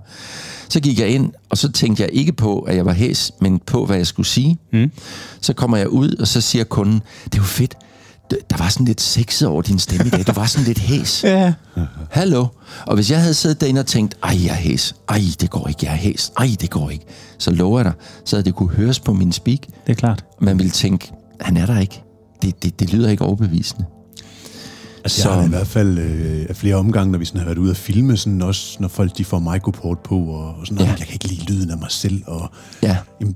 Så 0.69 0.81
gik 0.81 1.01
jeg 1.01 1.09
ind, 1.09 1.33
og 1.51 1.59
så 1.59 1.73
tænkte 1.73 2.03
jeg 2.03 2.11
ikke 2.13 2.33
på, 2.33 2.61
at 2.61 2.77
jeg 2.77 2.87
var 2.87 2.93
hæs, 2.93 3.33
men 3.41 3.61
på, 3.67 3.87
hvad 3.87 3.97
jeg 3.97 4.07
skulle 4.07 4.27
sige. 4.27 4.59
Mm. 4.73 4.91
Så 5.41 5.53
kommer 5.53 5.77
jeg 5.77 5.89
ud, 5.89 6.15
og 6.21 6.29
så 6.29 6.41
siger 6.41 6.65
kunden, 6.65 7.03
det 7.25 7.35
er 7.35 7.39
jo 7.39 7.43
fedt. 7.43 7.75
Der 8.31 8.57
var 8.59 8.69
sådan 8.69 8.87
lidt 8.87 9.01
sexet 9.01 9.49
over 9.49 9.63
din 9.63 9.79
stemme 9.79 10.07
i 10.07 10.11
dag. 10.11 10.27
Du 10.27 10.33
var 10.33 10.47
sådan 10.47 10.67
lidt 10.67 10.79
hæs. 10.79 11.25
Ja. 11.25 11.53
Hallo? 12.11 12.47
Og 12.87 12.95
hvis 12.95 13.11
jeg 13.11 13.21
havde 13.21 13.35
siddet 13.35 13.61
derinde 13.61 13.79
og 13.81 13.87
tænkt, 13.87 14.15
ej, 14.23 14.45
jeg 14.45 14.51
er 14.51 14.55
hæs. 14.55 14.95
Ej, 15.09 15.21
det 15.41 15.51
går 15.51 15.69
ikke, 15.69 15.87
jeg 15.87 15.93
er 15.93 15.97
hæs. 15.97 16.33
Ej, 16.39 16.49
det 16.61 16.71
går 16.71 16.91
ikke. 16.91 17.05
Så 17.39 17.51
lover 17.51 17.79
jeg 17.79 17.85
dig, 17.85 17.93
så 18.25 18.37
havde 18.37 18.45
det 18.45 18.55
kunne 18.55 18.69
høres 18.71 19.01
på 19.01 19.13
min 19.13 19.33
speak. 19.33 19.59
Det 19.61 19.71
er 19.87 19.95
klart. 19.95 20.25
Man 20.41 20.59
ville 20.59 20.71
tænke, 20.71 21.13
han 21.41 21.57
er 21.57 21.67
der 21.67 21.79
ikke. 21.81 22.03
Det, 22.43 22.63
det, 22.63 22.81
det 22.81 22.93
lyder 22.93 23.09
ikke 23.11 23.25
overbevisende. 23.25 23.85
Altså, 25.05 25.23
Så- 25.23 25.29
jeg 25.29 25.39
har 25.39 25.45
i 25.47 25.49
hvert 25.49 25.67
fald 25.67 25.99
øh, 25.99 26.55
flere 26.55 26.75
omgange, 26.77 27.13
når 27.13 27.19
vi 27.19 27.25
sådan 27.25 27.39
har 27.39 27.45
været 27.47 27.59
ude 27.59 27.71
at 27.71 27.77
filme, 27.77 28.17
sådan 28.17 28.43
også 28.43 28.77
når 28.81 28.89
folk 28.89 29.19
de 29.19 29.25
får 29.25 29.39
microport 29.39 29.99
på, 29.99 30.17
og, 30.19 30.45
og 30.55 30.67
sådan 30.67 30.75
noget, 30.75 30.89
Ja. 30.89 30.97
jeg 30.99 31.07
kan 31.07 31.15
ikke 31.15 31.29
lide 31.29 31.45
lyden 31.45 31.71
af 31.71 31.79
mig 31.79 31.91
selv, 31.91 32.23
og 32.27 32.51
Ja, 32.83 32.97
jamen, 33.21 33.35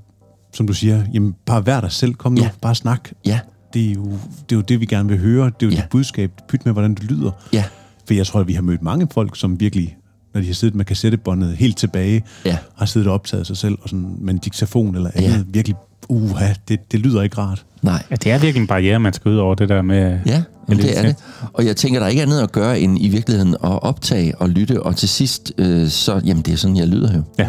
som 0.55 0.67
du 0.67 0.73
siger, 0.73 1.03
jamen, 1.15 1.35
bare 1.47 1.67
vær 1.67 1.81
dig 1.81 1.93
selv, 1.93 2.15
kom 2.15 2.33
nu, 2.33 2.41
Ja. 2.43 2.49
bare 2.63 2.75
snak. 2.75 3.09
ja. 3.27 3.41
Det 3.75 3.89
er, 3.91 3.93
jo, 3.95 4.05
det 4.05 4.53
er 4.53 4.57
jo 4.57 4.61
det, 4.61 4.81
vi 4.81 4.87
gerne 4.87 5.09
vil 5.09 5.19
høre. 5.19 5.45
Det 5.45 5.53
er 5.63 5.67
jo 5.67 5.71
Ja. 5.71 5.77
ja. 5.77 5.81
dit 5.83 5.91
budskab. 5.91 6.31
Pyt 6.49 6.65
med, 6.65 6.73
hvordan 6.73 6.95
det 6.95 7.05
lyder. 7.05 7.31
Ja. 7.53 7.65
For 8.07 8.15
jeg 8.15 8.27
tror, 8.27 8.41
at 8.41 8.49
vi 8.49 8.53
har 8.53 8.63
mødt 8.63 8.83
mange 8.83 9.09
folk, 9.13 9.37
som 9.39 9.61
virkelig, 9.61 9.97
når 10.35 10.41
de 10.41 10.47
har 10.47 10.55
siddet 10.55 10.75
med 10.77 10.85
kassettebåndet 10.85 11.57
helt 11.57 11.77
tilbage, 11.77 12.23
Ja. 12.45 12.59
har 12.77 12.87
siddet 12.87 13.09
og 13.09 13.15
optaget 13.15 13.47
sig 13.47 13.57
selv 13.57 13.79
og 13.83 13.89
sådan, 13.89 14.17
med 14.21 14.35
en 14.35 14.39
diktafon 14.39 14.95
eller 14.97 15.11
Ja. 15.17 15.23
andet, 15.23 15.47
virkelig, 15.51 15.77
uha, 16.09 16.53
det, 16.69 16.93
det 16.93 17.01
lyder 17.01 17.23
ikke 17.23 17.39
rart. 17.39 17.65
Nej. 17.83 18.03
Ja, 18.11 18.15
det 18.17 18.33
er 18.33 18.39
virkelig 18.39 18.61
en 18.61 18.67
barriere, 18.67 18.99
man 19.01 19.13
skal 19.13 19.31
ud 19.31 19.37
over 19.37 19.55
det 19.55 19.69
der 19.69 19.83
med... 19.83 20.19
Ja, 20.27 20.43
jamen, 20.69 20.83
det 20.83 20.99
er 20.99 21.03
det. 21.03 21.17
Og 21.53 21.67
jeg 21.67 21.77
tænker, 21.77 22.01
der 22.01 22.07
er 22.07 22.11
ikke 22.11 22.23
andet 22.23 22.41
at 22.41 22.53
gøre, 22.53 22.81
end 22.81 22.99
i 23.05 23.09
virkeligheden 23.09 23.55
at 23.55 23.83
optage 23.83 24.39
og 24.39 24.49
lytte, 24.49 24.83
og 24.83 24.97
til 24.97 25.09
sidst, 25.09 25.53
øh, 25.59 25.89
så, 25.89 26.21
jamen 26.25 26.43
det 26.43 26.53
er 26.53 26.57
sådan, 26.57 26.77
jeg 26.77 26.89
lyder 26.89 27.17
jo. 27.17 27.23
Ja. 27.39 27.49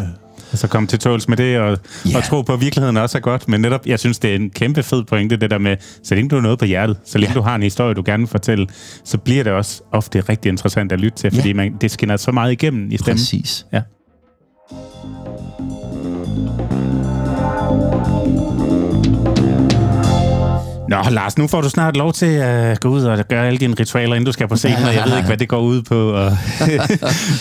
Og 0.52 0.58
så 0.58 0.68
komme 0.68 0.86
til 0.86 0.98
tåls 0.98 1.28
med 1.28 1.36
det, 1.36 1.58
og, 1.58 1.78
yeah. 2.06 2.16
og 2.16 2.24
tro 2.24 2.42
på, 2.42 2.52
at 2.52 2.60
virkeligheden 2.60 2.96
også 2.96 3.18
er 3.18 3.22
godt. 3.22 3.48
Men 3.48 3.60
netop, 3.60 3.86
jeg 3.86 3.98
synes, 3.98 4.18
det 4.18 4.30
er 4.30 4.36
en 4.36 4.50
kæmpe 4.50 4.82
fed 4.82 5.04
pointe, 5.04 5.36
det 5.36 5.50
der 5.50 5.58
med, 5.58 5.76
så 6.02 6.14
længe 6.14 6.28
du 6.28 6.34
har 6.36 6.42
noget 6.42 6.58
på 6.58 6.64
hjertet, 6.64 6.96
så 7.04 7.18
længe 7.18 7.32
ja. 7.32 7.38
du 7.38 7.42
har 7.42 7.54
en 7.54 7.62
historie, 7.62 7.94
du 7.94 8.02
gerne 8.06 8.20
vil 8.20 8.28
fortælle, 8.28 8.66
så 9.04 9.18
bliver 9.18 9.44
det 9.44 9.52
også 9.52 9.82
ofte 9.92 10.20
rigtig 10.20 10.48
interessant 10.48 10.92
at 10.92 11.00
lytte 11.00 11.18
til, 11.18 11.34
fordi 11.34 11.52
man, 11.52 11.76
det 11.80 11.90
skinner 11.90 12.16
så 12.16 12.32
meget 12.32 12.52
igennem 12.52 12.90
i 12.90 12.96
stemmen. 12.96 13.16
Præcis. 13.16 13.66
Ja. 13.72 13.82
Nå, 20.90 21.02
Lars, 21.10 21.38
nu 21.38 21.46
får 21.46 21.60
du 21.60 21.68
snart 21.68 21.96
lov 21.96 22.12
til 22.12 22.26
at 22.26 22.80
gå 22.80 22.88
ud 22.88 23.02
og 23.02 23.28
gøre 23.28 23.46
alle 23.46 23.58
dine 23.58 23.74
ritualer, 23.80 24.14
inden 24.14 24.26
du 24.26 24.32
skal 24.32 24.48
på 24.48 24.56
scenen, 24.56 24.84
og 24.84 24.94
jeg 24.94 25.04
ved 25.06 25.16
ikke, 25.16 25.26
hvad 25.26 25.36
det 25.36 25.48
går 25.48 25.60
ud 25.60 25.82
på. 25.82 26.12
Og 26.12 26.30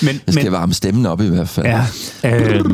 men, 0.06 0.22
Jeg 0.28 0.34
skal 0.34 0.52
varme 0.52 0.74
stemmen 0.74 1.06
op 1.06 1.22
i 1.22 1.28
hvert 1.28 1.50
fald. 1.50 1.66
Ja, 1.66 1.86
øh, 2.26 2.66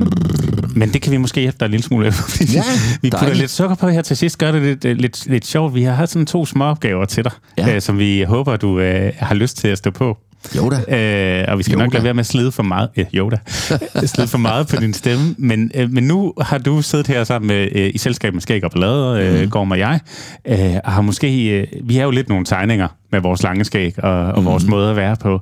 men 0.76 0.94
det 0.94 1.02
kan 1.02 1.12
vi 1.12 1.18
måske 1.18 1.42
hjælpe 1.42 1.58
dig 1.60 1.66
en 1.66 1.72
lille 1.72 1.84
smule 1.84 2.12
fordi 2.30 2.54
Ja, 2.54 2.64
vi 3.02 3.10
putter 3.10 3.20
dejligt. 3.20 3.40
lidt 3.40 3.52
sukker 3.52 3.76
på 3.76 3.88
her 3.88 4.02
til 4.02 4.18
sidst, 4.18 4.38
gør 4.38 4.52
det 4.52 4.62
lidt, 4.62 4.86
øh, 4.86 4.98
lidt, 4.98 5.26
lidt 5.26 5.46
sjovt. 5.46 5.76
Vi 5.76 5.84
har 5.84 5.94
haft 5.94 6.12
sådan 6.12 6.26
to 6.26 6.46
små 6.46 6.66
opgaver 6.66 7.06
til 7.06 7.24
dig, 7.24 7.32
ja. 7.58 7.76
øh, 7.76 7.82
som 7.82 8.00
vi 8.00 8.22
håber, 8.22 8.58
du 8.58 8.80
øh, 8.80 9.12
har 9.20 9.36
lyst 9.36 9.58
til 9.58 9.68
at 9.68 9.78
stå 9.78 9.92
på. 9.92 10.18
Jo 10.58 10.70
da. 10.70 10.98
Øh, 10.98 11.46
og 11.48 11.58
vi 11.58 11.64
skal 11.64 11.74
Jo 11.74 11.80
nok 11.80 11.94
lade 11.94 12.04
være 12.04 12.14
med 12.14 12.20
at 12.20 12.26
slide 12.26 12.52
for 12.52 12.64
meget, 12.64 12.90
ja, 12.98 13.04
jo 13.14 13.30
da, 13.30 13.38
slide 14.06 14.28
for 14.28 14.38
meget 14.38 14.68
på 14.68 14.76
din 14.76 14.94
stemme. 14.94 15.36
Men, 15.38 15.72
øh, 15.76 15.92
men 15.92 16.04
nu 16.04 16.34
har 16.42 16.58
du 16.58 16.82
siddet 16.82 17.08
her 17.08 17.24
sammen 17.24 17.48
med, 17.48 17.68
øh, 17.76 17.92
i 17.94 17.98
selskab 17.98 18.34
med 18.34 18.42
Skæg 18.42 18.64
og 18.64 18.72
Ballade, 18.72 19.24
øh, 19.28 19.42
mm. 19.44 19.50
Gorm 19.50 19.72
og 19.72 19.80
jeg, 19.80 20.00
øh, 20.48 20.76
og 20.84 20.92
har 20.92 21.02
måske, 21.02 21.50
øh, 21.60 21.68
vi 21.84 21.98
er 21.98 22.04
jo 22.04 22.12
lidt 22.12 22.30
nogle 22.30 22.46
tegninger 22.46 22.88
med 23.12 23.20
vores 23.22 23.44
lange 23.44 23.64
skæg 23.66 24.04
og, 24.04 24.12
og 24.26 24.38
Mhm. 24.38 24.46
vores 24.46 24.66
måde 24.66 24.90
at 24.90 24.96
være 24.96 25.16
på. 25.16 25.40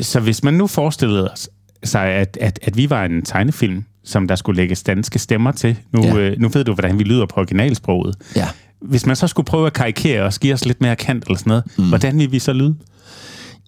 Så 0.00 0.20
hvis 0.20 0.42
man 0.44 0.54
nu 0.54 0.66
forestillede 0.66 1.30
os, 1.32 1.48
sig, 1.84 2.06
at, 2.06 2.38
at, 2.40 2.58
at 2.62 2.76
vi 2.76 2.90
var 2.90 3.04
en 3.04 3.22
tegnefilm, 3.22 3.84
som 4.04 4.28
der 4.28 4.36
skulle 4.36 4.56
lægges 4.56 4.82
danske 4.82 5.18
stemmer 5.18 5.52
til. 5.52 5.76
Nu, 5.92 6.04
ja. 6.04 6.16
øh, 6.16 6.36
nu 6.40 6.48
ved 6.48 6.64
du, 6.64 6.72
hvordan 6.74 6.98
vi 6.98 7.04
lyder 7.04 7.26
på 7.26 7.40
originalsproget. 7.40 8.14
Ja. 8.36 8.46
Hvis 8.82 9.06
man 9.06 9.16
så 9.16 9.26
skulle 9.26 9.46
prøve 9.46 9.66
at 9.66 9.72
karikere 9.72 10.22
og 10.22 10.32
give 10.40 10.54
os 10.54 10.64
lidt 10.64 10.80
mere 10.80 10.96
kant 10.96 11.24
eller 11.24 11.38
sådan 11.38 11.50
noget, 11.50 11.64
mm. 11.78 11.88
hvordan 11.88 12.18
vil 12.18 12.32
vi 12.32 12.38
så 12.38 12.52
lyde? 12.52 12.74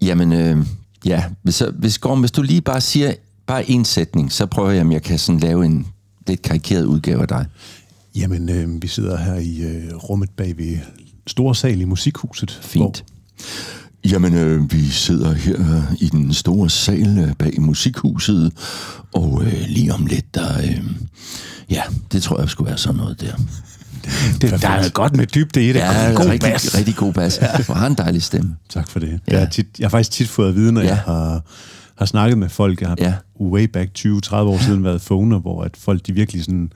Jamen, 0.03 0.33
øh, 0.33 0.67
ja. 1.05 1.25
Hvis, 1.43 1.63
hvis, 1.79 1.99
Gorm, 1.99 2.21
hvis 2.21 2.31
du 2.31 2.43
lige 2.43 2.61
bare 2.61 2.81
siger 2.81 3.13
bare 3.47 3.71
en 3.71 3.85
sætning, 3.85 4.33
så 4.33 4.47
prøver 4.47 4.71
jeg, 4.71 4.81
om 4.81 4.93
jeg 4.93 5.03
kan 5.03 5.19
sådan 5.19 5.41
lave 5.41 5.65
en 5.65 5.87
lidt 6.27 6.43
karikeret 6.43 6.85
udgave 6.85 7.23
af 7.23 7.29
dig. 7.29 7.47
Jamen, 8.17 8.49
øh, 8.49 8.83
vi 8.83 8.89
sidder 8.89 9.17
her 9.17 9.35
i 9.35 9.61
øh, 9.63 9.95
rummet 9.95 10.31
bag 10.31 10.59
ved 10.59 10.79
store 11.27 11.55
sal 11.55 11.81
i 11.81 11.85
Musikhuset. 11.85 12.59
Fint. 12.63 13.05
Jamen, 14.05 14.35
øh, 14.35 14.73
vi 14.73 14.89
sidder 14.89 15.33
her 15.33 15.77
øh, 15.77 15.97
i 16.01 16.09
den 16.09 16.35
store 16.35 16.71
sal 16.71 17.19
øh, 17.19 17.35
bag 17.35 17.61
musikhuset, 17.61 18.53
og 19.15 19.43
øh, 19.45 19.65
lige 19.69 19.95
om 19.95 20.07
lidt, 20.07 20.35
der... 20.35 20.59
Øh, 20.59 20.85
ja, 21.71 21.83
det 22.13 22.23
tror 22.23 22.41
jeg 22.41 22.49
skulle 22.49 22.69
være 22.69 22.79
sådan 22.79 22.97
noget 22.97 23.21
der. 23.21 23.35
Det, 24.41 24.63
der 24.63 24.69
er 24.69 24.77
noget 24.77 24.95
godt 24.95 25.17
med 25.17 25.27
dybde 25.27 25.65
i 25.65 25.69
det. 25.69 25.75
Ja, 25.75 26.09
og 26.11 26.17
god 26.17 26.27
rigtig, 26.27 26.51
bas. 26.53 26.75
rigtig 26.79 26.97
god 26.97 27.13
bas. 27.13 27.41
Du 27.69 27.73
har 27.73 27.87
en 27.87 27.95
dejlig 27.95 28.23
stemme. 28.23 28.57
Tak 28.69 28.89
for 28.91 28.99
det. 29.01 29.09
Ja. 29.09 29.13
Ja. 29.13 29.33
Jeg, 29.33 29.39
har 29.41 29.47
tit, 29.51 29.67
jeg 29.79 29.85
har 29.85 29.91
faktisk 29.91 30.11
tit 30.11 30.29
fået 30.29 30.49
at 30.49 30.55
vide, 30.55 30.73
når 30.73 30.81
Ja. 30.81 30.87
ja. 30.87 30.93
jeg 30.95 31.03
har, 31.03 31.43
har 31.99 32.07
snakket 32.07 32.39
med 32.39 32.49
folk, 32.49 32.81
jeg 32.81 32.89
har 32.89 32.97
Ja. 33.01 33.05
ja. 33.07 33.15
way 33.41 33.65
back 33.65 33.91
20-30 33.99 34.35
år 34.35 34.59
siden 34.65 34.85
været 34.85 35.01
phoner, 35.03 35.39
hvor 35.39 35.63
at 35.63 35.77
folk 35.79 36.07
de 36.07 36.13
virkelig 36.13 36.45
sådan, 36.45 36.71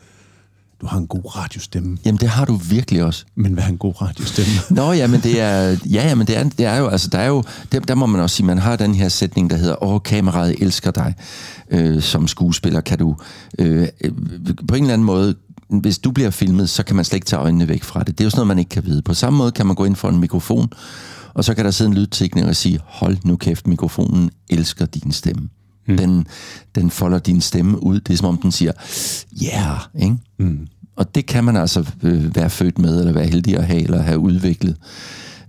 du 0.80 0.86
har 0.86 0.98
en 0.98 1.06
god 1.06 1.36
radiostemme, 1.36 1.98
Jamen, 2.04 2.18
det 2.20 2.28
har 2.28 2.44
du 2.44 2.54
virkelig 2.54 3.04
også. 3.04 3.24
men 3.34 3.52
hvad 3.52 3.64
er 3.64 3.68
en 3.68 3.78
god 3.78 4.02
radiostemme? 4.02 4.52
Nå, 4.82 4.92
ja, 4.92 5.06
men 5.06 5.20
det 5.20 5.40
er, 5.40 5.60
ja, 5.90 6.08
ja, 6.08 6.14
men 6.14 6.26
det 6.26 6.36
er, 6.38 6.44
det 6.44 6.66
er 6.66 6.76
jo, 6.76 6.88
altså, 6.88 7.08
der 7.08 7.18
er 7.18 7.26
jo, 7.28 7.42
der, 7.72 7.80
der 7.80 7.94
må 7.94 8.06
man 8.06 8.20
også 8.20 8.36
sige, 8.36 8.46
man 8.46 8.58
har 8.58 8.76
den 8.76 8.94
her 8.94 9.08
sætning, 9.08 9.50
der 9.50 9.56
hedder, 9.56 9.82
åh, 9.84 10.00
kameraet 10.04 10.54
elsker 10.60 10.90
dig. 10.90 11.14
Øh, 11.70 12.02
som 12.02 12.28
skuespiller 12.28 12.80
kan 12.80 12.98
du, 12.98 13.16
øh, 13.58 13.88
øh, 14.00 14.10
på 14.68 14.74
en 14.74 14.82
eller 14.82 14.92
anden 14.94 15.06
måde, 15.06 15.34
hvis 15.80 15.98
du 15.98 16.10
bliver 16.10 16.30
filmet, 16.30 16.70
så 16.70 16.82
kan 16.82 16.96
man 16.96 17.04
slet 17.04 17.16
ikke 17.16 17.26
tage 17.26 17.40
øjnene 17.40 17.68
væk 17.68 17.82
fra 17.82 18.02
det. 18.02 18.18
Det 18.18 18.20
er 18.20 18.26
jo 18.26 18.30
sådan 18.30 18.38
noget, 18.38 18.48
man 18.48 18.58
ikke 18.58 18.68
kan 18.68 18.84
vide. 18.86 19.02
På 19.02 19.14
samme 19.14 19.36
måde 19.36 19.52
kan 19.52 19.66
man 19.66 19.76
gå 19.76 19.84
ind 19.84 19.96
for 19.96 20.08
en 20.08 20.20
mikrofon, 20.20 20.72
og 21.34 21.44
så 21.44 21.54
kan 21.54 21.64
der 21.64 21.70
sidde 21.70 21.88
en 21.88 21.94
lydtekniker 21.94 22.48
og 22.48 22.56
sige, 22.56 22.78
hold 22.84 23.16
nu 23.24 23.36
kæft, 23.36 23.66
mikrofonen 23.66 24.30
elsker 24.50 24.86
din 24.86 25.12
stemme. 25.12 25.48
Mm. 25.88 25.96
Den, 25.96 26.26
den 26.74 26.90
folder 26.90 27.18
din 27.18 27.40
stemme 27.40 27.82
ud. 27.82 28.00
Det 28.00 28.12
er 28.12 28.16
som 28.16 28.28
om, 28.28 28.38
den 28.38 28.52
siger, 28.52 28.72
ja, 29.42 29.60
yeah, 29.60 29.80
ikke? 30.04 30.16
Mm. 30.38 30.66
Og 30.96 31.14
det 31.14 31.26
kan 31.26 31.44
man 31.44 31.56
altså 31.56 31.90
øh, 32.02 32.36
være 32.36 32.50
født 32.50 32.78
med, 32.78 32.98
eller 32.98 33.12
være 33.12 33.26
heldig 33.26 33.56
at 33.56 33.66
have, 33.66 33.82
eller 33.82 34.02
have 34.02 34.18
udviklet. 34.18 34.76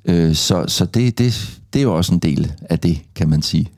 Øh, 0.05 0.35
så 0.35 0.65
så 0.67 0.85
det, 0.85 1.17
det, 1.17 1.59
det 1.73 1.79
er 1.79 1.83
jo 1.83 1.95
også 1.95 2.13
en 2.13 2.19
del 2.19 2.51
af 2.69 2.79
det, 2.79 2.99
kan 3.15 3.29
man 3.29 3.41
sige. 3.41 3.71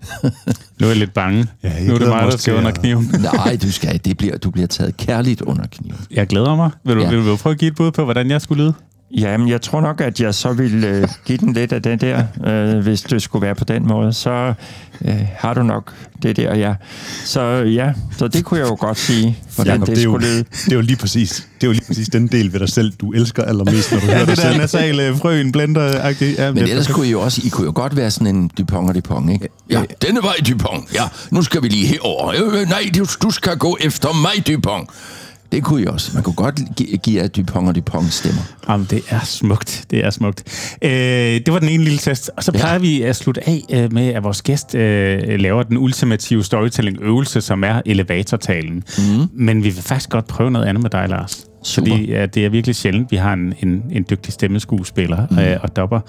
Nu 0.80 0.86
er 0.86 0.88
jeg 0.88 0.98
lidt 0.98 1.14
bange. 1.14 1.48
Ja, 1.64 1.74
jeg 1.74 1.88
nu 1.88 1.94
er 1.94 1.98
det 1.98 2.08
mig, 2.08 2.24
der 2.32 2.38
skal 2.38 2.54
under 2.54 2.72
kniven. 2.72 3.16
Nej, 3.34 3.58
du, 3.62 3.72
skal, 3.72 4.00
det 4.06 4.18
bliver, 4.18 4.38
du 4.38 4.52
bliver 4.52 4.68
taget 4.68 4.98
kærligt 4.98 5.42
under 5.42 5.68
kniven. 5.72 6.00
Jeg 6.12 6.28
glæder 6.28 6.56
mig. 6.56 6.70
Vil 6.84 6.96
du, 6.96 7.02
ja. 7.02 7.10
vil 7.10 7.26
du 7.26 7.36
prøve 7.36 7.54
at 7.54 7.60
give 7.60 7.72
et 7.72 7.76
bud 7.76 7.92
på, 7.92 8.04
hvordan 8.04 8.30
jeg 8.30 8.42
skulle 8.42 8.64
lyde? 8.64 8.74
Jamen, 9.18 9.48
jeg 9.50 9.62
tror 9.62 9.82
nok, 9.82 10.02
at 10.02 10.22
jeg 10.22 10.34
så 10.36 10.54
vil 10.54 10.84
øh, 10.84 11.08
give 11.26 11.38
den 11.38 11.54
lidt 11.54 11.74
af 11.74 11.82
det 11.82 12.02
der, 12.02 12.24
øh, 12.46 12.80
hvis 12.84 13.02
det 13.02 13.22
skulle 13.22 13.46
være 13.46 13.56
på 13.56 13.64
den 13.64 13.88
måde. 13.88 14.14
Så 14.14 14.54
øh, 15.06 15.14
har 15.38 15.54
du 15.54 15.64
nok 15.64 15.94
det 16.24 16.38
der, 16.38 16.56
ja. 16.56 16.74
Så 17.26 17.42
ja, 17.42 17.92
så 18.18 18.28
det 18.28 18.46
kunne 18.46 18.60
jeg 18.60 18.70
jo 18.70 18.78
godt 18.80 18.98
sige, 18.98 19.38
hvordan 19.56 19.74
Jacob, 19.74 19.88
det, 19.88 19.96
det, 19.96 20.02
er 20.02 20.06
jo, 20.06 20.12
skulle 20.12 20.28
lyde. 20.28 20.44
det 20.66 20.72
er 20.72 20.76
jo 20.76 20.82
lige 20.82 20.98
præcis, 20.98 21.48
det 21.56 21.64
er 21.64 21.68
jo 21.68 21.72
lige 21.72 21.84
præcis 21.88 22.10
den 22.10 22.28
del 22.28 22.54
ved 22.54 22.60
dig 22.60 22.70
selv, 22.70 22.92
du 23.02 23.12
elsker 23.12 23.44
allermest, 23.44 23.92
når 23.92 24.00
du 24.00 24.06
hører 24.12 24.26
dig 24.26 24.38
selv. 24.38 24.58
nasale 24.58 25.16
frøen 25.16 25.52
blender-agtig. 25.52 26.36
Ja, 26.38 26.52
Men 26.52 26.64
ellers 26.64 26.88
kunne 26.88 27.08
I 27.08 27.12
jo 27.12 27.22
også, 27.22 27.42
I 27.46 27.50
kunne 27.50 27.66
jo 27.66 27.72
godt 27.76 27.96
være 27.96 28.12
sådan 28.12 28.36
en 28.36 28.52
Dupont 28.58 28.90
og 28.90 28.96
Dupont, 28.96 29.32
ikke? 29.32 29.48
Ja, 29.70 29.84
denne 30.02 30.20
vej, 30.24 30.36
Dupont. 30.50 30.94
Ja, 30.94 31.04
nu 31.32 31.42
skal 31.42 31.64
vi 31.64 31.68
lige 31.68 31.88
herover. 31.88 32.34
Øh, 32.36 32.70
nej, 32.70 32.90
du, 32.98 33.06
du 33.24 33.32
skal 33.32 33.58
gå 33.58 33.78
efter 33.82 34.10
mig, 34.14 34.48
Dupont. 34.48 34.90
Det 35.52 35.64
kunne 35.64 35.82
I 35.82 35.86
også. 35.88 36.12
Man 36.14 36.24
kunne 36.24 36.36
godt 36.36 36.62
gi- 36.78 36.98
give 37.04 37.22
jer 37.22 37.28
Dupont 37.28 37.68
og 37.68 37.76
Dupont 37.76 38.14
stemmer. 38.14 38.42
Jamen, 38.70 38.88
det 38.90 39.02
er 39.10 39.20
smukt. 39.20 39.86
Det 39.92 40.06
er 40.06 40.10
smukt. 40.10 40.44
Øh, 40.82 40.90
det 40.92 41.54
var 41.54 41.60
den 41.60 41.70
ene 41.70 41.84
lille 41.84 41.98
test. 42.00 42.32
Og 42.38 42.44
så 42.44 42.52
plejer 42.52 42.74
ja. 42.74 42.80
vi 42.80 43.02
at 43.02 43.16
slutte 43.16 43.50
af 43.50 43.62
øh, 43.74 43.94
med, 43.94 44.08
at 44.08 44.24
vores 44.24 44.42
gæst 44.42 44.76
øh, 44.76 45.40
laver 45.40 45.64
den 45.64 45.78
ultimative 45.78 46.44
storytelling-øvelse, 46.44 47.42
som 47.42 47.64
er 47.64 47.82
elevatortalen. 47.86 48.84
Mm. 48.98 49.04
Men 49.34 49.64
vi 49.64 49.70
vil 49.70 49.84
faktisk 49.84 50.10
godt 50.10 50.28
prøve 50.28 50.52
noget 50.52 50.66
andet 50.66 50.82
med 50.84 50.90
dig, 50.90 51.10
Lars. 51.10 51.46
Super. 51.64 51.92
Fordi 51.92 52.12
ja, 52.12 52.26
det 52.26 52.46
er 52.46 52.50
virkelig 52.50 52.76
sjældent, 52.76 53.12
vi 53.12 53.16
har 53.18 53.34
en, 53.34 53.54
en, 53.64 53.84
en 53.92 54.06
dygtig 54.10 54.34
stemmeskuespiller 54.34 55.28
mm. 55.32 55.40
øh, 55.40 55.58
og 55.62 55.76
dopper 55.76 56.00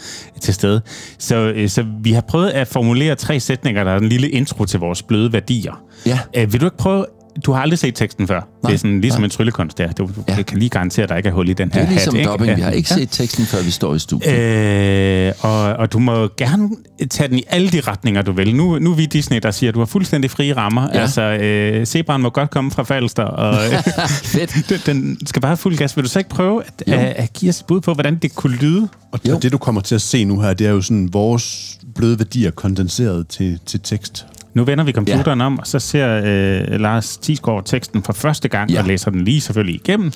til 0.41 0.55
stede. 0.55 0.83
Så, 1.19 1.37
øh, 1.37 1.69
så 1.69 1.85
vi 2.03 2.13
har 2.13 2.21
prøvet 2.21 2.49
at 2.49 2.69
formulere 2.69 3.15
tre 3.15 3.41
sætninger, 3.41 3.85
der 3.85 3.91
er 3.91 3.99
en 3.99 4.09
lille 4.09 4.29
intro 4.31 4.65
til 4.65 4.81
vores 4.81 5.03
bløde 5.03 5.33
værdier. 5.33 5.83
Ja. 6.07 6.19
Øh, 6.37 6.53
vil 6.53 6.61
du 6.61 6.67
ikke 6.67 6.77
prøve... 6.77 7.07
Du 7.45 7.53
har 7.53 7.63
aldrig 7.63 7.79
set 7.79 7.95
teksten 7.95 8.27
før. 8.27 8.41
Nej, 8.41 8.47
det 8.71 8.75
er 8.75 8.79
sådan 8.79 9.01
ligesom 9.01 9.25
en 9.25 9.31
tryllekunst 9.31 9.79
der. 9.79 9.93
Du, 9.93 10.07
du 10.17 10.25
Ja. 10.29 10.35
ja. 10.37 10.43
kan 10.43 10.59
lige 10.59 10.69
garantere, 10.69 11.03
at 11.03 11.09
der 11.09 11.17
ikke 11.17 11.29
er 11.29 11.33
hul 11.33 11.49
i 11.49 11.53
den 11.53 11.69
Det 11.69 11.75
her 11.77 11.83
er 11.83 11.91
ligesom 11.91 12.15
hat. 12.15 12.21
ikke? 12.21 12.31
dubbing. 12.31 12.57
Vi 12.57 12.61
har 12.63 12.71
Ja. 12.71 12.77
ikke 12.77 12.89
set 12.89 13.09
teksten, 13.11 13.47
før 13.47 13.63
vi 13.63 13.71
står 13.71 13.95
i 13.95 13.99
studiet. 13.99 14.33
Øh, 14.39 15.33
og, 15.41 15.63
og 15.63 15.93
du 15.93 15.99
må 15.99 16.29
gerne 16.37 16.71
tage 17.11 17.29
den 17.29 17.39
i 17.39 17.43
alle 17.49 17.69
de 17.69 17.81
retninger, 17.81 18.23
du 18.23 18.33
vil. 18.33 18.55
Nu, 18.57 18.79
nu 18.79 18.91
er 18.91 18.95
vi 18.95 19.07
Disney, 19.07 19.39
der 19.43 19.51
siger, 19.51 19.71
at 19.71 19.75
du 19.75 19.79
har 19.79 19.87
fuldstændig 19.87 20.31
frie 20.31 20.57
rammer. 20.57 20.83
Ja. 20.83 20.97
Ja. 20.97 21.01
Altså, 21.03 21.23
øh, 21.23 21.87
Zebraen 21.87 22.23
må 22.23 22.31
godt 22.31 22.51
komme 22.51 22.71
fra 22.71 22.83
Falster, 22.83 23.23
og 23.23 23.59
Fedt. 24.11 24.71
den, 24.87 24.95
den 24.95 25.27
skal 25.27 25.43
bare 25.43 25.49
have 25.51 25.57
fuld 25.57 25.77
gas. 25.77 25.97
Vil 25.97 26.05
du 26.05 26.09
så 26.09 26.19
ikke 26.19 26.31
prøve 26.31 26.63
at, 26.67 26.83
Jo. 26.89 26.93
at, 26.93 26.99
at 27.01 27.33
give 27.33 27.49
os 27.49 27.61
et 27.61 27.67
bud 27.67 27.81
på, 27.81 27.95
hvordan 27.95 28.17
det 28.17 28.35
kunne 28.35 28.57
lyde? 28.57 28.89
Og, 29.13 29.21
Jo. 29.29 29.35
og 29.37 29.43
det, 29.43 29.53
du 29.53 29.59
kommer 29.59 29.81
til 29.81 29.95
at 29.95 30.03
se 30.03 30.25
nu 30.25 30.41
her, 30.41 30.55
det 30.55 30.67
er 30.67 30.71
jo 30.71 30.81
sådan 30.83 31.09
vores 31.13 31.79
bløde 31.95 32.19
værdier 32.19 32.51
kondenseret 32.51 33.29
til, 33.29 33.59
til 33.67 33.81
tekst. 33.81 34.27
Nu 34.57 34.65
vender 34.65 34.85
vi 34.85 34.93
computeren 34.93 35.39
ja. 35.41 35.47
om, 35.47 35.59
og 35.59 35.67
så 35.67 35.79
ser 35.79 36.21
øh, 36.25 36.81
Lars 36.81 37.17
Tisgaard 37.17 37.65
teksten 37.65 38.03
for 38.03 38.13
første 38.13 38.49
gang, 38.49 38.71
Ja. 38.71 38.81
og 38.81 38.87
læser 38.87 39.11
den 39.11 39.25
lige 39.25 39.41
selvfølgelig 39.41 39.75
igennem. 39.75 40.13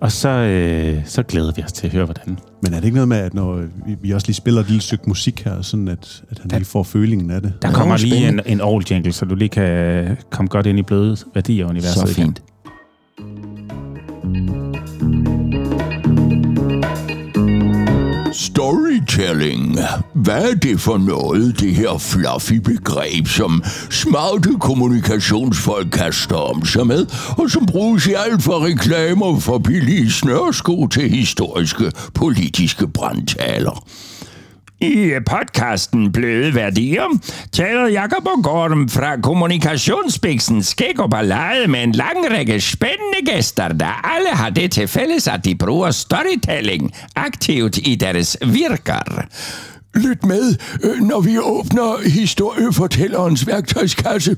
Og 0.00 0.12
så, 0.12 0.28
øh, 0.28 1.02
så 1.04 1.22
glæder 1.22 1.52
vi 1.56 1.62
os 1.62 1.72
til 1.72 1.86
at 1.86 1.92
høre, 1.92 2.04
hvordan. 2.04 2.38
Men 2.62 2.72
er 2.74 2.76
det 2.76 2.84
ikke 2.84 2.94
noget 2.94 3.08
med, 3.08 3.16
at 3.16 3.34
når 3.34 3.56
vi, 3.86 3.96
vi 4.02 4.10
også 4.10 4.26
lige 4.26 4.34
spiller 4.34 4.60
et 4.60 4.66
lille 4.66 4.82
stykke 4.82 5.04
musik 5.06 5.42
her, 5.44 5.62
sådan 5.62 5.88
at, 5.88 6.22
at 6.30 6.38
han 6.38 6.50
lige 6.50 6.64
får 6.64 6.82
følingen 6.82 7.30
af 7.30 7.42
det? 7.42 7.52
Der 7.62 7.72
kommer 7.72 7.96
lige 7.96 8.28
en, 8.28 8.40
en 8.46 8.60
all 8.60 8.84
jingle, 8.90 9.12
så 9.12 9.24
du 9.24 9.34
lige 9.34 9.48
kan 9.48 10.16
komme 10.30 10.48
godt 10.48 10.66
ind 10.66 10.78
i 10.78 10.82
bløde 10.82 11.16
værdier-universet. 11.34 12.08
Så 12.08 12.20
igen. 12.20 12.36
Storytelling. 18.38 19.78
Hvad 20.12 20.50
er 20.50 20.54
det 20.54 20.80
for 20.80 20.98
noget, 20.98 21.60
det 21.60 21.74
her 21.74 21.98
fluffy 21.98 22.52
begreb, 22.52 23.26
som 23.26 23.62
smarte 23.90 24.48
kommunikationsfolk 24.60 25.90
kaster 25.90 26.36
om 26.36 26.64
sig 26.64 26.86
med, 26.86 27.06
og 27.38 27.50
som 27.50 27.66
bruges 27.66 28.06
i 28.06 28.12
alt 28.12 28.42
fra 28.42 28.64
reklamer 28.64 29.40
for 29.40 29.58
billige 29.58 30.10
snørsko 30.10 30.86
til 30.86 31.10
historiske 31.10 31.92
politiske 32.14 32.88
brandtaler? 32.88 33.84
I 34.80 35.18
podcasten 35.26 36.12
Bløde 36.12 36.54
Værdier 36.54 37.08
taler 37.52 37.86
Jakob 37.88 38.26
og 38.26 38.44
Gorm 38.44 38.88
fra 38.88 39.16
Kommunikationsbiksen 39.20 40.62
Skæg 40.62 41.00
og 41.00 41.10
Ballade 41.10 41.68
med 41.68 41.82
en 41.82 41.92
lang 41.92 42.30
række 42.30 42.60
spændende 42.60 43.32
gæster, 43.32 43.68
der 43.68 44.16
alle 44.16 44.28
har 44.32 44.50
det 44.50 44.70
til 44.70 44.88
fælles, 44.88 45.28
at 45.28 45.44
de 45.44 45.54
bruger 45.54 45.90
storytelling 45.90 46.92
aktivt 47.14 47.78
i 47.78 47.94
deres 47.94 48.36
virker. 48.42 49.26
Lyt 49.96 50.24
med, 50.24 50.54
øh, 50.82 51.00
når 51.00 51.20
vi 51.20 51.38
åbner 51.38 52.08
historiefortællerens 52.08 53.46
værktøjskasse 53.46 54.36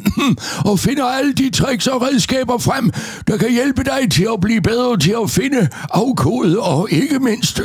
og 0.70 0.78
finder 0.78 1.04
alle 1.04 1.32
de 1.32 1.50
tricks 1.50 1.86
og 1.86 2.02
redskaber 2.02 2.58
frem, 2.58 2.90
der 3.28 3.36
kan 3.36 3.50
hjælpe 3.50 3.84
dig 3.84 4.10
til 4.10 4.28
at 4.34 4.40
blive 4.40 4.60
bedre 4.60 4.98
til 4.98 5.14
at 5.22 5.30
finde, 5.30 5.68
afkode 5.90 6.60
og 6.60 6.88
ikke 6.90 7.18
mindst 7.18 7.60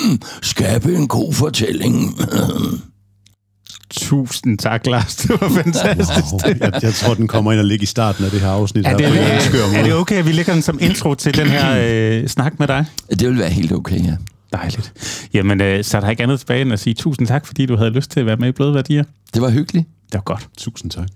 skabe 0.42 0.94
en 0.94 1.08
god 1.08 1.32
fortælling. 1.32 2.16
Tusind 3.90 4.58
tak, 4.58 4.86
Lars. 4.86 5.16
Det 5.16 5.30
var 5.40 5.48
fantastisk. 5.48 6.32
Wow. 6.32 6.54
Jeg, 6.60 6.72
jeg 6.82 6.94
tror, 6.94 7.14
den 7.14 7.28
kommer 7.28 7.52
ind 7.52 7.60
og 7.60 7.66
ligger 7.66 7.82
i 7.82 7.86
starten 7.86 8.24
af 8.24 8.30
det 8.30 8.40
her 8.40 8.48
afsnit. 8.48 8.86
Er 8.86 8.90
her 8.90 8.96
det, 8.96 9.42
skør 9.42 9.58
er, 9.58 9.78
er 9.78 9.82
det 9.82 9.94
okay, 9.94 10.16
at 10.16 10.26
vi 10.26 10.32
lægger 10.32 10.52
den 10.52 10.62
som 10.62 10.78
intro 10.82 11.14
til 11.14 11.36
den 11.36 11.46
her 11.46 11.76
øh, 12.22 12.28
snak 12.28 12.58
med 12.58 12.66
dig? 12.68 12.84
Det 13.10 13.28
vil 13.28 13.38
være 13.38 13.50
helt 13.50 13.72
okay, 13.72 14.04
ja. 14.06 14.16
Dejligt. 14.52 14.92
Jamen, 15.34 15.60
øh, 15.60 15.84
så 15.84 15.96
er 15.96 16.00
der 16.00 16.10
ikke 16.10 16.22
andet 16.22 16.38
tilbage 16.40 16.62
end 16.62 16.72
at 16.72 16.80
sige 16.80 16.94
tusind 16.94 17.26
tak, 17.26 17.46
fordi 17.46 17.66
du 17.66 17.76
havde 17.76 17.90
lyst 17.90 18.10
til 18.10 18.20
at 18.20 18.26
være 18.26 18.36
med 18.36 18.48
i 18.48 18.52
Bløde 18.52 18.74
Værdier. 18.74 19.04
Det 19.34 19.42
var 19.42 19.50
hyggeligt. 19.50 19.86
Det 20.06 20.14
var 20.14 20.20
godt. 20.20 20.48
Tusind 20.58 20.90
tak. 20.90 21.08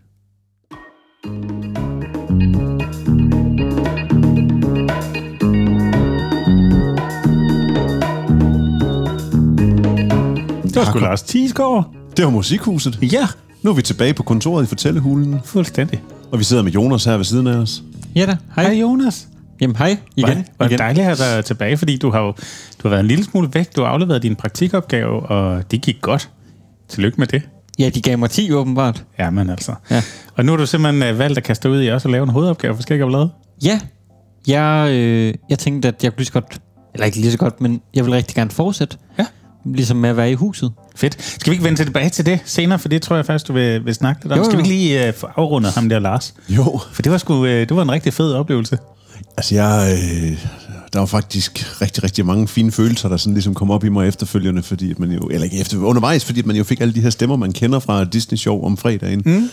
Det 10.64 10.76
var 10.76 10.84
sgu 10.84 10.98
Lars 10.98 11.22
Thiesgaard. 11.22 11.94
Det 12.16 12.24
var 12.24 12.30
Musikhuset. 12.30 12.98
Ja, 13.12 13.26
Nu 13.62 13.70
er 13.70 13.74
vi 13.74 13.82
tilbage 13.82 14.14
på 14.14 14.22
kontoret 14.22 14.64
i 14.64 14.66
Fortællehulen, 14.66 15.40
fuldstændig. 15.44 16.02
og 16.32 16.38
vi 16.38 16.44
sidder 16.44 16.62
med 16.62 16.72
Jonas 16.72 17.04
her 17.04 17.16
ved 17.16 17.24
siden 17.24 17.46
af 17.46 17.56
os. 17.56 17.82
Ja 18.14 18.26
da, 18.26 18.36
hej. 18.56 18.64
Hej 18.64 18.80
Jonas. 18.80 19.28
Jamen 19.60 19.76
hej 19.76 19.96
igen. 20.16 20.44
Var 20.58 20.66
det 20.66 20.72
igen. 20.72 20.78
dejligt 20.78 21.06
at 21.08 21.18
have 21.18 21.36
dig 21.36 21.44
tilbage, 21.44 21.76
fordi 21.76 21.96
du 21.96 22.10
har 22.10 22.20
jo 22.20 22.32
du 22.82 22.88
har 22.88 22.88
været 22.88 23.00
en 23.00 23.06
lille 23.08 23.24
smule 23.24 23.48
væk. 23.52 23.76
Du 23.76 23.82
har 23.82 23.88
afleveret 23.88 24.22
din 24.22 24.36
praktikopgave, 24.36 25.20
og 25.20 25.70
det 25.70 25.80
gik 25.80 25.96
godt. 26.00 26.30
Tillykke 26.88 27.18
med 27.18 27.26
det. 27.26 27.42
Ja, 27.78 27.88
de 27.88 28.00
gav 28.02 28.18
mig 28.18 28.30
10 28.30 28.52
åbenbart. 28.52 29.04
Ja, 29.18 29.30
men 29.30 29.50
altså. 29.50 29.74
Ja. 29.90 30.02
Og 30.36 30.44
nu 30.44 30.52
har 30.52 30.56
du 30.56 30.66
simpelthen 30.66 31.02
øh, 31.02 31.18
valgt 31.18 31.38
at 31.38 31.44
kaste 31.44 31.70
ud 31.70 31.82
i 31.82 31.88
også 31.88 32.08
at 32.08 32.12
lave 32.12 32.22
en 32.22 32.28
hovedopgave 32.28 32.74
for 32.74 32.82
Skæg 32.82 33.02
og 33.02 33.08
Blade. 33.08 33.30
Ja, 33.64 33.80
jeg, 34.46 34.88
øh, 34.92 35.34
jeg 35.50 35.58
tænkte, 35.58 35.88
at 35.88 36.04
jeg 36.04 36.12
kunne 36.12 36.18
lige 36.18 36.26
så 36.26 36.32
godt, 36.32 36.60
eller 36.94 37.06
ikke 37.06 37.18
lige 37.18 37.32
så 37.32 37.38
godt, 37.38 37.60
men 37.60 37.80
jeg 37.94 38.04
vil 38.04 38.12
rigtig 38.12 38.34
gerne 38.36 38.50
fortsætte. 38.50 38.96
Ja. 39.18 39.26
Ligesom 39.64 39.96
med 39.96 40.10
at 40.10 40.16
være 40.16 40.30
i 40.30 40.34
huset. 40.34 40.72
Fedt. 40.96 41.22
Skal 41.22 41.50
vi 41.50 41.54
ikke 41.54 41.64
vende 41.64 41.84
tilbage 41.84 42.08
til 42.10 42.26
det 42.26 42.40
senere, 42.44 42.78
for 42.78 42.88
det 42.88 43.02
tror 43.02 43.16
jeg 43.16 43.26
faktisk, 43.26 43.48
du 43.48 43.52
vil, 43.52 43.84
vil 43.84 43.94
snakke 43.94 44.22
lidt 44.24 44.32
om. 44.32 44.38
Jo, 44.38 44.44
Skal 44.44 44.58
vi 44.58 44.62
jo. 44.62 44.64
ikke 44.64 44.76
lige 44.76 45.08
uh, 45.08 45.14
få 45.14 45.26
afrundet 45.36 45.72
ham 45.72 45.88
der, 45.88 45.98
Lars? 45.98 46.34
Jo. 46.48 46.80
For 46.92 47.02
det 47.02 47.12
var, 47.12 47.18
sgu, 47.18 47.34
uh, 47.34 47.48
det 47.48 47.76
var 47.76 47.82
en 47.82 47.92
rigtig 47.92 48.12
fed 48.12 48.32
oplevelse. 48.32 48.78
Altså, 49.36 49.54
jeg, 49.54 49.98
øh, 49.98 50.46
der 50.92 50.98
var 50.98 51.06
faktisk 51.06 51.80
rigtig, 51.82 52.04
rigtig 52.04 52.26
mange 52.26 52.48
fine 52.48 52.72
følelser, 52.72 53.08
der 53.08 53.16
sådan 53.16 53.34
ligesom 53.34 53.54
kom 53.54 53.70
op 53.70 53.84
i 53.84 53.88
mig 53.88 54.08
efterfølgende, 54.08 54.62
fordi 54.62 54.90
at 54.90 54.98
man 54.98 55.12
jo, 55.12 55.20
eller 55.20 55.44
ikke 55.44 55.60
efter, 55.60 55.78
undervejs, 55.78 56.24
fordi 56.24 56.40
at 56.40 56.46
man 56.46 56.56
jo 56.56 56.64
fik 56.64 56.80
alle 56.80 56.94
de 56.94 57.00
her 57.00 57.10
stemmer, 57.10 57.36
man 57.36 57.52
kender 57.52 57.78
fra 57.78 58.04
Disney 58.04 58.38
Show 58.38 58.64
om 58.64 58.76
fredagen. 58.76 59.22
Mm. 59.24 59.50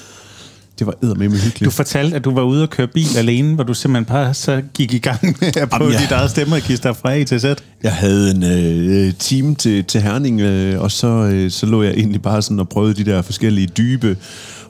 Det 0.79 0.87
var 0.87 0.93
eddermame 1.03 1.35
hyggeligt. 1.35 1.65
Du 1.65 1.69
fortalte, 1.69 2.15
at 2.15 2.25
du 2.25 2.33
var 2.33 2.41
ude 2.41 2.63
og 2.63 2.69
køre 2.69 2.87
bil 2.87 3.17
alene, 3.17 3.55
hvor 3.55 3.63
du 3.63 3.73
simpelthen 3.73 4.05
bare 4.05 4.33
så 4.33 4.61
gik 4.73 4.93
i 4.93 4.97
gang 4.97 5.37
med 5.41 5.57
at 5.57 5.69
prøve 5.69 5.83
Jamen, 5.83 5.93
ja. 5.93 6.01
dit 6.01 6.11
eget 6.11 6.31
stemmeregister 6.31 6.93
fra 6.93 7.15
A 7.15 7.23
til 7.23 7.39
Z. 7.39 7.45
Jeg 7.83 7.93
havde 7.93 8.31
en 8.31 8.43
øh, 8.43 9.13
team 9.13 9.55
til, 9.55 9.83
til 9.83 10.01
Herning, 10.01 10.41
øh, 10.41 10.81
og 10.81 10.91
så, 10.91 11.07
øh, 11.07 11.51
så 11.51 11.65
lå 11.65 11.83
jeg 11.83 11.93
egentlig 11.93 12.21
bare 12.21 12.41
sådan 12.41 12.59
og 12.59 12.69
prøvede 12.69 12.93
de 12.93 13.11
der 13.11 13.21
forskellige 13.21 13.67
dybe 13.67 14.17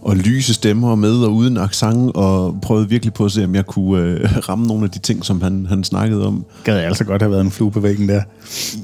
og 0.02 0.16
lyse 0.16 0.54
stemmer 0.54 0.96
med 0.96 1.14
og 1.14 1.34
uden 1.34 1.58
accent, 1.58 2.16
og 2.16 2.58
prøvede 2.62 2.90
virkelig 2.90 3.14
på 3.14 3.26
at 3.26 3.32
se, 3.32 3.44
om 3.44 3.56
jeg 3.56 3.66
kunne 3.66 4.04
øh, 4.04 4.38
ramme 4.50 4.68
nogle 4.68 4.84
af 4.84 4.90
de 4.90 5.00
ting, 5.00 5.26
som 5.26 5.42
han, 5.42 5.66
han 5.70 5.84
snakkede 5.84 6.28
om. 6.28 6.46
Gad 6.64 6.76
jeg 6.76 6.86
altså 6.86 7.04
godt 7.04 7.22
have 7.22 7.32
været 7.32 7.42
en 7.42 7.52
flue 7.52 7.72
på 7.72 7.80
væggen 7.80 8.10
der. 8.10 8.22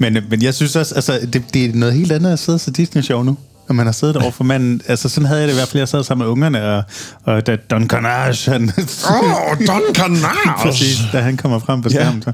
Men, 0.00 0.18
men 0.30 0.42
jeg 0.42 0.54
synes 0.54 0.76
også, 0.76 0.94
altså, 0.94 1.20
det, 1.32 1.44
det 1.54 1.64
er 1.64 1.74
noget 1.74 1.94
helt 1.94 2.12
andet 2.12 2.32
at 2.32 2.38
sidde 2.38 2.58
til 2.58 2.72
Disney-show 2.72 3.22
nu. 3.22 3.36
Når 3.68 3.74
man 3.74 3.86
har 3.86 3.92
siddet 3.92 4.16
over 4.16 4.30
for 4.30 4.44
manden. 4.44 4.80
Altså, 4.88 5.08
sådan 5.08 5.26
havde 5.26 5.40
jeg 5.40 5.48
det 5.48 5.54
i 5.54 5.56
hvert 5.56 5.68
fald. 5.68 5.80
Jeg 5.80 5.88
sad 5.88 6.04
sammen 6.04 6.24
med 6.24 6.32
ungerne, 6.32 6.64
og, 6.64 6.82
og 7.24 7.46
da 7.46 7.56
Don 7.56 7.88
Carnage, 7.88 8.50
han... 8.50 8.62
Åh, 9.10 9.66
Don 9.66 9.82
Carnage! 10.00 10.62
Præcis, 10.62 10.98
da 11.12 11.20
han 11.20 11.36
kommer 11.36 11.58
frem 11.58 11.82
på 11.82 11.88
skærmen. 11.88 12.22
Ja. 12.26 12.32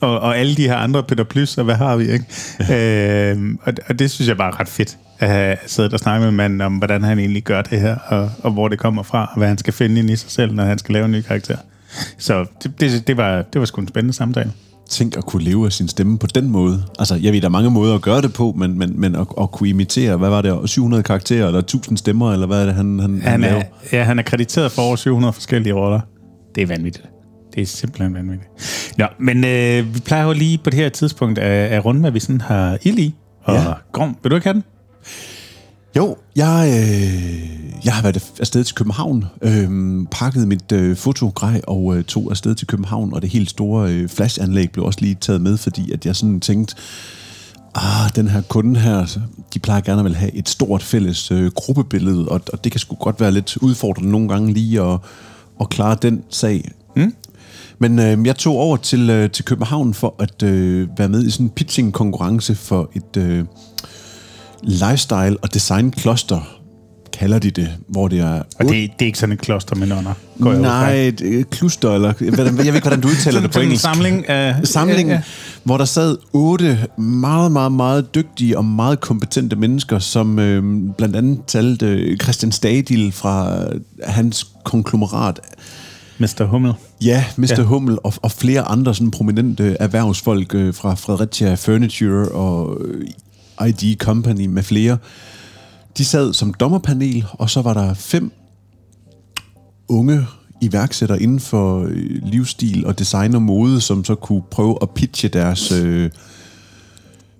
Og, 0.00 0.20
og 0.20 0.38
alle 0.38 0.54
de 0.54 0.62
her 0.62 0.76
andre 0.76 1.02
Peter 1.02 1.24
Plys, 1.24 1.58
og 1.58 1.64
hvad 1.64 1.74
har 1.74 1.96
vi, 1.96 2.04
ikke? 2.10 2.24
Øhm, 3.30 3.58
og, 3.62 3.72
og 3.88 3.98
det 3.98 4.10
synes 4.10 4.28
jeg 4.28 4.36
bare 4.36 4.48
er 4.48 4.60
ret 4.60 4.68
fedt, 4.68 4.98
at 5.18 5.28
have 5.28 5.56
siddet 5.66 5.92
og 5.92 5.98
snakket 5.98 6.26
med 6.26 6.32
manden 6.32 6.60
om, 6.60 6.74
hvordan 6.76 7.02
han 7.02 7.18
egentlig 7.18 7.42
gør 7.42 7.62
det 7.62 7.80
her, 7.80 7.96
og, 7.96 8.30
og 8.42 8.50
hvor 8.50 8.68
det 8.68 8.78
kommer 8.78 9.02
fra, 9.02 9.28
og 9.32 9.38
hvad 9.38 9.48
han 9.48 9.58
skal 9.58 9.72
finde 9.72 10.00
ind 10.00 10.10
i 10.10 10.16
sig 10.16 10.30
selv, 10.30 10.54
når 10.54 10.64
han 10.64 10.78
skal 10.78 10.92
lave 10.92 11.04
en 11.04 11.10
ny 11.10 11.20
karakter. 11.20 11.56
Så 12.18 12.46
det, 12.62 12.80
det, 12.80 13.06
det, 13.06 13.16
var, 13.16 13.42
det 13.42 13.58
var 13.58 13.64
sgu 13.64 13.80
en 13.80 13.88
spændende 13.88 14.14
samtale. 14.14 14.52
Tænk 14.90 15.16
at 15.16 15.24
kunne 15.24 15.44
leve 15.44 15.66
af 15.66 15.72
sin 15.72 15.88
stemme 15.88 16.18
på 16.18 16.26
den 16.26 16.50
måde. 16.50 16.82
Altså, 16.98 17.14
jeg 17.14 17.32
ved, 17.32 17.40
der 17.40 17.46
er 17.46 17.50
mange 17.50 17.70
måder 17.70 17.94
at 17.94 18.02
gøre 18.02 18.22
det 18.22 18.32
på, 18.32 18.54
men, 18.56 18.78
men, 18.78 19.00
men 19.00 19.14
at, 19.14 19.26
at 19.40 19.50
kunne 19.50 19.68
imitere, 19.68 20.16
hvad 20.16 20.28
var 20.28 20.42
det, 20.42 20.70
700 20.70 21.02
karakterer, 21.02 21.46
eller 21.46 21.58
1000 21.58 21.98
stemmer, 21.98 22.32
eller 22.32 22.46
hvad 22.46 22.62
er 22.62 22.66
det, 22.66 22.74
han, 22.74 22.98
han, 22.98 23.20
Han 23.22 23.40
laver? 23.40 23.56
er, 23.56 23.62
ja, 23.92 24.02
han 24.02 24.18
er 24.18 24.22
krediteret 24.22 24.72
for 24.72 24.82
over 24.82 24.96
700 24.96 25.32
forskellige 25.32 25.74
roller. 25.74 26.00
Det 26.54 26.62
er 26.62 26.66
vanvittigt. 26.66 27.04
Det 27.56 27.62
er 27.62 27.66
simpelthen 27.66 28.14
vanvittigt. 28.14 28.50
Nå, 28.98 29.06
men 29.18 29.44
øh, 29.44 29.94
vi 29.94 30.00
plejer 30.00 30.24
jo 30.24 30.32
lige 30.32 30.58
på 30.58 30.70
det 30.70 30.78
her 30.78 30.88
tidspunkt 30.88 31.38
at, 31.38 31.70
at 31.72 31.84
runde, 31.84 32.00
hvad 32.00 32.10
vi 32.10 32.20
sådan 32.20 32.40
har 32.40 32.78
ild 32.82 32.98
i. 32.98 33.14
Og 33.44 33.54
ja. 33.54 33.62
Ja. 33.62 33.72
Grom, 33.92 34.16
vil 34.22 34.30
du 34.30 34.36
ikke 34.36 34.46
have 34.46 34.54
den? 34.54 34.64
Jo, 35.96 36.16
jeg, 36.36 36.68
øh, 36.68 37.84
jeg 37.84 37.94
har 37.94 38.02
været 38.02 38.32
afsted 38.40 38.64
til 38.64 38.74
København, 38.74 39.24
øh, 39.42 40.06
pakket 40.10 40.48
mit 40.48 40.72
øh, 40.72 40.96
fotogrej 40.96 41.60
og 41.66 41.96
øh, 41.96 42.04
tog 42.04 42.30
afsted 42.30 42.54
til 42.54 42.66
København, 42.66 43.14
og 43.14 43.22
det 43.22 43.30
helt 43.30 43.50
store 43.50 43.92
øh, 43.92 44.08
flashanlæg 44.08 44.70
blev 44.70 44.84
også 44.84 44.98
lige 45.00 45.14
taget 45.14 45.40
med, 45.40 45.56
fordi 45.56 45.92
at 45.92 46.06
jeg 46.06 46.16
sådan 46.16 46.40
tænkte, 46.40 46.74
ah, 47.74 48.10
den 48.16 48.28
her 48.28 48.42
kunde 48.42 48.80
her, 48.80 49.18
de 49.54 49.58
plejer 49.58 49.80
gerne 49.80 50.00
at 50.00 50.04
vil 50.04 50.14
have 50.16 50.34
et 50.34 50.48
stort 50.48 50.82
fælles 50.82 51.30
øh, 51.30 51.50
gruppebillede, 51.54 52.28
og, 52.28 52.40
og 52.52 52.64
det 52.64 52.72
kan 52.72 52.78
sgu 52.78 52.94
godt 52.94 53.20
være 53.20 53.32
lidt 53.32 53.56
udfordrende 53.56 54.10
nogle 54.10 54.28
gange 54.28 54.52
lige 54.52 54.82
at, 54.82 54.98
at 55.60 55.68
klare 55.68 55.96
den 56.02 56.22
sag. 56.30 56.70
Mm. 56.96 57.14
Men 57.78 57.98
øh, 57.98 58.26
jeg 58.26 58.36
tog 58.36 58.56
over 58.56 58.76
til, 58.76 59.10
øh, 59.10 59.30
til 59.30 59.44
København 59.44 59.94
for 59.94 60.14
at 60.18 60.42
øh, 60.42 60.88
være 60.98 61.08
med 61.08 61.24
i 61.26 61.30
sådan 61.30 61.46
en 61.46 61.50
pitching-konkurrence 61.50 62.54
for 62.54 62.90
et... 62.94 63.16
Øh, 63.16 63.44
lifestyle 64.62 65.36
og 65.42 65.54
design 65.54 65.92
cluster, 65.98 66.58
kalder 67.12 67.38
de 67.38 67.50
det, 67.50 67.68
hvor 67.88 68.08
det 68.08 68.18
er... 68.20 68.42
Og 68.58 68.64
det, 68.64 68.70
det 68.70 68.78
er 69.00 69.06
ikke 69.06 69.18
sådan 69.18 69.32
et 69.32 69.40
kloster 69.40 69.76
med 69.76 69.86
nonner, 69.86 70.12
går 70.40 70.50
jeg 70.50 70.60
ud. 70.60 70.62
Nej, 70.64 70.92
et 70.94 71.20
øh, 71.20 71.44
kluster, 71.44 71.94
eller 71.94 72.12
jeg 72.20 72.38
ved 72.38 72.64
ikke, 72.64 72.80
hvordan 72.80 73.00
du 73.00 73.08
udtaler 73.08 73.40
det 73.40 73.50
på 73.50 73.52
Sådan 73.52 73.62
en 73.64 73.68
engelsk. 73.68 73.84
samling 73.84 74.28
af... 74.28 74.66
Samling, 74.66 75.08
Ja, 75.08 75.14
ja, 75.14 75.22
hvor 75.64 75.76
der 75.76 75.84
sad 75.84 76.16
otte 76.32 76.78
meget, 76.98 77.52
meget, 77.52 77.72
meget 77.72 78.14
dygtige 78.14 78.58
og 78.58 78.64
meget 78.64 79.00
kompetente 79.00 79.56
mennesker, 79.56 79.98
som 79.98 80.38
øh, 80.38 80.90
blandt 80.98 81.16
andet 81.16 81.40
talte 81.46 81.86
øh, 81.86 82.18
Christian 82.18 82.52
Stadil 82.52 83.12
fra 83.12 83.58
hans 84.04 84.46
konglomerat. 84.64 85.40
Mr. 86.18 86.44
Hummel. 86.44 86.72
Ja, 87.00 87.24
Mr. 87.36 87.54
Ja. 87.58 87.62
Hummel 87.62 87.98
og, 88.04 88.12
og 88.22 88.30
flere 88.30 88.62
andre 88.62 88.94
sådan 88.94 89.10
prominente 89.10 89.76
erhvervsfolk 89.80 90.54
øh, 90.54 90.74
fra 90.74 90.94
Fredericia 90.94 91.54
Furniture 91.54 92.28
og 92.28 92.80
øh, 92.80 93.06
ID 93.68 93.96
Company 93.98 94.46
med 94.46 94.62
flere. 94.62 94.98
De 95.98 96.04
sad 96.04 96.32
som 96.32 96.54
dommerpanel, 96.54 97.24
og 97.32 97.50
så 97.50 97.62
var 97.62 97.74
der 97.74 97.94
fem 97.94 98.32
unge 99.88 100.26
iværksættere 100.60 101.22
inden 101.22 101.40
for 101.40 101.84
øh, 101.88 102.22
livsstil 102.22 102.86
og 102.86 102.98
design 102.98 103.34
og 103.34 103.42
mode, 103.42 103.80
som 103.80 104.04
så 104.04 104.14
kunne 104.14 104.42
prøve 104.50 104.78
at 104.82 104.90
pitche 104.90 105.28
deres 105.28 105.72
øh, 105.72 106.10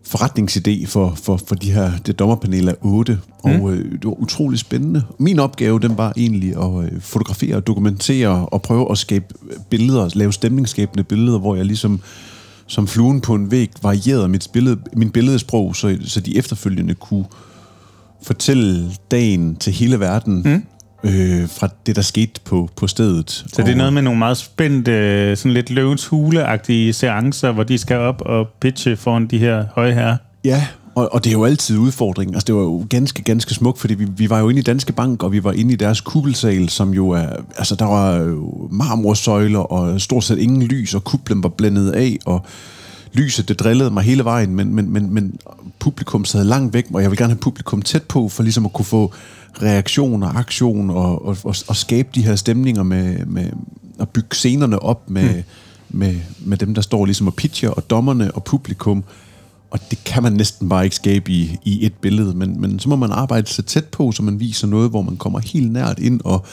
forretningsidé 0.07 0.87
for, 0.87 1.15
for, 1.23 1.37
for 1.47 1.55
de 1.55 1.73
her, 1.73 1.91
det 2.07 2.19
dommerpanel 2.19 2.69
af 2.69 2.75
otte. 2.81 3.19
Og 3.43 3.73
øh, 3.73 3.93
det 3.93 4.05
var 4.05 4.21
utrolig 4.21 4.59
spændende. 4.59 5.03
Min 5.19 5.39
opgave, 5.39 5.81
den 5.81 5.99
var 5.99 6.13
egentlig 6.17 6.57
at 6.57 6.85
øh, 6.85 7.01
fotografere 7.01 7.57
og 7.57 7.67
dokumentere 7.67 8.47
og 8.47 8.63
prøve 8.63 8.91
at 8.91 8.99
skabe 8.99 9.25
billeder, 9.71 10.11
lave 10.15 10.33
stemningsskabende 10.33 11.05
billeder, 11.05 11.39
hvor 11.39 11.57
jeg 11.57 11.65
ligesom 11.65 12.01
som 12.67 12.87
fluen 12.87 13.21
på 13.21 13.35
en 13.35 13.51
væg 13.51 13.71
varierede 13.83 14.29
mit, 14.29 14.49
billede, 14.53 14.79
min 14.97 15.11
billedsprog, 15.11 15.77
så, 15.77 15.99
så 16.05 16.21
de 16.21 16.39
efterfølgende 16.39 16.95
kunne 16.95 17.25
fortælle 18.23 18.91
dagen 19.11 19.57
til 19.57 19.73
hele 19.73 20.01
verden 20.01 20.43
mm. 20.45 20.63
Øh, 21.05 21.49
fra 21.49 21.69
det, 21.87 21.97
der 21.97 22.03
skete 22.03 22.41
på, 22.45 22.69
på 22.77 22.87
stedet. 22.87 23.31
Så 23.31 23.63
det 23.63 23.69
er 23.69 23.77
noget 23.77 23.93
med 23.93 24.03
nogle 24.03 24.19
meget 24.19 24.37
spændte, 24.37 25.37
sådan 25.37 25.53
lidt 25.53 25.71
løvens 25.71 26.07
hule-agtige 26.07 26.93
seancer, 26.93 27.53
hvor 27.53 27.63
de 27.63 27.79
skal 27.79 27.97
op 27.97 28.23
og 28.27 28.49
pitche 28.61 28.97
foran 28.97 29.27
de 29.27 29.39
her 29.39 29.65
høje 29.75 29.93
herrer. 29.93 30.17
Ja, 30.45 30.67
og, 30.95 31.15
og 31.15 31.25
det 31.25 31.31
er 31.31 31.35
jo 31.35 31.45
altid 31.45 31.79
udfordring. 31.79 32.35
Altså, 32.35 32.45
det 32.47 32.55
var 32.55 32.61
jo 32.61 32.87
ganske, 32.91 33.23
ganske 33.23 33.55
smukt, 33.55 33.79
fordi 33.79 33.95
vi, 33.95 34.07
vi 34.17 34.31
var 34.31 34.39
jo 34.39 34.49
inde 34.49 34.61
i 34.61 34.63
Danske 34.63 34.93
Bank, 34.93 35.23
og 35.23 35.33
vi 35.33 35.45
var 35.45 35.53
inde 35.53 35.73
i 35.73 35.77
deres 35.77 36.01
kuppelsal, 36.01 36.69
som 36.69 36.95
jo 36.95 37.11
er... 37.11 37.27
Altså, 37.57 37.75
der 37.75 37.85
var 37.85 38.17
jo 38.17 38.69
marmorsøjler, 38.71 39.59
og 39.59 40.01
stort 40.01 40.25
set 40.25 40.39
ingen 40.39 40.63
lys, 40.63 40.95
og 40.95 41.05
kuplen 41.05 41.43
var 41.43 41.49
blændet 41.49 41.91
af, 41.91 42.19
og 42.25 42.47
lyset, 43.13 43.49
det 43.49 43.61
drillede 43.61 43.91
mig 43.91 44.03
hele 44.03 44.25
vejen, 44.25 44.55
men, 44.55 44.75
men, 44.75 44.93
men, 44.93 45.15
men 45.15 45.39
publikum 45.79 46.25
sad 46.25 46.45
langt 46.45 46.75
væk, 46.75 46.87
og 46.95 47.03
jeg 47.03 47.11
vil 47.11 47.19
gerne 47.19 47.33
have 47.33 47.41
publikum 47.41 47.83
tæt 47.83 48.03
på, 48.03 48.29
for 48.29 48.43
ligesom 48.43 48.65
at 48.65 48.73
kunne 48.73 48.85
få 48.85 49.15
reaktion 49.63 50.23
og 50.23 50.39
aktion, 50.39 50.91
og, 50.91 51.27
og, 51.27 51.37
og, 51.45 51.55
og 51.69 51.77
skabe 51.77 52.09
de 52.15 52.23
her 52.23 52.37
stemninger 52.37 52.83
med, 52.83 53.27
med 53.27 53.51
at 54.01 54.09
bygge 54.09 54.37
scenerne 54.37 54.83
op 54.83 55.11
med, 55.11 55.35
mm. 55.35 55.43
med, 55.99 56.15
med 56.41 56.57
dem, 56.57 56.75
der 56.75 56.83
står 56.83 57.05
ligesom 57.05 57.27
og 57.27 57.35
pitcher, 57.35 57.71
og 57.71 57.91
dommerne 57.91 58.33
og 58.35 58.45
publikum, 58.45 59.05
og 59.71 59.81
det 59.91 60.05
kan 60.05 60.23
man 60.23 60.33
næsten 60.33 60.69
bare 60.69 60.85
ikke 60.85 60.97
skabe 60.97 61.33
i, 61.33 61.57
i 61.65 61.87
et 61.87 61.95
billede, 61.95 62.35
men, 62.35 62.61
men 62.61 62.79
så 62.79 62.89
må 62.89 62.97
man 62.97 63.13
arbejde 63.13 63.47
så 63.47 63.63
tæt 63.63 63.85
på, 63.85 64.13
så 64.13 64.23
man 64.23 64.41
viser 64.41 64.67
noget, 64.67 64.91
hvor 64.91 65.03
man 65.03 65.17
kommer 65.17 65.39
helt 65.39 65.73
nært 65.73 65.99
ind 65.99 66.21
og 66.25 66.47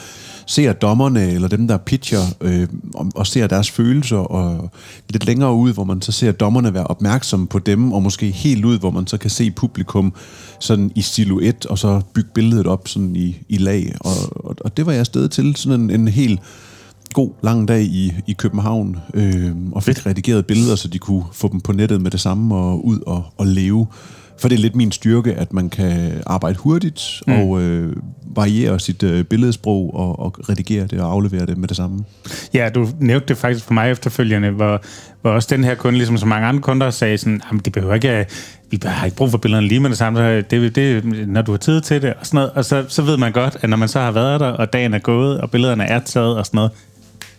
ser 0.46 0.72
dommerne, 0.72 1.30
eller 1.30 1.48
dem, 1.48 1.68
der 1.68 1.76
pitcher, 1.76 2.22
øh, 2.40 2.68
og, 2.94 3.06
og 3.14 3.26
ser 3.26 3.46
deres 3.46 3.70
følelser, 3.70 4.16
og 4.16 4.70
lidt 5.10 5.26
længere 5.26 5.54
ud, 5.54 5.72
hvor 5.72 5.84
man 5.84 6.02
så 6.02 6.12
ser 6.12 6.32
dommerne 6.32 6.74
være 6.74 6.86
opmærksomme 6.86 7.46
på 7.46 7.58
dem, 7.58 7.92
og 7.92 8.02
måske 8.02 8.30
helt 8.30 8.64
ud, 8.64 8.78
hvor 8.78 8.90
man 8.90 9.06
så 9.06 9.18
kan 9.18 9.30
se 9.30 9.50
publikum 9.50 10.12
sådan 10.60 10.92
i 10.94 11.02
silhuet, 11.02 11.66
og 11.66 11.78
så 11.78 12.00
bygge 12.14 12.30
billedet 12.34 12.66
op 12.66 12.88
sådan 12.88 13.16
i, 13.16 13.36
i 13.48 13.56
lag. 13.56 13.94
Og, 14.00 14.44
og, 14.44 14.56
og 14.60 14.76
det 14.76 14.86
var 14.86 14.92
jeg 14.92 15.00
afsted 15.00 15.28
til, 15.28 15.56
sådan 15.56 15.80
en, 15.80 15.90
en 15.90 16.08
helt 16.08 16.40
god 17.12 17.30
lang 17.42 17.68
dag 17.68 17.82
i, 17.82 18.12
i 18.26 18.32
København, 18.32 18.96
øh, 19.14 19.52
og 19.72 19.82
fik 19.82 20.06
redigeret 20.06 20.46
billeder, 20.46 20.76
så 20.76 20.88
de 20.88 20.98
kunne 20.98 21.24
få 21.32 21.48
dem 21.48 21.60
på 21.60 21.72
nettet 21.72 22.00
med 22.00 22.10
det 22.10 22.20
samme 22.20 22.54
og 22.54 22.86
ud 22.86 23.00
og, 23.06 23.24
og 23.36 23.46
leve. 23.46 23.86
For 24.44 24.48
det 24.48 24.56
er 24.56 24.60
lidt 24.60 24.76
min 24.76 24.92
styrke, 24.92 25.34
at 25.34 25.52
man 25.52 25.70
kan 25.70 26.12
arbejde 26.26 26.58
hurtigt 26.58 27.22
mm. 27.26 27.32
og 27.32 27.62
øh, 27.62 27.96
variere 28.26 28.80
sit 28.80 29.02
øh, 29.02 29.24
billedsprog 29.24 29.94
og, 29.94 30.18
og 30.18 30.48
redigere 30.48 30.86
det 30.86 31.00
og 31.00 31.12
aflevere 31.12 31.46
det 31.46 31.58
med 31.58 31.68
det 31.68 31.76
samme. 31.76 32.04
Ja, 32.54 32.68
du 32.74 32.88
nævnte 33.00 33.26
det 33.28 33.36
faktisk 33.36 33.64
for 33.64 33.74
mig 33.74 33.90
efterfølgende, 33.90 34.50
hvor, 34.50 34.82
hvor 35.22 35.30
også 35.30 35.48
den 35.50 35.64
her 35.64 35.74
kunde, 35.74 35.98
ligesom 35.98 36.18
så 36.18 36.26
mange 36.26 36.46
andre 36.46 36.62
kunder, 36.62 36.90
sagde 36.90 37.18
sådan, 37.18 37.40
jamen 37.50 37.62
det 37.64 37.72
behøver 37.72 37.94
ikke, 37.94 38.26
vi 38.70 38.80
har 38.84 39.04
ikke 39.04 39.16
brug 39.16 39.30
for 39.30 39.38
billederne 39.38 39.68
lige 39.68 39.80
med 39.80 39.90
det 39.90 39.98
samme, 39.98 40.18
så 40.18 40.42
det, 40.50 40.74
det, 40.76 41.04
når 41.28 41.42
du 41.42 41.52
har 41.52 41.58
tid 41.58 41.80
til 41.80 42.02
det 42.02 42.14
og 42.14 42.26
sådan 42.26 42.36
noget. 42.36 42.50
Og 42.50 42.64
så, 42.64 42.84
så 42.88 43.02
ved 43.02 43.16
man 43.16 43.32
godt, 43.32 43.56
at 43.60 43.70
når 43.70 43.76
man 43.76 43.88
så 43.88 44.00
har 44.00 44.10
været 44.10 44.40
der, 44.40 44.46
og 44.48 44.72
dagen 44.72 44.94
er 44.94 44.98
gået, 44.98 45.40
og 45.40 45.50
billederne 45.50 45.84
er 45.84 45.98
taget 45.98 46.36
og 46.36 46.46
sådan 46.46 46.58
noget, 46.58 46.70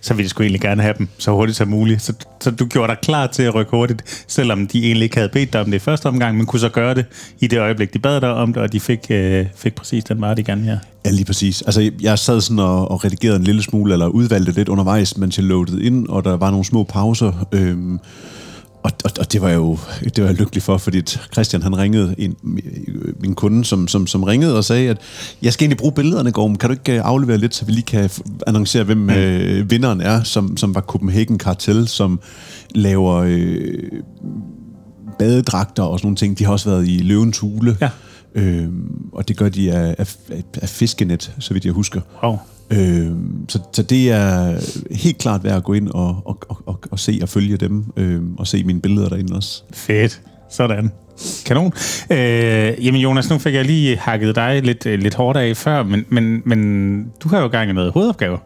så 0.05 0.13
ville 0.13 0.23
de 0.23 0.29
sgu 0.29 0.43
egentlig 0.43 0.61
gerne 0.61 0.81
have 0.81 0.93
dem 0.97 1.07
så 1.17 1.31
hurtigt 1.31 1.57
som 1.57 1.67
muligt. 1.67 2.01
Så, 2.01 2.13
så 2.41 2.51
du 2.51 2.65
gjorde 2.65 2.87
dig 2.87 2.97
klar 3.01 3.27
til 3.27 3.43
at 3.43 3.55
rykke 3.55 3.71
hurtigt, 3.71 4.25
selvom 4.27 4.67
de 4.67 4.85
egentlig 4.85 5.03
ikke 5.03 5.15
havde 5.15 5.29
bedt 5.29 5.53
dig 5.53 5.61
om 5.61 5.65
det 5.65 5.75
i 5.75 5.79
første 5.79 6.05
omgang, 6.05 6.37
men 6.37 6.45
kunne 6.45 6.59
så 6.59 6.69
gøre 6.69 6.93
det 6.93 7.05
i 7.39 7.47
det 7.47 7.59
øjeblik, 7.59 7.93
de 7.93 7.99
bad 7.99 8.21
dig 8.21 8.33
om 8.33 8.53
det, 8.53 8.63
og 8.63 8.73
de 8.73 8.79
fik, 8.79 8.99
øh, 9.09 9.45
fik 9.55 9.75
præcis 9.75 10.03
den 10.03 10.21
vare, 10.21 10.35
de 10.35 10.43
gerne 10.43 10.61
ville. 10.61 10.79
Ja, 11.05 11.09
lige 11.09 11.25
præcis. 11.25 11.61
Altså, 11.61 11.91
jeg 12.01 12.19
sad 12.19 12.41
sådan 12.41 12.59
og, 12.59 12.91
og 12.91 13.05
redigerede 13.05 13.37
en 13.37 13.43
lille 13.43 13.63
smule, 13.63 13.93
eller 13.93 14.07
udvalgte 14.07 14.51
lidt 14.51 14.69
undervejs, 14.69 15.17
mens 15.17 15.37
jeg 15.37 15.45
loadede 15.45 15.83
ind, 15.83 16.07
og 16.07 16.23
der 16.23 16.37
var 16.37 16.51
nogle 16.51 16.65
små 16.65 16.83
pauser. 16.83 17.47
Øh, 17.51 17.77
og, 18.85 18.91
og, 19.03 19.11
og 19.19 19.31
det 19.31 19.41
var 19.41 19.49
jo 19.49 19.77
det 20.15 20.23
var 20.23 20.29
jeg 20.29 20.39
lykkelig 20.39 20.63
for, 20.63 20.77
fordi 20.77 21.01
Christian 21.33 21.61
han 21.61 21.77
ringede, 21.77 22.15
en, 22.17 22.35
min 23.19 23.35
kunde, 23.35 23.65
som, 23.65 23.87
som, 23.87 24.07
som 24.07 24.23
ringede 24.23 24.57
og 24.57 24.63
sagde, 24.63 24.89
at 24.89 24.97
jeg 25.41 25.53
skal 25.53 25.63
egentlig 25.63 25.77
bruge 25.77 25.93
billederne, 25.93 26.31
Gorm. 26.31 26.55
Kan 26.55 26.69
du 26.69 26.73
ikke 26.73 26.93
øh, 26.93 27.05
aflevere 27.05 27.37
lidt, 27.37 27.55
så 27.55 27.65
vi 27.65 27.71
lige 27.71 27.83
kan 27.83 28.09
annoncere, 28.47 28.83
hvem 28.83 28.97
mm. 28.97 29.09
øh, 29.09 29.71
vinderen 29.71 30.01
er, 30.01 30.23
som, 30.23 30.57
som 30.57 30.75
var 30.75 30.81
Copenhagen 30.81 31.39
Cartel, 31.39 31.87
som 31.87 32.19
laver 32.75 33.15
øh, 33.27 34.01
badedragter 35.19 35.83
og 35.83 35.99
sådan 35.99 36.07
nogle 36.07 36.17
ting. 36.17 36.39
De 36.39 36.45
har 36.45 36.51
også 36.51 36.69
været 36.69 36.87
i 36.87 36.97
Løvens 36.97 37.39
Hule. 37.39 37.77
Ja. 37.81 37.89
Øh, 38.35 38.67
og 39.13 39.27
det 39.27 39.37
gør 39.37 39.49
de 39.49 39.73
af, 39.73 39.95
af, 39.97 40.15
af 40.61 40.69
fiskenet, 40.69 41.31
så 41.39 41.53
vidt 41.53 41.65
jeg 41.65 41.73
husker. 41.73 42.01
Wow. 42.23 42.37
Øh, 42.69 43.11
så, 43.49 43.59
så 43.73 43.83
det 43.83 44.11
er 44.11 44.53
helt 44.95 45.17
klart 45.17 45.43
værd 45.43 45.55
at 45.57 45.63
gå 45.63 45.73
ind 45.73 45.87
og, 45.89 46.21
og, 46.25 46.37
og, 46.65 46.79
og 46.91 46.99
se 46.99 47.19
og 47.21 47.29
følge 47.29 47.57
dem, 47.57 47.85
øh, 47.97 48.21
og 48.37 48.47
se 48.47 48.63
mine 48.63 48.81
billeder 48.81 49.09
derinde 49.09 49.35
også. 49.35 49.63
Fedt. 49.73 50.21
Sådan. 50.49 50.91
Kanon. 51.45 51.73
Øh, 52.11 52.85
jamen 52.85 53.01
Jonas, 53.01 53.29
nu 53.29 53.37
fik 53.37 53.53
jeg 53.53 53.65
lige 53.65 53.97
hakket 53.97 54.35
dig 54.35 54.61
lidt, 54.63 54.85
lidt 54.85 55.15
hårdt 55.15 55.37
af 55.37 55.57
før, 55.57 55.83
men, 55.83 56.05
men, 56.09 56.41
men 56.45 57.07
du 57.23 57.29
har 57.29 57.39
jo 57.41 57.47
gang 57.47 57.69
i 57.69 57.73
noget 57.73 57.91
hovedopgave. 57.91 58.37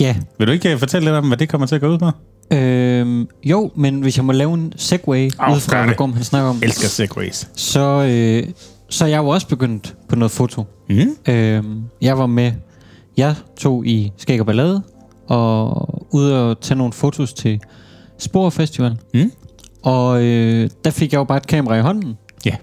Ja. 0.00 0.16
Vil 0.38 0.46
du 0.46 0.52
ikke 0.52 0.78
fortælle 0.78 1.04
lidt 1.04 1.16
om, 1.16 1.26
hvad 1.28 1.36
det 1.36 1.48
kommer 1.48 1.66
til 1.66 1.74
at 1.74 1.80
gå 1.80 1.88
ud 1.88 1.98
på? 1.98 2.10
Øhm, 2.52 3.28
jo, 3.44 3.70
men 3.76 4.00
hvis 4.00 4.16
jeg 4.16 4.24
må 4.24 4.32
lave 4.32 4.54
en 4.54 4.72
segway 4.76 5.30
Åh, 5.48 5.54
ud 5.56 5.60
fra. 5.60 5.92
Gorm 5.92 6.12
han 6.12 6.24
snakker 6.24 6.50
om, 6.50 6.58
Elsker 6.62 6.88
segways. 6.88 7.48
så, 7.56 8.04
øh, 8.10 8.48
så 8.88 9.04
er 9.04 9.08
jeg 9.08 9.18
jo 9.18 9.28
også 9.28 9.48
begyndt 9.48 9.94
på 10.08 10.16
noget 10.16 10.30
foto. 10.30 10.64
Mm. 10.90 11.32
Øhm, 11.32 11.82
jeg 12.02 12.18
var 12.18 12.26
med, 12.26 12.52
jeg 13.18 13.34
tog 13.56 13.86
i 13.86 14.12
Skæg 14.16 14.40
og 14.40 14.46
Ballade, 14.46 14.82
og 15.26 15.88
ude 16.14 16.50
og 16.50 16.60
tage 16.60 16.78
nogle 16.78 16.92
fotos 16.92 17.34
til 17.34 17.60
Spor 18.18 18.50
Festival. 18.50 18.96
Mm. 19.14 19.32
Og 19.82 20.24
øh, 20.24 20.70
der 20.84 20.90
fik 20.90 21.12
jeg 21.12 21.18
jo 21.18 21.24
bare 21.24 21.38
et 21.38 21.46
kamera 21.46 21.76
i 21.76 21.80
hånden. 21.80 22.14
Ja. 22.46 22.56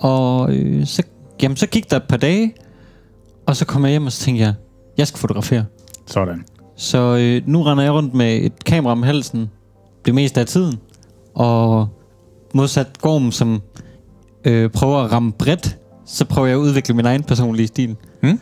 Og 0.00 0.54
øh, 0.54 0.86
så, 0.86 1.02
jamen, 1.42 1.56
så 1.56 1.66
gik 1.66 1.90
der 1.90 1.96
et 1.96 2.02
par 2.08 2.16
dage, 2.16 2.54
og 3.46 3.56
så 3.56 3.64
kom 3.64 3.84
jeg 3.84 3.90
hjem, 3.90 4.06
og 4.06 4.12
så 4.12 4.24
tænkte 4.24 4.44
jeg, 4.44 4.54
jeg 4.98 5.06
skal 5.06 5.18
fotografere. 5.18 5.64
Sådan. 6.06 6.44
Så 6.76 7.16
øh, 7.20 7.48
nu 7.48 7.62
render 7.62 7.84
jeg 7.84 7.92
rundt 7.92 8.14
med 8.14 8.36
et 8.36 8.64
kamera 8.64 8.92
om 8.92 9.02
halsen 9.02 9.50
det 10.06 10.14
meste 10.14 10.40
af 10.40 10.46
tiden. 10.46 10.78
Og 11.34 11.88
modsat 12.54 13.00
Gorm, 13.00 13.32
som 13.32 13.62
øh, 14.44 14.70
prøver 14.70 14.98
at 14.98 15.12
ramme 15.12 15.32
bredt, 15.32 15.78
så 16.06 16.24
prøver 16.24 16.48
jeg 16.48 16.56
at 16.56 16.60
udvikle 16.60 16.94
min 16.94 17.06
egen 17.06 17.22
personlige 17.22 17.66
stil. 17.66 17.96
Mm. 18.22 18.40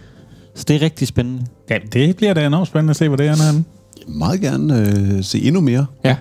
Så 0.55 0.65
det 0.69 0.77
er 0.77 0.83
rigtig 0.83 1.09
spændende. 1.09 1.47
Ja, 1.71 1.79
det 1.93 2.17
bliver 2.17 2.35
da 2.35 2.47
enormt 2.47 2.69
spændende 2.69 2.91
at 2.91 2.97
se, 2.97 3.09
hvor 3.09 3.17
det 3.17 3.27
er 3.27 3.53
henne. 3.53 3.65
Meget 4.09 4.41
gerne 4.41 4.81
øh, 4.81 5.25
se 5.25 5.43
endnu 5.43 5.61
mere. 5.61 5.87
Ja. 6.05 6.17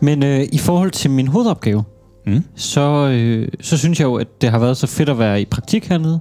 Men 0.00 0.22
øh, 0.22 0.46
i 0.52 0.58
forhold 0.58 0.90
til 0.90 1.10
min 1.10 1.28
hovedopgave, 1.28 1.84
Mm. 2.26 2.44
så, 2.54 3.08
øh, 3.12 3.48
så 3.60 3.76
synes 3.78 4.00
jeg 4.00 4.06
jo, 4.06 4.14
at 4.14 4.26
det 4.40 4.50
har 4.50 4.58
været 4.58 4.76
så 4.76 4.86
fedt 4.86 5.08
at 5.08 5.18
være 5.18 5.40
i 5.40 5.44
praktik 5.44 5.86
hernede. 5.88 6.20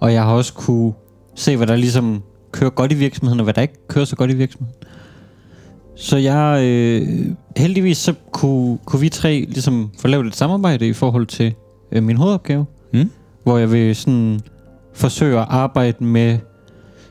Og 0.00 0.12
jeg 0.12 0.22
har 0.22 0.32
også 0.32 0.54
kunne 0.54 0.92
se, 1.34 1.56
hvad 1.56 1.66
der 1.66 1.76
ligesom 1.76 2.22
kører 2.52 2.70
godt 2.70 2.92
i 2.92 2.94
virksomheden, 2.94 3.40
og 3.40 3.44
hvad 3.44 3.54
der 3.54 3.62
ikke 3.62 3.86
kører 3.88 4.04
så 4.04 4.16
godt 4.16 4.30
i 4.30 4.34
virksomheden. 4.34 4.74
Så 5.96 6.16
jeg, 6.16 6.60
øh, 6.64 7.08
heldigvis 7.56 7.98
så 7.98 8.14
kunne, 8.32 8.78
kunne 8.84 9.00
vi 9.00 9.08
tre 9.08 9.44
ligesom 9.48 9.90
få 9.98 10.08
lavet 10.08 10.26
et 10.26 10.36
samarbejde 10.36 10.88
i 10.88 10.92
forhold 10.92 11.26
til 11.26 11.54
øh, 11.92 12.02
min 12.02 12.16
hovedopgave. 12.16 12.66
Mm. 12.92 13.10
Hvor 13.42 13.58
jeg 13.58 13.72
vil 13.72 13.96
sådan 13.96 14.40
forsøge 14.94 15.38
at 15.40 15.46
arbejde 15.48 16.04
med 16.04 16.38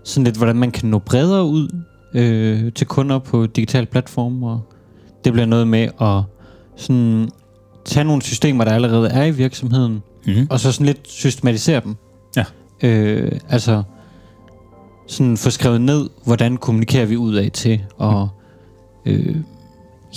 sådan 0.03 0.23
lidt, 0.23 0.38
hvordan 0.38 0.56
man 0.56 0.72
kan 0.72 0.89
nå 0.89 0.99
bredere 0.99 1.43
ud 1.45 1.69
øh, 2.14 2.73
til 2.73 2.88
kunder 2.88 3.19
på 3.19 3.45
digitale 3.45 3.85
platforme. 3.85 4.57
Det 5.23 5.34
bliver 5.34 5.45
noget 5.45 5.68
med 5.68 5.88
at 6.01 6.22
sådan 6.76 7.30
tage 7.85 8.03
nogle 8.03 8.22
systemer, 8.22 8.64
der 8.64 8.72
allerede 8.72 9.10
er 9.10 9.23
i 9.26 9.31
virksomheden, 9.31 10.01
Mm. 10.27 10.47
og 10.49 10.60
så 10.60 10.72
sådan 10.72 10.85
lidt 10.85 11.07
systematisere 11.07 11.81
dem. 11.84 11.95
Ja. 12.38 12.45
Øh, 12.84 13.31
altså 13.49 13.84
sådan 15.07 15.38
få 15.38 15.49
skrevet 15.49 15.81
ned, 15.81 16.10
hvordan 16.26 16.57
kommunikerer 16.57 17.06
vi 17.06 17.18
ud 17.18 17.34
af 17.35 17.51
til, 17.51 17.81
og 17.97 18.30
øh, 19.06 19.35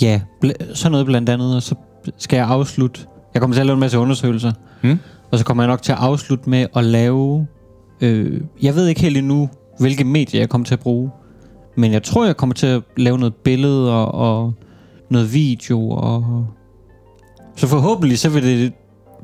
ja, 0.01 0.21
bl- 0.45 0.75
sådan 0.75 0.91
noget 0.91 1.05
blandt 1.05 1.29
andet, 1.29 1.55
og 1.55 1.63
så 1.63 1.75
skal 2.17 2.37
jeg 2.37 2.47
afslutte. 2.47 3.01
Jeg 3.33 3.41
kommer 3.41 3.53
til 3.55 3.59
at 3.61 3.65
lave 3.65 3.73
en 3.73 3.79
masse 3.79 3.99
undersøgelser, 3.99 4.51
Mm 4.81 4.99
og 5.33 5.39
så 5.39 5.45
kommer 5.45 5.63
jeg 5.63 5.67
nok 5.67 5.81
til 5.81 5.91
at 5.91 5.97
afslutte 5.97 6.49
med 6.49 6.67
at 6.75 6.83
lave, 6.83 7.47
øh, 8.01 8.41
jeg 8.61 8.75
ved 8.75 8.87
ikke 8.87 9.01
helt 9.01 9.17
endnu, 9.17 9.49
hvilke 9.79 10.03
medier 10.03 10.41
jeg 10.41 10.49
kommer 10.49 10.65
til 10.65 10.73
at 10.73 10.79
bruge, 10.79 11.11
men 11.77 11.93
jeg 11.93 12.03
tror, 12.03 12.25
jeg 12.25 12.37
kommer 12.37 12.53
til 12.53 12.67
at 12.67 12.81
lave 12.97 13.17
noget 13.17 13.35
billeder 13.35 13.93
og 13.93 14.53
noget 15.09 15.33
video, 15.33 15.89
og 15.89 16.47
så 17.55 17.67
forhåbentlig 17.67 18.19
så 18.19 18.29
vil 18.29 18.43
det 18.43 18.73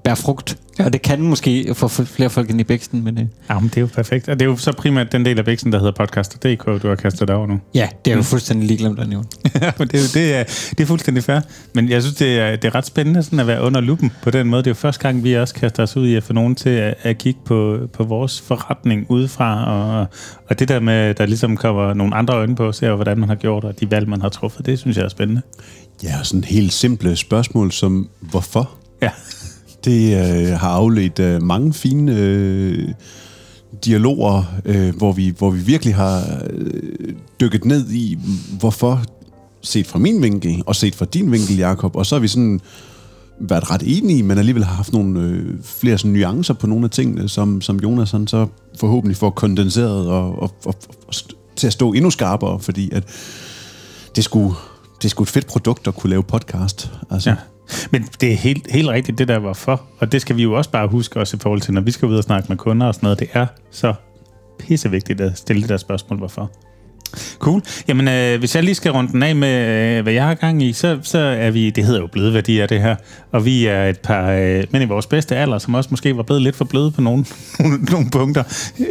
bære 0.04 0.16
frugt. 0.16 0.58
Ja. 0.80 0.86
Og 0.86 0.94
det 0.94 1.02
kan 1.02 1.22
måske 1.22 1.74
få 1.76 1.88
flere 1.88 2.30
folk 2.30 2.50
ind 2.50 2.62
i 2.62 2.64
bæksten, 2.64 3.04
men 3.04 3.18
øh, 3.20 3.26
Ja, 3.50 3.60
men 3.60 3.70
det 3.70 3.78
er 3.78 3.82
jo 3.82 3.88
perfekt. 3.96 4.30
Og 4.30 4.40
det 4.40 4.46
er 4.46 4.50
jo 4.50 4.58
så 4.58 4.72
primært 4.72 5.12
den 5.12 5.26
del 5.26 5.40
af 5.40 5.46
bæksen, 5.46 5.72
der 5.72 5.78
hedder 5.80 5.92
podcaster.dk, 5.92 6.82
du 6.84 6.88
har 6.88 6.96
kastet 6.96 7.28
dig 7.28 7.36
over 7.36 7.48
nu. 7.48 7.60
ja, 7.74 7.90
det 8.06 8.12
er 8.12 8.16
jo 8.16 8.22
fuldstændig 8.24 8.68
lige 8.68 8.78
glemt 8.78 9.00
at 9.00 9.10
nævne. 9.10 9.26
Ja, 9.62 9.72
men 9.80 9.88
det, 9.88 9.96
er, 9.96 10.00
jo- 10.02 10.08
det, 10.14 10.36
er, 10.36 10.44
det 10.70 10.80
er 10.80 10.86
fuldstændig 10.86 11.24
fair. 11.24 11.40
Men 11.74 11.90
jeg 11.90 12.02
synes, 12.02 12.16
det 12.18 12.40
er, 12.40 12.56
det 12.56 12.66
er 12.68 12.76
ret 12.76 12.86
spændende 12.86 13.24
sådan 13.24 13.40
at 13.40 13.48
være 13.48 13.62
under 13.62 13.82
lupen 13.82 14.12
på 14.24 14.32
den 14.32 14.48
måde. 14.48 14.60
Det 14.64 14.68
er 14.68 14.72
jo 14.72 14.76
første 14.76 15.02
gang, 15.02 15.24
vi 15.24 15.34
også 15.34 15.54
kaster 15.54 15.84
os 15.84 15.98
ud 15.98 16.08
i 16.08 16.16
at 16.16 16.24
få 16.24 16.34
nogen 16.34 16.56
til 16.56 16.70
at, 16.70 16.94
at 17.02 17.18
kigge 17.18 17.40
på, 17.46 17.78
på 17.94 18.04
vores 18.04 18.42
forretning 18.42 19.06
udefra. 19.10 19.66
Og, 19.72 20.08
og 20.50 20.60
det 20.60 20.68
der 20.68 20.80
med, 20.80 21.14
der 21.14 21.26
ligesom 21.26 21.58
kommer 21.58 21.94
nogle 21.94 22.16
andre 22.16 22.34
øjne 22.34 22.56
på, 22.56 22.72
ser 22.72 22.96
hvordan 22.96 23.18
man 23.18 23.30
har 23.30 23.36
gjort, 23.36 23.64
og 23.64 23.80
de 23.80 23.92
valg, 23.92 24.10
man 24.10 24.22
har 24.22 24.30
truffet, 24.30 24.66
det 24.66 24.80
synes 24.80 24.98
jeg 24.98 25.06
er 25.06 25.10
spændende. 25.10 25.42
Ja, 26.04 26.24
sådan 26.24 26.44
helt 26.44 26.74
simple 26.74 27.16
spørgsmål 27.16 27.72
som, 27.72 28.10
hvorfor? 28.22 28.70
Ja. 29.02 29.10
Det 29.86 30.18
øh, 30.18 30.60
har 30.60 30.70
afledt 30.70 31.20
øh, 31.20 31.44
mange 31.44 31.74
fine 31.74 32.16
øh, 32.16 32.90
dialoger, 33.86 34.44
øh, 34.66 34.96
hvor, 34.96 35.12
vi, 35.12 35.34
hvor 35.38 35.50
vi 35.50 35.60
virkelig 35.60 35.96
har 35.96 36.42
øh, 36.50 37.14
dykket 37.42 37.66
ned 37.66 37.90
i, 37.90 38.18
hvorfor 38.60 39.04
set 39.62 39.88
fra 39.88 40.00
min 40.00 40.22
vinkel, 40.22 40.64
og 40.66 40.76
set 40.76 40.96
fra 40.96 41.06
din 41.06 41.32
vinkel, 41.32 41.58
Jakob. 41.58 41.96
Og 41.96 42.06
så 42.06 42.16
har 42.16 42.20
vi 42.20 42.28
sådan 42.28 42.60
været 43.40 43.72
ret 43.72 43.84
enige, 43.86 44.24
men 44.24 44.38
alligevel 44.38 44.64
har 44.64 44.76
haft 44.76 44.94
nogle 44.94 45.22
øh, 45.22 45.64
flere 45.64 45.98
sådan, 45.98 46.12
nuancer 46.12 46.54
på 46.54 46.68
nogle 46.68 46.84
af 46.84 46.90
tingene, 46.90 47.30
som, 47.30 47.62
som 47.62 47.78
Jonas 47.78 48.12
han 48.12 48.28
så 48.28 48.48
forhåbentlig 48.80 49.18
får 49.18 49.30
kondenseret 49.30 50.08
og, 50.08 50.42
og, 50.42 50.52
og, 50.66 50.76
og 51.08 51.14
til 51.56 51.68
at 51.68 51.74
stå 51.74 51.94
endnu 51.94 52.10
skarpere, 52.12 52.60
fordi 52.60 52.90
at 52.94 53.04
det 54.16 54.24
skulle, 54.24 54.56
det 55.02 55.12
skulle 55.12 55.26
et 55.26 55.32
fedt 55.32 55.48
produkt 55.48 55.88
at 55.88 55.96
kunne 55.96 56.10
lave 56.10 56.24
podcast. 56.24 56.92
Altså, 57.10 57.30
Ja. 57.30 57.36
Men 57.92 58.04
det 58.22 58.32
er 58.32 58.36
helt, 58.36 58.72
helt 58.72 58.90
rigtigt, 58.90 59.18
det 59.18 59.28
der 59.28 59.38
var 59.38 59.54
for. 59.54 59.82
Og 60.00 60.12
det 60.12 60.22
skal 60.22 60.36
vi 60.36 60.44
jo 60.44 60.54
også 60.54 60.72
bare 60.72 60.88
huske 60.88 61.20
også 61.20 61.38
i 61.38 61.40
forhold 61.40 61.62
til, 61.62 61.74
når 61.74 61.82
vi 61.82 61.92
skal 61.92 62.08
ud 62.08 62.16
og 62.16 62.24
snakke 62.24 62.46
med 62.50 62.58
kunder 62.58 62.88
og 62.88 62.96
sådan 62.96 63.06
noget. 63.06 63.20
Det 63.20 63.30
er 63.34 63.48
så 63.72 63.94
pissevigtigt 64.60 65.22
at 65.22 65.38
stille 65.38 65.62
det 65.62 65.70
der 65.70 65.78
spørgsmål, 65.78 66.18
hvorfor. 66.18 66.52
Cool. 67.40 67.62
Jamen, 67.88 68.08
øh, 68.08 68.40
hvis 68.40 68.56
jeg 68.56 68.64
lige 68.64 68.76
skal 68.76 68.92
runde 68.92 69.12
den 69.12 69.24
af 69.24 69.36
med, 69.36 69.98
øh, 69.98 70.04
hvad 70.04 70.14
jeg 70.14 70.24
har 70.24 70.34
gang 70.34 70.64
i, 70.64 70.74
så, 70.74 71.00
så 71.04 71.18
er 71.18 71.52
vi, 71.52 71.70
det 71.70 71.86
hedder 71.86 72.00
jo 72.00 72.08
bløde 72.08 72.34
værdier, 72.34 72.68
det 72.68 72.82
her. 72.82 72.96
Og 73.32 73.46
vi 73.46 73.66
er 73.66 73.86
et 73.86 74.00
par 74.00 74.32
øh, 74.32 74.64
mænd 74.72 74.84
i 74.84 74.88
vores 74.88 75.06
bedste 75.06 75.36
alder, 75.36 75.58
som 75.58 75.74
også 75.74 75.88
måske 75.92 76.18
var 76.18 76.24
blevet 76.24 76.42
lidt 76.42 76.56
for 76.56 76.66
bløde 76.66 76.92
på 76.92 77.02
nogle, 77.02 77.26
nogle 77.92 78.10
punkter. 78.12 78.44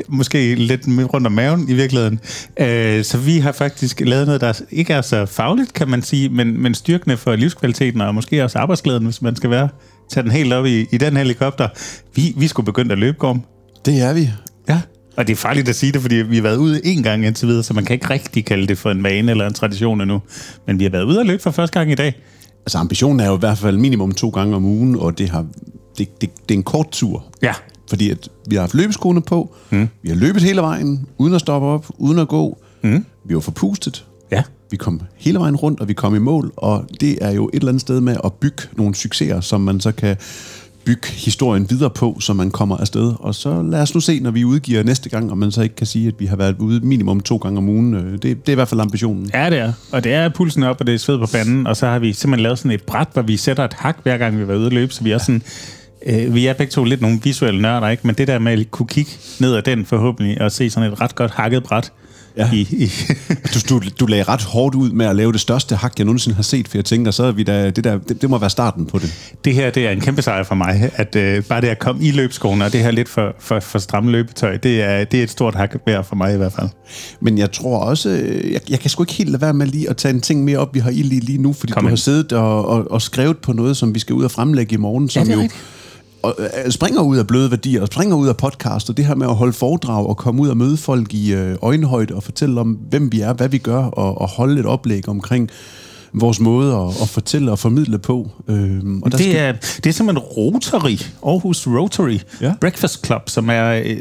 Måske 0.08 0.54
lidt 0.54 0.80
rundt 1.14 1.26
om 1.26 1.32
maven 1.32 1.68
i 1.68 1.74
virkeligheden. 1.74 2.20
Øh, 2.60 3.04
så 3.04 3.18
vi 3.18 3.38
har 3.38 3.52
faktisk 3.52 4.00
lavet 4.00 4.26
noget, 4.26 4.40
der 4.40 4.60
ikke 4.70 4.92
er 4.92 5.00
så 5.00 5.26
fagligt, 5.26 5.74
kan 5.74 5.88
man 5.88 6.02
sige, 6.02 6.28
men, 6.28 6.62
men 6.62 6.74
styrkende 6.74 7.16
for 7.16 7.36
livskvaliteten 7.36 8.00
og 8.00 8.14
måske 8.14 8.44
også 8.44 8.58
arbejdsglæden, 8.58 9.04
hvis 9.04 9.22
man 9.22 9.36
skal 9.36 9.50
være 9.50 9.68
tage 10.10 10.24
den 10.24 10.30
helt 10.30 10.52
op 10.52 10.66
i, 10.66 10.86
i 10.92 10.98
den 10.98 11.16
helikopter. 11.16 11.68
Vi, 12.14 12.34
vi 12.36 12.48
skulle 12.48 12.66
begynde 12.66 12.92
at 12.92 12.98
løbe, 12.98 13.18
Gorm. 13.18 13.42
Det 13.84 14.00
er 14.00 14.12
vi. 14.12 14.30
Ja. 14.68 14.80
Og 15.18 15.26
det 15.26 15.32
er 15.32 15.36
farligt 15.36 15.68
at 15.68 15.76
sige 15.76 15.92
det, 15.92 16.00
fordi 16.00 16.14
vi 16.14 16.36
har 16.36 16.42
været 16.42 16.56
ude 16.56 16.86
en 16.86 17.02
gang 17.02 17.26
indtil 17.26 17.48
videre, 17.48 17.62
så 17.62 17.74
man 17.74 17.84
kan 17.84 17.94
ikke 17.94 18.10
rigtig 18.10 18.44
kalde 18.44 18.66
det 18.66 18.78
for 18.78 18.90
en 18.90 19.02
vane 19.02 19.30
eller 19.30 19.46
en 19.46 19.54
tradition 19.54 20.00
endnu. 20.00 20.20
Men 20.66 20.78
vi 20.78 20.84
har 20.84 20.90
været 20.90 21.04
ude 21.04 21.20
at 21.20 21.26
løbe 21.26 21.42
for 21.42 21.50
første 21.50 21.78
gang 21.78 21.92
i 21.92 21.94
dag. 21.94 22.14
Altså 22.60 22.78
ambitionen 22.78 23.20
er 23.20 23.26
jo 23.26 23.36
i 23.36 23.38
hvert 23.38 23.58
fald 23.58 23.76
minimum 23.76 24.12
to 24.12 24.28
gange 24.28 24.56
om 24.56 24.64
ugen, 24.64 24.96
og 24.96 25.18
det, 25.18 25.28
har, 25.28 25.46
det, 25.98 26.20
det, 26.20 26.30
det 26.48 26.54
er 26.54 26.58
en 26.58 26.62
kort 26.62 26.90
tur. 26.90 27.24
Ja. 27.42 27.52
Fordi 27.88 28.10
at 28.10 28.28
vi 28.48 28.54
har 28.54 28.62
haft 28.62 28.74
løbeskoene 28.74 29.22
på, 29.22 29.54
mm. 29.70 29.88
vi 30.02 30.08
har 30.08 30.16
løbet 30.16 30.42
hele 30.42 30.60
vejen, 30.60 31.06
uden 31.18 31.34
at 31.34 31.40
stoppe 31.40 31.68
op, 31.68 31.86
uden 31.98 32.18
at 32.18 32.28
gå. 32.28 32.58
Mm. 32.82 33.04
Vi 33.24 33.34
var 33.34 33.40
forpustet. 33.40 34.04
Ja. 34.30 34.42
Vi 34.70 34.76
kom 34.76 35.00
hele 35.16 35.38
vejen 35.38 35.56
rundt, 35.56 35.80
og 35.80 35.88
vi 35.88 35.92
kom 35.92 36.14
i 36.14 36.18
mål, 36.18 36.52
og 36.56 36.86
det 37.00 37.18
er 37.20 37.30
jo 37.30 37.48
et 37.48 37.54
eller 37.54 37.68
andet 37.68 37.80
sted 37.80 38.00
med 38.00 38.16
at 38.24 38.32
bygge 38.32 38.62
nogle 38.76 38.94
succeser, 38.94 39.40
som 39.40 39.60
man 39.60 39.80
så 39.80 39.92
kan 39.92 40.16
bygge 40.88 41.08
historien 41.08 41.70
videre 41.70 41.90
på, 41.90 42.16
så 42.20 42.32
man 42.32 42.50
kommer 42.50 42.76
afsted. 42.76 43.14
Og 43.18 43.34
så 43.34 43.62
lad 43.62 43.82
os 43.82 43.94
nu 43.94 44.00
se, 44.00 44.20
når 44.20 44.30
vi 44.30 44.44
udgiver 44.44 44.82
næste 44.82 45.08
gang, 45.08 45.32
om 45.32 45.38
man 45.38 45.52
så 45.52 45.62
ikke 45.62 45.74
kan 45.74 45.86
sige, 45.86 46.08
at 46.08 46.14
vi 46.18 46.26
har 46.26 46.36
været 46.36 46.56
ude 46.58 46.80
minimum 46.80 47.20
to 47.20 47.36
gange 47.36 47.58
om 47.58 47.68
ugen. 47.68 47.94
Øh, 47.94 48.12
det, 48.12 48.22
det 48.22 48.32
er 48.46 48.52
i 48.52 48.54
hvert 48.54 48.68
fald 48.68 48.80
ambitionen. 48.80 49.30
Ja, 49.34 49.50
det 49.50 49.58
er. 49.58 49.72
Og 49.92 50.04
det 50.04 50.12
er 50.12 50.28
pulsen 50.28 50.62
op, 50.62 50.76
og 50.80 50.86
det 50.86 50.94
er 50.94 50.98
sved 50.98 51.18
på 51.18 51.26
panden. 51.26 51.66
Og 51.66 51.76
så 51.76 51.86
har 51.86 51.98
vi 51.98 52.12
simpelthen 52.12 52.42
lavet 52.42 52.58
sådan 52.58 52.70
et 52.70 52.82
bræt, 52.82 53.08
hvor 53.12 53.22
vi 53.22 53.36
sætter 53.36 53.64
et 53.64 53.72
hak, 53.72 53.96
hver 54.02 54.16
gang 54.16 54.38
vi 54.38 54.48
var 54.48 54.54
ude 54.54 54.66
at 54.66 54.72
løbe. 54.72 54.92
Så 54.92 55.04
vi 55.04 55.10
er 55.10 55.18
sådan... 55.18 55.42
Øh, 56.06 56.34
vi 56.34 56.46
er 56.46 56.52
begge 56.52 56.70
to 56.70 56.84
lidt 56.84 57.00
nogle 57.00 57.20
visuelle 57.24 57.62
nørder, 57.62 57.88
ikke? 57.88 58.06
Men 58.06 58.14
det 58.14 58.28
der 58.28 58.38
med 58.38 58.52
at 58.52 58.70
kunne 58.70 58.86
kigge 58.86 59.10
ned 59.40 59.54
ad 59.54 59.62
den 59.62 59.86
forhåbentlig, 59.86 60.40
og 60.40 60.52
se 60.52 60.70
sådan 60.70 60.92
et 60.92 61.00
ret 61.00 61.14
godt 61.14 61.30
hakket 61.30 61.62
bræt. 61.62 61.92
Ja. 62.38 62.50
I, 62.52 62.60
i, 62.60 62.90
Du, 63.54 63.58
du, 63.68 63.82
du 64.00 64.06
lagde 64.06 64.22
ret 64.24 64.42
hårdt 64.42 64.74
ud 64.74 64.90
med 64.90 65.06
at 65.06 65.16
lave 65.16 65.32
det 65.32 65.40
største 65.40 65.76
hak, 65.76 65.92
jeg 65.98 66.04
nogensinde 66.04 66.36
har 66.36 66.42
set, 66.42 66.68
for 66.68 66.78
jeg 66.78 66.84
tænker, 66.84 67.10
så 67.10 67.22
er 67.24 67.32
vi 67.32 67.42
da, 67.42 67.70
det, 67.70 67.84
der, 67.84 67.98
det, 67.98 68.22
det 68.22 68.30
må 68.30 68.38
være 68.38 68.50
starten 68.50 68.86
på 68.86 68.98
det. 68.98 69.32
det 69.44 69.54
her 69.54 69.70
det 69.70 69.86
er 69.86 69.90
en 69.90 70.00
kæmpe 70.00 70.22
sejr 70.22 70.42
for 70.42 70.54
mig, 70.54 70.90
at 70.94 71.16
øh, 71.16 71.42
bare 71.44 71.60
det 71.60 71.68
at 71.68 71.78
komme 71.78 72.04
i 72.04 72.10
løbskoene, 72.10 72.64
og 72.64 72.72
det 72.72 72.80
her 72.80 72.90
lidt 72.90 73.08
for, 73.08 73.34
for, 73.40 73.60
for 73.60 73.78
stramme 73.78 74.10
løbetøj, 74.10 74.56
det 74.56 74.82
er, 74.82 75.04
det 75.04 75.18
er 75.20 75.22
et 75.22 75.30
stort 75.30 75.54
hak 75.54 75.74
værd 75.86 76.04
for 76.04 76.16
mig 76.16 76.34
i 76.34 76.36
hvert 76.36 76.52
fald. 76.52 76.68
Men 77.20 77.38
jeg 77.38 77.52
tror 77.52 77.78
også, 77.78 78.08
øh, 78.08 78.52
jeg, 78.52 78.60
jeg 78.70 78.80
kan 78.80 78.90
sgu 78.90 79.02
ikke 79.02 79.12
helt 79.14 79.30
lade 79.30 79.42
være 79.42 79.54
med 79.54 79.66
lige 79.66 79.90
at 79.90 79.96
tage 79.96 80.14
en 80.14 80.20
ting 80.20 80.44
mere 80.44 80.58
op, 80.58 80.74
vi 80.74 80.78
har 80.78 80.90
i 80.90 81.02
lige, 81.02 81.20
lige 81.20 81.38
nu, 81.42 81.52
fordi 81.52 81.72
Kom 81.72 81.82
du 81.82 81.86
ind. 81.86 81.90
har 81.90 81.96
siddet 81.96 82.32
og, 82.32 82.68
og, 82.68 82.90
og 82.90 83.02
skrevet 83.02 83.38
på 83.38 83.52
noget, 83.52 83.76
som 83.76 83.94
vi 83.94 83.98
skal 83.98 84.14
ud 84.14 84.24
og 84.24 84.30
fremlægge 84.30 84.74
i 84.74 84.78
morgen, 84.78 85.08
som 85.08 85.24
det 85.24 85.32
er 85.32 85.36
jo 85.36 85.42
rigtigt 85.42 85.60
og, 86.22 86.34
øh, 86.38 86.70
springer 86.70 87.02
ud 87.02 87.16
af 87.16 87.26
bløde 87.26 87.50
værdier, 87.50 87.82
og 87.82 87.86
springer 87.86 88.16
ud 88.16 88.28
af 88.28 88.36
podcast, 88.36 88.90
og 88.90 88.96
det 88.96 89.04
her 89.06 89.14
med 89.14 89.26
at 89.26 89.34
holde 89.34 89.52
foredrag 89.52 90.06
og 90.06 90.16
komme 90.16 90.42
ud 90.42 90.48
og 90.48 90.56
møde 90.56 90.76
folk 90.76 91.14
i 91.14 91.34
øh, 91.34 91.56
øjenhøjde 91.62 92.14
og 92.14 92.22
fortælle 92.22 92.60
om, 92.60 92.78
hvem 92.90 93.12
vi 93.12 93.20
er, 93.20 93.32
hvad 93.32 93.48
vi 93.48 93.58
gør, 93.58 93.84
og, 93.84 94.20
og 94.20 94.28
holde 94.28 94.60
et 94.60 94.66
oplæg 94.66 95.08
omkring 95.08 95.50
vores 96.12 96.40
måde 96.40 96.74
at, 96.74 97.02
at 97.02 97.08
fortælle 97.08 97.52
og 97.52 97.58
formidle 97.58 97.98
på. 97.98 98.30
Øhm, 98.48 99.02
og 99.02 99.12
der 99.12 99.18
Det 99.18 99.38
er, 99.38 99.52
det 99.52 99.86
er 99.86 99.90
simpelthen 99.90 100.18
Rotary, 100.18 100.96
Aarhus 101.26 101.66
Rotary 101.66 102.18
Ja. 102.40 102.54
Breakfast 102.60 103.06
Club, 103.06 103.28
som 103.28 103.50
er 103.50 103.70
øh, 103.70 103.96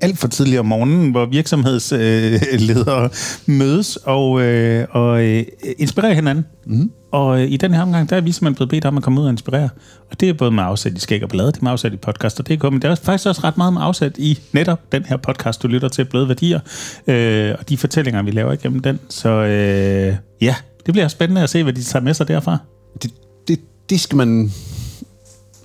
alt 0.00 0.18
for 0.18 0.28
tidligt 0.28 0.58
om 0.60 0.66
morgenen, 0.66 1.10
hvor 1.10 1.26
virksomhedsledere 1.26 3.08
mødes 3.58 3.96
og, 3.96 4.40
øh, 4.40 4.86
og 4.90 5.24
øh, 5.24 5.44
inspirerer 5.78 6.14
hinanden. 6.14 6.44
Mm. 6.66 6.90
Og 7.12 7.40
øh, 7.40 7.50
i 7.50 7.56
den 7.56 7.74
her 7.74 7.82
omgang, 7.82 8.10
der 8.10 8.16
er 8.16 8.20
vi 8.20 8.32
simpelthen 8.32 8.54
blevet 8.54 8.70
bedt 8.70 8.84
om 8.84 8.96
at 8.96 9.02
komme 9.02 9.20
ud 9.20 9.24
og 9.24 9.30
inspirere. 9.30 9.68
Og 10.10 10.20
det 10.20 10.28
er 10.28 10.32
både 10.32 10.50
med 10.50 10.62
afsæt 10.62 10.92
i 10.92 11.00
skæg 11.00 11.22
og 11.22 11.28
blade, 11.28 11.46
det 11.46 11.58
er 11.58 11.62
med 11.62 11.70
afsæt 11.72 11.92
i 11.92 11.96
podcast 11.96 12.40
og 12.40 12.48
det 12.48 12.62
men 12.62 12.82
det 12.82 12.90
er 12.90 12.94
faktisk 12.94 13.28
også 13.28 13.40
ret 13.44 13.56
meget 13.56 13.72
med 13.72 13.82
afsæt 13.82 14.18
i 14.18 14.38
netop 14.52 14.92
den 14.92 15.04
her 15.04 15.16
podcast, 15.16 15.62
du 15.62 15.68
lytter 15.68 15.88
til, 15.88 16.04
Bløde 16.04 16.28
Værdier, 16.28 16.60
øh, 17.06 17.54
og 17.58 17.68
de 17.68 17.76
fortællinger, 17.76 18.22
vi 18.22 18.30
laver 18.30 18.52
igennem 18.52 18.80
den. 18.80 19.00
Så 19.08 19.28
øh, 19.28 20.16
ja, 20.40 20.54
det 20.86 20.94
bliver 20.94 21.08
spændende 21.08 21.42
at 21.42 21.50
se, 21.50 21.62
hvad 21.62 21.72
de 21.72 21.82
tager 21.82 22.02
med 22.02 22.14
sig 22.14 22.28
derfra. 22.28 22.58
det, 23.02 23.10
det, 23.48 23.60
det 23.90 24.00
skal 24.00 24.16
man... 24.16 24.52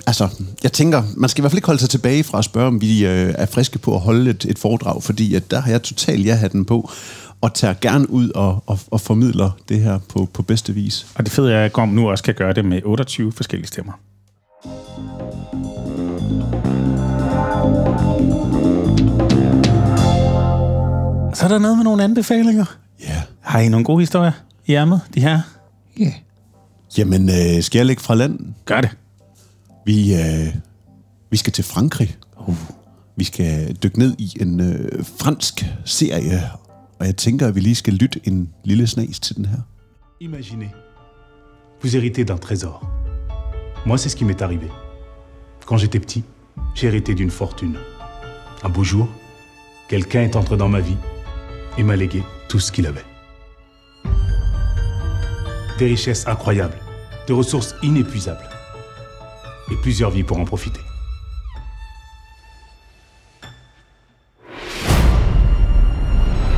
Altså, 0.07 0.29
jeg 0.63 0.73
tænker, 0.73 1.03
man 1.17 1.29
skal 1.29 1.41
i 1.41 1.43
hvert 1.43 1.51
fald 1.51 1.57
ikke 1.57 1.65
holde 1.65 1.79
sig 1.79 1.89
tilbage 1.89 2.23
fra 2.23 2.37
at 2.37 2.45
spørge, 2.45 2.67
om 2.67 2.81
vi 2.81 3.05
øh, 3.05 3.33
er 3.37 3.45
friske 3.45 3.79
på 3.79 3.95
at 3.95 4.01
holde 4.01 4.29
et, 4.29 4.45
et 4.45 4.59
foredrag, 4.59 5.03
fordi 5.03 5.35
at 5.35 5.51
der 5.51 5.59
har 5.59 5.71
jeg 5.71 5.83
totalt 5.83 6.25
ja-hatten 6.25 6.65
på, 6.65 6.89
og 7.41 7.53
tager 7.53 7.73
gerne 7.81 8.09
ud 8.09 8.29
og, 8.29 8.63
og, 8.65 8.79
og 8.91 9.01
formidler 9.01 9.51
det 9.69 9.79
her 9.79 9.99
på, 10.09 10.29
på 10.33 10.41
bedste 10.41 10.73
vis. 10.73 11.07
Og 11.15 11.25
det 11.25 11.33
fede 11.33 11.53
er, 11.53 11.65
at 11.65 11.73
Gorm 11.73 11.89
nu 11.89 12.09
også 12.09 12.23
kan 12.23 12.33
gøre 12.33 12.53
det 12.53 12.65
med 12.65 12.81
28 12.85 13.31
forskellige 13.31 13.67
stemmer. 13.67 13.93
Så 21.33 21.45
er 21.45 21.47
der 21.47 21.59
noget 21.59 21.77
med 21.77 21.83
nogle 21.83 22.03
anbefalinger. 22.03 22.65
Ja. 22.99 23.05
Yeah. 23.05 23.21
Har 23.41 23.59
I 23.59 23.69
nogle 23.69 23.85
gode 23.85 23.99
historier 23.99 24.31
i 24.67 24.73
ærmet, 24.73 25.01
de 25.13 25.21
her? 25.21 25.41
Ja. 25.99 26.13
Jamen, 26.97 27.29
øh, 27.29 27.63
skal 27.63 27.79
jeg 27.79 27.85
lægge 27.85 28.01
fra 28.01 28.15
land? 28.15 28.39
Gør 28.65 28.81
det. 28.81 28.89
Vi, 29.85 30.13
øh, 30.15 30.55
vi 31.31 31.37
skal 31.37 31.53
til 31.53 31.63
Frankrig. 31.63 32.17
Uh. 32.47 32.55
Vi 33.15 33.23
skal 33.23 33.75
dykke 33.83 33.99
ned 33.99 34.15
i 34.17 34.37
en 34.41 34.59
øh, 34.59 35.05
fransk 35.19 35.65
serie, 35.85 36.41
og 36.99 37.05
jeg 37.05 37.15
tænker, 37.15 37.47
at 37.47 37.55
vi 37.55 37.59
lige 37.59 37.75
skal 37.75 37.93
lytte 37.93 38.19
en 38.23 38.49
lille 38.63 38.87
snas 38.87 39.19
til 39.19 39.35
den 39.35 39.45
her. 39.45 39.57
Imaginez, 40.21 40.69
vous 41.81 41.95
héritez 41.95 42.23
d'un 42.25 42.37
trésor. 42.37 42.77
Moi, 43.85 43.97
c'est 43.97 44.09
ce 44.09 44.17
qui 44.17 44.25
m'est 44.25 44.41
arrivé. 44.41 44.67
Quand 45.65 45.77
j'étais 45.77 45.99
petit, 45.99 46.23
j'ai 46.75 46.87
hérité 46.87 47.13
d'une 47.15 47.31
fortune. 47.31 47.77
Un 48.63 48.69
beau 48.69 48.83
jour, 48.83 49.07
quelqu'un 49.89 50.21
est 50.21 50.35
entré 50.35 50.57
dans 50.57 50.69
ma 50.69 50.81
vie 50.81 50.97
et 51.77 51.83
m'a 51.83 51.95
légué 51.95 52.23
tout 52.49 52.59
ce 52.59 52.71
qu'il 52.71 52.87
avait. 52.87 53.06
Des 55.79 55.85
richesses 55.85 56.25
incroyables, 56.27 56.79
des 57.27 57.33
ressources 57.33 57.75
inépuisables 57.83 58.49
et 59.71 59.75
plusieurs 59.81 60.09
vies 60.09 60.23
pour 60.23 60.39
en 60.39 60.45
profiter. 60.45 60.79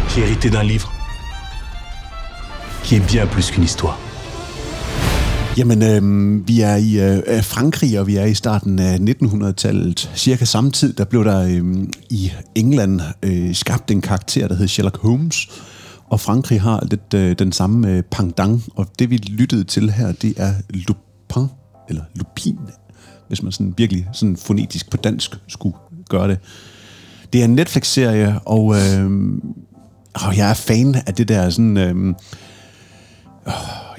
J'ai 0.10 0.22
hérité 0.22 0.50
d'un 0.50 0.64
livre 0.64 0.92
qui 2.84 2.96
est 2.96 3.06
bien 3.12 3.28
plus 3.28 3.52
qu'une 3.52 3.64
histoire. 3.64 4.00
Jamen, 5.58 5.84
øh, 5.84 6.48
vi 6.48 6.62
er 6.62 6.76
i 6.76 7.00
øh, 7.00 7.44
Frankrig, 7.44 8.00
og 8.00 8.08
vi 8.08 8.16
er 8.16 8.26
i 8.26 8.34
starten 8.34 8.80
af 8.80 8.98
1900-tallet. 8.98 10.12
Cirka 10.16 10.46
samtidig, 10.46 10.98
der 10.98 11.06
blev 11.06 11.26
der 11.26 11.42
øh, 11.42 11.64
i 12.10 12.32
England 12.56 13.02
øh, 13.24 13.56
skabt 13.56 13.92
en 13.92 14.02
karakter, 14.02 14.48
der 14.48 14.56
hed 14.56 14.68
Sherlock 14.68 14.98
Holmes. 15.02 15.48
Og 16.10 16.20
Frankrig 16.20 16.62
har 16.62 16.88
lidt 16.92 17.14
øh, 17.14 17.40
den 17.40 17.52
samme 17.52 17.92
øh, 17.92 18.04
pangdang, 18.04 18.64
og 18.76 18.88
det 19.00 19.10
vi 19.10 19.18
lyttede 19.18 19.64
til 19.64 19.92
her, 19.92 20.12
det 20.12 20.34
er 20.38 20.54
Lupin, 20.70 21.48
eller 21.90 22.04
Lupin, 22.16 22.60
hvis 23.28 23.44
man 23.44 23.52
sådan 23.52 23.74
virkelig 23.78 24.08
sådan 24.14 24.38
fonetisk 24.38 24.92
på 24.92 24.98
dansk 24.98 25.36
skulle 25.48 25.76
gøre 26.10 26.28
det. 26.28 26.40
Det 27.34 27.42
er 27.42 27.46
en 27.46 27.56
Netflix-serie, 27.56 28.40
og, 28.46 28.76
øh, 28.76 29.12
og 30.14 30.38
jeg 30.38 30.50
er 30.50 30.54
fan 30.54 30.96
af 31.08 31.14
det 31.14 31.28
der 31.28 31.50
sådan... 31.50 31.78
Øh, 31.78 32.16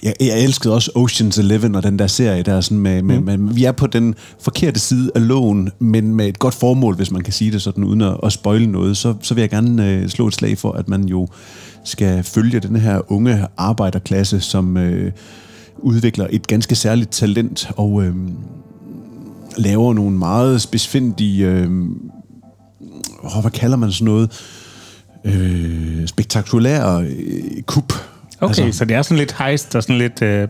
jeg, 0.02 0.14
jeg 0.20 0.44
elskede 0.44 0.74
også 0.74 0.90
Ocean's 0.96 1.40
Eleven 1.40 1.74
og 1.74 1.82
den 1.82 1.98
der 1.98 2.06
serie 2.06 2.42
der 2.42 2.60
sådan 2.60 2.78
med, 2.78 3.02
med, 3.02 3.20
med, 3.20 3.54
vi 3.54 3.64
er 3.64 3.72
på 3.72 3.86
den 3.86 4.14
forkerte 4.40 4.80
side 4.80 5.10
af 5.14 5.28
loven, 5.28 5.70
men 5.78 6.14
med 6.14 6.28
et 6.28 6.38
godt 6.38 6.54
formål, 6.54 6.96
hvis 6.96 7.10
man 7.10 7.22
kan 7.22 7.32
sige 7.32 7.52
det 7.52 7.62
sådan, 7.62 7.84
uden 7.84 8.00
at, 8.00 8.16
at 8.22 8.32
spoile 8.32 8.66
noget, 8.66 8.96
så, 8.96 9.14
så 9.22 9.34
vil 9.34 9.40
jeg 9.40 9.50
gerne 9.50 9.90
øh, 9.90 10.08
slå 10.08 10.26
et 10.26 10.34
slag 10.34 10.58
for, 10.58 10.72
at 10.72 10.88
man 10.88 11.04
jo 11.04 11.28
skal 11.84 12.22
følge 12.22 12.60
den 12.60 12.76
her 12.76 13.12
unge 13.12 13.46
arbejderklasse, 13.56 14.40
som 14.40 14.76
øh, 14.76 15.12
udvikler 15.78 16.26
et 16.30 16.46
ganske 16.46 16.74
særligt 16.74 17.10
talent 17.10 17.70
og 17.76 18.04
øh, 18.04 18.14
laver 19.56 19.94
nogle 19.94 20.18
meget 20.18 20.62
specifindige, 20.62 21.46
øh, 21.46 21.70
hvad 23.40 23.50
kalder 23.50 23.76
man 23.76 23.92
sådan 23.92 24.04
noget, 24.04 24.30
øh, 25.24 26.06
spektakulære 26.06 27.04
øh, 27.04 27.62
kup. 27.62 27.92
Okay, 28.40 28.62
altså, 28.62 28.78
så 28.78 28.84
det 28.84 28.96
er 28.96 29.02
sådan 29.02 29.18
lidt 29.18 29.34
heist 29.38 29.74
og 29.76 29.82
sådan 29.82 29.98
lidt... 29.98 30.22
Øh, 30.22 30.48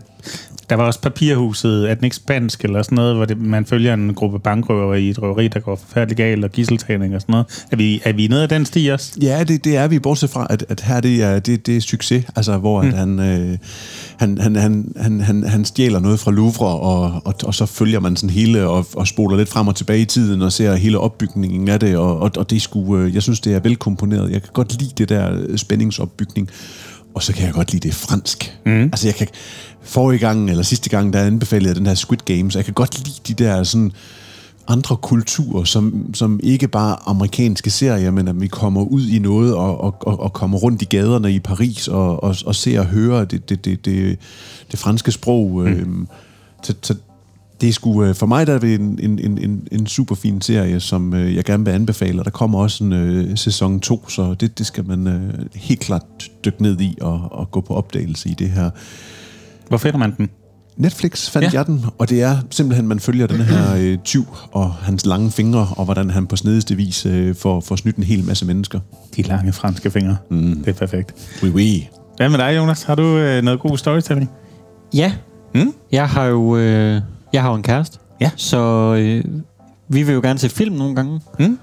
der 0.71 0.77
var 0.77 0.83
også 0.83 1.01
papirhuset, 1.01 1.89
er 1.89 1.95
den 1.95 2.03
ikke 2.03 2.15
spansk 2.15 2.63
eller 2.63 2.83
sådan 2.83 2.95
noget, 2.95 3.15
hvor 3.15 3.25
det, 3.25 3.41
man 3.41 3.65
følger 3.65 3.93
en 3.93 4.13
gruppe 4.13 4.39
bankrøver 4.39 4.95
i 4.95 5.09
et 5.09 5.21
røveri, 5.21 5.47
der 5.47 5.59
går 5.59 5.75
forfærdeligt 5.75 6.17
galt, 6.17 6.43
og 6.45 6.51
gisseltagning 6.51 7.15
og 7.15 7.21
sådan 7.21 7.33
noget. 7.33 7.65
Er 7.71 7.75
vi, 7.75 8.01
er 8.05 8.13
vi 8.13 8.27
nede 8.27 8.43
af 8.43 8.49
den 8.49 8.65
sti 8.65 8.87
også? 8.87 9.13
Ja, 9.21 9.43
det, 9.43 9.63
det 9.63 9.77
er 9.77 9.87
vi, 9.87 9.99
bortset 9.99 10.29
fra, 10.29 10.47
at, 10.49 10.65
at 10.69 10.81
her 10.81 10.99
det 10.99 11.23
er, 11.23 11.39
det, 11.39 11.67
det 11.67 11.77
er 11.77 11.81
succes, 11.81 12.25
altså 12.35 12.57
hvor 12.57 12.81
mm. 12.81 12.87
at 12.87 12.93
han, 12.93 13.19
øh, 13.19 13.57
han, 14.17 14.37
han, 14.37 14.55
han, 14.55 14.93
han, 14.97 15.21
han, 15.21 15.43
han 15.43 15.65
stjæler 15.65 15.99
noget 15.99 16.19
fra 16.19 16.31
Louvre, 16.31 16.67
og, 16.67 17.21
og, 17.25 17.33
og 17.43 17.53
så 17.53 17.65
følger 17.65 17.99
man 17.99 18.15
sådan 18.15 18.29
hele, 18.29 18.67
og, 18.67 18.85
og 18.95 19.07
spoler 19.07 19.37
lidt 19.37 19.49
frem 19.49 19.67
og 19.67 19.75
tilbage 19.75 20.01
i 20.01 20.05
tiden, 20.05 20.41
og 20.41 20.51
ser 20.51 20.75
hele 20.75 20.99
opbygningen 20.99 21.67
af 21.67 21.79
det, 21.79 21.97
og, 21.97 22.19
og, 22.19 22.31
og 22.37 22.49
det 22.49 22.61
sgu, 22.61 22.97
øh, 22.97 23.15
jeg 23.15 23.23
synes, 23.23 23.39
det 23.39 23.55
er 23.55 23.59
velkomponeret. 23.59 24.31
Jeg 24.31 24.41
kan 24.41 24.51
godt 24.53 24.81
lide 24.81 24.91
det 24.97 25.09
der 25.09 25.57
spændingsopbygning, 25.57 26.49
og 27.13 27.23
så 27.23 27.33
kan 27.33 27.45
jeg 27.45 27.53
godt 27.53 27.71
lide 27.71 27.87
det 27.87 27.95
fransk. 27.95 28.57
Mm. 28.65 28.81
Altså 28.83 29.07
jeg 29.07 29.15
kan, 29.15 29.27
forrige 29.81 30.19
gang, 30.19 30.49
eller 30.49 30.63
sidste 30.63 30.89
gang, 30.89 31.13
der 31.13 31.23
anbefalede 31.23 31.67
jeg 31.67 31.75
den 31.75 31.85
her 31.85 31.93
Squid 31.93 32.19
Games, 32.25 32.55
jeg 32.55 32.65
kan 32.65 32.73
godt 32.73 32.97
lide 33.07 33.19
de 33.27 33.43
der 33.43 33.63
sådan, 33.63 33.91
andre 34.67 34.97
kulturer, 34.97 35.63
som, 35.63 36.13
som 36.13 36.39
ikke 36.43 36.67
bare 36.67 36.97
amerikanske 37.05 37.69
serier, 37.69 38.11
men 38.11 38.27
at 38.27 38.41
vi 38.41 38.47
kommer 38.47 38.81
ud 38.81 39.07
i 39.07 39.19
noget 39.19 39.55
og, 39.55 39.81
og, 39.81 39.95
og, 40.01 40.19
og 40.19 40.33
kommer 40.33 40.57
rundt 40.57 40.81
i 40.81 40.85
gaderne 40.85 41.31
i 41.31 41.39
Paris 41.39 41.87
og, 41.87 42.23
og, 42.23 42.35
og 42.45 42.55
ser 42.55 42.79
og 42.79 42.85
hører 42.85 43.25
det, 43.25 43.49
det, 43.49 43.65
det, 43.65 43.85
det, 43.85 44.19
det 44.71 44.79
franske 44.79 45.11
sprog. 45.11 45.51
Mm. 45.51 45.67
Øhm, 45.67 46.07
så, 46.63 46.73
så 46.81 46.95
det 47.61 47.69
er 47.69 47.73
sgu, 47.73 48.03
øh, 48.03 48.15
for 48.15 48.25
mig 48.25 48.47
der 48.47 48.53
er 48.53 48.59
det 48.59 48.75
en, 48.75 48.99
en, 49.01 49.19
en, 49.19 49.37
en, 49.37 49.67
en 49.71 49.87
super 49.87 50.15
fin 50.15 50.41
serie, 50.41 50.79
som 50.79 51.13
øh, 51.13 51.35
jeg 51.35 51.43
gerne 51.43 51.65
vil 51.65 51.71
anbefale, 51.71 52.21
og 52.21 52.25
der 52.25 52.31
kommer 52.31 52.59
også 52.59 52.83
en 52.83 52.93
øh, 52.93 53.37
sæson 53.37 53.79
2, 53.79 54.09
så 54.09 54.33
det, 54.33 54.57
det 54.57 54.65
skal 54.65 54.87
man 54.87 55.07
øh, 55.07 55.45
helt 55.55 55.79
klart 55.79 56.03
dykke 56.45 56.61
ned 56.61 56.81
i 56.81 56.97
og, 57.01 57.27
og 57.31 57.51
gå 57.51 57.61
på 57.61 57.73
opdagelse 57.73 58.29
i 58.29 58.33
det 58.33 58.49
her. 58.49 58.69
Hvor 59.67 59.77
finder 59.77 59.97
man 59.97 60.13
den? 60.17 60.29
Netflix 60.77 61.29
fandt 61.29 61.43
Ja. 61.43 61.49
ja. 61.53 61.57
jeg 61.57 61.65
den, 61.65 61.85
og 61.97 62.09
det 62.09 62.21
er 62.21 62.37
simpelthen, 62.49 62.87
man 62.87 62.99
følger 62.99 63.27
den 63.27 63.41
her 63.41 63.75
øh, 63.77 63.97
tyv 64.03 64.25
og 64.51 64.73
hans 64.73 65.05
lange 65.05 65.31
fingre, 65.31 65.67
og 65.77 65.85
hvordan 65.85 66.09
han 66.09 66.27
på 66.27 66.35
snedigste 66.35 66.75
vis 66.75 67.05
øh, 67.05 67.35
får, 67.35 67.59
får 67.59 67.75
snydt 67.75 67.95
en 67.95 68.03
hel 68.03 68.23
masse 68.23 68.45
mennesker. 68.45 68.79
De 69.15 69.21
lange 69.21 69.53
franske 69.53 69.91
fingre. 69.91 70.17
Mm. 70.29 70.55
Det 70.65 70.67
er 70.67 70.73
perfekt. 70.73 71.13
Oui, 71.43 71.49
oui. 71.49 71.87
Hvad 72.17 72.29
med 72.29 72.37
dig, 72.37 72.57
Jonas? 72.57 72.83
Har 72.83 72.95
du 72.95 73.17
øh, 73.17 73.43
noget 73.43 73.59
god 73.59 73.77
storytelling? 73.77 74.29
Ja. 74.93 75.13
Mm? 75.55 75.73
Jeg 75.91 76.09
har 76.09 76.25
jo 76.25 76.57
øh, 76.57 77.01
jeg 77.33 77.41
har 77.41 77.49
jo 77.49 77.55
en 77.55 77.63
kæreste. 77.63 77.99
Ja. 78.21 78.31
Så 78.35 78.59
øh, 78.99 79.23
vi 79.87 80.03
vil 80.03 80.13
jo 80.13 80.21
gerne 80.21 80.39
se 80.39 80.49
film 80.49 80.75
nogle 80.75 80.95
gange. 80.95 81.21
Mm? 81.39 81.59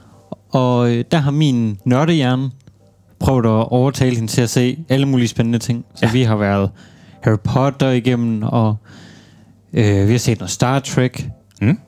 Og 0.50 0.90
øh, 0.90 1.04
der 1.10 1.18
har 1.18 1.30
min 1.30 1.78
nørdehjerne 1.84 2.50
prøvet 3.20 3.44
at 3.44 3.68
overtale 3.72 4.16
hende 4.16 4.28
til 4.28 4.40
at 4.40 4.50
se 4.50 4.78
alle 4.88 5.06
mulige 5.06 5.28
spændende 5.28 5.58
ting. 5.58 5.84
Så 5.94 6.06
ja. 6.06 6.12
vi 6.12 6.22
har 6.22 6.36
været 6.36 6.70
Harry 7.22 7.38
Potter 7.44 7.90
igennem, 7.90 8.42
og 8.42 8.76
øh, 9.72 10.06
vi 10.06 10.12
har 10.12 10.18
set 10.18 10.38
noget 10.38 10.50
Star 10.50 10.78
Trek. 10.78 11.28
Mm? 11.60 11.78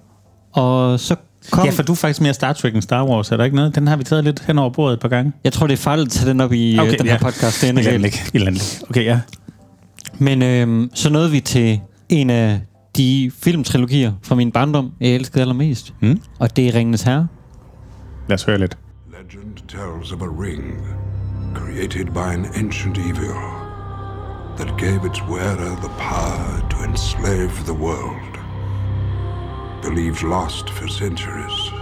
Og 0.52 1.00
så 1.00 1.16
kom... 1.50 1.64
Ja, 1.64 1.70
for 1.70 1.82
du 1.82 1.92
er 1.92 1.96
faktisk 1.96 2.20
mere 2.20 2.34
Star 2.34 2.52
Trek 2.52 2.74
end 2.74 2.82
Star 2.82 3.04
Wars, 3.06 3.30
er 3.30 3.36
der 3.36 3.44
ikke 3.44 3.56
noget? 3.56 3.74
Den 3.74 3.86
har 3.86 3.96
vi 3.96 4.04
taget 4.04 4.24
lidt 4.24 4.42
hen 4.46 4.58
over 4.58 4.70
bordet 4.70 4.94
et 4.94 5.00
par 5.00 5.08
gange. 5.08 5.32
Jeg 5.44 5.52
tror, 5.52 5.66
det 5.66 5.74
er 5.74 5.78
farligt 5.78 6.06
at 6.06 6.12
tage 6.12 6.30
den 6.30 6.40
op 6.40 6.52
i 6.52 6.78
okay, 6.78 6.98
den 6.98 7.06
her 7.06 7.18
podcast. 7.18 7.60
Det 7.62 7.86
er 7.86 7.98
læg. 7.98 8.14
Okay, 8.90 9.04
ja. 9.04 9.20
Men 10.18 10.42
øhm, 10.42 10.90
så 10.94 11.10
nåede 11.10 11.30
vi 11.30 11.40
til 11.40 11.80
en 12.08 12.30
af 12.30 12.60
de 12.96 13.30
filmtrilogier 13.34 14.12
fra 14.22 14.34
min 14.34 14.52
barndom, 14.52 14.92
jeg 15.00 15.10
elskede 15.10 15.40
allermest. 15.40 15.94
Mm? 16.00 16.20
Og 16.38 16.56
det 16.56 16.68
er 16.68 16.74
Ringenes 16.74 17.02
Herre. 17.02 17.28
Lad 18.28 18.34
os 18.34 18.44
høre 18.44 18.58
lidt. 18.58 18.78
Legend 19.10 19.56
tells 19.68 20.12
of 20.12 20.22
a 20.22 20.42
ring 20.42 20.62
created 21.54 22.06
by 22.06 22.32
an 22.38 22.46
ancient 22.54 22.98
evil 22.98 23.34
that 24.56 24.76
gave 24.78 25.04
its 25.04 25.22
wearer 25.22 25.76
the 25.86 25.92
power 25.98 26.68
to 26.70 26.76
enslave 26.90 27.52
the 27.64 27.74
world. 27.74 28.34
Believed 29.82 30.22
lost 30.22 30.70
for 30.70 30.88
centuries. 30.88 31.72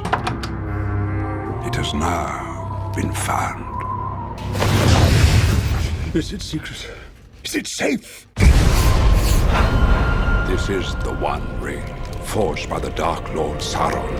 It 1.66 1.74
has 1.74 1.94
now 1.94 2.92
been 2.94 3.12
found. 3.12 3.64
Is 6.14 6.32
it 6.32 6.42
secret? 6.42 6.90
Is 7.44 7.54
it 7.54 7.66
safe? 7.66 8.26
This 10.48 10.70
is 10.70 10.94
the 11.04 11.12
One 11.12 11.42
Ring, 11.60 11.84
forged 12.24 12.70
by 12.70 12.78
the 12.80 12.90
Dark 12.96 13.34
Lord 13.34 13.58
Sauron. 13.58 14.14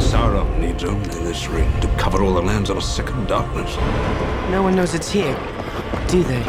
Sauron 0.00 0.58
needs 0.58 0.84
only 0.84 1.24
this 1.24 1.48
ring 1.48 1.70
to 1.80 1.88
cover 1.98 2.24
all 2.24 2.34
the 2.34 2.46
lands 2.46 2.70
of 2.70 2.76
a 2.76 2.80
second 2.80 3.28
darkness. 3.28 3.76
No 4.50 4.62
one 4.62 4.74
knows 4.74 4.94
it's 4.94 5.12
here, 5.12 5.36
do 6.08 6.22
they? 6.22 6.42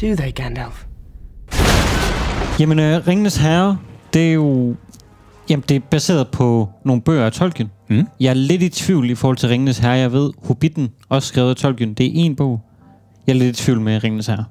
Do 0.00 0.16
they, 0.16 0.32
Gandalf? 0.32 0.86
Jamen, 2.60 2.78
øh, 2.78 3.06
Ringenes 3.06 3.36
Herre, 3.36 3.78
det 4.14 4.28
er 4.28 4.32
jo... 4.32 4.74
Jamen, 5.50 5.64
det 5.68 5.76
er 5.76 5.80
baseret 5.90 6.28
på 6.28 6.68
nogle 6.84 7.02
bøger 7.02 7.26
af 7.26 7.32
Tolkien. 7.32 7.70
Mm. 7.90 8.06
Jeg 8.20 8.30
er 8.30 8.34
lidt 8.34 8.62
i 8.62 8.68
tvivl 8.68 9.10
i 9.10 9.14
forhold 9.14 9.36
til 9.36 9.48
Ringenes 9.48 9.78
Herre. 9.78 9.92
Jeg 9.92 10.12
ved, 10.12 10.30
Hobbiten, 10.46 10.88
også 11.08 11.28
skrevet 11.28 11.50
af 11.50 11.56
Tolkien, 11.56 11.94
det 11.94 12.06
er 12.06 12.10
en 12.14 12.36
bog. 12.36 12.60
Jeg 13.26 13.32
er 13.32 13.38
lidt 13.38 13.60
i 13.60 13.62
tvivl 13.62 13.80
med 13.80 14.04
Ringenes 14.04 14.26
Herre. 14.26 14.44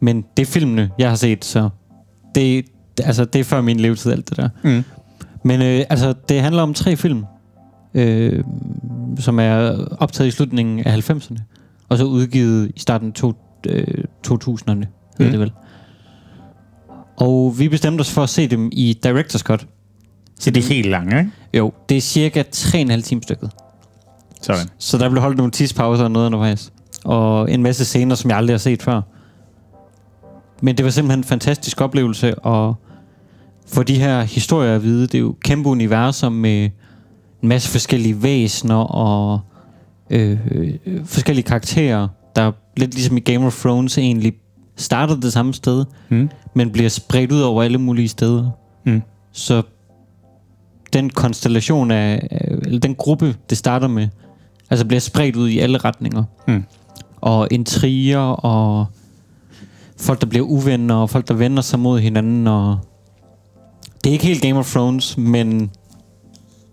Men 0.00 0.24
det 0.36 0.42
er 0.42 0.46
filmene, 0.46 0.90
jeg 0.98 1.08
har 1.08 1.16
set, 1.16 1.44
så 1.44 1.68
det, 2.34 2.66
altså, 2.98 3.24
det 3.24 3.38
er 3.38 3.44
før 3.44 3.60
min 3.60 3.80
levetid, 3.80 4.12
alt 4.12 4.28
det 4.28 4.36
der. 4.36 4.48
Mm. 4.64 4.84
Men 5.44 5.62
øh, 5.62 5.84
altså, 5.90 6.14
det 6.28 6.40
handler 6.40 6.62
om 6.62 6.74
tre 6.74 6.96
film, 6.96 7.24
øh, 7.94 8.44
som 9.18 9.38
er 9.38 9.84
optaget 9.98 10.28
i 10.28 10.30
slutningen 10.30 10.78
af 10.78 11.10
90'erne, 11.10 11.36
og 11.88 11.98
så 11.98 12.04
udgivet 12.04 12.72
i 12.76 12.80
starten 12.80 13.08
af 13.08 13.14
to, 13.14 13.34
øh, 13.68 14.04
2000'erne, 14.26 14.74
mm. 14.74 14.86
Det 15.18 15.40
vel. 15.40 15.52
Og 17.16 17.58
vi 17.58 17.68
bestemte 17.68 18.00
os 18.00 18.10
for 18.10 18.22
at 18.22 18.28
se 18.28 18.46
dem 18.46 18.70
i 18.72 18.98
Director's 19.06 19.42
Cut. 19.42 19.66
Så 20.38 20.50
det 20.50 20.64
er 20.64 20.68
helt 20.68 20.90
langt, 20.90 21.14
ikke? 21.14 21.30
Jo, 21.54 21.72
det 21.88 21.96
er 21.96 22.00
cirka 22.00 22.42
3,5 22.56 23.00
timer 23.00 23.22
stykket. 23.22 23.50
Sådan. 24.42 24.66
Så 24.78 24.98
der 24.98 25.08
blev 25.08 25.22
holdt 25.22 25.36
nogle 25.36 25.52
tidspauser 25.52 26.04
og 26.04 26.10
noget 26.10 26.26
undervejs. 26.26 26.72
Og 27.06 27.50
en 27.52 27.62
masse 27.62 27.84
scener, 27.84 28.14
som 28.14 28.30
jeg 28.30 28.38
aldrig 28.38 28.54
har 28.54 28.58
set 28.58 28.82
før. 28.82 29.00
Men 30.62 30.76
det 30.76 30.84
var 30.84 30.90
simpelthen 30.90 31.20
en 31.20 31.24
fantastisk 31.24 31.80
oplevelse 31.80 32.46
at 32.46 32.72
få 33.66 33.82
de 33.82 33.98
her 33.98 34.22
historier 34.22 34.74
at 34.74 34.82
vide. 34.82 35.02
Det 35.02 35.14
er 35.14 35.18
jo 35.18 35.34
kæmpe 35.44 35.68
universer 35.68 36.28
med 36.28 36.64
en 37.42 37.48
masse 37.48 37.68
forskellige 37.70 38.22
væsener 38.22 38.74
og 38.76 39.40
øh, 40.10 40.38
øh, 40.50 40.74
forskellige 41.04 41.44
karakterer, 41.44 42.08
der 42.36 42.52
lidt 42.76 42.94
ligesom 42.94 43.16
i 43.16 43.20
Game 43.20 43.46
of 43.46 43.60
Thrones 43.60 43.98
egentlig 43.98 44.32
starter 44.76 45.16
det 45.20 45.32
samme 45.32 45.54
sted, 45.54 45.84
Mm. 46.08 46.30
men 46.54 46.70
bliver 46.72 46.88
spredt 46.88 47.32
ud 47.32 47.40
over 47.40 47.62
alle 47.62 47.78
mulige 47.78 48.08
steder. 48.08 48.50
Mm. 48.84 49.02
Så 49.32 49.62
den 50.92 51.10
konstellation 51.10 51.90
af, 51.90 52.28
af- 52.30 52.54
eller 52.66 52.80
den 52.80 52.94
gruppe, 52.94 53.34
det 53.50 53.58
starter 53.58 53.88
med, 53.88 54.08
altså 54.70 54.86
bliver 54.86 55.00
spredt 55.00 55.36
ud 55.36 55.48
i 55.48 55.58
alle 55.58 55.78
retninger. 55.78 56.24
Mm. 56.48 56.64
Og 57.20 57.48
intriger, 57.50 58.18
og 58.18 58.86
folk, 60.00 60.20
der 60.20 60.26
bliver 60.26 60.44
uvenner, 60.46 60.94
og 60.94 61.10
folk, 61.10 61.28
der 61.28 61.34
vender 61.34 61.62
sig 61.62 61.78
mod 61.78 62.00
hinanden, 62.00 62.46
og 62.46 62.78
det 64.04 64.10
er 64.10 64.12
ikke 64.12 64.26
helt 64.26 64.42
Game 64.42 64.58
of 64.58 64.70
Thrones, 64.72 65.18
men 65.18 65.70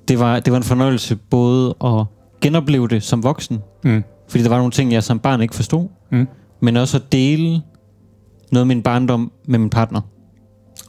det 0.08 0.20
var, 0.20 0.40
det 0.40 0.52
var 0.52 0.58
en 0.58 0.64
fornøjelse 0.64 1.16
både 1.16 1.76
at 1.86 2.06
genopleve 2.42 2.88
det 2.88 3.04
som 3.04 3.24
voksen, 3.24 3.60
Mm. 3.84 4.04
fordi 4.28 4.44
der 4.44 4.50
var 4.50 4.58
nogle 4.58 4.72
ting, 4.72 4.92
jeg 4.94 5.04
som 5.04 5.20
barn 5.20 5.42
ikke 5.42 5.56
forstod, 5.56 5.88
Mm. 6.12 6.28
men 6.60 6.78
også 6.78 6.98
at 6.98 7.12
dele 7.12 7.62
noget 8.52 8.62
af 8.64 8.68
min 8.68 8.82
barndom 8.84 9.32
med 9.46 9.60
min 9.60 9.70
partner. 9.70 10.02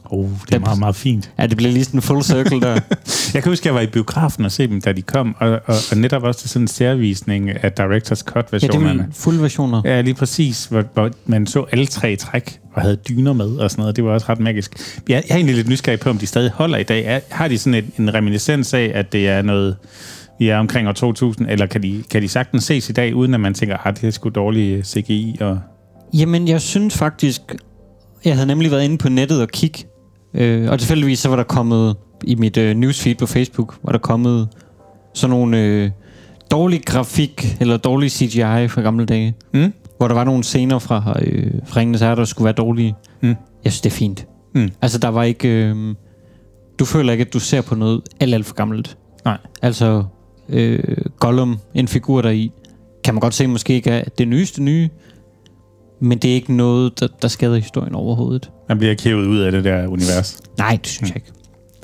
Oh, 0.09 0.29
det 0.45 0.55
er 0.55 0.59
meget, 0.59 0.79
meget 0.79 0.95
fint. 0.95 1.31
Ja, 1.39 1.47
det 1.47 1.57
bliver 1.57 1.71
lige 1.71 1.83
sådan 1.83 1.97
en 1.97 2.01
full 2.01 2.23
circle 2.23 2.61
der. 2.61 2.79
Jeg 3.33 3.43
kan 3.43 3.51
huske, 3.51 3.61
at 3.61 3.65
jeg 3.65 3.75
var 3.75 3.81
i 3.81 3.87
biografen 3.87 4.45
og 4.45 4.51
se 4.51 4.67
dem, 4.67 4.81
da 4.81 4.91
de 4.91 5.01
kom, 5.01 5.35
og, 5.39 5.49
og, 5.49 5.75
og 5.91 5.97
netop 5.97 6.23
også 6.23 6.39
til 6.39 6.49
sådan 6.49 6.63
en 6.63 6.67
særvisning 6.67 7.49
af 7.49 7.71
Director's 7.79 7.85
ja, 7.85 8.15
det 8.15 8.19
Cut-versionerne. 8.25 9.01
er 9.01 9.05
fuld 9.13 9.37
versioner. 9.37 9.81
Ja, 9.85 10.01
lige 10.01 10.13
præcis, 10.13 10.65
hvor, 10.65 10.83
hvor 10.93 11.11
man 11.25 11.47
så 11.47 11.65
alle 11.71 11.85
tre 11.85 12.11
i 12.11 12.15
træk 12.15 12.59
og 12.73 12.81
havde 12.81 12.95
dyner 12.95 13.33
med 13.33 13.47
og 13.47 13.71
sådan 13.71 13.81
noget. 13.81 13.95
Det 13.95 14.03
var 14.03 14.11
også 14.11 14.25
ret 14.29 14.39
magisk. 14.39 15.01
Jeg, 15.09 15.23
jeg 15.27 15.33
er 15.33 15.35
egentlig 15.35 15.55
lidt 15.55 15.69
nysgerrig 15.69 15.99
på, 15.99 16.09
om 16.09 16.17
de 16.17 16.25
stadig 16.25 16.51
holder 16.51 16.77
i 16.77 16.83
dag. 16.83 17.05
Er, 17.05 17.19
har 17.29 17.47
de 17.47 17.57
sådan 17.57 17.83
en, 17.83 18.03
en 18.05 18.13
reminiscens 18.13 18.73
af, 18.73 18.91
at 18.93 19.11
det 19.11 19.27
er 19.27 19.41
noget, 19.41 19.75
vi 20.39 20.49
er 20.49 20.57
omkring 20.57 20.87
år 20.87 20.91
2000, 20.91 21.49
eller 21.49 21.65
kan 21.65 21.83
de, 21.83 22.03
kan 22.11 22.21
de 22.21 22.27
sagtens 22.27 22.63
ses 22.63 22.89
i 22.89 22.93
dag, 22.93 23.15
uden 23.15 23.33
at 23.33 23.39
man 23.39 23.53
tænker, 23.53 23.77
at 23.77 24.01
det 24.01 24.07
er 24.07 24.11
sgu 24.11 24.29
dårlig 24.29 24.85
CGI? 24.85 25.37
Og... 25.41 25.59
Jamen, 26.13 26.47
jeg 26.47 26.61
synes 26.61 26.97
faktisk... 26.97 27.41
Jeg 28.25 28.33
havde 28.33 28.47
nemlig 28.47 28.71
været 28.71 28.83
inde 28.83 28.97
på 28.97 29.09
nettet 29.09 29.41
og 29.41 29.47
kigge. 29.47 29.83
Øh, 30.35 30.71
og 30.71 30.79
tilfældigvis 30.79 31.19
så 31.19 31.29
var 31.29 31.35
der 31.35 31.43
kommet 31.43 31.95
i 32.23 32.35
mit 32.35 32.57
øh, 32.57 32.75
newsfeed 32.75 33.15
på 33.15 33.25
Facebook, 33.25 33.77
var 33.83 33.91
der 33.91 33.99
kommet 33.99 34.49
sådan 35.13 35.29
nogle 35.29 35.61
øh, 35.61 35.89
dårlig 36.51 36.85
grafik, 36.85 37.57
eller 37.59 37.77
dårlig 37.77 38.11
CGI 38.11 38.67
fra 38.67 38.81
gamle 38.81 39.05
dage. 39.05 39.35
Mm? 39.53 39.73
Hvor 39.97 40.07
der 40.07 40.15
var 40.15 40.23
nogle 40.23 40.43
scener 40.43 40.79
fra, 40.79 41.19
øh, 41.21 41.51
fra 41.65 41.79
Ringenes 41.79 42.01
Herre, 42.01 42.15
der 42.15 42.25
skulle 42.25 42.45
være 42.45 42.53
dårlige. 42.53 42.95
Mm. 43.21 43.35
Jeg 43.63 43.71
synes, 43.71 43.81
det 43.81 43.89
er 43.89 43.95
fint. 43.95 44.27
Mm. 44.53 44.71
Altså, 44.81 44.97
der 44.97 45.07
var 45.07 45.23
ikke... 45.23 45.47
Øh, 45.47 45.95
du 46.79 46.85
føler 46.85 47.11
ikke, 47.11 47.21
at 47.21 47.33
du 47.33 47.39
ser 47.39 47.61
på 47.61 47.75
noget 47.75 48.01
alt, 48.19 48.33
alt 48.33 48.45
for 48.45 48.55
gammelt. 48.55 48.97
Nej. 49.25 49.37
Altså, 49.61 50.03
øh, 50.49 50.97
Gollum, 51.19 51.59
en 51.73 51.87
figur 51.87 52.21
der 52.21 52.29
i, 52.29 52.51
kan 53.03 53.13
man 53.13 53.21
godt 53.21 53.33
se 53.33 53.47
måske 53.47 53.73
ikke 53.73 53.89
er 53.89 54.03
det 54.17 54.27
nyeste 54.27 54.63
nye, 54.63 54.89
Men 55.99 56.17
det 56.17 56.29
er 56.29 56.35
ikke 56.35 56.53
noget, 56.53 56.99
der, 56.99 57.07
der 57.21 57.27
skader 57.27 57.55
historien 57.55 57.95
overhovedet. 57.95 58.51
Man 58.67 58.77
bliver 58.77 58.91
ikke 58.91 59.03
hævet 59.03 59.27
ud 59.27 59.37
af 59.39 59.51
det 59.51 59.63
der 59.63 59.87
univers. 59.87 60.37
Nej, 60.57 60.79
det 60.83 60.87
synes 60.87 61.09
jeg 61.09 61.15
ikke. 61.15 61.31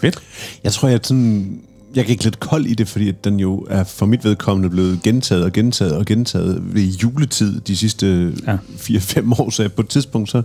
Fedt. 0.02 0.20
Jeg 0.64 0.72
tror, 0.72 0.88
jeg 0.90 1.00
sådan... 1.04 1.62
Jeg 1.96 2.06
gik 2.06 2.24
lidt 2.24 2.40
kold 2.40 2.66
i 2.66 2.74
det, 2.74 2.88
fordi 2.88 3.10
at 3.10 3.24
den 3.24 3.40
jo 3.40 3.66
er 3.70 3.84
for 3.84 4.06
mit 4.06 4.24
vedkommende 4.24 4.70
blevet 4.70 5.02
gentaget 5.04 5.44
og 5.44 5.52
gentaget 5.54 5.96
og 5.96 6.06
gentaget 6.06 6.76
ved 6.76 6.84
juletid 6.84 7.62
de 7.62 7.78
sidste 7.78 8.34
Ja. 8.48 8.52
ja. 8.52 8.58
4-5 8.98 9.42
år, 9.42 9.50
så 9.50 9.64
jeg 9.64 9.72
på 9.72 9.82
et 9.82 9.88
tidspunkt 9.88 10.30
så 10.30 10.42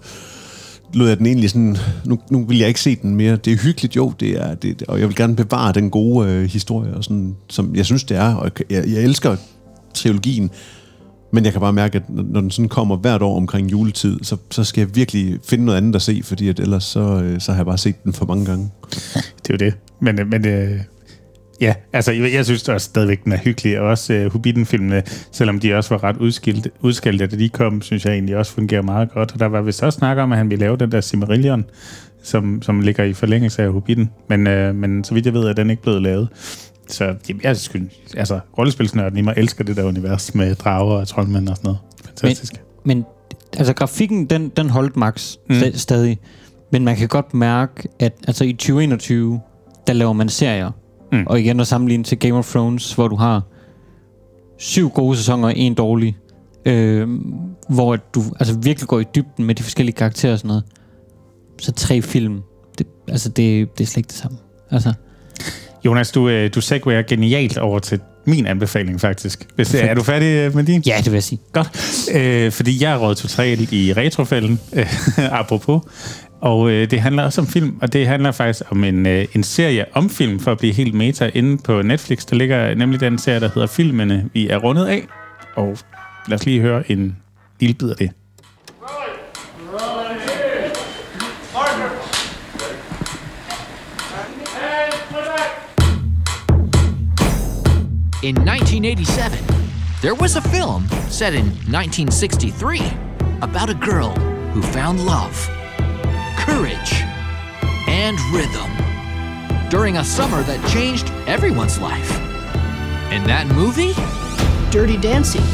lod 0.94 1.08
jeg 1.08 1.18
den 1.18 1.26
egentlig 1.26 1.50
sådan, 1.50 1.76
nu, 2.04 2.18
nu 2.30 2.44
vil 2.44 2.58
jeg 2.58 2.68
ikke 2.68 2.80
se 2.80 2.96
den 2.96 3.16
mere. 3.16 3.36
Det 3.36 3.52
er 3.52 3.56
hyggeligt, 3.56 3.96
jo, 3.96 4.12
det 4.20 4.30
er, 4.30 4.54
det, 4.54 4.82
og 4.88 5.00
jeg 5.00 5.08
vil 5.08 5.16
gerne 5.16 5.36
bevare 5.36 5.72
den 5.72 5.90
gode 5.90 6.28
øh, 6.28 6.44
historie, 6.44 6.94
og 6.94 7.04
sådan, 7.04 7.36
som 7.48 7.74
jeg 7.76 7.84
synes, 7.84 8.04
det 8.04 8.16
er, 8.16 8.34
og 8.34 8.50
jeg, 8.70 8.84
jeg 8.88 9.02
elsker 9.02 9.36
trilogien, 9.94 10.50
men 11.30 11.44
jeg 11.44 11.52
kan 11.52 11.60
bare 11.60 11.72
mærke, 11.72 11.96
at 11.96 12.02
når 12.08 12.40
den 12.40 12.50
sådan 12.50 12.68
kommer 12.68 12.96
hvert 12.96 13.22
år 13.22 13.36
omkring 13.36 13.70
juletid, 13.70 14.18
så, 14.22 14.36
så 14.50 14.64
skal 14.64 14.80
jeg 14.80 14.96
virkelig 14.96 15.38
finde 15.48 15.64
noget 15.64 15.76
andet 15.76 15.94
at 15.94 16.02
se, 16.02 16.20
fordi 16.24 16.48
at 16.48 16.60
ellers 16.60 16.84
så, 16.84 17.00
øh, 17.00 17.40
så 17.40 17.52
har 17.52 17.58
jeg 17.58 17.66
bare 17.66 17.78
set 17.78 18.04
den 18.04 18.12
for 18.12 18.26
mange 18.26 18.44
gange. 18.44 18.70
Det 19.42 19.50
er 19.50 19.54
jo 19.54 19.56
det. 19.56 19.74
Men, 20.00 20.20
øh, 20.20 20.26
men 20.26 20.46
øh, 20.46 20.80
ja, 21.60 21.74
altså 21.92 22.12
jeg, 22.12 22.32
jeg 22.32 22.44
synes 22.44 22.68
også 22.68 22.84
stadigvæk, 22.84 23.24
den 23.24 23.32
er 23.32 23.38
hyggelig. 23.38 23.80
Og 23.80 23.86
også 23.86 24.12
øh, 24.12 24.32
Hobbiten-filmene, 24.32 25.02
selvom 25.32 25.60
de 25.60 25.74
også 25.74 25.94
var 25.94 26.04
ret 26.04 26.16
udskilt, 26.16 26.68
udskilte, 26.80 27.26
da 27.26 27.36
de 27.36 27.48
kom, 27.48 27.82
synes 27.82 28.04
jeg 28.04 28.12
egentlig 28.12 28.36
også 28.36 28.52
fungerer 28.52 28.82
meget 28.82 29.10
godt. 29.10 29.32
Og 29.32 29.40
der 29.40 29.46
var 29.46 29.62
vist 29.62 29.82
også 29.82 29.98
snak 29.98 30.18
om, 30.18 30.32
at 30.32 30.38
han 30.38 30.50
ville 30.50 30.64
lave 30.64 30.76
den 30.76 30.92
der 30.92 31.00
Cimmerillion, 31.00 31.64
som, 32.22 32.62
som 32.62 32.80
ligger 32.80 33.04
i 33.04 33.12
forlængelse 33.12 33.62
af 33.62 33.72
Hobbiten. 33.72 34.10
Men, 34.28 34.46
øh, 34.46 34.74
men 34.74 35.04
så 35.04 35.14
vidt 35.14 35.26
jeg 35.26 35.34
ved, 35.34 35.42
er 35.42 35.52
den 35.52 35.70
ikke 35.70 35.82
blevet 35.82 36.02
lavet. 36.02 36.28
Så 36.88 37.14
jamen, 37.28 37.40
jeg 37.42 37.56
synes, 37.56 37.92
altså, 38.16 38.40
rollespilsnørden 38.58 39.18
i 39.18 39.20
mig 39.20 39.34
elsker 39.36 39.64
det 39.64 39.76
der 39.76 39.84
univers 39.84 40.34
med 40.34 40.54
drager 40.54 40.94
og 40.94 41.08
troldmænd 41.08 41.48
og 41.48 41.56
sådan 41.56 41.68
noget. 41.68 41.78
Fantastisk. 42.04 42.62
Men 42.84 43.04
altså 43.56 43.72
grafikken, 43.74 44.26
den, 44.26 44.48
den 44.48 44.70
holdt 44.70 44.96
max 44.96 45.36
Mm. 45.48 45.54
mm. 45.54 45.62
stadig. 45.74 46.18
Men 46.72 46.84
man 46.84 46.96
kan 46.96 47.08
godt 47.08 47.34
mærke, 47.34 47.88
at 47.98 48.12
altså 48.28 48.44
i 48.44 48.52
2021, 48.52 49.40
der 49.86 49.92
laver 49.92 50.12
man 50.12 50.28
serier. 50.28 50.70
Mm. 51.12 51.18
Mm. 51.18 51.24
Og 51.26 51.40
igen 51.40 51.60
at 51.60 51.66
sammenligne 51.66 52.04
til 52.04 52.18
Game 52.18 52.34
of 52.34 52.50
Thrones, 52.50 52.92
hvor 52.92 53.08
du 53.08 53.16
har 53.16 53.42
syv 54.58 54.88
gode 54.90 55.16
sæsoner 55.16 55.48
og 55.48 55.56
en 55.56 55.74
dårlig. 55.74 56.16
Øh, 56.66 57.08
hvor 57.68 57.96
du 57.96 58.22
altså 58.40 58.58
virkelig 58.58 58.88
går 58.88 59.00
i 59.00 59.04
dybden 59.14 59.44
med 59.44 59.54
de 59.54 59.62
forskellige 59.62 59.94
karakterer 59.96 60.32
og 60.32 60.38
sådan 60.38 60.48
noget. 60.48 60.64
Så 61.60 61.72
tre 61.72 62.02
film, 62.02 62.40
det, 62.78 62.86
altså 63.08 63.28
det, 63.28 63.78
det 63.78 63.84
er 63.84 63.88
slet 63.88 63.96
ikke 63.96 64.08
det 64.08 64.16
samme. 64.16 64.38
Altså, 64.70 64.92
Jonas, 65.86 66.12
du, 66.12 66.28
øh, 66.28 66.50
du 66.54 66.60
segwayer 66.60 67.02
genialt 67.02 67.58
over 67.58 67.78
til 67.78 68.00
min 68.24 68.46
anbefaling, 68.46 69.00
faktisk. 69.00 69.46
Hvis, 69.54 69.74
er 69.74 69.94
du 69.94 70.02
færdig 70.02 70.26
øh, 70.26 70.54
med 70.54 70.64
din? 70.64 70.82
ja, 70.86 70.96
det 70.98 71.06
vil 71.06 71.12
jeg 71.12 71.22
sige. 71.22 71.38
Godt. 71.52 71.70
Øh, 72.14 72.52
fordi 72.52 72.82
jeg 72.82 73.00
råd 73.00 73.14
totalt 73.14 73.72
i 73.72 73.92
retrofælden, 73.92 74.60
øh, 74.72 74.86
apropos. 75.40 75.82
Og 76.40 76.70
øh, 76.70 76.90
det 76.90 77.00
handler 77.00 77.22
også 77.22 77.40
om 77.40 77.46
film, 77.46 77.78
og 77.82 77.92
det 77.92 78.06
handler 78.06 78.32
faktisk 78.32 78.72
om 78.72 78.84
en, 78.84 79.06
øh, 79.06 79.26
en 79.34 79.42
serie 79.42 79.84
om 79.92 80.10
film, 80.10 80.40
for 80.40 80.52
at 80.52 80.58
blive 80.58 80.72
helt 80.72 80.94
meta. 80.94 81.30
Inde 81.34 81.58
på 81.58 81.82
Netflix, 81.82 82.24
der 82.26 82.36
ligger 82.36 82.74
nemlig 82.74 83.00
den 83.00 83.18
serie, 83.18 83.40
der 83.40 83.50
hedder 83.54 83.66
Filmene, 83.66 84.30
vi 84.32 84.48
er 84.48 84.56
rundet 84.56 84.86
af. 84.86 85.02
Og 85.54 85.78
lad 86.28 86.38
os 86.38 86.46
lige 86.46 86.60
høre 86.60 86.90
en 86.92 87.16
lille 87.60 87.74
bid 87.74 87.90
af 87.90 87.96
det. 87.96 88.10
In 98.26 98.34
1987, 98.44 99.38
there 100.02 100.16
was 100.16 100.34
a 100.34 100.40
film 100.40 100.88
set 101.08 101.32
in 101.32 101.46
1963 101.70 102.80
about 103.40 103.70
a 103.70 103.74
girl 103.74 104.10
who 104.52 104.62
found 104.62 105.06
love, 105.06 105.48
courage, 106.36 107.04
and 107.86 108.18
rhythm 108.34 108.68
during 109.70 109.98
a 109.98 110.04
summer 110.04 110.42
that 110.42 110.58
changed 110.68 111.12
everyone's 111.28 111.78
life. 111.78 112.10
And 113.12 113.24
that 113.26 113.46
movie? 113.46 113.94
Dirty 114.72 114.96
Dancing. 114.96 115.46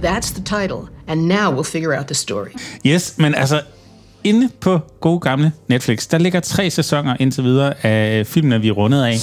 That's 0.00 0.32
the 0.32 0.42
title, 0.42 0.88
and 1.06 1.28
now 1.28 1.52
we'll 1.52 1.62
figure 1.62 1.94
out 1.94 2.08
the 2.08 2.14
story. 2.14 2.52
Yes, 2.84 3.14
men 3.18 3.34
altså, 3.34 3.62
inde 4.24 4.48
på 4.60 4.80
gode 5.00 5.20
gamle 5.20 5.52
Netflix, 5.68 6.06
der 6.06 6.18
ligger 6.18 6.40
tre 6.40 6.70
sæsoner 6.70 7.16
indtil 7.20 7.44
videre 7.44 7.86
af 7.86 8.26
filmene, 8.26 8.60
vi 8.60 8.68
er 8.68 8.72
rundet 8.72 9.04
af. 9.04 9.16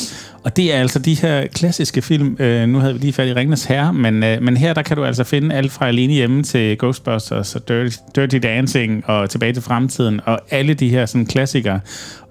Og 0.48 0.56
det 0.56 0.74
er 0.74 0.80
altså 0.80 0.99
de 0.99 1.14
her 1.14 1.48
klassiske 1.48 2.02
film. 2.02 2.38
Øh, 2.40 2.69
nu 2.69 2.80
havde 2.80 2.94
vi 2.94 2.99
lige 2.99 3.14
fat 3.14 3.28
i 3.28 3.34
Ringnes 3.34 3.65
Herre, 3.65 3.94
men, 3.94 4.24
øh, 4.24 4.41
men 4.41 4.57
her 4.57 4.74
der 4.74 4.82
kan 4.82 4.98
du 4.98 5.06
altså 5.06 5.24
finde 5.24 5.56
alt 5.56 5.72
fra 5.72 5.88
Alene 5.88 6.14
Hjemme 6.14 6.44
til 6.44 6.78
Ghostbusters 6.78 7.56
og 7.56 7.68
Dirty, 7.68 7.98
Dirty 8.15 8.36
Dancing 8.36 9.10
og 9.10 9.30
Tilbage 9.30 9.53
til 9.53 9.64
Fremtiden 9.64 10.22
og 10.26 10.40
alle 10.52 10.74
de 10.74 10.90
her 10.90 11.06
sådan, 11.06 11.26
klassikere. 11.26 11.80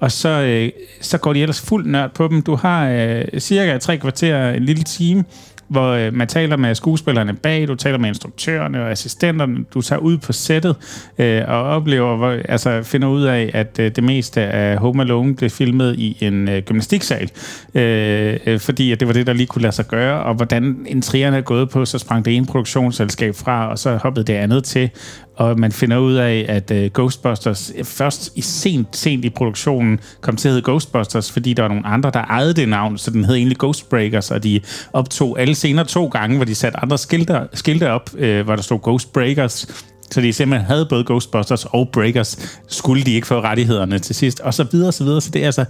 Og 0.00 0.12
så, 0.12 0.28
øh, 0.28 0.70
så 1.00 1.18
går 1.18 1.32
de 1.32 1.42
ellers 1.42 1.60
fuld 1.60 1.86
nørd 1.86 2.14
på 2.14 2.28
dem. 2.28 2.42
Du 2.42 2.54
har 2.54 2.88
øh, 2.88 3.24
cirka 3.38 3.78
tre 3.78 3.98
kvarter, 3.98 4.50
en 4.50 4.62
lille 4.62 4.82
time, 4.82 5.24
hvor 5.68 5.90
øh, 5.90 6.14
man 6.14 6.28
taler 6.28 6.56
med 6.56 6.74
skuespillerne 6.74 7.34
bag, 7.34 7.68
du 7.68 7.74
taler 7.74 7.98
med 7.98 8.08
instruktørerne 8.08 8.82
og 8.82 8.90
assistenterne, 8.90 9.64
du 9.74 9.82
tager 9.82 10.00
ud 10.00 10.18
på 10.18 10.32
sættet 10.32 10.76
øh, 11.18 11.42
og 11.48 11.62
oplever, 11.62 12.16
hvor, 12.16 12.36
altså 12.48 12.82
finder 12.82 13.08
ud 13.08 13.22
af, 13.22 13.50
at 13.54 13.78
øh, 13.80 13.90
det 13.96 14.04
meste 14.04 14.40
af 14.40 14.78
Home 14.78 15.02
Alone 15.02 15.36
blev 15.36 15.50
filmet 15.50 15.94
i 15.98 16.16
en 16.20 16.48
øh, 16.48 16.62
gymnastiksal, 16.62 17.30
øh, 17.74 18.36
øh, 18.46 18.60
fordi 18.60 18.92
at 18.92 19.00
det 19.00 19.08
var 19.08 19.14
det, 19.14 19.26
der 19.26 19.32
lige 19.32 19.46
kunne 19.46 19.62
lade 19.62 19.74
sig 19.74 19.86
gøre, 19.88 20.22
og 20.22 20.34
hvordan 20.34 20.86
intrigerne 20.88 21.36
er 21.36 21.40
gået 21.40 21.70
på, 21.70 21.84
så 21.84 21.98
sprang 21.98 22.24
det 22.24 22.36
ene 22.36 22.46
produktionsselskab 22.46 23.34
fra, 23.34 23.70
og 23.70 23.78
så 23.78 23.96
hoppede 23.96 24.24
det 24.24 24.32
andet 24.32 24.64
til, 24.64 24.90
og 25.36 25.60
man 25.60 25.72
finder 25.72 25.98
ud 25.98 26.14
af, 26.14 26.46
at 26.48 26.70
uh, 26.70 26.86
Ghostbusters 26.94 27.72
først 27.84 28.32
i 28.34 28.40
sent, 28.40 28.96
sent 28.96 29.24
i 29.24 29.30
produktionen 29.30 30.00
kom 30.20 30.36
til 30.36 30.48
at 30.48 30.52
hedde 30.52 30.64
Ghostbusters, 30.64 31.32
fordi 31.32 31.52
der 31.52 31.62
var 31.62 31.68
nogle 31.68 31.86
andre, 31.86 32.10
der 32.10 32.20
ejede 32.20 32.54
det 32.54 32.68
navn, 32.68 32.98
så 32.98 33.10
den 33.10 33.24
hed 33.24 33.34
egentlig 33.34 33.58
Ghostbreakers, 33.58 34.30
og 34.30 34.42
de 34.42 34.60
optog 34.92 35.40
alle 35.40 35.54
scener 35.54 35.84
to 35.84 36.06
gange, 36.06 36.36
hvor 36.36 36.44
de 36.44 36.54
satte 36.54 36.78
andre 36.78 36.98
skilte, 36.98 37.40
skilte 37.52 37.90
op, 37.90 38.10
uh, 38.14 38.40
hvor 38.40 38.56
der 38.56 38.62
stod 38.62 38.78
Ghostbreakers, 38.82 39.66
så 40.10 40.20
de 40.20 40.32
simpelthen 40.32 40.66
havde 40.66 40.86
både 40.90 41.04
Ghostbusters 41.04 41.64
og 41.64 41.88
Breakers, 41.92 42.60
skulle 42.68 43.04
de 43.04 43.14
ikke 43.14 43.26
få 43.26 43.40
rettighederne 43.40 43.98
til 43.98 44.14
sidst, 44.14 44.40
og 44.40 44.54
så 44.54 44.64
videre, 44.72 44.88
og 44.88 44.94
så 44.94 45.04
videre. 45.04 45.20
Så 45.20 45.30
det 45.30 45.42
er 45.42 45.46
altså, 45.46 45.64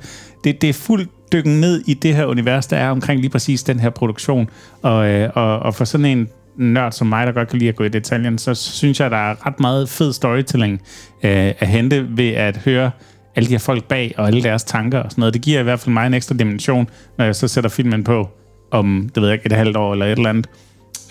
det, 0.44 0.60
det 0.60 0.68
er 0.68 0.74
fuldt 0.74 1.10
dykken 1.32 1.60
ned 1.60 1.82
i 1.86 1.94
det 1.94 2.14
her 2.14 2.24
univers, 2.24 2.66
der 2.66 2.76
er 2.76 2.90
omkring 2.90 3.20
lige 3.20 3.30
præcis 3.30 3.62
den 3.62 3.80
her 3.80 3.90
produktion. 3.90 4.50
Og, 4.82 5.08
øh, 5.08 5.30
og, 5.34 5.58
og 5.58 5.74
for 5.74 5.84
sådan 5.84 6.06
en 6.06 6.28
nørd 6.58 6.92
som 6.92 7.06
mig, 7.06 7.26
der 7.26 7.32
godt 7.32 7.48
kan 7.48 7.58
lide 7.58 7.68
at 7.68 7.76
gå 7.76 7.84
i 7.84 7.88
detaljen, 7.88 8.38
så 8.38 8.54
synes 8.54 9.00
jeg, 9.00 9.10
der 9.10 9.16
er 9.16 9.46
ret 9.46 9.60
meget 9.60 9.88
fed 9.88 10.12
storytelling 10.12 10.82
øh, 11.22 11.52
at 11.58 11.68
hente 11.68 12.06
ved 12.10 12.28
at 12.28 12.56
høre 12.56 12.90
alle 13.36 13.46
de 13.46 13.52
her 13.52 13.58
folk 13.58 13.84
bag 13.84 14.14
og 14.16 14.26
alle 14.26 14.42
deres 14.42 14.64
tanker 14.64 14.98
og 14.98 15.10
sådan 15.10 15.20
noget. 15.22 15.34
Det 15.34 15.42
giver 15.42 15.60
i 15.60 15.62
hvert 15.62 15.80
fald 15.80 15.92
mig 15.92 16.06
en 16.06 16.14
ekstra 16.14 16.34
dimension, 16.34 16.88
når 17.18 17.24
jeg 17.24 17.36
så 17.36 17.48
sætter 17.48 17.70
filmen 17.70 18.04
på 18.04 18.28
om, 18.70 19.10
det 19.14 19.22
ved 19.22 19.28
jeg 19.28 19.34
ikke, 19.34 19.46
et 19.46 19.52
halvt 19.52 19.76
år 19.76 19.92
eller 19.92 20.06
et 20.06 20.12
eller 20.12 20.30
andet. 20.30 20.46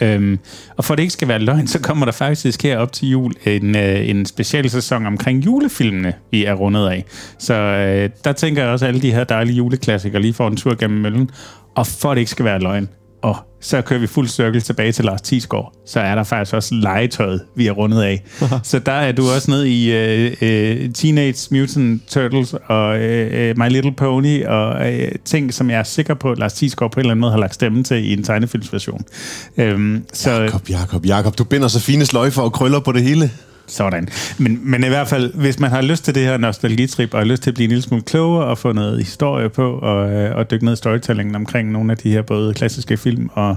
Øhm, 0.02 0.40
og 0.78 0.86
for 0.86 0.94
at 0.94 0.98
det 0.98 1.04
ikke 1.04 1.14
skal 1.14 1.28
være 1.28 1.40
løgn, 1.40 1.68
så 1.68 1.80
kommer 1.82 2.06
der 2.06 2.12
faktisk 2.12 2.64
her 2.64 2.78
op 2.78 2.92
til 2.92 3.10
jul 3.10 3.34
en, 3.46 3.76
øh, 3.76 4.10
en 4.10 4.26
special 4.26 4.70
sæson 4.70 5.06
omkring 5.06 5.46
julefilmene, 5.46 6.14
vi 6.32 6.46
er 6.46 6.54
rundet 6.54 6.90
af. 6.90 7.06
Så 7.40 7.54
øh, 7.54 8.10
der 8.24 8.32
tænker 8.32 8.64
jeg 8.64 8.72
også, 8.72 8.86
at 8.86 8.90
alle 8.90 9.02
de 9.02 9.12
her 9.12 9.24
dejlige 9.24 9.56
juleklassikere 9.56 10.22
lige 10.22 10.34
får 10.34 10.48
en 10.48 10.58
tur 10.58 10.76
gennem 10.76 11.02
møllen. 11.02 11.30
Og 11.76 11.88
for 11.88 12.12
at 12.12 12.16
det 12.16 12.22
ikke 12.22 12.32
skal 12.32 12.46
være 12.46 12.60
løgn, 12.60 12.90
og 13.26 13.38
så 13.62 13.82
kører 13.82 14.00
vi 14.00 14.08
fuld 14.08 14.28
cirkel 14.28 14.62
tilbage 14.62 14.92
til 14.92 15.06
Lars 15.06 15.22
Tisgaard, 15.22 15.74
så 15.86 16.00
er 16.00 16.16
der 16.16 16.24
faktisk 16.24 16.54
også 16.54 16.76
legetøjet, 16.76 17.42
vi 17.56 17.68
er 17.68 17.72
rundet 17.72 18.02
af. 18.02 18.24
så 18.64 18.80
der 18.80 18.92
er 18.92 19.12
du 19.12 19.30
også 19.36 19.52
nede 19.52 19.70
i 19.70 19.92
uh, 19.92 20.32
uh, 20.32 20.94
Teenage 20.94 21.48
Mutant 21.52 22.02
Turtles 22.08 22.54
og 22.54 22.90
uh, 22.96 23.58
My 23.58 23.70
Little 23.70 23.92
Pony 23.92 24.46
og 24.46 24.88
uh, 24.88 25.08
ting, 25.26 25.54
som 25.54 25.70
jeg 25.70 25.80
er 25.80 25.84
sikker 25.84 26.14
på, 26.14 26.32
at 26.32 26.38
Lars 26.38 26.54
Tisgaard 26.54 26.92
på 26.92 27.00
en 27.00 27.02
eller 27.02 27.12
anden 27.12 27.22
måde 27.22 27.32
har 27.32 27.40
lagt 27.40 27.54
stemme 27.54 27.84
til 27.84 28.06
i 28.06 28.14
en 28.14 28.24
tegnefilmsversion. 28.24 29.02
Um, 29.58 30.06
så, 30.14 30.32
Jakob, 30.32 30.70
Jakob, 30.70 31.06
Jakob, 31.06 31.38
du 31.38 31.44
binder 31.44 31.68
så 31.68 31.80
fine 31.80 32.06
sløjfer 32.06 32.42
og 32.42 32.54
krøller 32.54 32.80
på 32.80 32.92
det 32.92 33.04
hele. 33.04 33.32
Sådan. 33.68 34.10
Men, 34.38 34.60
men 34.72 34.84
i 34.84 34.88
hvert 34.88 35.08
fald, 35.08 35.34
hvis 35.34 35.60
man 35.60 35.70
har 35.72 35.82
lyst 35.82 36.06
til 36.06 36.16
det 36.16 36.24
her 36.24 36.38
nostalgitrip, 36.38 37.14
og 37.14 37.20
har 37.20 37.26
lyst 37.26 37.44
til 37.44 37.50
at 37.50 37.54
blive 37.54 37.64
en 37.64 37.70
lille 37.70 37.82
smule 37.82 38.04
klogere 38.04 38.46
og 38.46 38.58
få 38.58 38.72
noget 38.72 39.00
historie 39.00 39.50
på, 39.50 39.72
og, 39.78 40.12
øh, 40.12 40.36
og 40.36 40.52
dykke 40.52 40.66
ned 40.66 40.74
i 40.74 40.76
storytellingen 40.76 41.36
omkring 41.36 41.72
nogle 41.72 41.92
af 41.92 41.98
de 41.98 42.12
her 42.12 42.22
både 42.22 42.54
klassiske 42.54 42.98
film 42.98 43.30
og 43.34 43.56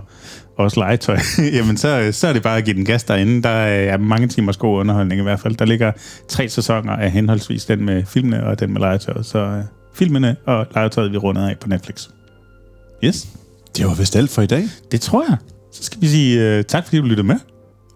også 0.57 0.81
legetøj, 0.81 1.19
jamen 1.57 1.77
så, 1.77 2.09
så 2.13 2.29
er 2.29 2.33
det 2.33 2.43
bare 2.43 2.59
at 2.59 2.65
give 2.65 2.77
den 2.77 2.85
gas 2.85 3.05
derinde. 3.05 3.43
Der 3.43 3.49
er 3.49 3.97
mange 3.97 4.29
timers 4.29 4.57
god 4.57 4.81
underholdning 4.81 5.21
i 5.21 5.23
hvert 5.23 5.41
fald. 5.41 5.57
Der 5.57 5.65
ligger 5.65 5.93
tre 6.29 6.49
sæsoner 6.49 6.93
af 6.93 7.11
henholdsvis 7.11 7.65
den 7.65 7.85
med 7.85 8.05
filmene 8.07 8.47
og 8.47 8.61
den 8.61 8.73
med 8.73 8.81
legetøjet. 8.81 9.27
Så 9.27 9.39
øh, 9.39 9.63
filmene 9.95 10.37
og 10.47 10.67
legetøjet, 10.75 11.13
vi 11.13 11.17
runder 11.17 11.49
af 11.49 11.57
på 11.61 11.69
Netflix. 11.69 12.09
Yes, 13.05 13.27
Det 13.77 13.87
var 13.87 13.95
vist 13.95 14.17
alt 14.17 14.31
for 14.31 14.43
i 14.43 14.47
dag. 14.47 14.65
det 14.93 15.01
tror 15.01 15.25
jeg. 15.29 15.37
Så 15.73 15.83
skal 15.85 16.01
vi 16.01 16.07
sige 16.07 16.41
øh, 16.57 16.65
tak, 16.65 16.85
fordi 16.85 16.97
du 16.97 17.03
lyttede 17.05 17.27
med. 17.27 17.37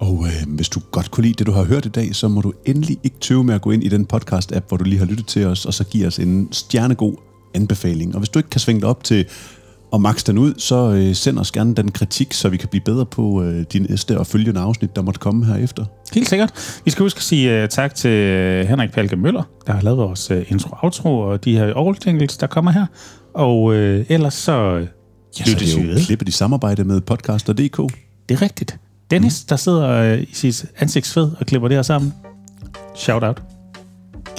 Og 0.02 0.26
øh, 0.26 0.54
hvis 0.54 0.68
du 0.68 0.80
godt 0.90 1.10
kunne 1.10 1.24
lide 1.24 1.34
det, 1.34 1.46
du 1.46 1.52
har 1.52 1.64
hørt 1.64 1.86
i 1.86 1.88
dag, 1.88 2.14
så 2.14 2.28
må 2.28 2.40
du 2.40 2.52
endelig 2.64 2.98
ikke 3.02 3.16
tøve 3.20 3.44
med 3.44 3.54
at 3.54 3.62
gå 3.62 3.70
ind 3.70 3.84
i 3.84 3.88
den 3.88 4.06
podcast-app, 4.12 4.68
hvor 4.68 4.76
du 4.76 4.84
lige 4.84 4.98
har 4.98 5.06
lyttet 5.06 5.26
til 5.26 5.46
os, 5.46 5.66
og 5.66 5.74
så 5.74 5.84
give 5.84 6.06
os 6.06 6.18
en 6.18 6.48
stjernegod 6.52 7.14
anbefaling. 7.54 8.14
Og 8.14 8.20
hvis 8.20 8.28
du 8.28 8.38
ikke 8.38 8.50
kan 8.50 8.60
svinge 8.60 8.80
dig 8.80 8.88
op 8.88 9.04
til 9.04 9.26
og 9.92 10.00
max 10.00 10.24
den 10.24 10.38
ud, 10.38 10.54
så 10.58 10.92
øh, 10.92 11.14
send 11.14 11.38
os 11.38 11.52
gerne 11.52 11.74
den 11.74 11.90
kritik, 11.90 12.32
så 12.32 12.48
vi 12.48 12.56
kan 12.56 12.68
blive 12.68 12.82
bedre 12.84 13.06
på 13.06 13.42
øh, 13.42 13.64
de 13.72 13.78
næste 13.78 14.18
og 14.18 14.26
følgende 14.26 14.60
afsnit, 14.60 14.96
der 14.96 15.02
måtte 15.02 15.20
komme 15.20 15.46
herefter. 15.46 15.84
Helt 16.14 16.28
sikkert. 16.28 16.80
Vi 16.84 16.90
skal 16.90 17.02
huske 17.02 17.18
at 17.18 17.22
sige 17.22 17.62
uh, 17.62 17.68
tak 17.68 17.94
til 17.94 18.10
øh, 18.10 18.66
Henrik 18.68 18.92
Palke 18.92 19.16
Møller, 19.16 19.42
der 19.66 19.72
har 19.72 19.80
lavet 19.80 19.98
vores 19.98 20.30
uh, 20.30 20.36
intro-outro 20.48 21.18
og 21.18 21.44
de 21.44 21.56
her 21.56 21.72
overtænkels, 21.72 22.36
der 22.36 22.46
kommer 22.46 22.70
her. 22.70 22.86
Og 23.34 23.62
uh, 23.62 23.74
ellers 24.08 24.34
så 24.34 24.86
Ja, 25.40 25.44
så 25.44 25.58
det 25.58 25.74
er 25.74 25.92
jo 25.92 25.98
klippet 26.06 26.28
i 26.28 26.32
samarbejde 26.32 26.84
med 26.84 27.00
podcaster.dk. 27.00 27.76
Det 28.28 28.34
er 28.34 28.42
rigtigt. 28.42 28.78
Dennis, 29.12 29.44
der 29.44 29.56
sidder 29.56 30.14
uh, 30.14 30.22
i 30.22 30.34
sit 30.34 30.64
ansigtsfed 30.78 31.30
og 31.40 31.47
klipper 31.47 31.68
det 31.68 31.76
her 31.76 31.82
sammen. 31.82 32.14
Shout 32.97 33.22
out. 33.22 33.43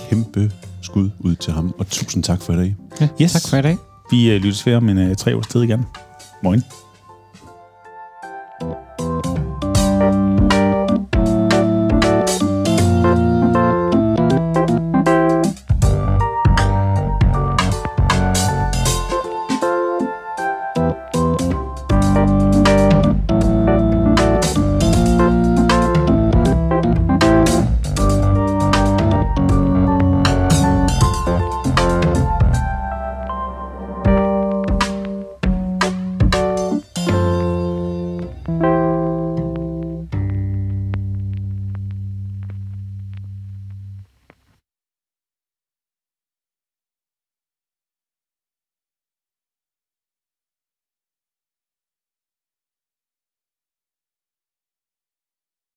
Kæmpe 0.09 0.51
skud 0.81 1.09
ud 1.19 1.35
til 1.35 1.53
ham, 1.53 1.75
og 1.79 1.87
tusind 1.87 2.23
tak 2.23 2.41
for 2.41 2.53
i 2.53 2.55
dag. 2.55 2.75
Ja, 3.01 3.07
Yes. 3.21 3.31
Tak 3.31 3.41
for 3.49 3.57
i 3.57 3.61
dag. 3.61 3.77
Vi 4.11 4.35
uh, 4.35 4.41
lyttes 4.41 4.65
ved 4.65 4.75
om 4.75 4.89
en 4.89 5.09
uh, 5.09 5.15
tre 5.15 5.35
års 5.35 5.47
tid 5.47 5.61
igen. 5.61 5.85
Morgen. 6.43 6.63